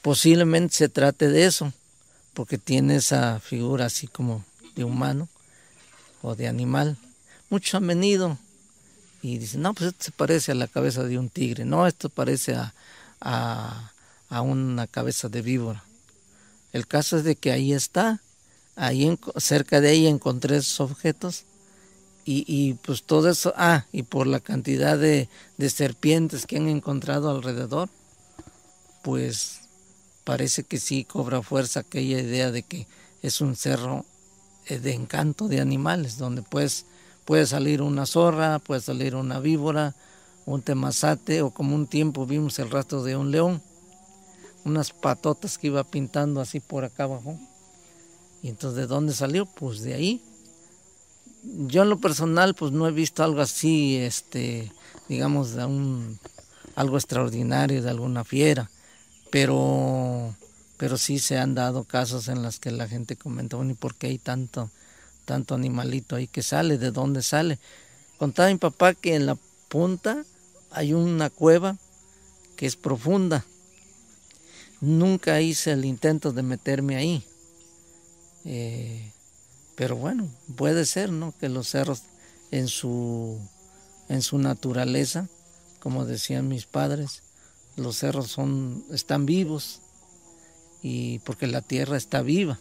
Posiblemente 0.02 0.76
se 0.76 0.90
trate 0.90 1.30
de 1.30 1.46
eso, 1.46 1.74
porque 2.34 2.58
tiene 2.58 2.98
esa 2.98 3.40
figura 3.40 3.86
así 3.86 4.08
como 4.08 4.44
de 4.76 4.84
humano 4.84 5.28
o 6.22 6.36
de 6.36 6.48
animal. 6.48 6.98
Muchos 7.50 7.76
han 7.76 7.88
venido 7.88 8.38
y 9.22 9.38
dicen, 9.38 9.62
no, 9.62 9.74
pues 9.74 9.90
esto 9.90 10.06
se 10.06 10.12
parece 10.12 10.52
a 10.52 10.56
la 10.56 10.68
cabeza 10.68 11.04
de 11.04 11.18
un 11.18 11.30
tigre, 11.30 11.66
no, 11.66 11.88
esto 11.88 12.10
parece 12.10 12.56
a, 12.56 12.74
a, 13.22 13.92
a 14.30 14.42
una 14.42 14.88
cabeza 14.88 15.30
de 15.30 15.42
víbora. 15.42 15.84
El 16.74 16.88
caso 16.88 17.18
es 17.18 17.24
de 17.24 17.36
que 17.36 17.52
ahí 17.52 17.74
está 17.74 18.20
ahí 18.76 19.18
cerca 19.38 19.82
de 19.82 19.90
ahí 19.90 20.08
encontré 20.08 20.58
esos 20.58 20.80
objetos 20.80 21.44
y, 22.26 22.44
y, 22.48 22.74
pues 22.74 23.04
todo 23.04 23.30
eso, 23.30 23.54
ah, 23.56 23.86
y 23.92 24.04
por 24.04 24.26
la 24.26 24.40
cantidad 24.40 24.98
de, 24.98 25.30
de 25.58 25.70
serpientes 25.70 26.48
que 26.48 26.58
han 26.58 26.68
encontrado 26.68 27.30
alrededor, 27.30 27.90
pues 29.04 29.62
parece 30.24 30.64
que 30.64 30.80
sí 30.80 31.06
cobra 31.06 31.44
fuerza 31.44 31.82
aquella 31.82 32.20
idea 32.20 32.52
de 32.52 32.64
que 32.64 32.88
es 33.22 33.42
un 33.42 33.56
cerro 33.56 34.06
eh, 34.68 34.80
de 34.80 34.94
encanto 34.94 35.48
de 35.48 35.62
animales, 35.62 36.18
donde 36.18 36.42
pues 36.42 36.86
puede 37.26 37.46
salir 37.46 37.84
una 37.84 38.08
zorra, 38.08 38.58
puede 38.58 38.82
salir 38.82 39.16
una 39.16 39.40
víbora, 39.40 39.96
un 40.48 40.64
temazate, 40.64 41.44
o 41.44 41.52
como 41.52 41.76
un 41.76 41.86
tiempo 41.86 42.26
vimos 42.26 42.58
el 42.58 42.72
rastro 42.72 43.04
de 43.04 43.16
un 43.16 43.30
león, 43.30 43.62
unas 44.64 44.92
patotas 44.92 45.60
que 45.60 45.68
iba 45.68 45.84
pintando 45.84 46.42
así 46.42 46.60
por 46.60 46.84
acá 46.84 47.04
abajo. 47.04 47.38
Y 48.42 48.50
entonces, 48.50 48.78
¿de 48.78 48.88
dónde 48.88 49.14
salió? 49.14 49.46
Pues 49.46 49.82
de 49.82 49.94
ahí. 49.94 50.22
Yo 51.68 51.84
en 51.84 51.90
lo 51.90 52.00
personal, 52.00 52.56
pues 52.56 52.72
no 52.72 52.88
he 52.88 52.92
visto 52.92 53.24
algo 53.24 53.42
así, 53.42 53.98
este, 53.98 54.72
digamos, 55.08 55.52
un, 55.54 56.20
algo 56.76 56.98
extraordinario 56.98 57.82
de 57.82 57.90
alguna 57.90 58.24
fiera, 58.24 58.70
pero 59.32 60.36
pero 60.78 60.98
sí 60.98 61.20
se 61.20 61.38
han 61.38 61.56
dado 61.56 61.84
casos 61.84 62.28
en 62.28 62.44
los 62.44 62.60
que 62.60 62.72
la 62.72 62.88
gente 62.88 63.16
comenta, 63.16 63.56
bueno, 63.56 63.72
¿y 63.72 63.76
por 63.76 63.96
qué 63.96 64.08
hay 64.08 64.18
tanto, 64.18 64.70
tanto 65.26 65.56
animalito 65.56 66.16
ahí 66.16 66.28
que 66.28 66.44
sale? 66.44 66.78
¿De 66.78 66.92
dónde 66.92 67.22
sale? 67.24 67.60
Contaba 68.18 68.50
mi 68.50 68.58
papá 68.58 68.94
que 68.94 69.16
en 69.16 69.26
la 69.26 69.38
punta 69.70 70.24
hay 70.72 70.94
una 70.94 71.30
cueva 71.30 71.78
que 72.58 72.66
es 72.66 72.76
profunda. 72.76 73.46
Nunca 74.82 75.40
hice 75.42 75.72
el 75.72 75.86
intento 75.86 76.34
de 76.34 76.44
meterme 76.44 76.98
ahí. 76.98 77.24
Eh, 78.44 79.12
pero 79.76 79.96
bueno, 79.96 80.30
puede 80.56 80.86
ser, 80.86 81.12
¿no? 81.12 81.34
Que 81.40 81.50
los 81.50 81.70
cerros 81.70 82.04
en 82.52 82.68
su, 82.68 83.40
en 84.10 84.22
su 84.22 84.38
naturaleza, 84.38 85.28
como 85.80 86.06
decían 86.06 86.48
mis 86.48 86.66
padres, 86.66 87.24
los 87.76 87.98
cerros 87.98 88.32
son, 88.32 88.86
están 88.92 89.26
vivos 89.26 89.82
y 90.82 91.20
porque 91.20 91.48
la 91.48 91.62
tierra 91.62 91.98
está 91.98 92.22
viva. 92.22 92.60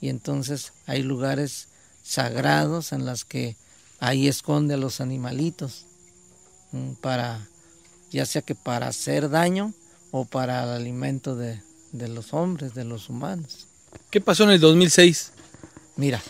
Y 0.00 0.08
entonces 0.08 0.72
hay 0.86 1.02
lugares 1.02 1.68
sagrados 2.02 2.92
en 2.92 3.04
los 3.04 3.24
que 3.24 3.56
ahí 3.98 4.28
esconde 4.28 4.74
a 4.74 4.78
los 4.78 5.00
animalitos 5.00 5.84
para 7.02 7.46
ya 8.10 8.26
sea 8.26 8.42
que 8.42 8.54
para 8.54 8.88
hacer 8.88 9.28
daño 9.28 9.72
o 10.10 10.24
para 10.24 10.64
el 10.64 10.70
alimento 10.70 11.36
de, 11.36 11.60
de 11.92 12.08
los 12.08 12.32
hombres, 12.32 12.74
de 12.74 12.84
los 12.84 13.08
humanos. 13.08 13.66
¿Qué 14.10 14.20
pasó 14.20 14.44
en 14.44 14.50
el 14.50 14.60
2006? 14.60 15.32
Mira, 16.00 16.22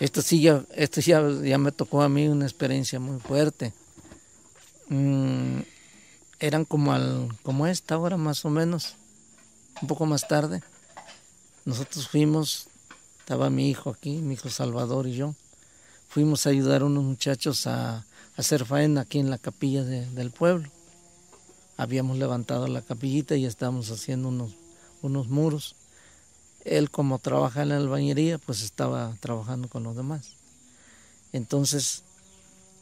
esto 0.00 0.20
sí 0.20 0.42
ya, 0.42 0.66
esto 0.74 1.00
ya, 1.00 1.26
ya 1.42 1.56
me 1.56 1.72
tocó 1.72 2.02
a 2.02 2.10
mí 2.10 2.28
una 2.28 2.44
experiencia 2.44 3.00
muy 3.00 3.18
fuerte. 3.18 3.72
Mm, 4.90 5.60
eran 6.40 6.66
como 6.66 6.92
al, 6.92 7.34
como 7.42 7.66
esta 7.66 7.96
hora 7.96 8.18
más 8.18 8.44
o 8.44 8.50
menos, 8.50 8.96
un 9.80 9.88
poco 9.88 10.04
más 10.04 10.28
tarde. 10.28 10.62
Nosotros 11.64 12.06
fuimos, 12.06 12.66
estaba 13.20 13.48
mi 13.48 13.70
hijo 13.70 13.88
aquí, 13.88 14.18
mi 14.18 14.34
hijo 14.34 14.50
Salvador 14.50 15.06
y 15.06 15.14
yo. 15.14 15.34
Fuimos 16.10 16.46
a 16.46 16.50
ayudar 16.50 16.82
a 16.82 16.84
unos 16.84 17.04
muchachos 17.04 17.66
a, 17.66 18.04
hacer 18.36 18.66
faena 18.66 19.00
aquí 19.00 19.20
en 19.20 19.30
la 19.30 19.38
capilla 19.38 19.84
del 19.84 20.32
pueblo. 20.32 20.68
Habíamos 21.78 22.18
levantado 22.18 22.66
la 22.66 22.82
capillita 22.82 23.36
y 23.36 23.46
estábamos 23.46 23.90
haciendo 23.90 24.28
unos, 24.28 24.52
unos 25.00 25.28
muros 25.28 25.76
él 26.64 26.90
como 26.90 27.18
trabaja 27.18 27.62
en 27.62 27.70
la 27.70 27.76
albañería, 27.76 28.38
pues 28.38 28.62
estaba 28.62 29.16
trabajando 29.20 29.68
con 29.68 29.82
los 29.82 29.96
demás. 29.96 30.34
Entonces, 31.32 32.02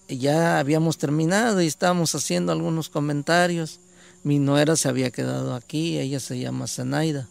ya 0.09 0.59
habíamos 0.59 0.99
terminado 0.99 1.61
y 1.61 1.67
estábamos 1.67 2.15
haciendo 2.15 2.53
algunos 2.53 2.89
comentarios. 2.89 3.81
Mi 4.23 4.39
nuera 4.39 4.77
se 4.77 4.89
había 4.89 5.11
quedado 5.11 5.55
aquí, 5.55 5.99
ella 5.99 6.21
se 6.21 6.39
llama 6.39 6.67
Zenaida. 6.67 7.29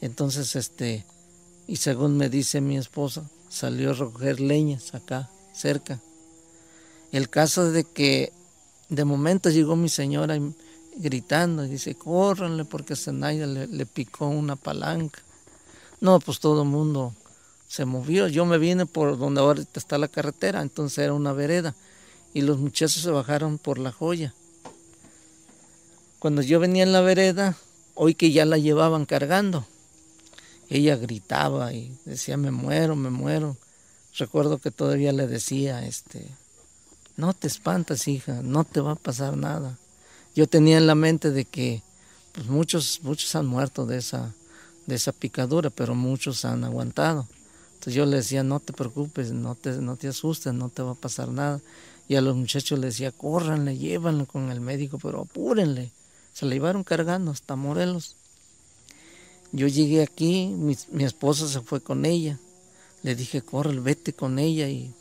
Entonces, 0.00 0.56
este, 0.56 1.04
y 1.66 1.76
según 1.76 2.16
me 2.16 2.28
dice 2.28 2.60
mi 2.60 2.76
esposa, 2.76 3.24
salió 3.48 3.90
a 3.90 3.94
recoger 3.94 4.40
leñas 4.40 4.94
acá, 4.94 5.30
cerca. 5.52 6.00
El 7.12 7.28
caso 7.28 7.70
de 7.70 7.84
que 7.84 8.32
de 8.88 9.04
momento 9.04 9.50
llegó 9.50 9.76
mi 9.76 9.88
señora 9.88 10.38
gritando 10.96 11.64
y 11.64 11.68
dice, 11.68 11.94
córranle 11.94 12.64
porque 12.64 12.96
Zenaida 12.96 13.46
le 13.46 13.86
picó 13.86 14.28
una 14.28 14.56
palanca. 14.56 15.22
No, 16.00 16.18
pues 16.20 16.40
todo 16.40 16.62
el 16.62 16.68
mundo 16.68 17.14
se 17.68 17.84
movió. 17.84 18.28
Yo 18.28 18.44
me 18.46 18.58
vine 18.58 18.86
por 18.86 19.18
donde 19.18 19.40
ahorita 19.40 19.78
está 19.78 19.98
la 19.98 20.08
carretera, 20.08 20.62
entonces 20.62 20.98
era 20.98 21.14
una 21.14 21.32
vereda. 21.32 21.74
Y 22.32 22.42
los 22.42 22.58
muchachos 22.58 23.02
se 23.02 23.10
bajaron 23.10 23.58
por 23.58 23.78
la 23.78 23.92
joya. 23.92 24.34
Cuando 26.18 26.42
yo 26.42 26.60
venía 26.60 26.82
en 26.82 26.92
la 26.92 27.00
vereda, 27.00 27.56
oí 27.94 28.14
que 28.14 28.32
ya 28.32 28.44
la 28.44 28.58
llevaban 28.58 29.06
cargando. 29.06 29.66
Ella 30.68 30.96
gritaba 30.96 31.72
y 31.72 31.96
decía, 32.04 32.36
me 32.36 32.50
muero, 32.50 32.94
me 32.96 33.10
muero. 33.10 33.56
Recuerdo 34.16 34.58
que 34.58 34.70
todavía 34.70 35.12
le 35.12 35.26
decía, 35.26 35.86
este, 35.86 36.26
no 37.16 37.34
te 37.34 37.46
espantas, 37.46 38.08
hija, 38.08 38.40
no 38.42 38.64
te 38.64 38.80
va 38.80 38.92
a 38.92 38.96
pasar 38.96 39.36
nada. 39.36 39.78
Yo 40.34 40.46
tenía 40.46 40.78
en 40.78 40.86
la 40.86 40.94
mente 40.94 41.30
de 41.30 41.44
que 41.44 41.82
pues 42.32 42.46
muchos, 42.46 43.00
muchos 43.02 43.34
han 43.34 43.46
muerto 43.46 43.86
de 43.86 43.98
esa, 43.98 44.32
de 44.86 44.96
esa 44.96 45.12
picadura, 45.12 45.70
pero 45.70 45.94
muchos 45.94 46.44
han 46.44 46.64
aguantado. 46.64 47.26
Entonces 47.74 47.94
yo 47.94 48.04
les 48.04 48.24
decía, 48.24 48.42
no 48.42 48.60
te 48.60 48.72
preocupes, 48.72 49.32
no 49.32 49.54
te, 49.54 49.72
no 49.72 49.96
te 49.96 50.08
asustes, 50.08 50.52
no 50.52 50.68
te 50.68 50.82
va 50.82 50.92
a 50.92 50.94
pasar 50.94 51.28
nada. 51.28 51.60
Y 52.08 52.16
a 52.16 52.20
los 52.20 52.36
muchachos 52.36 52.78
les 52.78 52.94
decía, 52.94 53.12
córranle, 53.12 53.78
llévanle 53.78 54.26
con 54.26 54.50
el 54.50 54.60
médico, 54.60 54.98
pero 54.98 55.22
apúrenle. 55.22 55.90
Se 56.34 56.44
la 56.44 56.52
llevaron 56.52 56.84
cargando 56.84 57.30
hasta 57.30 57.56
Morelos. 57.56 58.16
Yo 59.52 59.66
llegué 59.66 60.02
aquí, 60.02 60.48
mi, 60.48 60.76
mi 60.90 61.04
esposa 61.04 61.48
se 61.48 61.60
fue 61.60 61.80
con 61.80 62.04
ella. 62.04 62.38
Le 63.02 63.14
dije, 63.14 63.40
corre, 63.40 63.80
vete 63.80 64.12
con 64.12 64.38
ella 64.38 64.68
y 64.68 64.92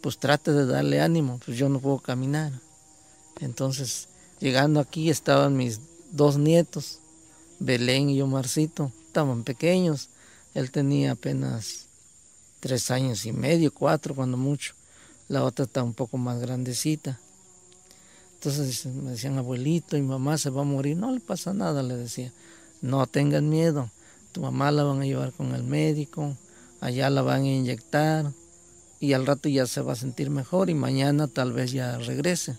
pues 0.00 0.18
trate 0.18 0.52
de 0.52 0.64
darle 0.64 1.00
ánimo, 1.00 1.40
pues 1.44 1.58
yo 1.58 1.68
no 1.68 1.80
puedo 1.80 1.98
caminar. 1.98 2.52
Entonces, 3.40 4.08
llegando 4.38 4.78
aquí 4.78 5.10
estaban 5.10 5.56
mis 5.56 5.80
dos 6.12 6.38
nietos, 6.38 7.00
Belén 7.58 8.10
y 8.10 8.22
Omarcito 8.22 8.92
estaban 9.08 9.42
pequeños. 9.42 10.08
Él 10.54 10.70
tenía 10.70 11.12
apenas 11.12 11.86
tres 12.60 12.90
años 12.90 13.26
y 13.26 13.32
medio, 13.32 13.72
cuatro 13.72 14.14
cuando 14.14 14.36
mucho. 14.36 14.74
La 15.28 15.44
otra 15.44 15.64
está 15.64 15.82
un 15.82 15.94
poco 15.94 16.16
más 16.16 16.40
grandecita. 16.40 17.18
Entonces 18.34 18.86
me 18.86 19.10
decían, 19.10 19.36
abuelito, 19.36 19.96
mi 19.96 20.02
mamá 20.02 20.38
se 20.38 20.50
va 20.50 20.62
a 20.62 20.64
morir. 20.64 20.96
No 20.96 21.10
le 21.10 21.20
pasa 21.20 21.52
nada, 21.52 21.82
le 21.82 21.96
decía. 21.96 22.32
No 22.80 23.06
tengan 23.06 23.48
miedo. 23.48 23.90
Tu 24.32 24.40
mamá 24.40 24.70
la 24.70 24.84
van 24.84 25.02
a 25.02 25.06
llevar 25.06 25.32
con 25.32 25.54
el 25.54 25.64
médico. 25.64 26.36
Allá 26.80 27.10
la 27.10 27.22
van 27.22 27.42
a 27.42 27.48
inyectar. 27.48 28.32
Y 29.00 29.12
al 29.12 29.26
rato 29.26 29.48
ya 29.48 29.66
se 29.66 29.80
va 29.80 29.92
a 29.92 29.96
sentir 29.96 30.30
mejor 30.30 30.70
y 30.70 30.74
mañana 30.74 31.26
tal 31.28 31.52
vez 31.52 31.72
ya 31.72 31.98
regrese. 31.98 32.56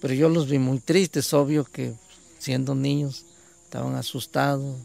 Pero 0.00 0.14
yo 0.14 0.28
los 0.28 0.48
vi 0.48 0.58
muy 0.58 0.78
tristes, 0.78 1.32
obvio 1.34 1.64
que 1.64 1.94
siendo 2.38 2.74
niños 2.74 3.26
estaban 3.64 3.94
asustados, 3.96 4.76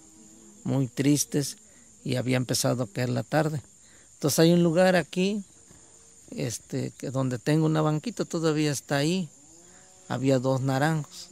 muy 0.66 0.88
tristes 0.88 1.58
y 2.04 2.18
había 2.18 2.36
empezado 2.36 2.84
a 2.84 2.88
caer 2.88 3.10
la 3.10 3.24
tarde. 3.24 3.62
Entonces 4.16 4.40
hay 4.40 4.52
un 4.52 4.64
lugar 4.64 4.96
aquí, 4.98 5.44
este, 6.32 6.92
que 6.98 7.12
donde 7.12 7.40
tengo 7.40 7.66
una 7.66 7.82
banquita, 7.82 8.26
todavía 8.26 8.72
está 8.72 8.98
ahí. 8.98 9.30
Había 10.10 10.40
dos 10.40 10.62
naranjos. 10.62 11.30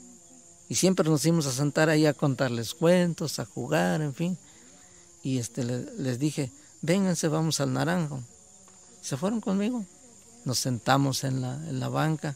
Y 0.70 0.76
siempre 0.76 1.10
nos 1.10 1.26
íbamos 1.26 1.46
a 1.46 1.52
sentar 1.52 1.90
ahí 1.90 2.06
a 2.06 2.14
contarles 2.14 2.74
cuentos, 2.74 3.40
a 3.40 3.46
jugar, 3.46 4.02
en 4.02 4.14
fin. 4.14 4.38
Y 5.22 5.38
este, 5.38 5.64
les 5.64 6.20
dije, 6.20 6.52
vénganse, 6.82 7.28
vamos 7.28 7.60
al 7.60 7.74
naranjo. 7.74 8.22
Se 9.02 9.18
fueron 9.18 9.42
conmigo. 9.42 9.86
Nos 10.46 10.60
sentamos 10.60 11.24
en 11.24 11.42
la, 11.42 11.56
en 11.70 11.80
la 11.80 11.90
banca. 11.90 12.36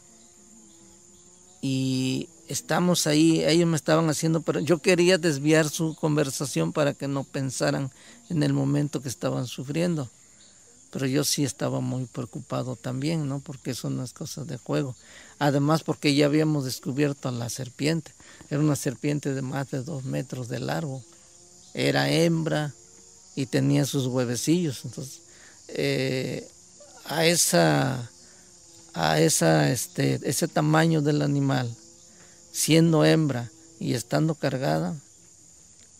Y 1.60 2.28
estamos 2.48 3.06
ahí, 3.06 3.44
ellos 3.44 3.68
me 3.68 3.76
estaban 3.76 4.08
haciendo, 4.08 4.40
pero 4.40 4.60
yo 4.60 4.78
quería 4.78 5.18
desviar 5.18 5.68
su 5.68 5.94
conversación 5.94 6.72
para 6.72 6.94
que 6.94 7.06
no 7.06 7.24
pensaran 7.24 7.90
en 8.30 8.42
el 8.42 8.52
momento 8.52 9.00
que 9.00 9.08
estaban 9.08 9.46
sufriendo. 9.46 10.08
Pero 10.90 11.06
yo 11.06 11.22
sí 11.22 11.44
estaba 11.44 11.80
muy 11.80 12.06
preocupado 12.06 12.74
también, 12.74 13.28
¿no? 13.28 13.40
Porque 13.40 13.74
son 13.74 13.98
las 13.98 14.14
cosas 14.14 14.46
de 14.46 14.56
juego. 14.56 14.96
Además, 15.38 15.82
porque 15.84 16.14
ya 16.14 16.26
habíamos 16.26 16.64
descubierto 16.64 17.28
a 17.28 17.32
la 17.32 17.50
serpiente. 17.50 18.12
Era 18.48 18.60
una 18.60 18.74
serpiente 18.74 19.34
de 19.34 19.42
más 19.42 19.70
de 19.70 19.82
dos 19.82 20.04
metros 20.04 20.48
de 20.48 20.60
largo. 20.60 21.02
Era 21.74 22.10
hembra 22.10 22.72
y 23.36 23.46
tenía 23.46 23.84
sus 23.84 24.06
huevecillos. 24.06 24.86
Entonces, 24.86 25.20
eh, 25.68 26.48
a 27.04 27.26
esa, 27.26 28.10
a 28.94 29.20
esa, 29.20 29.70
este, 29.70 30.18
ese 30.24 30.48
tamaño 30.48 31.02
del 31.02 31.20
animal, 31.20 31.70
siendo 32.58 33.04
hembra 33.04 33.52
y 33.78 33.94
estando 33.94 34.34
cargada, 34.34 34.96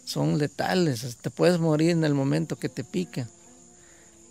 son 0.04 0.38
letales. 0.38 1.16
Te 1.20 1.30
puedes 1.30 1.60
morir 1.60 1.90
en 1.90 2.02
el 2.02 2.14
momento 2.14 2.56
que 2.56 2.68
te 2.68 2.82
pica. 2.82 3.28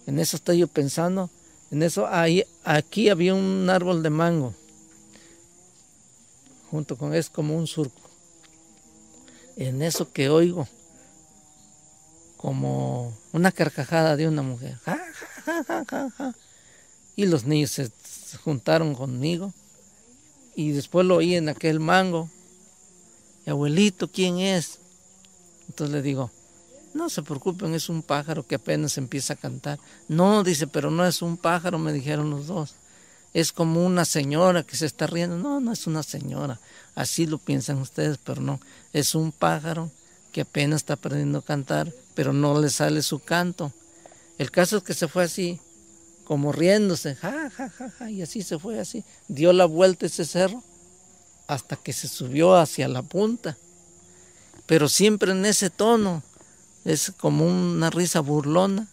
En 0.07 0.19
eso 0.19 0.35
estoy 0.35 0.57
yo 0.57 0.67
pensando. 0.67 1.29
En 1.71 1.83
eso, 1.83 2.05
ahí, 2.05 2.43
aquí 2.65 3.07
había 3.07 3.33
un 3.33 3.69
árbol 3.69 4.03
de 4.03 4.09
mango. 4.09 4.53
Junto 6.69 6.97
con 6.97 7.13
es 7.13 7.29
como 7.29 7.55
un 7.55 7.65
surco. 7.65 8.09
En 9.55 9.81
eso 9.81 10.11
que 10.11 10.29
oigo, 10.29 10.67
como 12.35 13.17
una 13.31 13.53
carcajada 13.53 14.17
de 14.17 14.27
una 14.27 14.41
mujer. 14.41 14.77
y 17.15 17.25
los 17.25 17.45
niños 17.45 17.71
se 17.71 17.89
juntaron 18.43 18.93
conmigo 18.95 19.53
y 20.57 20.71
después 20.71 21.05
lo 21.05 21.17
oí 21.17 21.35
en 21.35 21.49
aquel 21.49 21.79
mango. 21.79 22.31
Y 23.45 23.51
abuelito, 23.51 24.07
¿quién 24.07 24.39
es? 24.39 24.79
Entonces 25.69 25.93
le 25.93 26.01
digo, 26.01 26.31
no 26.95 27.09
se 27.09 27.21
preocupen, 27.21 27.75
es 27.75 27.89
un 27.89 28.01
pájaro 28.01 28.45
que 28.45 28.55
apenas 28.55 28.97
empieza 28.97 29.33
a 29.33 29.37
cantar. 29.37 29.77
No, 30.07 30.43
dice, 30.43 30.65
pero 30.65 30.89
no 30.89 31.05
es 31.05 31.21
un 31.21 31.37
pájaro, 31.37 31.77
me 31.77 31.93
dijeron 31.93 32.31
los 32.31 32.47
dos. 32.47 32.73
Es 33.35 33.51
como 33.51 33.85
una 33.85 34.03
señora 34.03 34.63
que 34.63 34.75
se 34.75 34.87
está 34.87 35.05
riendo. 35.05 35.37
No, 35.37 35.59
no 35.59 35.71
es 35.71 35.85
una 35.85 36.01
señora. 36.01 36.59
Así 36.95 37.27
lo 37.27 37.37
piensan 37.37 37.77
ustedes, 37.77 38.17
pero 38.17 38.41
no. 38.41 38.59
Es 38.93 39.13
un 39.13 39.31
pájaro 39.31 39.91
que 40.31 40.41
apenas 40.41 40.77
está 40.77 40.93
aprendiendo 40.93 41.37
a 41.37 41.45
cantar, 41.45 41.93
pero 42.15 42.33
no 42.33 42.59
le 42.59 42.71
sale 42.71 43.03
su 43.03 43.19
canto. 43.19 43.71
El 44.39 44.49
caso 44.49 44.77
es 44.77 44.83
que 44.83 44.95
se 44.95 45.07
fue 45.07 45.25
así, 45.25 45.59
como 46.27 46.51
riéndose, 46.51 47.15
ja, 47.15 47.49
ja, 47.49 47.69
ja, 47.69 47.89
ja, 47.89 48.11
y 48.11 48.21
así 48.21 48.41
se 48.43 48.59
fue 48.59 48.81
así. 48.81 49.05
Dio 49.29 49.53
la 49.53 49.63
vuelta 49.63 50.07
ese 50.07 50.25
cerro 50.25 50.61
hasta 51.47 51.77
que 51.77 51.93
se 51.93 52.09
subió 52.09 52.57
hacia 52.57 52.89
la 52.89 53.01
punta, 53.01 53.57
pero 54.65 54.89
siempre 54.89 55.31
en 55.31 55.45
ese 55.45 55.69
tono, 55.69 56.21
es 56.83 57.13
como 57.15 57.45
una 57.45 57.89
risa 57.89 58.19
burlona. 58.19 58.89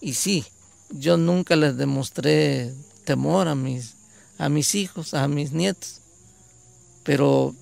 Y 0.00 0.14
sí, 0.14 0.44
yo 0.90 1.16
nunca 1.16 1.56
les 1.56 1.76
demostré 1.76 2.72
temor 3.04 3.48
a 3.48 3.56
mis, 3.56 3.94
a 4.38 4.48
mis 4.48 4.76
hijos, 4.76 5.14
a 5.14 5.26
mis 5.26 5.50
nietos, 5.50 6.00
pero 7.02 7.56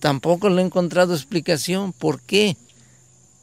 tampoco 0.00 0.48
le 0.48 0.60
he 0.60 0.64
encontrado 0.64 1.14
explicación 1.14 1.92
por 1.92 2.20
qué. 2.20 2.56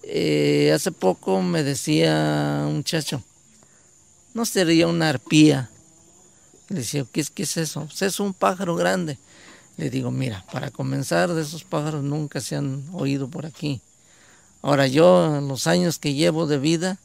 Eh, 0.04 0.74
hace 0.76 0.92
poco 0.92 1.42
me 1.42 1.64
decía 1.64 2.66
un 2.68 2.78
muchacho, 2.78 3.24
no 4.34 4.46
sería 4.46 4.88
una 4.88 5.10
arpía. 5.10 5.70
Le 6.70 6.78
decía, 6.78 7.06
¿qué 7.12 7.22
es, 7.22 7.30
qué 7.30 7.44
es 7.44 7.58
eso? 7.58 7.86
Pues 7.86 8.02
es 8.02 8.20
un 8.20 8.34
pájaro 8.34 8.76
grande. 8.76 9.18
Le 9.78 9.90
digo, 9.90 10.12
mira, 10.12 10.46
para 10.52 10.72
comenzar, 10.72 11.34
de 11.34 11.42
esos 11.42 11.64
pájaros 11.64 12.04
nunca 12.04 12.42
se 12.42 12.56
han 12.56 12.84
oído 12.94 13.30
por 13.30 13.46
aquí. 13.46 13.82
Ahora 14.62 14.88
yo, 14.88 15.38
en 15.38 15.48
los 15.48 15.68
años 15.68 16.00
que 16.00 16.14
llevo 16.14 16.46
de 16.46 16.58
vida, 16.58 16.98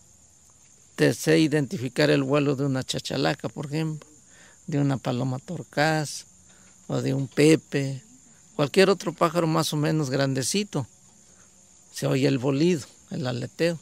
te 0.97 1.15
sé 1.15 1.39
identificar 1.39 2.11
el 2.11 2.23
vuelo 2.23 2.57
de 2.57 2.67
una 2.67 2.83
chachalaca, 2.83 3.49
por 3.49 3.67
ejemplo, 3.67 4.09
de 4.67 4.79
una 4.79 4.97
paloma 4.97 5.39
torcaz, 5.39 6.27
o 6.87 7.01
de 7.01 7.15
un 7.15 7.29
pepe, 7.29 8.03
cualquier 8.57 8.91
otro 8.91 9.13
pájaro 9.13 9.47
más 9.47 9.73
o 9.73 9.77
menos 9.77 10.11
grandecito. 10.11 10.87
Se 11.93 12.07
oye 12.07 12.27
el 12.27 12.39
bolido, 12.39 12.87
el 13.11 13.27
aleteo. 13.27 13.79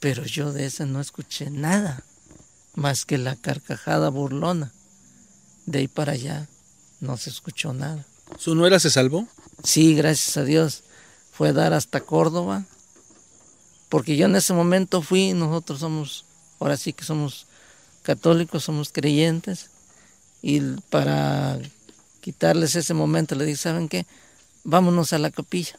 Pero 0.00 0.24
yo 0.24 0.52
de 0.52 0.66
ese 0.66 0.86
no 0.86 1.00
escuché 1.00 1.50
nada, 1.50 2.02
más 2.78 3.04
que 3.04 3.18
la 3.18 3.34
carcajada 3.34 4.08
burlona. 4.08 4.72
De 5.66 5.80
ahí 5.80 5.88
para 5.88 6.12
allá 6.12 6.46
no 7.00 7.16
se 7.16 7.28
escuchó 7.28 7.72
nada. 7.72 8.06
¿Su 8.38 8.54
nuera 8.54 8.78
se 8.78 8.88
salvó? 8.88 9.26
Sí, 9.64 9.94
gracias 9.94 10.36
a 10.36 10.44
Dios. 10.44 10.84
Fue 11.32 11.48
a 11.48 11.52
dar 11.52 11.72
hasta 11.72 12.00
Córdoba, 12.00 12.64
porque 13.88 14.16
yo 14.16 14.26
en 14.26 14.36
ese 14.36 14.52
momento 14.52 15.02
fui, 15.02 15.34
nosotros 15.34 15.80
somos, 15.80 16.24
ahora 16.58 16.76
sí 16.76 16.92
que 16.92 17.04
somos 17.04 17.46
católicos, 18.02 18.64
somos 18.64 18.90
creyentes, 18.92 19.70
y 20.42 20.60
para 20.90 21.58
quitarles 22.20 22.76
ese 22.76 22.94
momento 22.94 23.34
le 23.34 23.44
dije, 23.44 23.58
¿saben 23.58 23.88
qué? 23.88 24.06
Vámonos 24.64 25.12
a 25.12 25.18
la 25.18 25.30
capilla. 25.30 25.78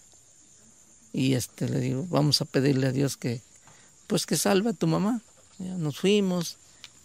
Y 1.11 1.33
este 1.33 1.67
le 1.67 1.79
digo, 1.79 2.05
vamos 2.09 2.41
a 2.41 2.45
pedirle 2.45 2.87
a 2.87 2.91
Dios 2.91 3.17
que, 3.17 3.41
pues 4.07 4.25
que 4.25 4.37
salve 4.37 4.69
a 4.69 4.73
tu 4.73 4.87
mamá. 4.87 5.21
Nos 5.59 5.99
fuimos 5.99 6.58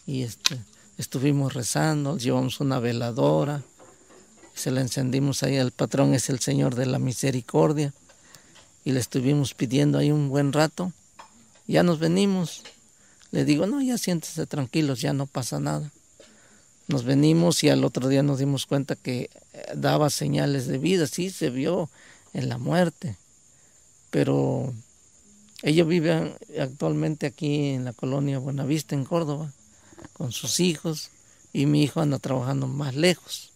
y 0.06 0.22
este, 0.22 0.58
estuvimos 0.98 1.54
rezando, 1.54 2.18
llevamos 2.18 2.60
una 2.60 2.78
veladora, 2.78 3.62
se 4.54 4.70
la 4.70 4.80
encendimos 4.80 5.42
ahí, 5.42 5.56
el 5.56 5.72
patrón 5.72 6.14
es 6.14 6.30
el 6.30 6.38
Señor 6.40 6.74
de 6.74 6.86
la 6.86 6.98
Misericordia, 6.98 7.92
y 8.84 8.92
le 8.92 9.00
estuvimos 9.00 9.54
pidiendo 9.54 9.98
ahí 9.98 10.10
un 10.10 10.28
buen 10.28 10.52
rato, 10.52 10.92
ya 11.66 11.82
nos 11.82 11.98
venimos, 11.98 12.62
le 13.30 13.44
digo, 13.44 13.66
no, 13.66 13.80
ya 13.80 13.98
siéntese 13.98 14.46
tranquilos, 14.46 15.00
ya 15.00 15.12
no 15.12 15.26
pasa 15.26 15.58
nada. 15.58 15.90
Nos 16.86 17.04
venimos 17.04 17.64
y 17.64 17.70
al 17.70 17.82
otro 17.82 18.08
día 18.08 18.22
nos 18.22 18.38
dimos 18.38 18.66
cuenta 18.66 18.94
que 18.94 19.30
eh, 19.54 19.62
daba 19.74 20.10
señales 20.10 20.66
de 20.66 20.76
vida, 20.76 21.06
sí 21.06 21.30
se 21.30 21.48
vio 21.48 21.88
en 22.34 22.50
la 22.50 22.58
muerte, 22.58 23.16
pero 24.10 24.74
ella 25.62 25.84
vive 25.84 26.36
actualmente 26.60 27.26
aquí 27.26 27.68
en 27.70 27.86
la 27.86 27.94
colonia 27.94 28.38
Buenavista, 28.38 28.94
en 28.94 29.04
Córdoba, 29.04 29.50
con 30.12 30.32
sus 30.32 30.60
hijos, 30.60 31.10
y 31.52 31.66
mi 31.66 31.82
hijo 31.82 32.00
anda 32.00 32.18
trabajando 32.18 32.66
más 32.66 32.94
lejos 32.94 33.54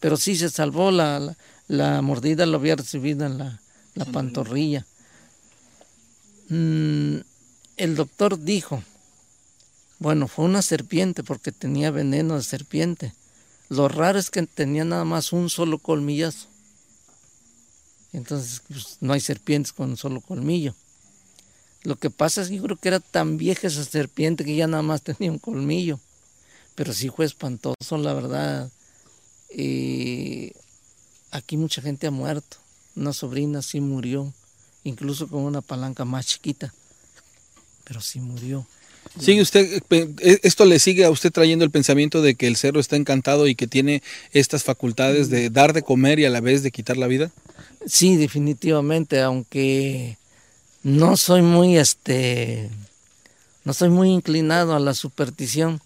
pero 0.00 0.16
sí 0.16 0.36
se 0.36 0.50
salvó, 0.50 0.90
la, 0.90 1.36
la, 1.66 2.02
mordida 2.02 2.46
lo 2.46 2.58
había 2.58 2.76
recibido 2.76 3.26
en 3.26 3.38
la, 3.38 3.60
la 3.94 4.04
pantorrilla. 4.04 4.86
Mm, 6.48 7.16
el 7.76 7.96
doctor 7.96 8.38
dijo, 8.38 8.82
bueno, 9.98 10.28
fue 10.28 10.44
una 10.44 10.62
serpiente 10.62 11.22
porque 11.24 11.52
tenía 11.52 11.90
veneno 11.90 12.36
de 12.36 12.42
serpiente. 12.42 13.12
Lo 13.68 13.88
raro 13.88 14.18
es 14.18 14.30
que 14.30 14.46
tenía 14.46 14.84
nada 14.84 15.04
más 15.04 15.32
un 15.32 15.50
solo 15.50 15.78
colmillazo. 15.78 16.46
Entonces, 18.12 18.62
pues, 18.68 18.98
no 19.00 19.12
hay 19.12 19.20
serpientes 19.20 19.72
con 19.72 19.90
un 19.90 19.96
solo 19.96 20.20
colmillo. 20.20 20.74
Lo 21.88 21.96
que 21.96 22.10
pasa 22.10 22.42
es 22.42 22.50
que 22.50 22.56
yo 22.56 22.62
creo 22.64 22.76
que 22.76 22.88
era 22.88 23.00
tan 23.00 23.38
vieja 23.38 23.66
esa 23.66 23.82
serpiente 23.82 24.44
que 24.44 24.54
ya 24.54 24.66
nada 24.66 24.82
más 24.82 25.00
tenía 25.00 25.32
un 25.32 25.38
colmillo. 25.38 25.98
Pero 26.74 26.92
sí 26.92 27.08
fue 27.08 27.24
espantoso, 27.24 27.96
la 27.96 28.12
verdad. 28.12 28.70
Y 29.50 30.52
aquí 31.30 31.56
mucha 31.56 31.80
gente 31.80 32.06
ha 32.06 32.10
muerto. 32.10 32.58
Una 32.94 33.14
sobrina 33.14 33.62
sí 33.62 33.80
murió, 33.80 34.30
incluso 34.84 35.28
con 35.28 35.44
una 35.44 35.62
palanca 35.62 36.04
más 36.04 36.26
chiquita, 36.26 36.74
pero 37.84 38.02
sí 38.02 38.20
murió. 38.20 38.66
Sigue 39.18 39.40
usted, 39.40 39.82
eh, 39.88 40.40
esto 40.42 40.66
le 40.66 40.80
sigue 40.80 41.06
a 41.06 41.10
usted 41.10 41.32
trayendo 41.32 41.64
el 41.64 41.70
pensamiento 41.70 42.20
de 42.20 42.34
que 42.34 42.48
el 42.48 42.56
cerro 42.56 42.80
está 42.80 42.96
encantado 42.96 43.48
y 43.48 43.54
que 43.54 43.66
tiene 43.66 44.02
estas 44.34 44.62
facultades 44.62 45.30
de 45.30 45.48
dar 45.48 45.72
de 45.72 45.82
comer 45.82 46.18
y 46.18 46.26
a 46.26 46.30
la 46.30 46.42
vez 46.42 46.62
de 46.62 46.70
quitar 46.70 46.98
la 46.98 47.06
vida. 47.06 47.30
Sí, 47.86 48.16
definitivamente, 48.16 49.22
aunque 49.22 50.18
no 50.82 51.16
soy 51.16 51.42
muy, 51.42 51.76
este, 51.76 52.70
no 53.64 53.72
soy 53.72 53.88
muy 53.90 54.10
inclinado 54.10 54.74
a 54.74 54.80
la 54.80 54.94
superstición. 54.94 55.80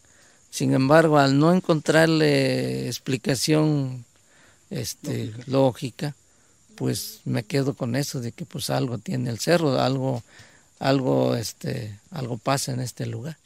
Sin 0.50 0.74
embargo, 0.74 1.18
al 1.18 1.38
no 1.38 1.52
encontrarle 1.52 2.86
explicación 2.86 4.04
este, 4.70 5.32
lógica, 5.46 6.14
pues 6.76 7.20
me 7.24 7.42
quedo 7.42 7.74
con 7.74 7.96
eso 7.96 8.20
de 8.20 8.32
que 8.32 8.44
pues 8.44 8.70
algo 8.70 8.98
tiene 8.98 9.30
el 9.30 9.38
cerro, 9.38 9.80
algo, 9.80 10.22
algo, 10.78 11.36
este, 11.36 11.98
algo 12.10 12.38
pasa 12.38 12.72
en 12.72 12.80
este 12.80 13.06
lugar. 13.06 13.38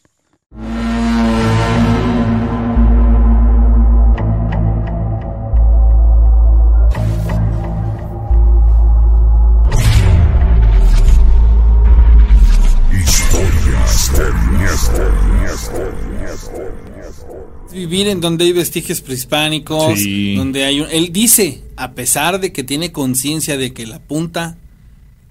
Vivir 17.76 18.08
en 18.08 18.22
donde 18.22 18.46
hay 18.46 18.52
vestigios 18.52 19.02
prehispánicos, 19.02 20.00
donde 20.34 20.64
hay 20.64 20.80
un, 20.80 20.88
él 20.90 21.12
dice, 21.12 21.60
a 21.76 21.92
pesar 21.92 22.40
de 22.40 22.50
que 22.50 22.64
tiene 22.64 22.90
conciencia 22.90 23.58
de 23.58 23.74
que 23.74 23.86
la 23.86 23.98
punta 23.98 24.56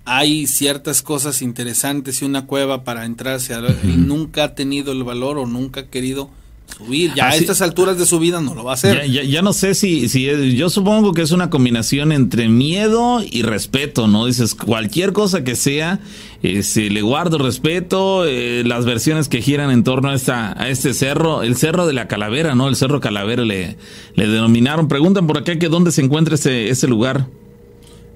hay 0.05 0.45
ciertas 0.45 1.01
cosas 1.01 1.41
interesantes 1.41 2.21
y 2.21 2.25
una 2.25 2.45
cueva 2.45 2.83
para 2.83 3.05
entrarse, 3.05 3.55
él 3.55 4.07
nunca 4.07 4.43
ha 4.43 4.53
tenido 4.53 4.91
el 4.91 5.03
valor 5.03 5.39
o 5.39 5.47
nunca 5.47 5.81
ha 5.81 5.87
querido 5.87 6.29
subir. 6.77 7.13
Ya 7.15 7.29
a 7.29 7.35
estas 7.35 7.61
alturas 7.61 7.97
de 7.97 8.05
su 8.05 8.19
vida 8.19 8.41
no 8.41 8.53
lo 8.53 8.63
va 8.63 8.71
a 8.71 8.73
hacer. 8.75 9.09
Ya, 9.09 9.41
no 9.41 9.53
sé 9.53 9.75
si, 9.75 10.09
si 10.09 10.55
yo 10.55 10.69
supongo 10.69 11.13
que 11.13 11.21
es 11.21 11.31
una 11.31 11.49
combinación 11.49 12.11
entre 12.11 12.49
miedo 12.49 13.21
y 13.23 13.43
respeto, 13.43 14.07
¿no? 14.07 14.25
Dices, 14.25 14.55
cualquier 14.55 15.13
cosa 15.13 15.43
que 15.43 15.55
sea, 15.55 15.99
este, 16.43 16.89
le 16.89 17.01
guardo 17.01 17.37
respeto, 17.37 18.25
eh, 18.25 18.63
las 18.65 18.85
versiones 18.85 19.29
que 19.29 19.41
giran 19.41 19.71
en 19.71 19.83
torno 19.83 20.09
a, 20.09 20.15
esta, 20.15 20.59
a 20.61 20.69
este 20.69 20.93
cerro, 20.93 21.43
el 21.43 21.55
cerro 21.55 21.87
de 21.87 21.93
la 21.93 22.07
calavera, 22.07 22.55
¿no? 22.55 22.67
El 22.67 22.75
cerro 22.75 22.99
calavera 22.99 23.43
le, 23.43 23.77
le 24.15 24.27
denominaron. 24.27 24.87
Preguntan 24.87 25.27
por 25.27 25.37
acá 25.37 25.57
que 25.57 25.69
dónde 25.69 25.91
se 25.91 26.01
encuentra 26.01 26.35
ese, 26.35 26.69
ese 26.69 26.87
lugar. 26.87 27.27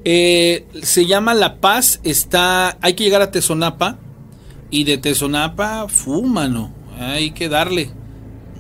Eh, 0.06 0.66
se 0.82 1.06
llama 1.06 1.34
La 1.34 1.58
Paz, 1.58 2.00
está, 2.04 2.78
hay 2.82 2.94
que 2.94 3.04
llegar 3.04 3.22
a 3.22 3.32
Tezonapa 3.32 4.00
y 4.72 4.86
de 4.86 4.98
Tezonapa, 4.98 5.88
fúmano, 5.90 6.72
hay 6.98 7.32
que 7.32 7.50
darle 7.50 7.92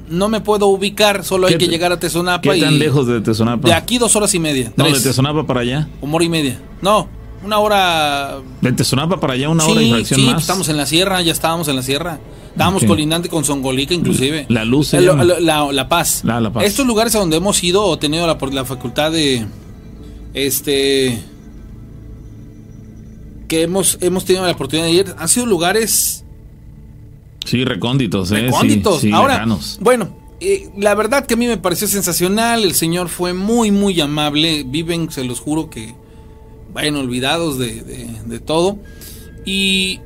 no 0.09 0.29
me 0.29 0.41
puedo 0.41 0.67
ubicar, 0.67 1.23
solo 1.23 1.47
hay 1.47 1.57
que 1.57 1.67
llegar 1.67 1.91
a 1.91 1.99
Tezonapa. 1.99 2.53
¿Qué 2.53 2.59
tan 2.59 2.79
lejos 2.79 3.07
de 3.07 3.21
Tezonapa? 3.21 3.67
De 3.67 3.73
aquí 3.73 3.97
dos 3.97 4.15
horas 4.15 4.33
y 4.33 4.39
media. 4.39 4.73
No, 4.75 4.85
de 4.85 4.99
Tezonapa 4.99 5.45
para 5.45 5.61
allá. 5.61 5.87
Una 6.01 6.15
hora 6.15 6.25
y 6.25 6.29
media. 6.29 6.61
No, 6.81 7.07
una 7.43 7.59
hora. 7.59 8.37
De 8.61 8.71
Tezonapa 8.71 9.19
para 9.19 9.33
allá, 9.33 9.49
una 9.49 9.65
hora 9.65 9.81
y 9.81 9.91
fracción 9.91 10.19
sí, 10.19 10.25
más. 10.25 10.41
estamos 10.41 10.69
en 10.69 10.77
la 10.77 10.85
sierra, 10.85 11.21
ya 11.21 11.31
estábamos 11.31 11.67
en 11.67 11.75
la 11.75 11.83
sierra. 11.83 12.19
Estábamos 12.49 12.83
colindante 12.83 13.29
con 13.29 13.45
Songolica, 13.45 13.93
inclusive. 13.93 14.45
La 14.49 14.65
luz. 14.65 14.91
La, 14.93 15.13
la, 15.39 15.71
la, 15.71 15.87
Paz. 15.87 16.23
La, 16.25 16.51
Paz. 16.51 16.65
Estos 16.65 16.85
lugares 16.85 17.15
a 17.15 17.19
donde 17.19 17.37
hemos 17.37 17.63
ido 17.63 17.85
o 17.85 17.97
tenido 17.97 18.27
la, 18.27 18.37
la 18.51 18.65
facultad 18.65 19.11
de. 19.11 19.45
Este. 20.33 21.23
Que 23.47 23.61
hemos, 23.63 23.97
hemos 24.01 24.25
tenido 24.25 24.45
la 24.45 24.51
oportunidad 24.51 24.87
de 24.87 24.91
ir. 24.91 25.15
Han 25.17 25.29
sido 25.29 25.45
lugares 25.45 26.25
Sí, 27.45 27.65
recónditos, 27.65 28.31
¿eh? 28.31 28.41
Recónditos. 28.41 29.03
Ahora, 29.13 29.45
bueno, 29.79 30.09
eh, 30.39 30.69
la 30.77 30.95
verdad 30.95 31.25
que 31.25 31.33
a 31.33 31.37
mí 31.37 31.47
me 31.47 31.57
pareció 31.57 31.87
sensacional. 31.87 32.63
El 32.63 32.73
señor 32.73 33.09
fue 33.09 33.33
muy, 33.33 33.71
muy 33.71 33.99
amable. 34.01 34.63
Viven, 34.63 35.11
se 35.11 35.23
los 35.23 35.39
juro 35.39 35.69
que, 35.69 35.95
bueno, 36.73 36.99
olvidados 36.99 37.57
de, 37.57 37.81
de 38.25 38.39
todo. 38.39 38.79
Y 39.45 39.99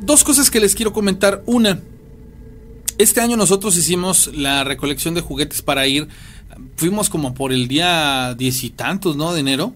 dos 0.00 0.24
cosas 0.24 0.50
que 0.50 0.60
les 0.60 0.74
quiero 0.74 0.92
comentar. 0.92 1.42
Una, 1.46 1.80
este 2.98 3.20
año 3.20 3.36
nosotros 3.36 3.76
hicimos 3.76 4.30
la 4.34 4.64
recolección 4.64 5.14
de 5.14 5.20
juguetes 5.20 5.62
para 5.62 5.86
ir, 5.86 6.08
fuimos 6.76 7.10
como 7.10 7.34
por 7.34 7.52
el 7.52 7.68
día 7.68 8.34
diez 8.36 8.64
y 8.64 8.70
tantos, 8.70 9.16
¿no? 9.16 9.32
De 9.32 9.40
enero. 9.40 9.74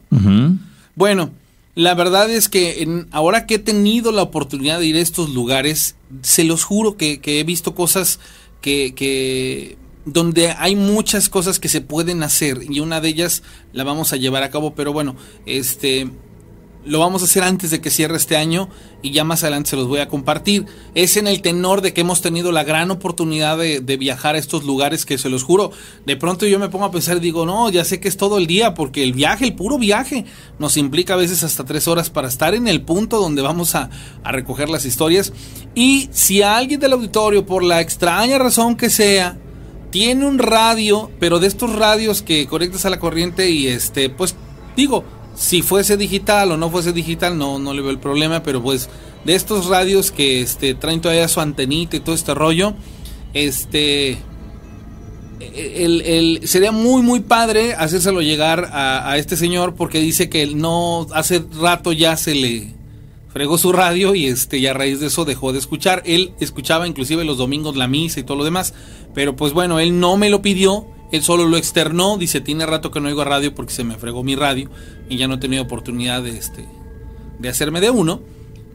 Bueno, 0.94 1.30
la 1.74 1.94
verdad 1.94 2.30
es 2.30 2.48
que 2.48 2.82
en, 2.82 3.08
ahora 3.10 3.46
que 3.46 3.56
he 3.56 3.58
tenido 3.58 4.12
la 4.12 4.22
oportunidad 4.22 4.80
de 4.80 4.86
ir 4.86 4.96
a 4.96 5.00
estos 5.00 5.30
lugares, 5.30 5.96
se 6.22 6.44
los 6.44 6.64
juro 6.64 6.96
que, 6.96 7.20
he 7.22 7.44
visto 7.44 7.74
cosas 7.74 8.20
que, 8.60 8.94
que 8.94 9.78
donde 10.04 10.50
hay 10.50 10.76
muchas 10.76 11.28
cosas 11.28 11.58
que 11.58 11.68
se 11.68 11.80
pueden 11.80 12.22
hacer 12.22 12.60
y 12.68 12.80
una 12.80 13.00
de 13.00 13.08
ellas 13.08 13.42
la 13.72 13.84
vamos 13.84 14.12
a 14.12 14.16
llevar 14.16 14.42
a 14.42 14.50
cabo, 14.50 14.74
pero 14.74 14.92
bueno, 14.92 15.16
este 15.46 16.10
lo 16.84 16.98
vamos 16.98 17.20
a 17.20 17.26
hacer 17.26 17.42
antes 17.42 17.70
de 17.70 17.80
que 17.80 17.90
cierre 17.90 18.16
este 18.16 18.36
año 18.36 18.68
y 19.02 19.10
ya 19.12 19.22
más 19.22 19.42
adelante 19.42 19.70
se 19.70 19.76
los 19.76 19.86
voy 19.86 20.00
a 20.00 20.08
compartir. 20.08 20.66
Es 20.94 21.16
en 21.16 21.26
el 21.26 21.42
tenor 21.42 21.82
de 21.82 21.92
que 21.92 22.00
hemos 22.00 22.22
tenido 22.22 22.52
la 22.52 22.64
gran 22.64 22.90
oportunidad 22.90 23.58
de, 23.58 23.96
viajar 24.00 24.34
a 24.34 24.38
estos 24.38 24.64
lugares 24.64 25.04
que 25.04 25.18
se 25.18 25.28
los 25.28 25.42
juro. 25.42 25.72
De 26.06 26.16
pronto 26.16 26.46
yo 26.46 26.58
me 26.58 26.70
pongo 26.70 26.86
a 26.86 26.90
pensar 26.90 27.18
y 27.18 27.20
digo, 27.20 27.44
no, 27.44 27.68
ya 27.70 27.84
sé 27.84 28.00
que 28.00 28.08
es 28.08 28.16
todo 28.16 28.38
el 28.38 28.46
día 28.46 28.74
porque 28.74 29.02
el 29.02 29.12
viaje, 29.12 29.44
el 29.44 29.54
puro 29.54 29.78
viaje, 29.78 30.24
nos 30.58 30.76
implica 30.76 31.14
a 31.14 31.18
veces 31.18 31.42
hasta 31.42 31.64
tres 31.64 31.86
horas 31.86 32.08
para 32.08 32.28
estar 32.28 32.54
en 32.54 32.66
el 32.66 32.82
punto 32.82 33.20
donde 33.20 33.42
vamos 33.42 33.74
a, 33.74 33.90
a 34.24 34.32
recoger 34.32 34.70
las 34.70 34.86
historias. 34.86 35.32
Y 35.74 36.08
si 36.12 36.42
alguien 36.42 36.80
del 36.80 36.94
auditorio, 36.94 37.44
por 37.44 37.62
la 37.62 37.80
extraña 37.80 38.38
razón 38.38 38.76
que 38.76 38.88
sea, 38.88 39.38
tiene 39.90 40.24
un 40.24 40.38
radio, 40.38 41.10
pero 41.18 41.40
de 41.40 41.48
estos 41.48 41.74
radios 41.74 42.22
que 42.22 42.46
conectas 42.46 42.86
a 42.86 42.90
la 42.90 43.00
corriente 43.00 43.50
y 43.50 43.66
este, 43.66 44.08
pues 44.08 44.36
digo, 44.76 45.04
si 45.40 45.62
fuese 45.62 45.96
digital 45.96 46.52
o 46.52 46.58
no 46.58 46.68
fuese 46.68 46.92
digital, 46.92 47.38
no, 47.38 47.58
no 47.58 47.72
le 47.72 47.80
veo 47.80 47.90
el 47.90 47.98
problema, 47.98 48.42
pero 48.42 48.62
pues 48.62 48.90
de 49.24 49.34
estos 49.34 49.68
radios 49.68 50.10
que 50.10 50.42
este, 50.42 50.74
traen 50.74 51.00
todavía 51.00 51.28
su 51.28 51.40
antenita 51.40 51.96
y 51.96 52.00
todo 52.00 52.14
este 52.14 52.34
rollo, 52.34 52.74
este... 53.32 54.18
El, 55.40 56.42
sería 56.44 56.70
muy 56.70 57.00
muy 57.00 57.20
padre 57.20 57.72
hacérselo 57.72 58.20
llegar 58.20 58.68
a, 58.72 59.10
a, 59.10 59.16
este 59.16 59.38
señor 59.38 59.74
porque 59.74 59.98
dice 59.98 60.28
que 60.28 60.46
no 60.46 61.06
hace 61.14 61.42
rato 61.58 61.92
ya 61.92 62.18
se 62.18 62.34
le 62.34 62.74
fregó 63.32 63.56
su 63.56 63.72
radio 63.72 64.14
y 64.14 64.26
este 64.26 64.58
y 64.58 64.66
a 64.66 64.74
raíz 64.74 65.00
de 65.00 65.06
eso 65.06 65.24
dejó 65.24 65.52
de 65.52 65.58
escuchar. 65.58 66.02
Él 66.04 66.34
escuchaba 66.40 66.86
inclusive 66.86 67.24
los 67.24 67.38
domingos 67.38 67.74
la 67.76 67.88
misa 67.88 68.20
y 68.20 68.22
todo 68.22 68.36
lo 68.36 68.44
demás 68.44 68.74
pero 69.14 69.34
pues 69.34 69.54
bueno 69.54 69.80
él 69.80 69.98
no 69.98 70.18
me 70.18 70.28
lo 70.28 70.42
pidió 70.42 70.86
él 71.12 71.22
solo 71.22 71.46
lo 71.46 71.56
externó, 71.56 72.16
dice, 72.16 72.40
tiene 72.40 72.66
rato 72.66 72.90
que 72.90 73.00
no 73.00 73.08
oigo 73.08 73.24
radio 73.24 73.54
porque 73.54 73.72
se 73.72 73.84
me 73.84 73.96
fregó 73.96 74.22
mi 74.22 74.36
radio 74.36 74.70
y 75.08 75.16
ya 75.16 75.28
no 75.28 75.34
he 75.34 75.38
tenido 75.38 75.62
oportunidad 75.62 76.22
de, 76.22 76.36
este, 76.36 76.66
de 77.38 77.48
hacerme 77.48 77.80
de 77.80 77.90
uno. 77.90 78.20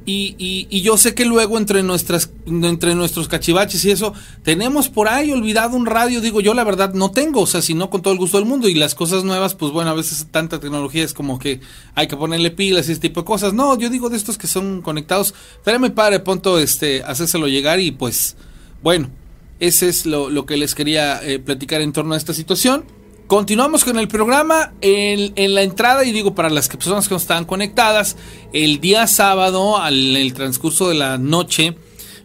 Y, 0.07 0.67
y, 0.69 0.81
yo 0.81 0.97
sé 0.97 1.15
que 1.15 1.25
luego 1.25 1.57
entre, 1.57 1.81
nuestras, 1.81 2.29
entre 2.45 2.93
nuestros 2.93 3.27
cachivaches 3.27 3.83
y 3.85 3.91
eso, 3.91 4.13
tenemos 4.43 4.87
por 4.87 5.09
ahí 5.09 5.31
olvidado 5.31 5.75
un 5.75 5.87
radio. 5.87 6.21
Digo, 6.21 6.41
yo 6.41 6.53
la 6.53 6.63
verdad 6.63 6.93
no 6.93 7.09
tengo, 7.09 7.41
o 7.41 7.47
sea, 7.47 7.63
si 7.63 7.73
no 7.73 7.89
con 7.89 8.03
todo 8.03 8.13
el 8.13 8.19
gusto 8.19 8.37
del 8.37 8.45
mundo. 8.45 8.69
Y 8.69 8.75
las 8.75 8.93
cosas 8.93 9.23
nuevas, 9.23 9.55
pues 9.55 9.71
bueno, 9.71 9.89
a 9.89 9.95
veces 9.95 10.27
tanta 10.29 10.59
tecnología 10.59 11.03
es 11.03 11.15
como 11.15 11.39
que 11.39 11.59
hay 11.95 12.07
que 12.07 12.15
ponerle 12.15 12.51
pilas 12.51 12.87
y 12.87 12.91
ese 12.91 13.01
tipo 13.01 13.21
de 13.21 13.25
cosas. 13.25 13.55
No, 13.55 13.79
yo 13.79 13.89
digo 13.89 14.11
de 14.11 14.17
estos 14.17 14.37
que 14.37 14.45
son 14.45 14.83
conectados. 14.83 15.33
mi 15.79 15.89
padre, 15.89 16.19
punto, 16.19 16.59
este, 16.59 17.01
hacérselo 17.01 17.47
llegar 17.47 17.79
y 17.79 17.89
pues, 17.89 18.35
bueno, 18.83 19.09
ese 19.60 19.90
es 19.90 20.06
lo, 20.06 20.45
que 20.45 20.57
les 20.57 20.76
quería 20.76 21.19
eh, 21.23 21.40
platicar 21.40 21.82
en 21.82 21.94
torno 21.94 22.14
a 22.14 22.18
esta 22.18 22.34
situación. 22.34 22.86
Continuamos 23.27 23.84
con 23.84 23.98
el 23.98 24.07
programa 24.07 24.73
en, 24.82 25.56
la 25.56 25.64
entrada 25.64 26.06
y 26.06 26.11
digo 26.11 26.36
para 26.36 26.49
las 26.49 26.68
personas 26.68 27.07
que 27.07 27.15
no 27.15 27.18
están 27.18 27.45
conectadas, 27.45 28.18
el 28.53 28.80
día 28.80 29.07
sábado, 29.07 29.77
al 29.77 30.32
transcurso 30.36 30.90
de 30.90 30.95
la 30.95 31.18
noche, 31.18 31.76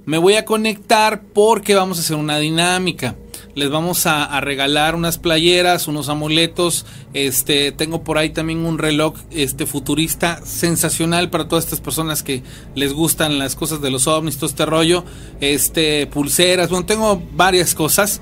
me 0.05 0.19
voy 0.19 0.35
a 0.35 0.44
conectar 0.44 1.23
porque 1.23 1.74
vamos 1.74 1.98
a 1.98 2.01
hacer 2.02 2.16
una 2.16 2.39
dinámica 2.39 3.16
les 3.55 3.70
vamos 3.70 4.06
a, 4.06 4.40
regalar 4.40 4.94
unas 4.94 5.18
playeras, 5.18 5.89
unos 5.89 6.09
amuletos, 6.09 6.86
este, 7.14 7.72
tengo 7.72 8.02
por 8.02 8.18
ahí 8.18 8.31
también 8.31 8.64
un 8.64 8.78
reloj 8.78 9.14
este 9.31 9.66
futurista 9.66 10.40
sensacional 10.44 11.31
para 11.31 11.48
todas 11.48 11.64
estas 11.64 11.81
personas 11.81 12.22
que 12.22 12.43
les 12.74 12.93
gustan 12.93 13.39
las 13.39 13.56
cosas 13.56 13.81
de 13.81 13.90
los 13.90 14.06
ovnis, 14.06 14.36
todo 14.36 14.48
este 14.48 14.66
rollo, 14.66 15.05
este, 15.40 16.06
pulseras, 16.06 16.70
bueno, 16.70 16.86
tengo 16.86 17.22
varias 17.32 17.74
cosas. 17.74 18.20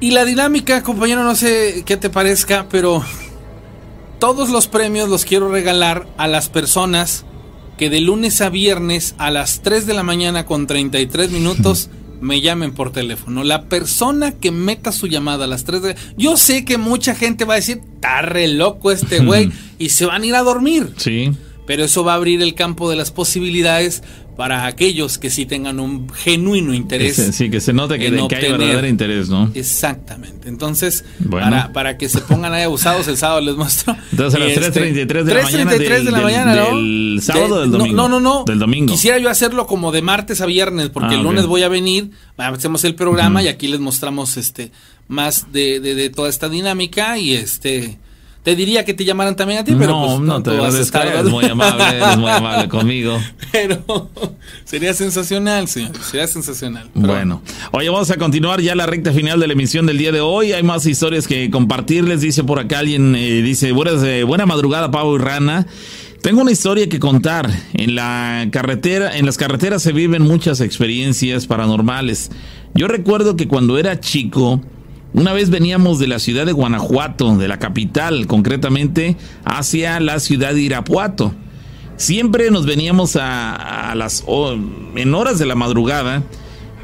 Y 0.00 0.12
la 0.12 0.24
dinámica, 0.24 0.82
compañero, 0.82 1.24
no 1.24 1.34
sé 1.34 1.82
qué 1.84 1.96
te 1.96 2.08
parezca, 2.08 2.66
pero 2.70 3.02
todos 4.18 4.48
los 4.50 4.68
premios 4.68 5.08
los 5.08 5.24
quiero 5.24 5.50
regalar 5.50 6.06
a 6.16 6.28
las 6.28 6.48
personas 6.48 7.24
que 7.76 7.90
de 7.90 8.00
lunes 8.00 8.40
a 8.40 8.48
viernes 8.48 9.14
a 9.18 9.30
las 9.30 9.60
3 9.62 9.86
de 9.86 9.94
la 9.94 10.02
mañana 10.02 10.46
con 10.46 10.66
33 10.66 11.30
minutos 11.30 11.90
me 12.20 12.40
llamen 12.40 12.72
por 12.72 12.92
teléfono. 12.92 13.44
La 13.44 13.64
persona 13.64 14.32
que 14.32 14.50
meta 14.50 14.92
su 14.92 15.06
llamada 15.06 15.44
a 15.44 15.48
las 15.48 15.64
3 15.64 15.82
de... 15.82 15.96
Yo 16.16 16.36
sé 16.36 16.64
que 16.64 16.78
mucha 16.78 17.14
gente 17.14 17.44
va 17.44 17.54
a 17.54 17.56
decir, 17.56 17.80
está 17.94 18.22
re 18.22 18.48
loco 18.48 18.90
este 18.90 19.20
güey, 19.20 19.50
y 19.78 19.90
se 19.90 20.06
van 20.06 20.22
a 20.22 20.26
ir 20.26 20.34
a 20.34 20.42
dormir. 20.42 20.92
Sí. 20.96 21.32
Pero 21.68 21.84
eso 21.84 22.02
va 22.02 22.14
a 22.14 22.16
abrir 22.16 22.40
el 22.40 22.54
campo 22.54 22.88
de 22.88 22.96
las 22.96 23.10
posibilidades 23.10 24.02
para 24.38 24.64
aquellos 24.64 25.18
que 25.18 25.28
sí 25.28 25.44
tengan 25.44 25.80
un 25.80 26.08
genuino 26.08 26.72
interés. 26.72 27.16
Sí, 27.32 27.50
que 27.50 27.60
se 27.60 27.74
note 27.74 27.98
que, 27.98 28.06
hay 28.06 28.12
verdadero 28.52 28.86
interés, 28.86 29.28
¿no? 29.28 29.50
Exactamente. 29.52 30.48
Entonces, 30.48 31.04
para, 31.30 31.74
para 31.74 31.98
que 31.98 32.08
se 32.08 32.22
pongan 32.22 32.54
ahí 32.54 32.62
abusados, 32.62 33.06
el 33.08 33.18
sábado 33.18 33.42
les 33.42 33.54
muestro. 33.54 33.94
Entonces, 34.12 34.40
a 34.40 34.44
las 34.44 34.74
3.33 34.74 35.24
de, 35.24 35.34
la 35.34 35.42
mañana. 35.42 35.72
3.33 35.72 36.02
de 36.04 36.10
la 36.10 36.20
mañana, 36.22 36.54
¿no? 36.54 36.76
¿Del 36.76 37.20
sábado 37.20 37.56
o 37.56 37.60
del 37.60 37.70
domingo? 37.70 37.94
No, 37.94 38.08
no, 38.08 38.18
no. 38.18 38.44
Del 38.46 38.58
domingo. 38.58 38.94
Quisiera 38.94 39.18
yo 39.18 39.28
hacerlo 39.28 39.66
como 39.66 39.92
de 39.92 40.00
martes 40.00 40.40
a 40.40 40.46
viernes, 40.46 40.88
porque 40.88 41.16
ah, 41.16 41.18
el 41.18 41.22
lunes 41.22 41.44
voy 41.44 41.64
a 41.64 41.68
venir, 41.68 42.12
hacemos 42.38 42.84
el 42.84 42.94
programa 42.94 43.42
y 43.42 43.48
aquí 43.48 43.68
les 43.68 43.80
mostramos 43.80 44.38
este 44.38 44.72
más 45.06 45.52
de, 45.52 45.80
de, 45.80 45.94
de 45.94 46.08
toda 46.08 46.30
esta 46.30 46.48
dinámica 46.48 47.18
y 47.18 47.34
este 47.34 47.98
te 48.48 48.56
diría 48.56 48.82
que 48.82 48.94
te 48.94 49.04
llamaran 49.04 49.36
también 49.36 49.60
a 49.60 49.64
ti, 49.64 49.74
pero 49.78 49.92
no, 49.92 50.06
pues, 50.06 50.20
no, 50.20 50.42
te 50.42 51.20
Es 51.20 51.24
muy 51.28 51.44
amable, 51.44 51.84
es 51.98 52.16
muy 52.16 52.30
amable 52.30 52.66
conmigo. 52.66 53.20
Pero 53.52 54.08
sería 54.64 54.94
sensacional, 54.94 55.68
señor, 55.68 55.92
sería 56.02 56.26
sensacional. 56.26 56.88
Bueno, 56.94 57.42
oye, 57.72 57.90
vamos 57.90 58.10
a 58.10 58.16
continuar 58.16 58.62
ya 58.62 58.74
la 58.74 58.86
recta 58.86 59.12
final 59.12 59.38
de 59.38 59.48
la 59.48 59.52
emisión 59.52 59.84
del 59.84 59.98
día 59.98 60.12
de 60.12 60.22
hoy. 60.22 60.54
Hay 60.54 60.62
más 60.62 60.86
historias 60.86 61.28
que 61.28 61.50
compartirles. 61.50 62.22
Dice 62.22 62.42
por 62.42 62.58
acá 62.58 62.78
alguien, 62.78 63.14
eh, 63.16 63.42
dice, 63.42 63.72
buenas, 63.72 64.02
eh, 64.02 64.22
buena 64.22 64.46
madrugada, 64.46 64.90
Pavo 64.90 65.16
y 65.16 65.18
Rana. 65.18 65.66
Tengo 66.22 66.40
una 66.40 66.50
historia 66.50 66.88
que 66.88 66.98
contar. 66.98 67.50
En 67.74 67.96
la 67.96 68.48
carretera, 68.50 69.14
en 69.14 69.26
las 69.26 69.36
carreteras 69.36 69.82
se 69.82 69.92
viven 69.92 70.22
muchas 70.22 70.62
experiencias 70.62 71.46
paranormales. 71.46 72.30
Yo 72.74 72.88
recuerdo 72.88 73.36
que 73.36 73.46
cuando 73.46 73.76
era 73.76 74.00
chico, 74.00 74.62
una 75.12 75.32
vez 75.32 75.50
veníamos 75.50 75.98
de 75.98 76.06
la 76.06 76.18
ciudad 76.18 76.46
de 76.46 76.52
Guanajuato, 76.52 77.36
de 77.36 77.48
la 77.48 77.58
capital, 77.58 78.26
concretamente 78.26 79.16
hacia 79.44 80.00
la 80.00 80.20
ciudad 80.20 80.54
de 80.54 80.60
Irapuato. 80.60 81.32
Siempre 81.96 82.50
nos 82.50 82.66
veníamos 82.66 83.16
a, 83.20 83.92
las 83.96 84.24
en 84.94 85.14
horas 85.14 85.38
de 85.38 85.46
la 85.46 85.54
madrugada, 85.54 86.22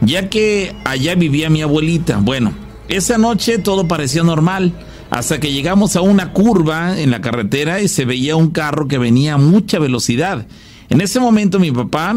ya 0.01 0.29
que 0.29 0.75
allá 0.85 1.15
vivía 1.15 1.51
mi 1.51 1.63
abuelita. 1.63 2.19
Bueno, 2.19 2.53
esa 2.89 3.19
noche 3.19 3.59
todo 3.59 3.87
parecía 3.87 4.25
normal, 4.25 4.73
hasta 5.11 5.39
que 5.39 5.53
llegamos 5.53 5.95
a 5.95 6.01
una 6.01 6.33
curva 6.33 6.99
en 6.99 7.11
la 7.11 7.21
carretera 7.21 7.81
y 7.81 7.89
se 7.89 8.05
veía 8.05 8.37
un 8.37 8.51
carro 8.51 8.89
que 8.89 8.99
venía 8.99 9.35
a 9.35 9.39
mucha 9.39 9.79
velocidad. 9.79 10.47
En 10.89 11.01
ese 11.01 11.21
momento 11.21 11.61
mi 11.61 11.71
papá 11.71 12.17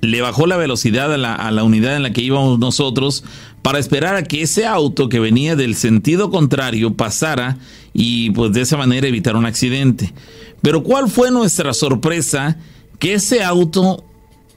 le 0.00 0.20
bajó 0.20 0.46
la 0.46 0.56
velocidad 0.56 1.12
a 1.12 1.16
la, 1.18 1.34
a 1.34 1.50
la, 1.50 1.64
unidad 1.64 1.96
en 1.96 2.02
la 2.02 2.12
que 2.12 2.22
íbamos 2.22 2.58
nosotros 2.58 3.24
para 3.66 3.80
esperar 3.80 4.14
a 4.14 4.22
que 4.22 4.42
ese 4.42 4.64
auto 4.64 5.08
que 5.08 5.18
venía 5.18 5.56
del 5.56 5.74
sentido 5.74 6.30
contrario 6.30 6.94
pasara 6.94 7.58
y 7.92 8.30
pues 8.30 8.52
de 8.52 8.60
esa 8.60 8.76
manera 8.76 9.08
evitar 9.08 9.34
un 9.34 9.44
accidente. 9.44 10.14
Pero 10.62 10.84
¿cuál 10.84 11.10
fue 11.10 11.32
nuestra 11.32 11.74
sorpresa? 11.74 12.58
Que 13.00 13.14
ese 13.14 13.42
auto 13.42 14.04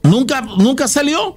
nunca, 0.04 0.42
nunca 0.42 0.86
salió. 0.86 1.36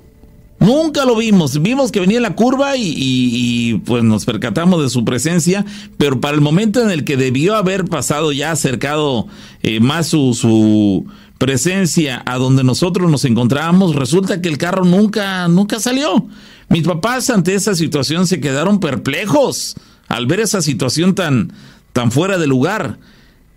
Nunca 0.59 1.03
lo 1.03 1.15
vimos. 1.15 1.59
Vimos 1.63 1.91
que 1.91 1.99
venía 1.99 2.17
en 2.17 2.23
la 2.23 2.35
curva 2.35 2.77
y, 2.77 3.81
pues 3.87 4.03
nos 4.03 4.23
percatamos 4.23 4.79
de 4.83 4.91
su 4.91 5.03
presencia, 5.03 5.65
pero 5.97 6.21
para 6.21 6.35
el 6.35 6.41
momento 6.41 6.79
en 6.79 6.91
el 6.91 7.03
que 7.03 7.17
debió 7.17 7.55
haber 7.55 7.85
pasado 7.85 8.31
ya 8.33 8.51
acercado 8.51 9.25
eh, 9.63 9.79
más 9.79 10.05
su, 10.05 10.35
su 10.35 11.07
presencia 11.39 12.21
a 12.27 12.37
donde 12.37 12.63
nosotros 12.63 13.09
nos 13.09 13.25
encontrábamos, 13.25 13.95
resulta 13.95 14.41
que 14.41 14.49
el 14.49 14.59
carro 14.59 14.85
nunca, 14.85 15.47
nunca 15.47 15.79
salió. 15.79 16.27
Mis 16.69 16.83
papás 16.83 17.29
ante 17.29 17.55
esa 17.55 17.75
situación 17.75 18.27
se 18.27 18.39
quedaron 18.39 18.79
perplejos 18.79 19.75
al 20.07 20.25
ver 20.27 20.39
esa 20.39 20.61
situación 20.61 21.15
tan, 21.15 21.53
tan 21.91 22.11
fuera 22.11 22.37
de 22.37 22.47
lugar. 22.47 22.99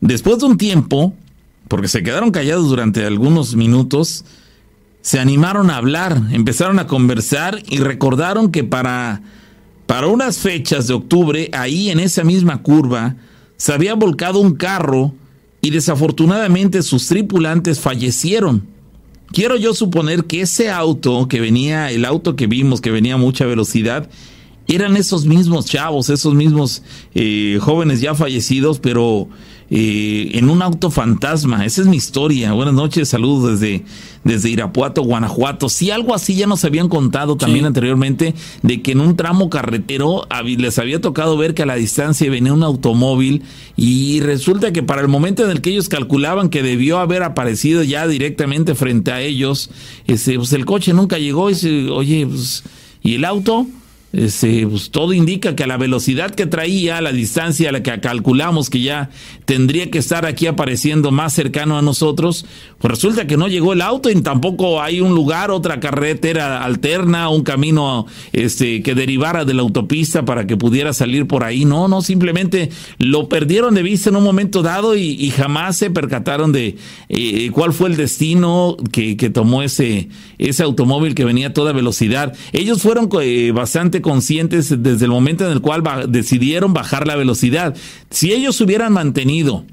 Después 0.00 0.38
de 0.38 0.46
un 0.46 0.58
tiempo, 0.58 1.14
porque 1.68 1.88
se 1.88 2.02
quedaron 2.02 2.30
callados 2.30 2.68
durante 2.68 3.04
algunos 3.04 3.56
minutos, 3.56 4.24
se 5.00 5.20
animaron 5.20 5.70
a 5.70 5.76
hablar, 5.76 6.20
empezaron 6.32 6.78
a 6.78 6.86
conversar 6.86 7.62
y 7.66 7.78
recordaron 7.78 8.50
que 8.50 8.64
para, 8.64 9.22
para 9.86 10.08
unas 10.08 10.38
fechas 10.38 10.88
de 10.88 10.94
octubre, 10.94 11.50
ahí 11.52 11.90
en 11.90 12.00
esa 12.00 12.24
misma 12.24 12.62
curva, 12.62 13.16
se 13.56 13.72
había 13.72 13.94
volcado 13.94 14.40
un 14.40 14.54
carro 14.54 15.14
y 15.60 15.70
desafortunadamente 15.70 16.82
sus 16.82 17.06
tripulantes 17.06 17.80
fallecieron. 17.80 18.75
Quiero 19.32 19.56
yo 19.56 19.74
suponer 19.74 20.24
que 20.24 20.42
ese 20.42 20.70
auto 20.70 21.26
que 21.28 21.40
venía, 21.40 21.90
el 21.90 22.04
auto 22.04 22.36
que 22.36 22.46
vimos 22.46 22.80
que 22.80 22.90
venía 22.90 23.14
a 23.14 23.18
mucha 23.18 23.44
velocidad, 23.44 24.08
eran 24.68 24.96
esos 24.96 25.26
mismos 25.26 25.66
chavos, 25.66 26.10
esos 26.10 26.34
mismos 26.34 26.82
eh, 27.14 27.58
jóvenes 27.60 28.00
ya 28.00 28.14
fallecidos, 28.14 28.78
pero 28.80 29.28
eh, 29.70 30.30
en 30.34 30.48
un 30.48 30.62
auto 30.62 30.90
fantasma. 30.90 31.64
Esa 31.64 31.82
es 31.82 31.88
mi 31.88 31.96
historia. 31.96 32.52
Buenas 32.52 32.74
noches, 32.74 33.08
saludos 33.08 33.58
desde, 33.58 33.84
desde 34.22 34.50
Irapuato, 34.50 35.02
Guanajuato. 35.02 35.68
Si 35.68 35.90
algo 35.90 36.14
así 36.14 36.36
ya 36.36 36.46
nos 36.46 36.64
habían 36.64 36.88
contado 36.88 37.36
también 37.36 37.64
anteriormente, 37.64 38.34
de 38.62 38.82
que 38.82 38.92
en 38.92 39.00
un 39.00 39.16
tramo 39.16 39.50
carretero 39.50 40.26
les 40.44 40.78
había 40.78 41.00
tocado 41.00 41.36
ver 41.36 41.54
que 41.54 41.62
a 41.62 41.66
la 41.66 41.74
distancia 41.74 42.30
venía 42.30 42.52
un 42.52 42.62
automóvil 42.62 43.42
y 43.76 44.20
resulta 44.20 44.72
que 44.72 44.82
para 44.82 45.02
el 45.02 45.08
momento 45.08 45.44
en 45.44 45.50
el 45.50 45.60
que 45.60 45.70
ellos 45.70 45.88
calculaban 45.88 46.48
que 46.48 46.62
debió 46.62 46.98
haber 46.98 47.22
aparecido 47.22 47.82
ya 47.82 48.06
directamente 48.06 48.74
frente 48.74 49.10
a 49.10 49.20
ellos, 49.20 49.70
ese, 50.06 50.36
pues 50.36 50.52
el 50.52 50.64
coche 50.64 50.92
nunca 50.92 51.18
llegó 51.18 51.50
y 51.50 51.54
se, 51.54 51.90
oye, 51.90 52.26
pues, 52.26 52.62
¿y 53.02 53.14
el 53.14 53.24
auto? 53.24 53.66
Este, 54.16 54.66
pues, 54.66 54.90
todo 54.90 55.12
indica 55.12 55.54
que 55.54 55.64
a 55.64 55.66
la 55.66 55.76
velocidad 55.76 56.30
que 56.30 56.46
traía, 56.46 56.96
a 56.96 57.00
la 57.02 57.12
distancia 57.12 57.68
a 57.68 57.72
la 57.72 57.82
que 57.82 58.00
calculamos 58.00 58.70
que 58.70 58.80
ya 58.80 59.10
tendría 59.44 59.90
que 59.90 59.98
estar 59.98 60.24
aquí 60.24 60.46
apareciendo 60.46 61.10
más 61.10 61.34
cercano 61.34 61.76
a 61.76 61.82
nosotros, 61.82 62.46
pues 62.78 62.92
resulta 62.92 63.26
que 63.26 63.36
no 63.36 63.46
llegó 63.46 63.74
el 63.74 63.82
auto 63.82 64.08
y 64.08 64.14
tampoco 64.22 64.80
hay 64.80 65.02
un 65.02 65.14
lugar, 65.14 65.50
otra 65.50 65.80
carretera 65.80 66.64
alterna, 66.64 67.28
un 67.28 67.42
camino 67.42 68.06
este, 68.32 68.82
que 68.82 68.94
derivara 68.94 69.44
de 69.44 69.52
la 69.52 69.60
autopista 69.60 70.24
para 70.24 70.46
que 70.46 70.56
pudiera 70.56 70.94
salir 70.94 71.26
por 71.26 71.44
ahí. 71.44 71.66
No, 71.66 71.86
no, 71.86 72.00
simplemente 72.00 72.70
lo 72.98 73.28
perdieron 73.28 73.74
de 73.74 73.82
vista 73.82 74.08
en 74.08 74.16
un 74.16 74.24
momento 74.24 74.62
dado 74.62 74.96
y, 74.96 75.26
jamás 75.36 75.76
se 75.76 75.90
percataron 75.90 76.52
de 76.52 76.76
eh, 77.10 77.50
cuál 77.52 77.74
fue 77.74 77.90
el 77.90 77.96
destino 77.96 78.76
que, 78.92 79.16
que, 79.16 79.28
tomó 79.28 79.62
ese, 79.62 80.08
ese 80.38 80.62
automóvil 80.62 81.14
que 81.14 81.24
venía 81.26 81.48
a 81.48 81.52
toda 81.52 81.72
velocidad. 81.72 82.34
Ellos 82.52 82.80
fueron 82.80 83.10
eh, 83.20 83.52
bastante 83.52 84.00
conscientes 84.06 84.72
desde 84.84 85.04
el 85.04 85.10
momento 85.10 85.44
en 85.44 85.50
el 85.50 85.60
cual 85.60 85.82
decidieron 86.08 86.72
bajar 86.72 87.08
la 87.08 87.16
velocidad. 87.16 87.74
Si 88.10 88.32
ellos 88.32 88.60
hubieran 88.60 88.92
mantenido 88.92 89.64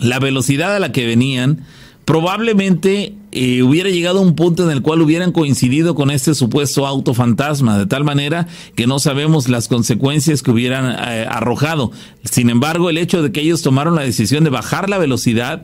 la 0.00 0.18
velocidad 0.18 0.74
a 0.74 0.80
la 0.80 0.90
que 0.90 1.04
venían, 1.04 1.66
probablemente 2.06 3.14
eh, 3.30 3.62
hubiera 3.62 3.90
llegado 3.90 4.20
a 4.20 4.22
un 4.22 4.36
punto 4.36 4.64
en 4.64 4.70
el 4.70 4.80
cual 4.80 5.02
hubieran 5.02 5.32
coincidido 5.32 5.94
con 5.94 6.10
este 6.10 6.34
supuesto 6.34 6.86
auto 6.86 7.12
fantasma, 7.12 7.76
de 7.76 7.84
tal 7.84 8.04
manera 8.04 8.46
que 8.74 8.86
no 8.86 8.98
sabemos 8.98 9.50
las 9.50 9.68
consecuencias 9.68 10.42
que 10.42 10.50
hubieran 10.50 10.96
eh, 10.98 11.26
arrojado. 11.28 11.92
Sin 12.24 12.48
embargo, 12.48 12.88
el 12.88 12.96
hecho 12.96 13.22
de 13.22 13.32
que 13.32 13.42
ellos 13.42 13.60
tomaron 13.60 13.96
la 13.96 14.02
decisión 14.02 14.44
de 14.44 14.50
bajar 14.50 14.88
la 14.88 14.96
velocidad 14.96 15.62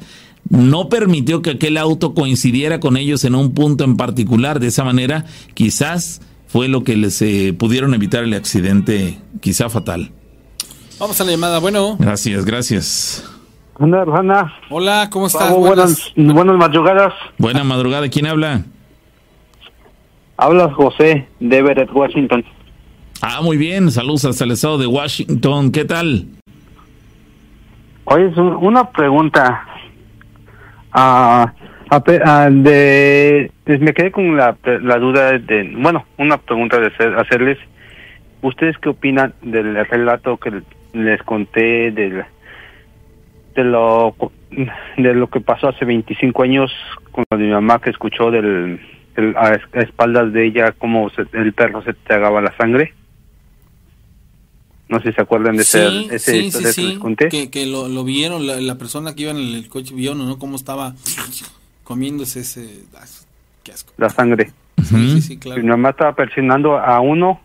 no 0.51 0.89
permitió 0.89 1.43
que 1.43 1.51
aquel 1.51 1.77
auto 1.77 2.15
coincidiera 2.15 2.81
con 2.81 2.97
ellos 2.97 3.24
en 3.24 3.35
un 3.35 3.52
punto 3.52 3.85
en 3.85 3.97
particular. 3.97 4.60
De 4.60 4.69
esa 4.69 4.85
manera, 4.85 5.24
quizás 5.55 6.20
fue 6.49 6.66
lo 6.66 6.83
que 6.83 6.97
les 6.97 7.20
eh, 7.23 7.55
pudieron 7.57 7.95
evitar 7.95 8.25
el 8.25 8.35
accidente 8.35 9.19
quizá 9.41 9.69
fatal. 9.69 10.11
Vamos 10.99 11.20
a 11.20 11.25
la 11.25 11.31
llamada, 11.31 11.61
bueno. 11.61 11.97
Gracias, 11.99 12.45
gracias. 12.45 13.31
Hola, 13.79 14.51
Hola, 14.70 15.09
¿cómo 15.11 15.29
estás? 15.29 15.55
buenas, 15.55 16.12
buenas 16.16 16.57
madrugadas. 16.57 17.15
Buena 17.37 17.62
madrugada, 17.62 18.09
¿quién 18.09 18.27
habla? 18.27 18.65
Hablas 20.37 20.73
José 20.75 21.29
de 21.39 21.59
Everett, 21.59 21.89
Washington. 21.93 22.45
Ah, 23.20 23.41
muy 23.43 23.57
bien, 23.57 23.91
saludos 23.93 24.25
hasta 24.25 24.45
el 24.45 24.53
estado 24.53 24.79
de 24.79 24.87
Washington, 24.87 25.70
¿qué 25.70 25.85
tal? 25.85 26.27
Oye, 28.05 28.27
una 28.61 28.91
pregunta. 28.91 29.65
Ah, 30.93 31.53
Ah, 31.90 32.48
de, 32.51 33.51
pues 33.65 33.81
me 33.81 33.94
quedé 33.94 34.10
con 34.10 34.36
la, 34.36 34.56
la 34.82 34.98
duda 34.98 35.39
de, 35.39 35.74
bueno, 35.77 36.05
una 36.19 36.39
pregunta 36.39 36.78
de 36.78 36.93
hacerles. 37.16 37.59
¿Ustedes 38.43 38.77
qué 38.78 38.90
opinan 38.90 39.35
del 39.43 39.74
relato 39.86 40.36
que 40.36 40.62
les 40.93 41.23
conté 41.23 41.90
del, 41.90 42.24
de 43.55 43.65
lo 43.65 44.15
de 44.97 45.15
lo 45.15 45.28
que 45.28 45.40
pasó 45.40 45.69
hace 45.69 45.85
25 45.85 46.43
años 46.43 46.70
con 47.10 47.24
mi 47.39 47.48
mamá 47.48 47.81
que 47.81 47.90
escuchó 47.90 48.31
del, 48.31 48.81
a, 49.36 49.59
espaldas 49.74 50.32
de 50.32 50.47
ella 50.47 50.73
cómo 50.73 51.10
el 51.32 51.52
perro 51.52 51.82
se 51.82 51.94
tragaba 51.94 52.40
la 52.40 52.56
sangre? 52.56 52.94
No 54.89 55.01
sé 55.01 55.10
si 55.10 55.16
se 55.16 55.20
acuerdan 55.20 55.56
de 55.56 55.62
ese, 55.62 56.06
ese 56.15 56.51
sí, 56.51 56.59
que 56.59 56.82
les 56.82 56.98
conté. 56.98 57.28
Que, 57.28 57.51
que 57.51 57.66
lo, 57.66 57.89
lo 57.89 58.05
vieron, 58.05 58.47
la, 58.47 58.59
la, 58.59 58.78
persona 58.78 59.15
que 59.15 59.23
iba 59.23 59.32
en 59.32 59.36
el 59.36 59.69
coche 59.69 59.94
vio, 59.94 60.15
¿no? 60.15 60.39
Cómo 60.39 60.56
estaba 60.56 60.94
comiéndose 61.89 62.40
ese... 62.40 62.85
Ah, 62.94 63.06
qué 63.65 63.73
asco. 63.73 63.94
La 63.97 64.10
sangre. 64.10 64.52
Sí, 64.85 65.23
sí, 65.23 65.39
claro. 65.39 65.62
Mi 65.62 65.69
mamá 65.69 65.89
estaba 65.90 66.15
presionando 66.15 66.78
a 66.78 67.01
uno 67.01 67.40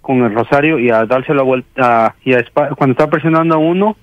con 0.00 0.22
el 0.22 0.34
rosario 0.34 0.78
y 0.78 0.88
a 0.88 1.04
darse 1.04 1.34
la 1.34 1.42
vuelta, 1.42 2.14
y 2.24 2.32
a 2.32 2.42
cuando 2.54 2.92
estaba 2.92 3.10
presionando 3.10 3.56
a 3.56 3.58
uno, 3.58 3.98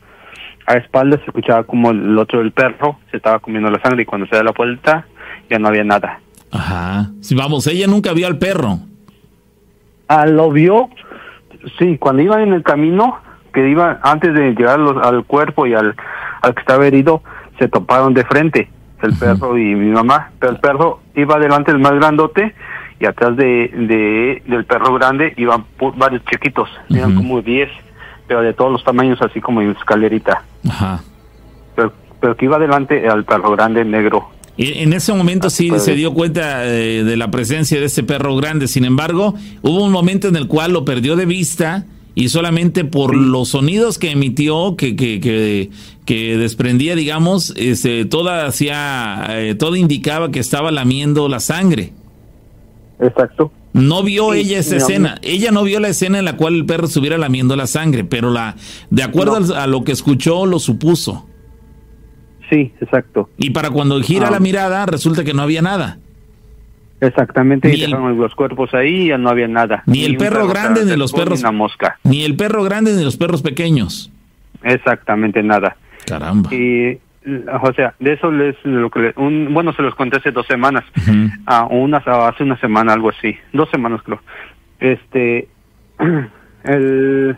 a 0.68 0.76
espaldas 0.76 1.20
se 1.22 1.26
escuchaba 1.26 1.64
como 1.64 1.90
el 1.90 2.16
otro 2.20 2.40
del 2.40 2.52
perro 2.52 3.00
se 3.10 3.18
estaba 3.18 3.40
comiendo 3.40 3.72
la 3.72 3.82
sangre 3.82 4.04
y 4.04 4.06
cuando 4.06 4.28
se 4.28 4.36
da 4.36 4.44
la 4.44 4.52
vuelta 4.52 5.08
ya 5.50 5.58
no 5.58 5.70
había 5.70 5.84
nada. 5.84 6.20
Ajá. 6.52 7.10
Sí, 7.22 7.34
vamos, 7.34 7.66
ella 7.66 7.88
nunca 7.88 8.14
vio 8.14 8.28
al 8.28 8.38
perro. 8.38 8.78
Ah, 10.08 10.28
lo 10.28 10.52
vio, 10.52 10.92
sí, 11.80 11.98
cuando 11.98 12.22
iba 12.22 12.44
en 12.44 12.54
el 12.54 12.62
camino, 12.62 13.18
que 13.52 13.68
iba 13.68 14.00
antes 14.04 14.32
de 14.36 14.52
llegar 14.52 14.80
al 14.80 15.26
cuerpo 15.26 15.66
y 15.66 15.74
al, 15.74 15.96
al 16.44 16.54
que 16.54 16.62
estaba 16.62 16.86
herido, 16.86 17.24
se 17.58 17.68
toparon 17.68 18.14
de 18.14 18.24
frente 18.26 18.70
el 19.06 19.14
perro 19.18 19.57
y 19.57 19.76
mi 19.76 19.91
mamá, 19.91 20.32
pero 20.40 20.52
el 20.52 20.60
perro 20.60 20.99
iba 21.15 21.40
delante 21.40 21.72
del 21.72 21.82
más 21.82 21.94
grandote 21.94 22.53
y 22.99 23.06
atrás 23.06 23.36
de, 23.36 24.41
del 24.48 24.65
perro 24.65 24.94
grande 24.95 25.34
iban 25.38 25.65
varios 25.98 26.23
chiquitos, 26.26 26.69
eran 26.90 27.15
como 27.15 27.41
10, 27.41 27.69
pero 28.27 28.41
de 28.41 28.53
todos 28.53 28.72
los 28.72 28.84
tamaños, 28.84 29.22
así 29.22 29.41
como 29.41 29.61
en 29.61 29.72
escalerita. 29.72 30.44
Ajá. 30.68 31.02
Pero, 31.76 31.94
pero 32.19 32.36
que 32.36 32.45
iba 32.45 32.57
delante 32.57 33.07
al 33.07 33.26
perro 33.26 33.52
grande 33.52 33.84
negro. 33.84 34.30
Y 34.57 34.80
en 34.80 34.94
ese 34.94 35.14
momento 35.14 35.49
sí 35.49 35.69
se 35.80 35.95
dio 35.95 36.14
cuenta 36.14 36.60
de, 36.60 37.03
de, 37.03 37.18
la 37.18 37.30
presencia 37.30 37.77
de 37.77 37.88
ese 37.88 38.03
perro 38.03 38.36
grande, 38.38 38.69
sin 38.69 38.86
embargo, 38.86 39.36
hubo 39.61 39.84
un 39.84 39.91
momento 39.91 40.30
en 40.30 40.38
el 40.38 40.48
cual 40.48 40.72
lo 40.72 40.86
perdió 40.86 41.18
de 41.18 41.26
vista 41.26 41.86
y 42.15 42.30
solamente 42.30 42.86
por 42.86 43.14
los 43.14 43.49
sonidos 43.49 43.99
que 43.99 44.11
emitió, 44.11 44.77
que, 44.77 44.95
que, 44.95 45.19
que, 45.19 45.69
desprendía, 46.14 46.95
digamos, 46.95 47.53
este, 47.57 48.06
toda 48.06 48.45
hacía, 48.45 49.26
eh, 49.30 49.56
todo 49.56 49.76
indicaba 49.76 50.32
que 50.32 50.40
estaba 50.40 50.72
lamiendo 50.72 51.27
la 51.27 51.40
sangre. 51.40 51.94
Exacto. 52.99 53.52
No 53.73 54.03
vio 54.03 54.34
ella 54.34 54.60
esa 54.60 54.77
escena. 54.77 55.18
Ella 55.22 55.52
no 55.52 55.64
vio 55.64 55.82
la 55.82 55.90
escena 55.90 56.19
en 56.19 56.26
la 56.26 56.38
cual 56.38 56.56
el 56.56 56.65
perro 56.65 56.86
estuviera 56.86 57.18
lamiendo 57.18 57.56
la 57.57 57.68
sangre, 57.68 58.06
pero 58.06 58.32
la, 58.32 58.56
de 58.90 59.03
acuerdo 59.03 59.56
a 59.56 59.68
lo 59.68 59.84
que 59.84 59.91
escuchó, 59.91 60.45
lo 60.45 60.60
supuso. 60.60 61.27
Sí, 62.49 62.72
exacto. 62.80 63.30
Y 63.38 63.49
para 63.49 63.72
cuando 63.72 63.99
gira 64.02 64.27
ah. 64.30 64.32
la 64.32 64.40
mirada, 64.40 64.86
resulta 64.86 65.23
que 65.23 65.34
no 65.34 65.41
había 65.41 65.61
nada. 65.61 65.98
Exactamente, 67.02 67.73
y 67.73 67.82
dejaron 67.82 68.18
los 68.18 68.34
cuerpos 68.34 68.73
ahí 68.73 69.03
y 69.03 69.07
ya 69.10 69.18
no 69.18 69.30
había 69.30 69.48
nada. 69.48 69.84
Ni, 69.86 70.06
el 70.06 70.15
perro, 70.15 70.48
grande 70.48 70.86
ni 70.86 70.95
los 70.95 71.11
perros. 71.11 71.44
Ni 71.44 71.52
mosca. 71.52 71.99
Ni 72.03 72.23
el 72.23 72.36
perro 72.36 72.64
grande 72.64 72.94
ni 72.94 73.03
los 73.03 73.18
perros 73.18 73.41
pequeños. 73.41 74.11
Exactamente 74.64 75.44
nada. 75.44 75.76
Caramba. 76.06 76.53
Y, 76.53 76.99
o 77.61 77.73
sea, 77.73 77.95
de 77.99 78.14
eso 78.14 78.32
les, 78.32 78.56
lo 78.64 78.90
que 78.90 79.14
un, 79.15 79.53
bueno, 79.53 79.73
se 79.73 79.82
los 79.82 79.95
conté 79.95 80.18
hace 80.18 80.32
dos 80.32 80.45
semanas, 80.48 80.84
ah, 81.48 81.68
una, 81.69 81.98
hace 81.98 82.44
una 82.44 82.57
semana, 82.60 82.94
algo 82.94 83.10
así, 83.10 83.36
dos 83.53 83.69
semanas 83.69 84.02
creo. 84.03 84.22
Este, 84.80 85.48
el, 86.64 87.38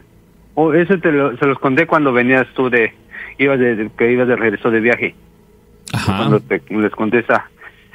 oh, 0.55 0.73
eso 0.73 0.99
te 0.99 1.11
lo, 1.11 1.37
se 1.37 1.45
los 1.45 1.59
conté 1.59 1.87
cuando 1.87 2.11
venías 2.11 2.47
tú 2.53 2.69
de, 2.69 2.93
ibas 3.37 3.59
de, 3.59 3.89
que 3.97 4.11
ibas 4.11 4.27
de 4.27 4.35
regreso 4.35 4.69
de 4.69 4.81
viaje. 4.81 5.15
Ajá. 5.93 6.17
Cuando 6.17 6.39
te, 6.41 6.61
les 6.69 6.91
conté 6.91 7.19
esa 7.19 7.45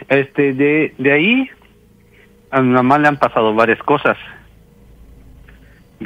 este, 0.08 0.52
de, 0.52 0.94
de 0.98 1.12
ahí, 1.12 1.50
a 2.50 2.60
mi 2.60 2.70
mamá 2.70 2.98
le 2.98 3.08
han 3.08 3.16
pasado 3.18 3.54
varias 3.54 3.82
cosas. 3.82 4.16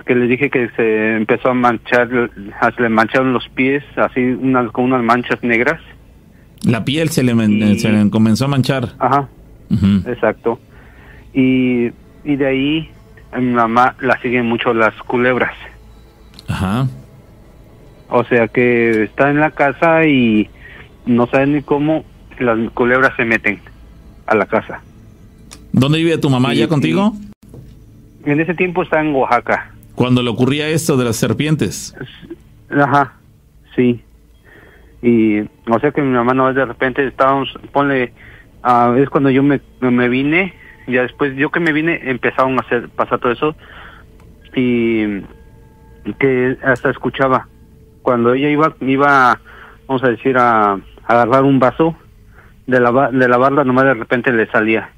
Que 0.05 0.15
le 0.15 0.27
dije 0.27 0.51
que 0.51 0.69
se 0.77 1.17
empezó 1.17 1.51
a 1.51 1.55
manchar, 1.55 2.09
se 2.09 2.83
le 2.83 2.89
mancharon 2.89 3.33
los 3.33 3.49
pies, 3.51 3.85
así 3.97 4.21
unas, 4.21 4.71
con 4.73 4.87
unas 4.87 5.03
manchas 5.03 5.43
negras. 5.43 5.81
La 6.65 6.85
piel 6.85 7.11
se 7.11 7.23
le, 7.23 7.79
se 7.79 7.89
le 7.91 8.11
comenzó 8.11 8.47
a 8.47 8.49
manchar. 8.49 8.95
Ajá, 8.99 9.29
exacto. 10.07 10.59
Y, 11.33 11.93
y 12.25 12.37
de 12.37 12.47
ahí 12.47 12.91
a 13.33 13.39
mi 13.39 13.53
mamá 13.53 13.95
la 14.01 14.21
siguen 14.21 14.47
mucho 14.47 14.75
las 14.75 14.95
culebras. 15.03 15.55
Ajá. 16.49 16.89
O 18.09 18.25
sea 18.25 18.49
que 18.49 19.05
está 19.05 19.31
en 19.31 19.41
la 19.41 19.51
casa 19.51 20.07
y 20.07 20.49
no 21.07 21.27
sabe 21.27 21.47
ni 21.47 21.63
cómo 21.63 22.05
las 22.39 22.59
culebras 22.71 23.15
se 23.17 23.25
meten 23.25 23.61
a 24.27 24.35
la 24.35 24.47
casa. 24.47 24.81
¿Dónde 25.73 25.99
vive 25.99 26.19
tu 26.19 26.31
mamá 26.31 26.55
ya 26.55 26.69
contigo? 26.69 27.15
En 28.25 28.41
ese 28.41 28.55
tiempo 28.55 28.83
está 28.83 29.01
en 29.01 29.15
Oaxaca. 29.15 29.73
Cuando 29.97 30.23
le 30.23 30.31
ocurría 30.31 30.69
esto 30.69 30.97
de 30.97 31.05
las 31.05 31.17
serpientes. 31.17 31.97
Ajá, 32.71 33.15
sí. 33.75 34.03
Y, 35.03 35.41
o 35.41 35.81
sea 35.81 35.91
que 35.91 36.03
mi 36.03 36.13
mamá 36.13 36.35
no 36.35 36.53
de 36.53 36.65
repente 36.65 37.07
estábamos, 37.07 37.53
ponle, 37.73 38.13
ah, 38.63 38.95
es 38.99 39.09
cuando 39.09 39.31
yo 39.31 39.43
me, 39.43 39.61
me 39.81 40.09
vine, 40.09 40.55
ya 40.87 41.03
después 41.03 41.35
yo 41.37 41.51
que 41.51 41.61
me 41.61 41.73
vine 41.73 42.11
empezaron 42.11 42.59
a 42.59 42.63
hacer, 42.63 42.89
pasar 42.91 43.19
todo 43.19 43.33
eso 43.33 43.57
y 44.55 45.23
que 46.19 46.59
hasta 46.63 46.91
escuchaba. 46.91 47.49
Cuando 48.03 48.35
ella 48.35 48.51
iba, 48.51 48.75
iba, 48.81 49.41
vamos 49.87 50.05
a 50.05 50.09
decir, 50.09 50.37
a, 50.39 50.79
agarrar 51.07 51.45
un 51.45 51.59
vaso 51.59 51.97
de, 52.67 52.81
lava, 52.81 53.11
de 53.11 53.29
lavarla, 53.29 53.65
nomás 53.65 53.85
de 53.85 53.95
repente 53.95 54.33
le 54.33 54.47
salía. 54.49 54.91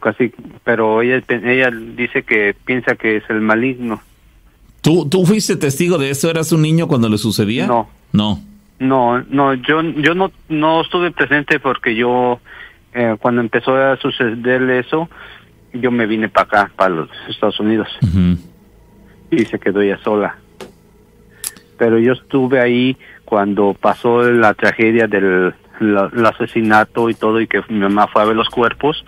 Casi, 0.00 0.32
pero 0.64 1.02
ella, 1.02 1.22
ella 1.28 1.70
dice 1.70 2.22
que 2.22 2.54
piensa 2.64 2.94
que 2.94 3.16
es 3.16 3.24
el 3.28 3.40
maligno. 3.40 4.00
¿Tú, 4.80 5.08
¿Tú 5.08 5.26
fuiste 5.26 5.56
testigo 5.56 5.98
de 5.98 6.10
eso? 6.10 6.30
¿Eras 6.30 6.52
un 6.52 6.62
niño 6.62 6.88
cuando 6.88 7.08
le 7.08 7.18
sucedía? 7.18 7.66
No. 7.66 7.88
No. 8.12 8.40
No, 8.78 9.22
no, 9.28 9.52
yo, 9.54 9.82
yo 9.82 10.14
no, 10.14 10.32
no 10.48 10.80
estuve 10.80 11.10
presente 11.10 11.60
porque 11.60 11.94
yo, 11.94 12.40
eh, 12.94 13.16
cuando 13.20 13.42
empezó 13.42 13.76
a 13.76 13.98
suceder 13.98 14.62
eso, 14.70 15.10
yo 15.74 15.90
me 15.90 16.06
vine 16.06 16.30
para 16.30 16.46
acá, 16.46 16.72
para 16.76 16.94
los 16.94 17.10
Estados 17.28 17.60
Unidos. 17.60 17.88
Y 19.30 19.44
se 19.44 19.58
quedó 19.58 19.82
ella 19.82 19.98
sola. 20.02 20.36
Pero 21.76 21.98
yo 21.98 22.14
estuve 22.14 22.58
ahí 22.58 22.96
cuando 23.26 23.74
pasó 23.74 24.22
la 24.22 24.54
tragedia 24.54 25.06
del 25.06 25.54
el 25.80 26.26
asesinato 26.26 27.08
y 27.08 27.14
todo 27.14 27.40
y 27.40 27.46
que 27.46 27.62
mi 27.68 27.78
mamá 27.78 28.06
fue 28.06 28.22
a 28.22 28.26
ver 28.26 28.36
los 28.36 28.48
cuerpos. 28.48 29.04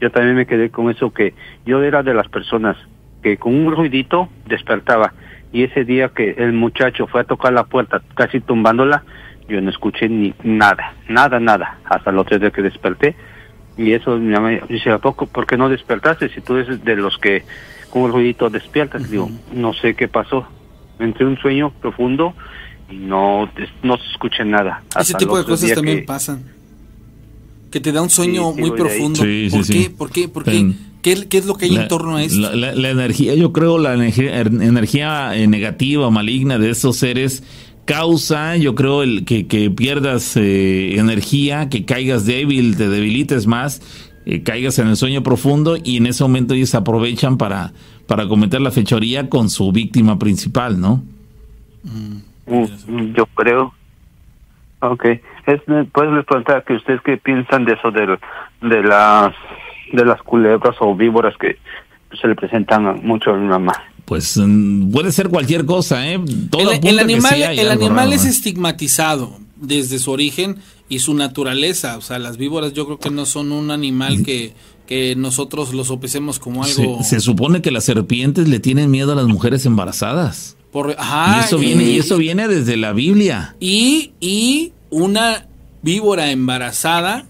Yo 0.00 0.10
también 0.10 0.36
me 0.36 0.46
quedé 0.46 0.70
con 0.70 0.90
eso 0.90 1.12
que 1.12 1.34
yo 1.64 1.82
era 1.82 2.02
de 2.02 2.14
las 2.14 2.28
personas 2.28 2.76
que 3.22 3.36
con 3.36 3.54
un 3.54 3.74
ruidito 3.74 4.28
despertaba. 4.46 5.14
Y 5.52 5.62
ese 5.62 5.84
día 5.84 6.08
que 6.08 6.32
el 6.38 6.52
muchacho 6.52 7.06
fue 7.06 7.22
a 7.22 7.24
tocar 7.24 7.52
la 7.52 7.64
puerta, 7.64 8.02
casi 8.14 8.40
tumbándola, 8.40 9.04
yo 9.48 9.60
no 9.60 9.70
escuché 9.70 10.08
ni 10.08 10.34
nada, 10.42 10.94
nada, 11.08 11.38
nada. 11.38 11.78
Hasta 11.84 12.10
el 12.10 12.18
otro 12.18 12.38
día 12.38 12.50
que 12.50 12.62
desperté. 12.62 13.14
Y 13.76 13.92
eso 13.92 14.16
mi 14.16 14.32
mamá 14.32 14.50
dice, 14.68 14.90
¿a 14.90 14.98
poco? 14.98 15.26
¿Por 15.26 15.46
qué 15.46 15.56
no 15.56 15.68
despertaste? 15.68 16.28
Si 16.28 16.40
tú 16.40 16.56
eres 16.56 16.84
de 16.84 16.96
los 16.96 17.18
que 17.18 17.44
con 17.94 18.02
un 18.02 18.12
ruidito 18.12 18.50
despiertas. 18.50 19.08
Digo, 19.08 19.30
no 19.52 19.72
sé 19.72 19.94
qué 19.94 20.08
pasó. 20.08 20.46
Entré 20.98 21.24
un 21.26 21.38
sueño 21.38 21.70
profundo 21.80 22.34
y 22.90 22.96
no, 22.96 23.48
no 23.84 23.96
se 23.96 24.10
escucha 24.10 24.44
nada. 24.44 24.82
Ese 24.98 25.14
tipo 25.14 25.38
de 25.38 25.44
cosas 25.44 25.72
también 25.74 26.04
pasan. 26.04 26.42
Que 27.74 27.80
te 27.80 27.90
da 27.90 28.02
un 28.02 28.08
sueño 28.08 28.52
muy 28.52 28.70
profundo. 28.70 29.18
¿Por, 29.18 29.66
qué? 29.66 29.90
¿Por 29.90 30.10
qué? 30.12 30.28
¿Por 30.28 30.44
qué? 30.44 30.74
¿Qué, 31.02 31.26
¿Qué, 31.26 31.38
es 31.38 31.44
lo 31.44 31.56
que 31.56 31.64
hay 31.64 31.74
en 31.74 31.88
torno 31.88 32.14
a 32.14 32.22
esto? 32.22 32.54
La, 32.54 32.88
energía, 32.88 33.34
yo 33.34 33.52
creo, 33.52 33.78
la 33.78 33.94
energía, 33.94 34.42
energía 34.42 35.36
eh, 35.36 35.48
negativa, 35.48 36.08
maligna 36.08 36.56
de 36.60 36.70
esos 36.70 36.98
seres 36.98 37.42
causa, 37.84 38.56
yo 38.56 38.76
creo, 38.76 39.02
el 39.02 39.24
que, 39.24 39.48
que 39.48 39.72
pierdas 39.72 40.36
eh, 40.36 41.00
energía, 41.00 41.68
que 41.68 41.84
caigas 41.84 42.26
débil, 42.26 42.76
te 42.76 42.88
debilites 42.88 43.48
más, 43.48 43.82
eh, 44.24 44.44
caigas 44.44 44.78
en 44.78 44.86
el 44.86 44.96
sueño 44.96 45.24
profundo 45.24 45.76
y 45.82 45.96
en 45.96 46.06
ese 46.06 46.22
momento 46.22 46.54
ellos 46.54 46.76
aprovechan 46.76 47.38
para, 47.38 47.72
para 48.06 48.28
cometer 48.28 48.60
la 48.60 48.70
fechoría 48.70 49.28
con 49.28 49.50
su 49.50 49.72
víctima 49.72 50.16
principal, 50.20 50.80
¿no? 50.80 51.02
Mm, 51.82 53.14
yo 53.16 53.26
creo. 53.34 53.74
Ok. 54.90 55.04
Es, 55.46 55.60
¿Puedes 55.92 56.24
preguntar 56.24 56.64
que 56.64 56.74
ustedes 56.74 57.00
qué 57.02 57.16
piensan 57.16 57.64
de 57.64 57.72
eso 57.72 57.90
de, 57.90 58.18
de 58.62 58.82
las 58.82 59.34
de 59.92 60.04
las 60.04 60.22
culebras 60.22 60.76
o 60.80 60.94
víboras 60.94 61.34
que 61.38 61.58
se 62.20 62.28
le 62.28 62.34
presentan 62.34 63.00
mucho 63.02 63.30
a 63.30 63.36
mi 63.36 63.46
mamá. 63.46 63.72
Pues 64.04 64.36
mm, 64.36 64.90
puede 64.90 65.12
ser 65.12 65.28
cualquier 65.28 65.64
cosa, 65.64 66.06
¿eh? 66.06 66.14
el, 66.14 66.98
animal, 66.98 67.42
el 67.42 67.70
animal 67.70 68.12
es 68.12 68.24
estigmatizado 68.24 69.38
desde 69.56 69.98
su 69.98 70.10
origen 70.10 70.56
y 70.88 70.98
su 70.98 71.14
naturaleza. 71.14 71.96
O 71.96 72.02
sea, 72.02 72.18
las 72.18 72.36
víboras 72.36 72.72
yo 72.72 72.84
creo 72.84 72.98
que 72.98 73.10
no 73.10 73.24
son 73.24 73.50
un 73.52 73.70
animal 73.70 74.22
que, 74.24 74.52
que 74.86 75.16
nosotros 75.16 75.72
lo 75.72 75.84
sopesemos 75.84 76.38
como 76.38 76.64
algo... 76.64 77.02
Se, 77.02 77.20
supone 77.20 77.62
que 77.62 77.70
las 77.70 77.84
serpientes 77.84 78.48
le 78.48 78.60
tienen 78.60 78.90
miedo 78.90 79.12
a 79.12 79.14
las 79.14 79.26
mujeres 79.26 79.64
embarazadas. 79.64 80.53
Por, 80.74 80.90
y, 80.90 81.38
eso 81.38 81.56
viene, 81.56 81.84
y 81.84 81.98
eso 82.00 82.16
viene 82.16 82.48
desde 82.48 82.76
la 82.76 82.92
Biblia. 82.92 83.54
Y, 83.60 84.10
y 84.18 84.72
una 84.90 85.46
víbora 85.82 86.32
embarazada 86.32 87.26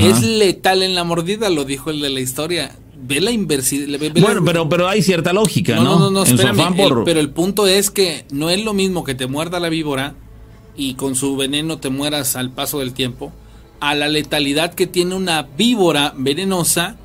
es 0.00 0.20
letal 0.20 0.82
en 0.82 0.96
la 0.96 1.04
mordida, 1.04 1.48
lo 1.48 1.64
dijo 1.64 1.90
el 1.90 2.00
de 2.00 2.10
la 2.10 2.18
historia. 2.18 2.72
Ve 3.00 3.20
la 3.20 3.30
inversidad. 3.30 4.00
Bueno, 4.20 4.44
pero, 4.44 4.68
pero 4.68 4.88
hay 4.88 5.00
cierta 5.00 5.32
lógica, 5.32 5.76
¿no? 5.76 5.84
No, 5.84 6.10
no, 6.10 6.24
no, 6.24 7.04
pero 7.04 7.20
el 7.20 7.30
punto 7.30 7.68
es 7.68 7.92
que 7.92 8.24
no 8.32 8.50
es 8.50 8.64
lo 8.64 8.74
mismo 8.74 9.04
que 9.04 9.14
te 9.14 9.28
muerda 9.28 9.60
la 9.60 9.68
víbora 9.68 10.16
y 10.76 10.94
con 10.94 11.14
su 11.14 11.36
veneno 11.36 11.78
te 11.78 11.88
mueras 11.88 12.34
al 12.34 12.50
paso 12.50 12.80
del 12.80 12.94
tiempo, 12.94 13.32
a 13.78 13.94
la 13.94 14.08
letalidad 14.08 14.74
que 14.74 14.88
tiene 14.88 15.14
una 15.14 15.42
víbora 15.56 16.14
venenosa 16.16 16.96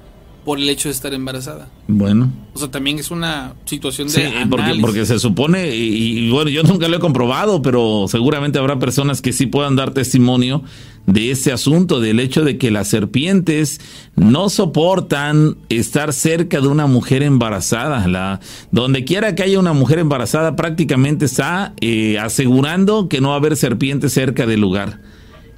por 0.47 0.59
el 0.59 0.69
hecho 0.69 0.87
de 0.87 0.93
estar 0.93 1.13
embarazada. 1.13 1.67
Bueno. 1.89 2.31
O 2.53 2.59
sea, 2.59 2.71
también 2.71 2.99
es 2.99 3.11
una 3.11 3.55
situación 3.65 4.07
de 4.07 4.13
sí, 4.13 4.21
porque, 4.49 4.77
porque, 4.79 5.05
se 5.05 5.19
supone, 5.19 5.75
y, 5.75 6.29
bueno, 6.29 6.49
yo 6.49 6.63
nunca 6.63 6.87
lo 6.87 6.95
he 6.95 6.99
comprobado, 7.01 7.61
pero 7.61 8.05
seguramente 8.07 8.57
habrá 8.57 8.79
personas 8.79 9.21
que 9.21 9.33
sí 9.33 9.45
puedan 9.47 9.75
dar 9.75 9.91
testimonio 9.91 10.63
de 11.05 11.31
ese 11.31 11.51
asunto, 11.51 11.99
del 11.99 12.21
hecho 12.21 12.45
de 12.45 12.57
que 12.57 12.71
las 12.71 12.87
serpientes 12.87 13.81
no 14.15 14.47
soportan 14.47 15.57
estar 15.67 16.13
cerca 16.13 16.61
de 16.61 16.69
una 16.69 16.87
mujer 16.87 17.23
embarazada. 17.23 18.07
La, 18.07 18.39
donde 18.71 19.03
quiera 19.03 19.35
que 19.35 19.43
haya 19.43 19.59
una 19.59 19.73
mujer 19.73 19.99
embarazada, 19.99 20.55
prácticamente 20.55 21.25
está 21.25 21.73
eh, 21.81 22.19
asegurando 22.19 23.09
que 23.09 23.19
no 23.19 23.29
va 23.29 23.33
a 23.33 23.39
haber 23.39 23.57
serpientes 23.57 24.13
cerca 24.13 24.45
del 24.45 24.61
lugar. 24.61 25.01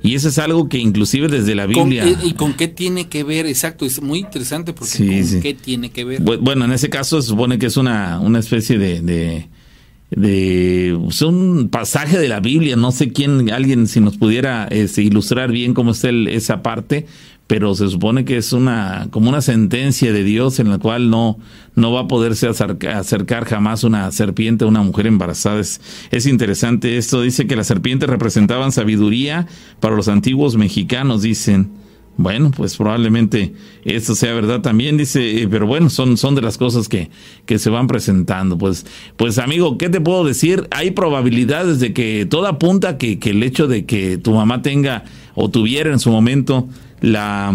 Y 0.02 0.16
eso 0.16 0.30
es 0.30 0.38
algo 0.40 0.70
que 0.70 0.78
inclusive 0.78 1.28
desde 1.28 1.56
la 1.56 1.66
Biblia... 1.66 2.06
¿Y 2.24 2.34
con 2.34 2.54
qué 2.54 2.68
tiene 2.68 3.08
que 3.10 3.24
ver? 3.24 3.46
Exacto, 3.46 3.86
es 3.86 4.02
muy 4.02 4.20
interesante 4.20 4.74
porque 4.74 4.98
¿con 4.98 5.42
qué 5.42 5.54
tiene 5.54 5.92
que 5.92 6.06
ver? 6.06 6.22
Bueno, 6.22 6.66
en 6.66 6.72
ese 6.72 6.90
caso 6.90 7.22
se 7.22 7.30
supone 7.30 7.60
que 7.60 7.66
es 7.66 7.78
una, 7.78 8.20
una 8.20 8.40
especie 8.40 8.78
de, 8.78 9.02
de, 9.02 9.48
de 10.12 10.98
es 11.08 11.22
un 11.22 11.70
pasaje 11.70 12.18
de 12.18 12.30
la 12.30 12.40
Biblia, 12.40 12.76
no 12.76 12.92
sé 12.92 13.12
quién, 13.12 13.52
alguien 13.52 13.88
si 13.88 14.00
nos 14.00 14.18
pudiera 14.18 14.68
este, 14.72 15.02
ilustrar 15.02 15.52
bien 15.52 15.74
cómo 15.74 15.92
está 15.92 16.10
esa 16.10 16.64
parte, 16.64 17.06
pero 17.50 17.74
se 17.74 17.90
supone 17.90 18.26
que 18.26 18.38
es 18.38 18.54
una 18.54 19.08
como 19.10 19.28
una 19.28 19.42
sentencia 19.42 20.14
de 20.14 20.24
Dios 20.24 20.60
en 20.60 20.70
la 20.70 20.78
cual 20.78 21.10
no 21.10 21.40
no 21.74 21.92
va 21.92 22.02
a 22.02 22.08
poderse 22.08 22.48
acercar, 22.48 23.46
jamás 23.46 23.84
una 23.84 24.12
serpiente 24.12 24.66
a 24.66 24.68
una 24.68 24.84
mujer 24.84 25.08
embarazada. 25.08 25.60
Es, 25.60 25.82
es 26.12 26.28
interesante 26.28 26.98
esto. 26.98 27.24
Dice 27.24 27.48
que 27.48 27.56
las 27.56 27.66
serpientes 27.66 28.08
representaban 28.08 28.72
sabiduría 28.72 29.48
para 29.80 29.96
los 29.96 30.08
antiguos 30.10 30.58
mexicanos, 30.58 31.24
dicen. 31.24 31.72
Bueno, 32.18 32.52
pues 32.52 32.76
probablemente 32.76 33.54
esto 33.86 34.14
sea 34.14 34.34
verdad 34.34 34.60
también, 34.60 34.98
dice, 34.98 35.42
eh, 35.42 35.48
pero 35.48 35.66
bueno, 35.66 35.90
son, 35.90 36.18
son 36.18 36.36
de 36.36 36.42
las 36.42 36.58
cosas 36.58 36.90
que, 36.90 37.10
que 37.46 37.58
se 37.60 37.70
van 37.70 37.88
presentando. 37.88 38.58
Pues, 38.58 38.86
pues 39.16 39.38
amigo, 39.38 39.78
¿qué 39.78 39.88
te 39.88 40.02
puedo 40.02 40.26
decir? 40.26 40.68
Hay 40.72 40.92
probabilidades 40.92 41.80
de 41.80 41.94
que 41.94 42.28
todo 42.30 42.48
apunta 42.48 42.98
que, 42.98 43.20
que 43.20 43.30
el 43.30 43.42
hecho 43.42 43.70
de 43.70 43.86
que 43.86 44.18
tu 44.18 44.34
mamá 44.34 44.62
tenga 44.62 45.06
o 45.34 45.50
tuviera 45.50 45.94
en 45.94 46.00
su 46.00 46.12
momento 46.12 46.68
la 47.02 47.54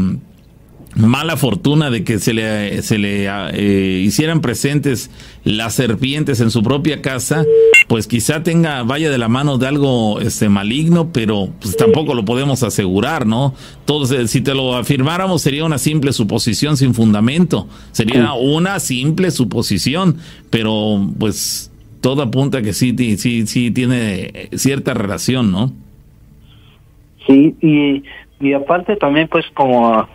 mala 0.96 1.36
fortuna 1.36 1.90
de 1.90 2.04
que 2.04 2.18
se 2.18 2.32
le, 2.32 2.82
se 2.82 2.98
le 2.98 3.26
eh, 3.26 4.00
hicieran 4.00 4.40
presentes 4.40 5.10
las 5.42 5.74
serpientes 5.74 6.40
en 6.40 6.50
su 6.50 6.62
propia 6.62 7.02
casa, 7.02 7.44
pues 7.88 8.06
quizá 8.06 8.42
tenga, 8.42 8.82
vaya 8.84 9.10
de 9.10 9.18
la 9.18 9.28
mano 9.28 9.58
de 9.58 9.66
algo 9.66 10.20
este 10.20 10.48
maligno, 10.48 11.10
pero 11.12 11.48
pues 11.60 11.76
tampoco 11.76 12.14
lo 12.14 12.24
podemos 12.24 12.62
asegurar, 12.62 13.26
¿no? 13.26 13.54
Entonces, 13.80 14.30
si 14.30 14.40
te 14.40 14.54
lo 14.54 14.76
afirmáramos 14.76 15.42
sería 15.42 15.64
una 15.64 15.78
simple 15.78 16.12
suposición 16.12 16.76
sin 16.76 16.94
fundamento, 16.94 17.68
sería 17.92 18.32
una 18.34 18.78
simple 18.78 19.30
suposición, 19.30 20.18
pero 20.50 21.04
pues 21.18 21.70
todo 22.00 22.22
apunta 22.22 22.62
que 22.62 22.72
sí, 22.72 22.94
sí, 23.16 23.46
sí 23.46 23.70
tiene 23.70 24.48
cierta 24.52 24.94
relación, 24.94 25.50
¿no? 25.50 25.72
Sí, 27.26 27.54
y 27.62 28.02
y 28.40 28.52
aparte 28.52 28.96
también 28.96 29.28
pues 29.28 29.44
como 29.54 30.08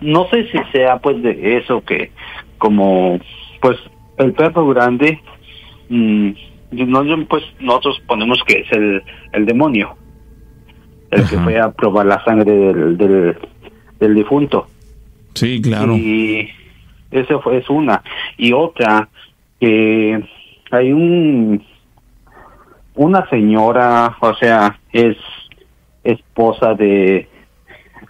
no 0.00 0.28
sé 0.30 0.48
si 0.50 0.58
sea 0.72 0.98
pues 0.98 1.22
de 1.22 1.58
eso 1.58 1.82
que 1.84 2.10
como 2.58 3.18
pues 3.60 3.78
el 4.18 4.32
perro 4.32 4.66
grande 4.68 5.20
mm, 5.88 6.30
no 6.72 7.26
pues 7.26 7.44
nosotros 7.60 8.00
ponemos 8.06 8.42
que 8.46 8.60
es 8.60 8.72
el, 8.72 9.02
el 9.32 9.46
demonio 9.46 9.96
el 11.12 11.28
que 11.28 11.38
fue 11.38 11.60
a 11.60 11.70
probar 11.70 12.06
la 12.06 12.24
sangre 12.24 12.50
del, 12.50 12.96
del, 12.96 13.36
del 14.00 14.14
difunto. 14.14 14.66
Sí 15.34 15.60
claro. 15.60 15.94
Y 15.94 16.48
eso 17.10 17.40
fue 17.40 17.58
es 17.58 17.68
una. 17.68 18.02
Y 18.38 18.52
otra 18.52 19.08
que 19.60 20.24
hay 20.70 20.92
un 20.92 21.62
una 22.94 23.28
señora 23.28 24.16
o 24.20 24.34
sea 24.34 24.78
es 24.92 25.16
esposa 26.02 26.74
de 26.74 27.28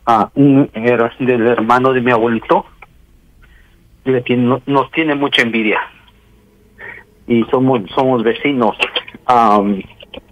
a 0.07 0.31
un 0.35 0.69
del 1.20 1.47
hermano 1.47 1.93
de 1.93 2.01
mi 2.01 2.11
abuelito 2.11 2.66
le 4.05 4.20
tiene, 4.23 4.61
nos 4.66 4.91
tiene 4.91 5.15
mucha 5.15 5.43
envidia 5.43 5.79
y 7.29 7.45
somos 7.51 7.83
somos 7.95 8.23
vecinos 8.24 8.77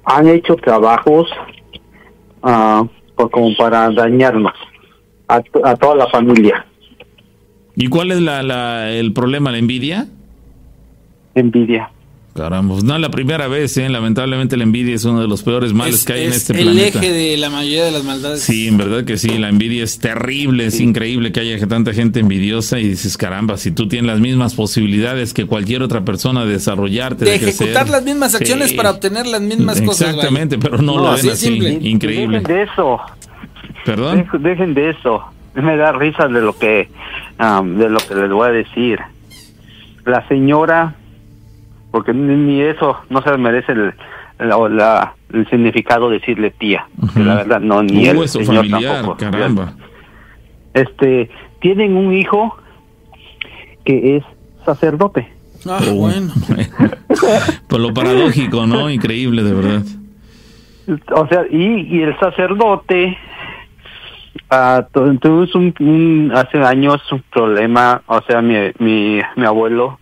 han 0.04 0.28
hecho 0.28 0.56
trabajos 0.56 1.30
por- 3.14 3.30
como 3.30 3.54
para 3.56 3.90
dañarnos 3.90 4.54
a, 5.28 5.40
a 5.64 5.76
toda 5.76 5.94
la 5.94 6.06
familia. 6.08 6.66
¿Y 7.76 7.86
cuál 7.88 8.10
es 8.10 8.20
la, 8.20 8.42
la- 8.42 8.90
el 8.90 9.12
problema? 9.12 9.52
¿La 9.52 9.58
envidia? 9.58 10.06
Envidia. 11.34 11.90
Caramba, 12.40 12.76
no 12.82 12.94
es 12.94 13.00
la 13.00 13.10
primera 13.10 13.48
vez, 13.48 13.76
¿eh? 13.76 13.88
Lamentablemente 13.90 14.56
la 14.56 14.62
envidia 14.64 14.94
es 14.94 15.04
uno 15.04 15.20
de 15.20 15.28
los 15.28 15.42
peores 15.42 15.74
males 15.74 15.96
Es, 15.96 16.04
que 16.06 16.12
hay 16.14 16.22
en 16.24 16.30
es 16.30 16.36
este 16.38 16.54
el 16.54 16.62
planeta. 16.62 16.98
eje 17.00 17.12
de 17.12 17.36
la 17.36 17.50
mayoría 17.50 17.84
de 17.84 17.90
las 17.90 18.02
maldades. 18.02 18.42
Sí, 18.42 18.68
en 18.68 18.78
verdad 18.78 19.04
que 19.04 19.18
sí, 19.18 19.36
la 19.36 19.50
envidia 19.50 19.84
es 19.84 19.98
terrible, 19.98 20.64
es 20.66 20.80
increíble 20.80 21.32
que 21.32 21.40
haya 21.40 21.66
tanta 21.66 21.92
gente 21.92 22.20
envidiosa 22.20 22.78
y 22.78 22.88
dices, 22.88 23.18
caramba, 23.18 23.58
si 23.58 23.72
tú 23.72 23.88
tienes 23.88 24.10
las 24.10 24.20
mismas 24.20 24.54
posibilidades 24.54 25.34
que 25.34 25.44
cualquier 25.44 25.82
otra 25.82 26.02
persona 26.04 26.46
de 26.46 26.52
desarrollarte, 26.52 27.24
de 27.26 27.32
de, 27.32 27.36
ejecutar 27.36 27.66
crecer. 27.84 27.88
las 27.90 28.04
mismas 28.04 28.34
acciones 28.34 28.70
Sí. 28.70 28.76
para 28.76 28.90
obtener 28.92 29.26
las 29.26 29.42
mismas 29.42 29.82
cosas. 29.82 30.06
vaya. 30.06 30.10
Exactamente, 30.16 30.56
pero 30.58 30.78
no, 30.78 30.94
No, 30.96 31.02
lo 31.02 31.08
así 31.10 31.26
ven 31.26 31.32
es 31.34 31.38
así. 31.42 31.46
simple. 31.48 31.78
Increíble. 31.88 32.40
Dejen 32.40 32.56
de 32.56 32.62
eso. 32.64 33.00
¿Perdón? 33.84 34.26
Dej- 34.30 34.40
Dejen 34.40 34.74
de 34.74 34.90
eso. 34.90 35.22
Me 35.54 35.76
da 35.76 35.92
risa 35.92 36.26
de 36.28 36.40
lo 36.40 36.56
que 36.56 36.88
am, 37.36 37.76
de 37.76 37.90
lo 37.90 37.98
que 37.98 38.14
les 38.14 38.30
voy 38.30 38.48
a 38.48 38.52
decir. 38.52 38.98
La 40.06 40.26
señora, 40.28 40.94
porque 41.90 42.12
ni, 42.12 42.34
ni 42.36 42.60
eso 42.62 42.96
no 43.10 43.22
se 43.22 43.36
merece 43.38 43.72
el, 43.72 43.94
la- 44.38 44.68
la- 44.68 45.14
el 45.32 45.48
significado 45.48 46.08
de 46.10 46.18
decirle 46.18 46.50
tía. 46.50 46.86
que 47.14 47.20
la 47.20 47.36
verdad 47.36 47.60
no 47.60 47.82
ni 47.82 48.08
hueso 48.10 48.40
señor 48.44 48.68
familiar, 48.68 48.94
tampoco. 48.96 49.16
caramba. 49.18 49.74
Este 50.74 51.30
tienen 51.60 51.96
un 51.96 52.12
hijo 52.14 52.56
que 53.84 54.16
es 54.16 54.24
sacerdote. 54.64 55.28
Ah, 55.68 55.80
bueno. 55.94 56.32
Por 57.68 57.80
lo 57.80 57.92
paradójico, 57.92 58.66
¿no? 58.66 58.88
Increíble, 58.90 59.42
de 59.42 59.52
verdad. 59.52 59.82
O 61.12 61.26
sea, 61.28 61.44
y, 61.50 61.96
y 61.96 62.02
el 62.02 62.18
sacerdote 62.18 63.16
ah, 64.50 64.86
tu- 64.92 65.16
tuvimos 65.18 65.54
un, 65.54 65.74
un- 65.80 66.32
hace 66.34 66.58
años 66.58 67.00
un 67.12 67.22
problema, 67.32 68.02
o 68.06 68.20
sea, 68.22 68.40
mi, 68.42 68.54
mi, 68.78 69.20
mi 69.36 69.44
abuelo, 69.44 69.98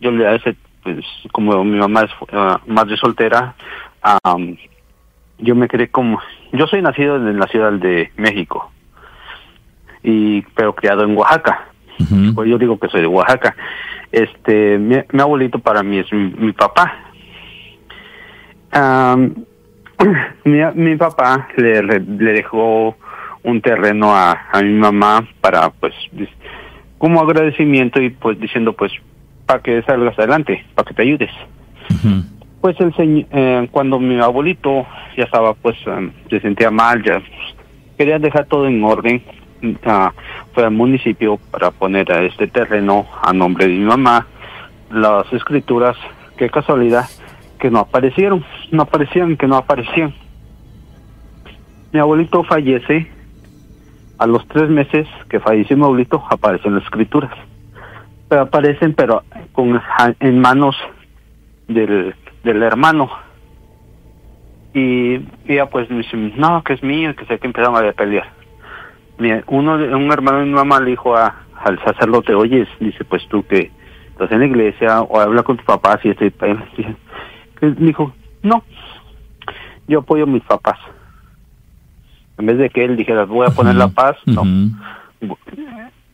yo 0.00 0.10
le 0.10 0.28
hace, 0.28 0.54
pues, 0.82 1.04
como 1.32 1.64
mi 1.64 1.78
mamá 1.78 2.02
es 2.02 2.10
ah, 2.32 2.60
madre 2.66 2.96
soltera, 2.96 3.54
am, 4.02 4.56
yo 5.38 5.54
me 5.54 5.68
quedé 5.68 5.88
como, 5.90 6.20
yo 6.52 6.66
soy 6.66 6.82
nacido 6.82 7.16
en 7.16 7.38
la 7.38 7.46
ciudad 7.46 7.72
de 7.72 8.10
México, 8.16 8.70
y 10.02 10.42
pero 10.54 10.74
criado 10.74 11.04
en 11.04 11.16
Oaxaca, 11.16 11.66
pues 12.34 12.48
yo 12.48 12.58
digo 12.58 12.78
que 12.78 12.88
soy 12.88 13.02
de 13.02 13.06
Oaxaca. 13.06 13.54
Este, 14.10 14.78
mi, 14.78 14.96
mi 15.12 15.20
abuelito 15.20 15.58
para 15.58 15.82
mí 15.82 15.98
es 15.98 16.12
mi, 16.12 16.30
mi 16.30 16.52
papá. 16.52 16.94
Am, 18.72 19.34
mi, 20.44 20.60
mi 20.74 20.96
papá 20.96 21.48
le, 21.56 21.82
dejó 21.82 22.96
un 23.42 23.60
terreno 23.60 24.14
a, 24.14 24.48
a 24.52 24.62
mi 24.62 24.72
mamá 24.72 25.26
para 25.40 25.70
pues 25.70 25.94
como 26.98 27.20
agradecimiento 27.20 28.00
y 28.00 28.10
pues 28.10 28.38
diciendo 28.38 28.74
pues 28.74 28.92
para 29.50 29.62
que 29.64 29.82
salgas 29.82 30.16
adelante, 30.16 30.64
para 30.76 30.86
que 30.86 30.94
te 30.94 31.02
ayudes. 31.02 31.30
Pues 32.60 32.78
el 32.78 32.94
señor, 32.94 33.68
cuando 33.72 33.98
mi 33.98 34.20
abuelito 34.20 34.86
ya 35.16 35.24
estaba 35.24 35.54
pues 35.54 35.76
em, 35.86 36.12
se 36.30 36.38
sentía 36.38 36.70
mal, 36.70 37.02
ya 37.02 37.20
quería 37.98 38.20
dejar 38.20 38.44
todo 38.44 38.68
en 38.68 38.84
orden, 38.84 39.20
ah, 39.86 40.12
fue 40.54 40.62
al 40.62 40.70
municipio 40.70 41.40
para 41.50 41.72
poner 41.72 42.12
a 42.12 42.22
este 42.22 42.46
terreno 42.46 43.06
a 43.20 43.32
nombre 43.32 43.66
de 43.66 43.74
mi 43.74 43.84
mamá, 43.84 44.28
las 44.88 45.32
escrituras, 45.32 45.96
qué 46.36 46.48
casualidad, 46.48 47.06
que 47.58 47.72
no 47.72 47.80
aparecieron, 47.80 48.44
no 48.70 48.82
aparecían, 48.82 49.36
que 49.36 49.48
no 49.48 49.56
aparecían. 49.56 50.14
Mi 51.92 51.98
abuelito 51.98 52.44
fallece, 52.44 53.10
a 54.16 54.28
los 54.28 54.46
tres 54.46 54.70
meses 54.70 55.08
que 55.28 55.40
falleció 55.40 55.76
mi 55.76 55.82
abuelito 55.82 56.22
aparecen 56.30 56.76
las 56.76 56.84
escrituras, 56.84 57.32
aparecen 58.38 58.94
pero 58.94 59.24
con 59.52 59.80
en 60.20 60.40
manos 60.40 60.76
del, 61.68 62.14
del 62.44 62.62
hermano. 62.62 63.10
Y 64.72 65.20
ella 65.46 65.66
pues 65.68 65.90
me 65.90 65.98
dice 65.98 66.16
no 66.16 66.62
que 66.62 66.74
es 66.74 66.82
mío 66.82 67.14
que 67.16 67.26
sé 67.26 67.38
que 67.38 67.46
empezaron 67.46 67.76
a 67.76 67.92
pelear. 67.92 68.32
Uno 69.48 69.74
un 69.74 70.12
hermano 70.12 70.38
de 70.38 70.46
mi 70.46 70.52
mamá 70.52 70.80
le 70.80 70.90
dijo 70.90 71.16
a, 71.16 71.34
al 71.62 71.78
sacerdote 71.84 72.34
oye 72.34 72.66
dice 72.78 73.04
pues 73.04 73.26
tú 73.28 73.44
que 73.46 73.70
estás 74.12 74.30
en 74.32 74.40
la 74.40 74.46
iglesia 74.46 75.02
o 75.02 75.20
habla 75.20 75.42
con 75.42 75.56
tu 75.56 75.64
papá 75.64 75.98
si 76.02 76.08
estoy 76.08 76.32
Dice, 76.76 76.96
dijo 77.78 78.14
no 78.42 78.62
yo 79.88 79.98
apoyo 79.98 80.24
a 80.24 80.26
mis 80.26 80.42
papás 80.44 80.78
en 82.38 82.46
vez 82.46 82.58
de 82.58 82.70
que 82.70 82.84
él 82.84 82.96
dijera 82.96 83.24
voy 83.24 83.46
a 83.46 83.50
poner 83.50 83.74
la 83.74 83.88
paz 83.88 84.16
no. 84.24 84.42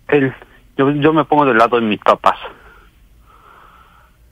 Él 0.08 0.32
yo, 0.76 0.90
yo 0.90 1.12
me 1.12 1.24
pongo 1.24 1.46
del 1.46 1.58
lado 1.58 1.80
de 1.80 1.86
mis 1.86 2.00
papás. 2.00 2.38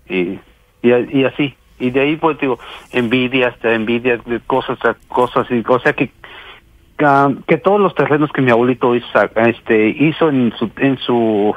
Y, 0.09 0.39
y, 0.83 0.93
y 1.13 1.25
así. 1.25 1.55
Y 1.79 1.91
de 1.91 2.01
ahí 2.01 2.17
pues 2.17 2.39
digo 2.39 2.59
envidia 2.93 3.49
hasta 3.49 3.73
envidia 3.75 4.19
de 4.19 4.41
cosas 4.41 4.79
cosas 5.09 5.51
y 5.51 5.63
o 5.67 5.81
sea 5.81 5.93
que 5.93 6.11
que 7.47 7.57
todos 7.57 7.81
los 7.81 7.95
terrenos 7.95 8.31
que 8.31 8.41
mi 8.41 8.53
abuelito 8.53 8.95
hizo, 8.95 9.07
este 9.35 9.89
hizo 9.89 10.29
en 10.29 10.53
su 10.57 10.71
en 10.77 10.97
su 10.99 11.55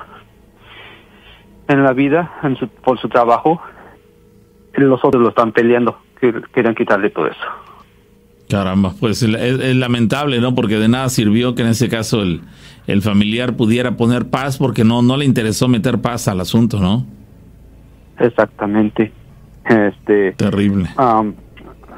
en 1.68 1.84
la 1.84 1.94
vida 1.94 2.40
en 2.42 2.56
su, 2.56 2.68
por 2.68 3.00
su 3.00 3.08
trabajo 3.10 3.62
los 4.74 5.04
otros 5.06 5.22
lo 5.22 5.30
están 5.30 5.52
peleando 5.52 6.00
que 6.20 6.34
querían 6.52 6.74
quitarle 6.74 7.12
todo 7.12 7.28
eso 7.28 7.67
Caramba, 8.50 8.94
pues 9.00 9.22
es, 9.24 9.34
es 9.36 9.76
lamentable, 9.76 10.40
¿no? 10.40 10.56
Porque 10.56 10.78
de 10.78 10.88
nada 10.88 11.10
sirvió 11.10 11.54
que 11.54 11.64
en 11.64 11.68
ese 11.70 11.90
caso 11.90 12.22
el, 12.22 12.42
el 12.88 13.02
familiar 13.02 13.56
pudiera 13.58 13.98
poner 13.98 14.30
paz 14.30 14.58
porque 14.58 14.84
no, 14.86 15.02
no 15.02 15.18
le 15.18 15.26
interesó 15.26 15.68
meter 15.68 16.00
paz 16.00 16.28
al 16.28 16.40
asunto, 16.42 16.80
¿no? 16.80 17.06
exactamente 18.20 19.12
este 19.66 20.32
Terrible. 20.34 20.90
Am, 20.98 21.36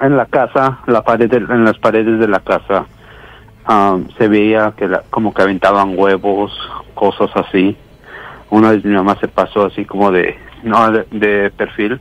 en 0.01 0.17
la 0.17 0.25
casa, 0.25 0.79
la 0.87 1.03
pared 1.03 1.29
de- 1.29 1.37
en 1.37 1.63
las 1.63 1.77
paredes 1.77 2.19
de 2.19 2.27
la 2.27 2.39
casa, 2.39 2.85
se 4.17 4.27
veía 4.27 4.73
que 4.75 4.87
la- 4.87 5.03
como 5.11 5.33
que 5.33 5.43
aventaban 5.43 5.93
huevos, 5.97 6.51
cosas 6.95 7.29
así. 7.35 7.77
Una 8.49 8.71
vez 8.71 8.83
mi 8.83 8.95
mamá 8.95 9.15
se 9.21 9.27
pasó 9.27 9.65
así 9.67 9.85
como 9.85 10.11
de, 10.11 10.35
no, 10.63 10.91
de, 10.91 11.05
de 11.11 11.51
perfil 11.51 11.99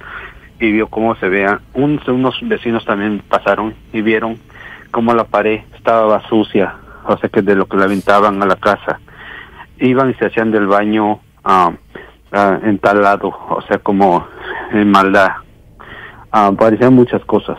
y 0.61 0.73
vio 0.73 0.89
cómo 0.89 1.15
se 1.17 1.29
veía. 1.29 1.61
Un- 1.75 2.01
unos 2.09 2.37
vecinos 2.43 2.85
también 2.85 3.23
pasaron 3.29 3.75
y 3.93 4.03
vieron 4.03 4.39
cómo 4.91 5.15
la 5.15 5.25
pared 5.25 5.61
estaba 5.77 6.21
sucia, 6.29 6.75
o 7.07 7.17
sea 7.19 7.29
que 7.29 7.43
de 7.43 7.55
lo 7.55 7.67
que 7.67 7.77
le 7.77 7.85
aventaban 7.85 8.43
a 8.43 8.47
la 8.47 8.57
casa. 8.57 9.01
Iban 9.79 10.11
y 10.11 10.15
se 10.15 10.27
hacían 10.27 10.51
del 10.51 10.67
baño 10.67 11.21
am, 11.45 11.77
ah, 12.33 12.59
en 12.63 12.79
tal 12.79 13.03
lado, 13.03 13.29
o 13.29 13.61
sea 13.69 13.79
como 13.79 14.27
en 14.73 14.91
maldad 14.91 15.29
ah, 16.33 16.51
parecían 16.59 16.95
muchas 16.95 17.25
cosas. 17.25 17.59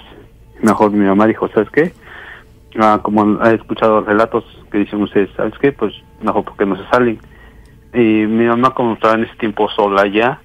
Mejor 0.62 0.92
mi 0.92 1.06
mamá 1.06 1.26
dijo, 1.28 1.48
¿sabes 1.50 1.70
qué? 1.70 1.94
Como 3.02 3.44
he 3.46 3.56
escuchado 3.56 4.02
relatos 4.02 4.44
que 4.72 4.78
dicen 4.80 5.02
ustedes, 5.02 5.30
¿sabes 5.36 5.54
qué? 5.60 5.72
Pues 5.72 5.94
mejor 6.22 6.44
porque 6.44 6.66
no 6.66 6.76
se 6.78 6.88
salen. 6.90 7.18
Y 7.94 8.28
mi 8.28 8.46
mamá 8.46 8.72
como 8.76 8.94
estaba 8.94 9.16
en 9.16 9.24
ese 9.24 9.36
tiempo 9.38 9.68
sola 9.70 10.06
ya, 10.08 10.40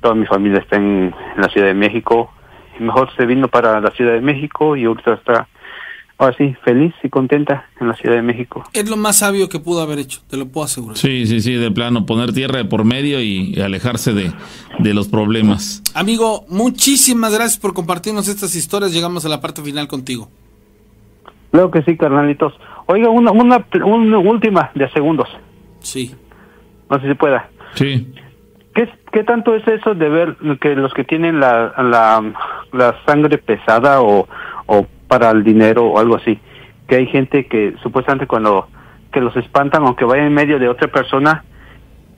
toda 0.00 0.14
mi 0.14 0.26
familia 0.26 0.58
está 0.58 0.76
en 0.76 1.14
la 1.36 1.48
Ciudad 1.48 1.66
de 1.66 1.74
México, 1.74 2.30
y 2.78 2.82
mejor 2.82 3.08
se 3.16 3.26
vino 3.26 3.48
para 3.48 3.80
la 3.80 3.90
Ciudad 3.90 4.12
de 4.12 4.20
México 4.20 4.76
y 4.76 4.84
ahorita 4.84 5.14
está, 5.14 5.48
ahora 6.18 6.36
sí, 6.36 6.54
feliz 6.64 6.94
y 7.02 7.08
contenta 7.08 7.66
en 7.80 7.88
la 7.88 7.94
Ciudad 7.94 8.16
de 8.16 8.22
México. 8.22 8.64
Es 8.72 8.88
lo 8.88 8.96
más 8.96 9.18
sabio 9.18 9.48
que 9.48 9.58
pudo 9.58 9.80
haber 9.80 9.98
hecho, 9.98 10.20
te 10.28 10.36
lo 10.36 10.46
puedo 10.46 10.64
asegurar. 10.64 10.96
Sí, 10.96 11.26
sí, 11.26 11.40
sí, 11.40 11.54
de 11.54 11.70
plano, 11.70 12.06
poner 12.06 12.32
tierra 12.32 12.58
de 12.58 12.64
por 12.64 12.84
medio 12.84 13.20
y, 13.20 13.54
y 13.54 13.60
alejarse 13.60 14.12
de, 14.12 14.32
de 14.78 14.94
los 14.94 15.08
problemas. 15.08 15.82
Amigo, 15.94 16.44
muchísimas 16.48 17.32
gracias 17.34 17.58
por 17.58 17.74
compartirnos 17.74 18.28
estas 18.28 18.54
historias. 18.54 18.92
Llegamos 18.92 19.24
a 19.24 19.28
la 19.28 19.40
parte 19.40 19.62
final 19.62 19.88
contigo. 19.88 20.28
Creo 21.50 21.70
que 21.70 21.82
sí, 21.82 21.96
carnalitos. 21.96 22.52
Oiga, 22.86 23.08
una, 23.08 23.32
una, 23.32 23.66
una 23.84 24.18
última 24.18 24.70
de 24.74 24.88
segundos. 24.90 25.28
Sí. 25.80 26.14
No 26.90 27.00
sé 27.00 27.08
si 27.08 27.14
pueda. 27.14 27.50
Sí. 27.74 28.12
¿Qué, 28.78 28.88
¿Qué 29.10 29.24
tanto 29.24 29.56
es 29.56 29.66
eso 29.66 29.96
de 29.96 30.08
ver 30.08 30.36
que 30.60 30.76
los 30.76 30.94
que 30.94 31.02
tienen 31.02 31.40
la, 31.40 31.74
la, 31.78 32.22
la 32.72 32.94
sangre 33.04 33.36
pesada 33.38 34.00
o, 34.02 34.28
o 34.66 34.86
para 35.08 35.32
el 35.32 35.42
dinero 35.42 35.84
o 35.86 35.98
algo 35.98 36.14
así? 36.14 36.38
Que 36.86 36.94
hay 36.94 37.06
gente 37.08 37.46
que 37.46 37.74
supuestamente 37.82 38.28
cuando 38.28 38.68
que 39.12 39.20
los 39.20 39.34
espantan 39.36 39.82
aunque 39.84 40.04
vayan 40.04 40.26
en 40.26 40.34
medio 40.34 40.60
de 40.60 40.68
otra 40.68 40.86
persona, 40.86 41.42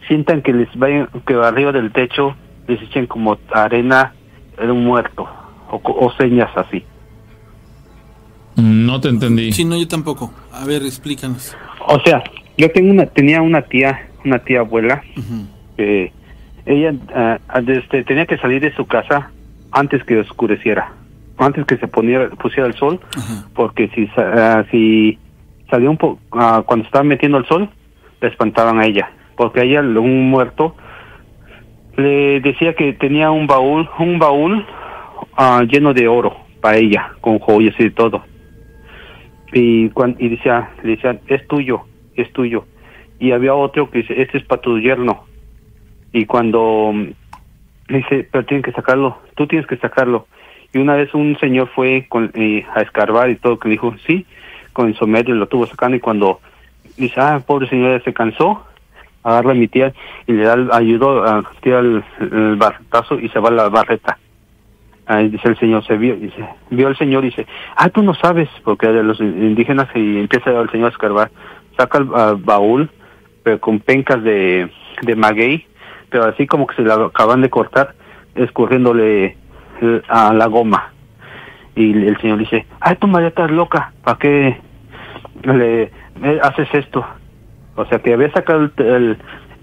sientan 0.06 0.42
que 0.42 0.52
les 0.52 0.68
vayan, 0.76 1.08
que 1.26 1.32
arriba 1.32 1.72
del 1.72 1.92
techo 1.92 2.36
les 2.68 2.82
echen 2.82 3.06
como 3.06 3.38
arena 3.54 4.12
de 4.58 4.70
un 4.70 4.84
muerto 4.84 5.26
o, 5.70 5.78
co- 5.78 5.96
o 5.98 6.12
señas 6.12 6.50
así. 6.56 6.84
No 8.56 9.00
te 9.00 9.08
entendí. 9.08 9.50
Sí, 9.52 9.64
no, 9.64 9.78
yo 9.78 9.88
tampoco. 9.88 10.30
A 10.52 10.66
ver, 10.66 10.82
explícanos. 10.82 11.56
O 11.86 11.98
sea, 12.00 12.22
yo 12.58 12.70
tengo 12.70 12.90
una, 12.90 13.06
tenía 13.06 13.40
una 13.40 13.62
tía, 13.62 14.08
una 14.26 14.40
tía 14.40 14.60
abuela, 14.60 15.02
que 15.78 16.12
ella 16.66 16.92
ah, 17.14 17.38
desde- 17.62 18.04
tenía 18.04 18.26
que 18.26 18.38
salir 18.38 18.60
de 18.60 18.72
su 18.74 18.86
casa 18.86 19.30
antes 19.72 20.02
que 20.04 20.18
oscureciera, 20.18 20.92
antes 21.38 21.64
que 21.66 21.76
se 21.76 21.88
poniera, 21.88 22.28
pusiera 22.30 22.66
el 22.68 22.74
sol, 22.74 23.00
porque 23.54 23.88
si, 23.94 24.08
ah, 24.16 24.64
si 24.70 25.18
salía 25.70 25.90
un 25.90 25.96
poco, 25.96 26.20
cuando 26.30 26.84
estaba 26.84 27.04
metiendo 27.04 27.38
el 27.38 27.46
sol, 27.46 27.68
le 28.20 28.28
espantaban 28.28 28.78
a 28.80 28.86
ella, 28.86 29.10
porque 29.36 29.60
a 29.60 29.62
ella 29.64 29.80
un 29.80 30.28
muerto 30.30 30.74
le 31.96 32.40
decía 32.40 32.74
que 32.74 32.92
tenía 32.94 33.30
un 33.30 33.46
baúl, 33.46 33.88
un 33.98 34.18
baúl 34.18 34.64
ah, 35.36 35.62
lleno 35.68 35.92
de 35.94 36.08
oro 36.08 36.36
para 36.60 36.76
ella, 36.76 37.12
con 37.20 37.38
joyas 37.38 37.74
y 37.78 37.90
todo. 37.90 38.22
Y, 39.52 39.88
cuan- 39.90 40.16
y 40.18 40.28
decía, 40.28 40.70
le 40.82 40.92
decía, 40.96 41.18
es 41.26 41.46
tuyo, 41.48 41.82
es 42.14 42.32
tuyo. 42.32 42.66
Y 43.18 43.32
había 43.32 43.54
otro 43.54 43.90
que 43.90 43.98
dice, 43.98 44.20
este 44.22 44.38
es 44.38 44.44
para 44.44 44.60
tu 44.62 44.78
yerno. 44.78 45.24
Y 46.12 46.26
cuando 46.26 46.92
mm, 46.92 47.08
le 47.88 47.98
dice, 47.98 48.28
pero 48.30 48.44
tienen 48.44 48.62
que 48.62 48.72
sacarlo, 48.72 49.18
tú 49.34 49.46
tienes 49.46 49.66
que 49.66 49.76
sacarlo. 49.76 50.26
Y 50.72 50.78
una 50.78 50.94
vez 50.94 51.12
un 51.14 51.36
señor 51.38 51.68
fue 51.74 52.06
con, 52.08 52.30
eh, 52.34 52.64
a 52.74 52.82
escarbar 52.82 53.30
y 53.30 53.36
todo, 53.36 53.58
que 53.58 53.68
dijo, 53.68 53.94
sí, 54.06 54.26
con 54.72 54.88
el 54.88 54.96
somedio 54.96 55.34
lo 55.34 55.48
tuvo 55.48 55.66
sacando 55.66 55.96
y 55.96 56.00
cuando 56.00 56.40
dice, 56.96 57.20
ah, 57.20 57.42
pobre 57.44 57.68
señor, 57.68 57.98
ya 57.98 58.04
se 58.04 58.12
cansó, 58.12 58.64
agarra 59.22 59.50
a 59.50 59.54
mi 59.54 59.68
tía 59.68 59.92
y 60.26 60.32
le 60.32 60.44
da, 60.44 60.56
ayudó 60.72 61.24
a 61.24 61.42
tirar 61.60 61.84
el, 61.84 62.04
el 62.20 62.56
barretazo 62.56 63.18
y 63.18 63.28
se 63.30 63.40
va 63.40 63.50
la 63.50 63.68
barreta. 63.68 64.18
Ahí 65.06 65.28
dice 65.28 65.48
el 65.48 65.58
señor, 65.58 65.84
se 65.84 65.96
vio, 65.96 66.14
dice, 66.14 66.46
vio 66.70 66.86
el 66.86 66.96
señor 66.96 67.24
y 67.24 67.30
dice, 67.30 67.46
ah, 67.74 67.88
tú 67.88 68.02
no 68.02 68.14
sabes, 68.14 68.48
porque 68.62 68.86
de 68.86 69.02
los 69.02 69.18
indígenas 69.20 69.88
y 69.96 70.18
empieza 70.20 70.50
el 70.50 70.70
señor 70.70 70.86
a 70.86 70.92
escarbar, 70.92 71.30
saca 71.76 71.98
el 71.98 72.04
baúl, 72.04 72.88
pero 73.42 73.58
con 73.58 73.80
pencas 73.80 74.22
de, 74.22 74.70
de 75.02 75.16
maguey, 75.16 75.66
pero 76.10 76.24
así 76.24 76.46
como 76.46 76.66
que 76.66 76.76
se 76.76 76.82
la 76.82 76.94
acaban 76.94 77.40
de 77.42 77.50
cortar, 77.50 77.94
escurriéndole 78.34 79.36
eh, 79.80 80.02
a 80.08 80.32
la 80.34 80.46
goma. 80.46 80.92
Y 81.74 81.92
el 81.92 82.18
señor 82.20 82.38
dice, 82.38 82.66
ay, 82.80 82.96
tú 82.96 83.06
María 83.06 83.28
estás 83.28 83.50
loca, 83.50 83.92
¿para 84.04 84.18
qué 84.18 84.60
le 85.44 85.82
eh, 85.84 86.40
haces 86.42 86.68
esto? 86.72 87.04
O 87.76 87.86
sea, 87.86 88.00
que 88.00 88.12
había 88.12 88.30
sacado 88.32 88.62
el, 88.62 88.72
el, 88.76 89.18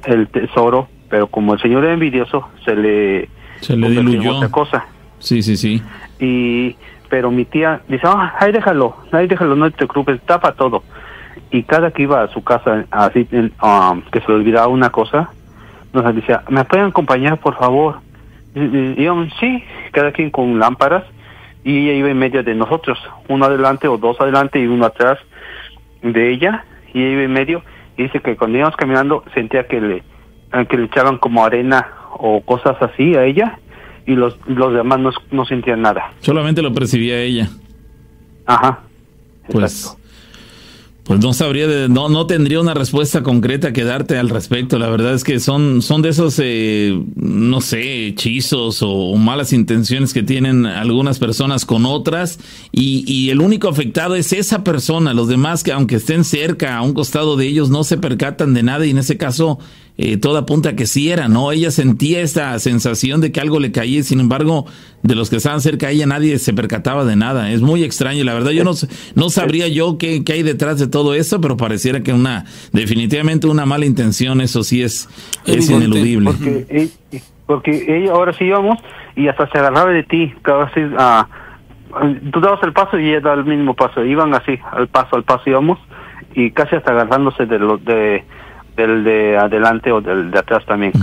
el 0.05 0.27
tesoro, 0.29 0.87
pero 1.09 1.27
como 1.27 1.53
el 1.53 1.59
señor 1.59 1.83
era 1.83 1.93
envidioso, 1.93 2.47
se 2.65 2.75
le, 2.75 3.29
Se 3.59 3.75
le 3.75 3.89
diluyó. 3.89 4.37
otra 4.37 4.49
cosa. 4.49 4.85
Sí, 5.19 5.41
sí, 5.41 5.57
sí. 5.57 5.81
Y, 6.19 6.75
pero 7.09 7.29
mi 7.29 7.45
tía 7.45 7.81
dice, 7.87 8.03
ah, 8.05 8.35
ahí 8.39 8.51
déjalo, 8.51 8.95
ahí 9.11 9.27
déjalo, 9.27 9.55
no 9.55 9.69
te 9.69 9.77
preocupes, 9.85 10.21
tapa 10.25 10.53
todo. 10.53 10.83
Y 11.51 11.63
cada 11.63 11.91
que 11.91 12.03
iba 12.03 12.23
a 12.23 12.27
su 12.29 12.43
casa, 12.43 12.85
así, 12.91 13.27
um, 13.61 14.01
que 14.11 14.19
se 14.21 14.27
le 14.29 14.35
olvidaba 14.35 14.67
una 14.67 14.89
cosa, 14.89 15.29
nos 15.93 16.15
decía, 16.15 16.43
¿me 16.49 16.63
pueden 16.65 16.87
acompañar, 16.87 17.39
por 17.39 17.55
favor? 17.57 17.99
Y, 18.55 18.59
y- 18.61 18.95
y 18.97 19.03
íbamos, 19.03 19.29
sí, 19.39 19.63
cada 19.91 20.11
quien 20.11 20.29
con 20.31 20.59
lámparas, 20.59 21.03
y 21.63 21.77
ella 21.89 21.93
iba 21.93 22.09
en 22.09 22.17
medio 22.19 22.43
de 22.43 22.55
nosotros, 22.55 22.97
uno 23.27 23.45
adelante 23.45 23.87
o 23.87 23.97
dos 23.97 24.19
adelante 24.21 24.59
y 24.59 24.67
uno 24.67 24.85
atrás 24.85 25.17
de 26.01 26.31
ella, 26.31 26.63
y 26.93 27.01
ella 27.01 27.11
iba 27.13 27.23
en 27.23 27.33
medio, 27.33 27.61
y 27.97 28.03
dice 28.03 28.19
que 28.21 28.35
cuando 28.37 28.57
íbamos 28.57 28.75
caminando 28.77 29.23
sentía 29.33 29.67
que 29.67 29.81
le, 29.81 30.03
que 30.69 30.77
le 30.77 30.85
echaban 30.85 31.17
como 31.17 31.43
arena 31.43 31.87
o 32.19 32.41
cosas 32.41 32.77
así 32.81 33.15
a 33.15 33.23
ella, 33.25 33.59
y 34.05 34.15
los, 34.15 34.37
los 34.47 34.73
demás 34.73 34.99
no, 34.99 35.11
no 35.31 35.45
sentían 35.45 35.81
nada. 35.81 36.11
Solamente 36.21 36.61
lo 36.61 36.73
percibía 36.73 37.19
ella. 37.21 37.49
Ajá. 38.45 38.79
Pues, 39.51 39.97
pues 41.07 41.21
no 41.21 41.31
sabría, 41.33 41.67
de- 41.67 41.87
no, 41.87 42.09
no 42.09 42.27
tendría 42.27 42.59
una 42.59 42.73
respuesta 42.73 43.23
concreta 43.23 43.71
que 43.71 43.85
darte 43.85 44.17
al 44.17 44.27
respecto. 44.29 44.77
La 44.77 44.89
verdad 44.89 45.13
es 45.13 45.23
que 45.23 45.39
son, 45.39 45.81
son 45.81 46.01
de 46.01 46.09
esos, 46.09 46.37
eh, 46.43 47.01
no 47.15 47.61
sé, 47.61 48.07
hechizos 48.07 48.81
o, 48.83 48.89
o 48.91 49.15
malas 49.15 49.53
intenciones 49.53 50.13
que 50.13 50.21
tienen 50.21 50.65
algunas 50.65 51.17
personas 51.17 51.65
con 51.65 51.85
otras 51.85 52.39
y, 52.73 53.05
y 53.11 53.29
el 53.29 53.39
único 53.39 53.69
afectado 53.69 54.15
es 54.15 54.33
esa 54.33 54.65
persona. 54.65 55.13
Los 55.13 55.29
demás 55.29 55.63
que 55.63 55.71
aunque 55.71 55.95
estén 55.95 56.25
cerca, 56.25 56.75
a 56.75 56.81
un 56.81 56.93
costado 56.93 57.37
de 57.37 57.47
ellos, 57.47 57.69
no 57.69 57.85
se 57.85 57.97
percatan 57.97 58.53
de 58.53 58.63
nada 58.63 58.85
y 58.85 58.89
en 58.89 58.97
ese 58.97 59.15
caso 59.15 59.59
eh, 59.97 60.17
todo 60.17 60.37
apunta 60.37 60.69
a 60.69 60.75
que 60.75 60.85
sí 60.85 61.11
era, 61.11 61.27
¿no? 61.27 61.51
Ella 61.51 61.71
sentía 61.71 62.21
esa 62.21 62.57
sensación 62.59 63.19
de 63.19 63.31
que 63.31 63.39
algo 63.41 63.59
le 63.59 63.71
caía 63.71 64.03
sin 64.03 64.19
embargo 64.19 64.65
de 65.01 65.15
los 65.15 65.29
que 65.29 65.37
estaban 65.37 65.61
cerca 65.61 65.87
a 65.87 65.91
ella 65.91 66.05
nadie 66.05 66.37
se 66.37 66.53
percataba 66.53 67.03
de 67.05 67.15
nada. 67.15 67.51
Es 67.51 67.61
muy 67.61 67.83
extraño, 67.83 68.23
la 68.23 68.33
verdad 68.33 68.51
yo 68.51 68.63
no, 68.63 68.71
no 69.15 69.29
sabría 69.29 69.67
yo 69.67 69.97
qué, 69.97 70.23
qué 70.23 70.33
hay 70.33 70.43
detrás 70.43 70.79
de 70.79 70.87
todo 70.87 71.13
eso, 71.13 71.41
pero 71.41 71.57
pareciera 71.57 72.01
que 72.01 72.13
una, 72.13 72.45
definitivamente 72.73 73.47
una 73.47 73.65
mala 73.65 73.85
intención, 73.85 74.41
eso 74.41 74.63
sí 74.63 74.83
es, 74.83 75.09
es 75.45 75.69
ineludible. 75.69 76.31
Porque, 76.31 76.65
e- 76.69 77.21
porque 77.47 77.85
ella 77.87 78.11
ahora 78.11 78.33
sí 78.33 78.45
íbamos 78.45 78.77
y 79.15 79.27
hasta 79.27 79.49
se 79.49 79.57
agarraba 79.57 79.89
de 79.91 80.03
ti, 80.03 80.33
cada 80.43 80.65
vez, 80.65 80.91
ah, 80.99 81.27
tú 82.31 82.39
dabas 82.39 82.61
el 82.63 82.73
paso 82.73 82.99
y 82.99 83.09
ella 83.09 83.21
daba 83.21 83.37
el 83.37 83.45
mismo 83.45 83.73
paso, 83.73 84.03
iban 84.03 84.33
así, 84.35 84.59
al 84.71 84.87
paso, 84.89 85.15
al 85.15 85.23
paso 85.23 85.43
íbamos 85.49 85.79
y 86.35 86.51
casi 86.51 86.75
hasta 86.75 86.91
agarrándose 86.91 87.45
de 87.45 87.57
lo, 87.57 87.77
de, 87.77 88.23
del 88.77 89.03
de 89.03 89.37
adelante 89.37 89.91
o 89.91 89.99
del 89.99 90.31
de 90.31 90.39
atrás 90.39 90.63
también. 90.65 90.93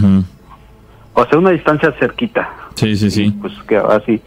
O 1.13 1.25
sea, 1.27 1.39
una 1.39 1.51
distancia 1.51 1.93
cerquita, 1.99 2.49
Sí, 2.75 2.97
sí, 2.97 3.11
sí. 3.11 3.31
pues 3.41 3.53
que 3.69 3.77
así. 3.77 4.21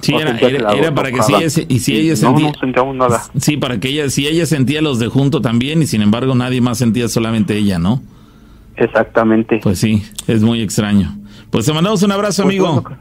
Sí, 0.00 0.12
no 0.12 0.20
era, 0.20 0.94
para 0.94 1.10
que 1.10 1.20
si 1.22 1.34
ella, 1.34 1.46
y 1.68 1.78
si 1.80 1.96
ella 1.96 2.10
no, 2.12 2.16
sentía, 2.16 2.46
no 2.46 2.54
sentíamos 2.60 2.94
nada. 2.96 3.20
sí, 3.38 3.56
para 3.56 3.80
que 3.80 3.88
ella, 3.88 4.08
si 4.10 4.28
ella 4.28 4.46
sentía 4.46 4.80
los 4.80 5.00
de 5.00 5.08
junto 5.08 5.40
también 5.40 5.82
y 5.82 5.86
sin 5.88 6.02
embargo 6.02 6.36
nadie 6.36 6.60
más 6.60 6.78
sentía 6.78 7.08
solamente 7.08 7.56
ella, 7.56 7.80
¿no? 7.80 8.00
Exactamente. 8.76 9.58
Pues 9.60 9.80
sí, 9.80 10.04
es 10.28 10.42
muy 10.42 10.62
extraño. 10.62 11.16
Pues 11.50 11.66
te 11.66 11.72
mandamos 11.72 12.02
un 12.04 12.12
abrazo, 12.12 12.44
Pues 12.44 12.54
amigo. 12.54 12.82
bueno, 12.82 12.98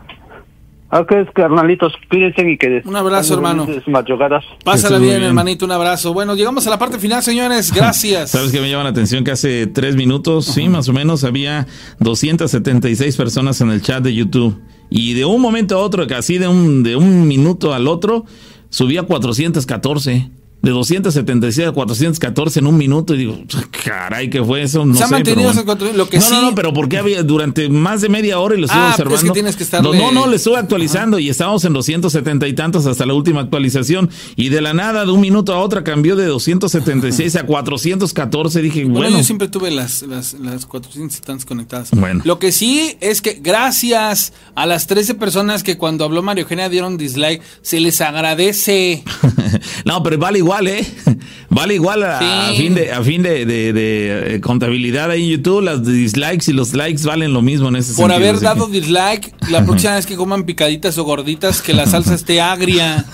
Ok, 0.90 1.12
carnalitos, 1.34 1.92
cuídense 2.10 2.50
y 2.50 2.58
que 2.58 2.82
Un 2.86 2.96
abrazo, 2.96 3.34
hermano. 3.34 3.68
madrugadas. 3.88 4.46
Pásala 4.64 5.00
bien, 5.00 5.18
bien. 5.18 5.24
hermanito, 5.24 5.66
un 5.66 5.72
abrazo. 5.74 6.14
Bueno, 6.14 6.34
llegamos 6.34 6.66
a 6.66 6.70
la 6.70 6.80
parte 6.80 6.98
final, 6.98 7.22
señores. 7.22 7.74
Gracias. 7.76 8.32
¿Sabes 8.32 8.54
qué 8.54 8.62
me 8.62 8.70
llama 8.70 8.84
la 8.86 8.92
atención? 8.92 9.26
Que 9.26 9.32
hace 9.32 9.68
tres 9.68 9.98
minutos, 9.98 10.46
sí, 10.46 10.70
más 10.70 10.88
o 10.88 10.94
menos, 10.94 11.26
había 11.26 11.68
276 12.00 13.18
personas 13.18 13.60
en 13.60 13.70
el 13.72 13.82
chat 13.82 14.02
de 14.02 14.14
YouTube. 14.14 14.62
Y 14.90 15.14
de 15.14 15.26
un 15.26 15.42
momento 15.42 15.76
a 15.76 15.80
otro, 15.80 16.08
casi 16.08 16.38
de 16.38 16.48
un, 16.48 16.84
de 16.84 16.96
un 16.96 17.28
minuto 17.28 17.74
al 17.74 17.88
otro, 17.90 18.24
subía 18.70 19.04
414. 19.04 20.30
De 20.60 20.72
276 20.72 21.68
a 21.68 21.72
414 21.72 22.60
en 22.60 22.68
un 22.68 22.78
minuto. 22.78 23.14
Y 23.14 23.20
digo, 23.20 23.38
caray, 23.86 24.30
¿qué 24.30 24.44
fue 24.44 24.64
eso? 24.64 24.86
No 24.86 24.96
Se 24.96 25.04
ha 25.04 25.08
sé, 25.08 25.14
mantenido 25.14 25.44
pero 25.52 25.54
bueno. 25.54 25.66
cuatro- 25.66 25.94
lo 25.94 26.10
que 26.10 26.18
no, 26.18 26.24
sí- 26.24 26.34
no, 26.34 26.42
no, 26.42 26.56
pero 26.56 26.74
porque 26.74 26.98
había 26.98 27.22
durante 27.24 27.70
más 27.70 28.02
de 28.02 28.10
media 28.10 28.40
hora 28.40 28.56
y 28.56 28.60
lo 28.60 28.66
estuve 28.66 28.82
Ah, 28.82 28.90
observando. 28.90 29.16
es 29.18 29.24
que 29.24 29.30
tienes 29.32 29.56
que 29.56 29.64
estarle- 29.64 29.84
No, 29.84 29.94
no, 29.94 30.12
no, 30.12 30.28
le 30.28 30.36
estuve 30.38 30.58
actualizando 30.58 31.20
y 31.20 31.30
estábamos 31.30 31.64
en 31.64 31.74
270 31.74 32.48
y 32.48 32.54
tantos 32.54 32.86
hasta 32.88 33.06
la 33.06 33.14
última 33.14 33.42
actualización. 33.42 34.10
Y 34.36 34.50
de 34.50 34.62
la 34.62 34.74
nada, 34.74 35.06
de 35.06 35.12
un 35.12 35.22
minuto 35.22 35.54
a 35.54 35.60
otra, 35.60 35.84
cambió 35.84 36.16
de 36.16 36.26
276 36.26 37.36
a 37.36 37.44
414. 37.46 38.62
Dije, 38.62 38.82
Bueno, 38.84 39.00
bueno. 39.00 39.18
yo 39.18 39.24
siempre 39.24 39.48
tuve 39.48 39.70
las, 39.72 40.02
las, 40.02 40.34
las 40.34 40.66
400 40.66 41.18
y 41.18 41.22
tantas 41.22 41.46
conectadas. 41.46 41.92
Bueno. 41.92 42.22
Lo 42.26 42.40
que 42.40 42.52
sí 42.52 42.98
es 43.00 43.22
que 43.22 43.40
gracias 43.42 44.34
a 44.56 44.66
las 44.66 44.88
13 44.88 45.14
personas 45.14 45.62
que 45.64 45.78
cuando 45.78 46.04
habló 46.04 46.24
Mario 46.24 46.42
Eugenia 46.44 46.68
dieron 46.68 46.98
dislike, 46.98 47.42
se 47.62 47.80
les 47.80 48.02
agradece. 48.02 49.04
no, 49.86 50.02
pero 50.04 50.18
vale 50.18 50.40
igual, 50.48 50.68
¿eh? 50.68 50.86
Vale 51.50 51.76
igual 51.76 52.04
a, 52.04 52.20
Sí. 52.20 52.26
a 52.26 52.54
fin 52.58 52.76
de, 52.76 52.92
a 52.92 53.04
fin 53.04 53.22
de, 53.24 53.46
de- 53.46 53.74
de, 53.74 54.36
eh, 54.36 54.42
contabilidad 54.42 55.12
ahí 55.12 55.24
en 55.26 55.38
YouTube. 55.38 55.62
Las 55.62 55.86
dislikes 55.86 56.50
y 56.50 56.54
los 56.54 56.74
likes 56.74 57.04
valen 57.04 57.34
lo 57.34 57.42
mismo 57.42 57.68
en 57.70 57.76
ese 57.78 57.94
Por 57.94 58.10
sentido. 58.12 58.30
haber 58.30 58.40
dado 58.42 58.68
que- 58.72 58.80
dislike, 58.80 59.34
la 59.50 59.66
próxima 59.66 59.96
vez 59.96 60.06
que 60.06 60.16
coman 60.16 60.44
picaditas 60.46 60.98
o 60.98 61.04
gorditas, 61.04 61.62
que 61.62 61.74
la 61.74 61.86
salsa 61.86 62.14
esté 62.22 62.40
agria. 62.42 63.06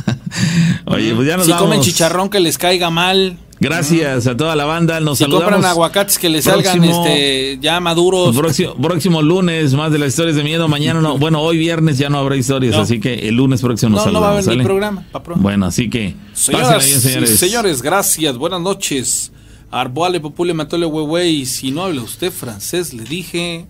Oye, 0.86 1.14
pues 1.16 1.28
ya 1.28 1.38
nos 1.38 1.46
si 1.46 1.52
vamos. 1.52 1.66
comen 1.68 1.82
chicharrón, 1.82 2.30
que 2.30 2.40
les 2.40 2.58
caiga 2.58 2.90
mal. 2.90 3.38
Gracias 3.64 4.28
a 4.28 4.36
toda 4.38 4.56
la 4.56 4.66
banda. 4.66 5.00
Nos 5.00 5.18
Si 5.18 5.24
saludamos. 5.24 5.52
compran 5.52 5.72
aguacates, 5.72 6.20
que 6.20 6.30
les 6.30 6.44
salgan 6.46 6.84
este, 6.84 7.58
ya 7.62 7.80
maduros. 7.80 8.36
Próximo, 8.36 8.76
próximo 8.76 9.22
lunes, 9.22 9.74
más 9.74 9.92
de 9.92 10.00
las 10.00 10.10
historias 10.10 10.36
de 10.36 10.44
miedo. 10.44 10.68
Mañana 10.68 11.00
no. 11.02 11.18
Bueno, 11.18 11.42
hoy 11.42 11.58
viernes 11.58 11.98
ya 11.98 12.10
no 12.10 12.18
habrá 12.20 12.36
historias, 12.36 12.76
No. 12.76 12.82
así 12.82 13.00
que 13.00 13.28
el 13.28 13.36
lunes 13.36 13.62
próximo 13.62 13.96
nos 13.96 14.06
No, 14.06 14.12
no 14.12 14.22
va 14.22 14.28
a 14.28 14.32
haber 14.34 14.44
saludamos. 14.44 14.66
ni 14.74 14.78
¿sale? 14.78 15.04
programa. 15.14 15.42
Bueno, 15.42 15.66
así 15.68 15.90
que. 15.90 16.16
Señoras 16.34 16.86
bien, 16.86 17.00
señores. 17.02 17.40
señores, 17.40 17.82
gracias. 17.82 18.38
Buenas 18.38 18.62
noches. 18.62 19.32
Arboale, 19.72 20.20
popule, 20.20 20.54
matole, 20.54 20.86
huehue. 20.86 21.28
Y 21.30 21.46
si 21.46 21.72
no 21.72 21.84
habla 21.86 22.02
usted 22.02 22.32
francés, 22.32 22.94
le 22.94 23.04
dije. 23.04 23.66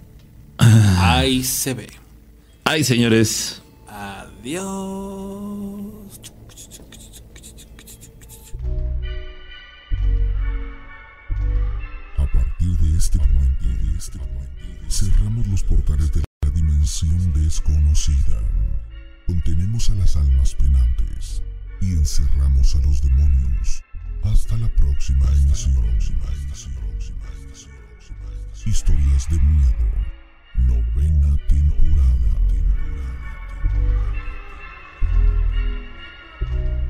Ahí 0.57 1.43
se 1.43 1.73
ve. 1.73 1.87
Ay, 2.65 2.83
señores. 2.83 3.61
Adiós. 3.87 5.72
desde 15.97 16.21
la 16.41 16.49
dimensión 16.51 17.33
desconocida. 17.33 18.39
Contenemos 19.27 19.89
a 19.89 19.95
las 19.95 20.15
almas 20.15 20.55
penantes 20.55 21.43
y 21.81 21.93
encerramos 21.93 22.75
a 22.75 22.81
los 22.81 23.01
demonios. 23.01 23.83
Hasta 24.23 24.57
la 24.57 24.69
próxima 24.75 25.25
emisión. 25.31 25.83
Historias 28.65 29.29
de 29.29 29.39
miedo. 29.41 29.73
Novena 30.59 31.37
temporada. 31.47 32.39
temporada. 36.39 36.82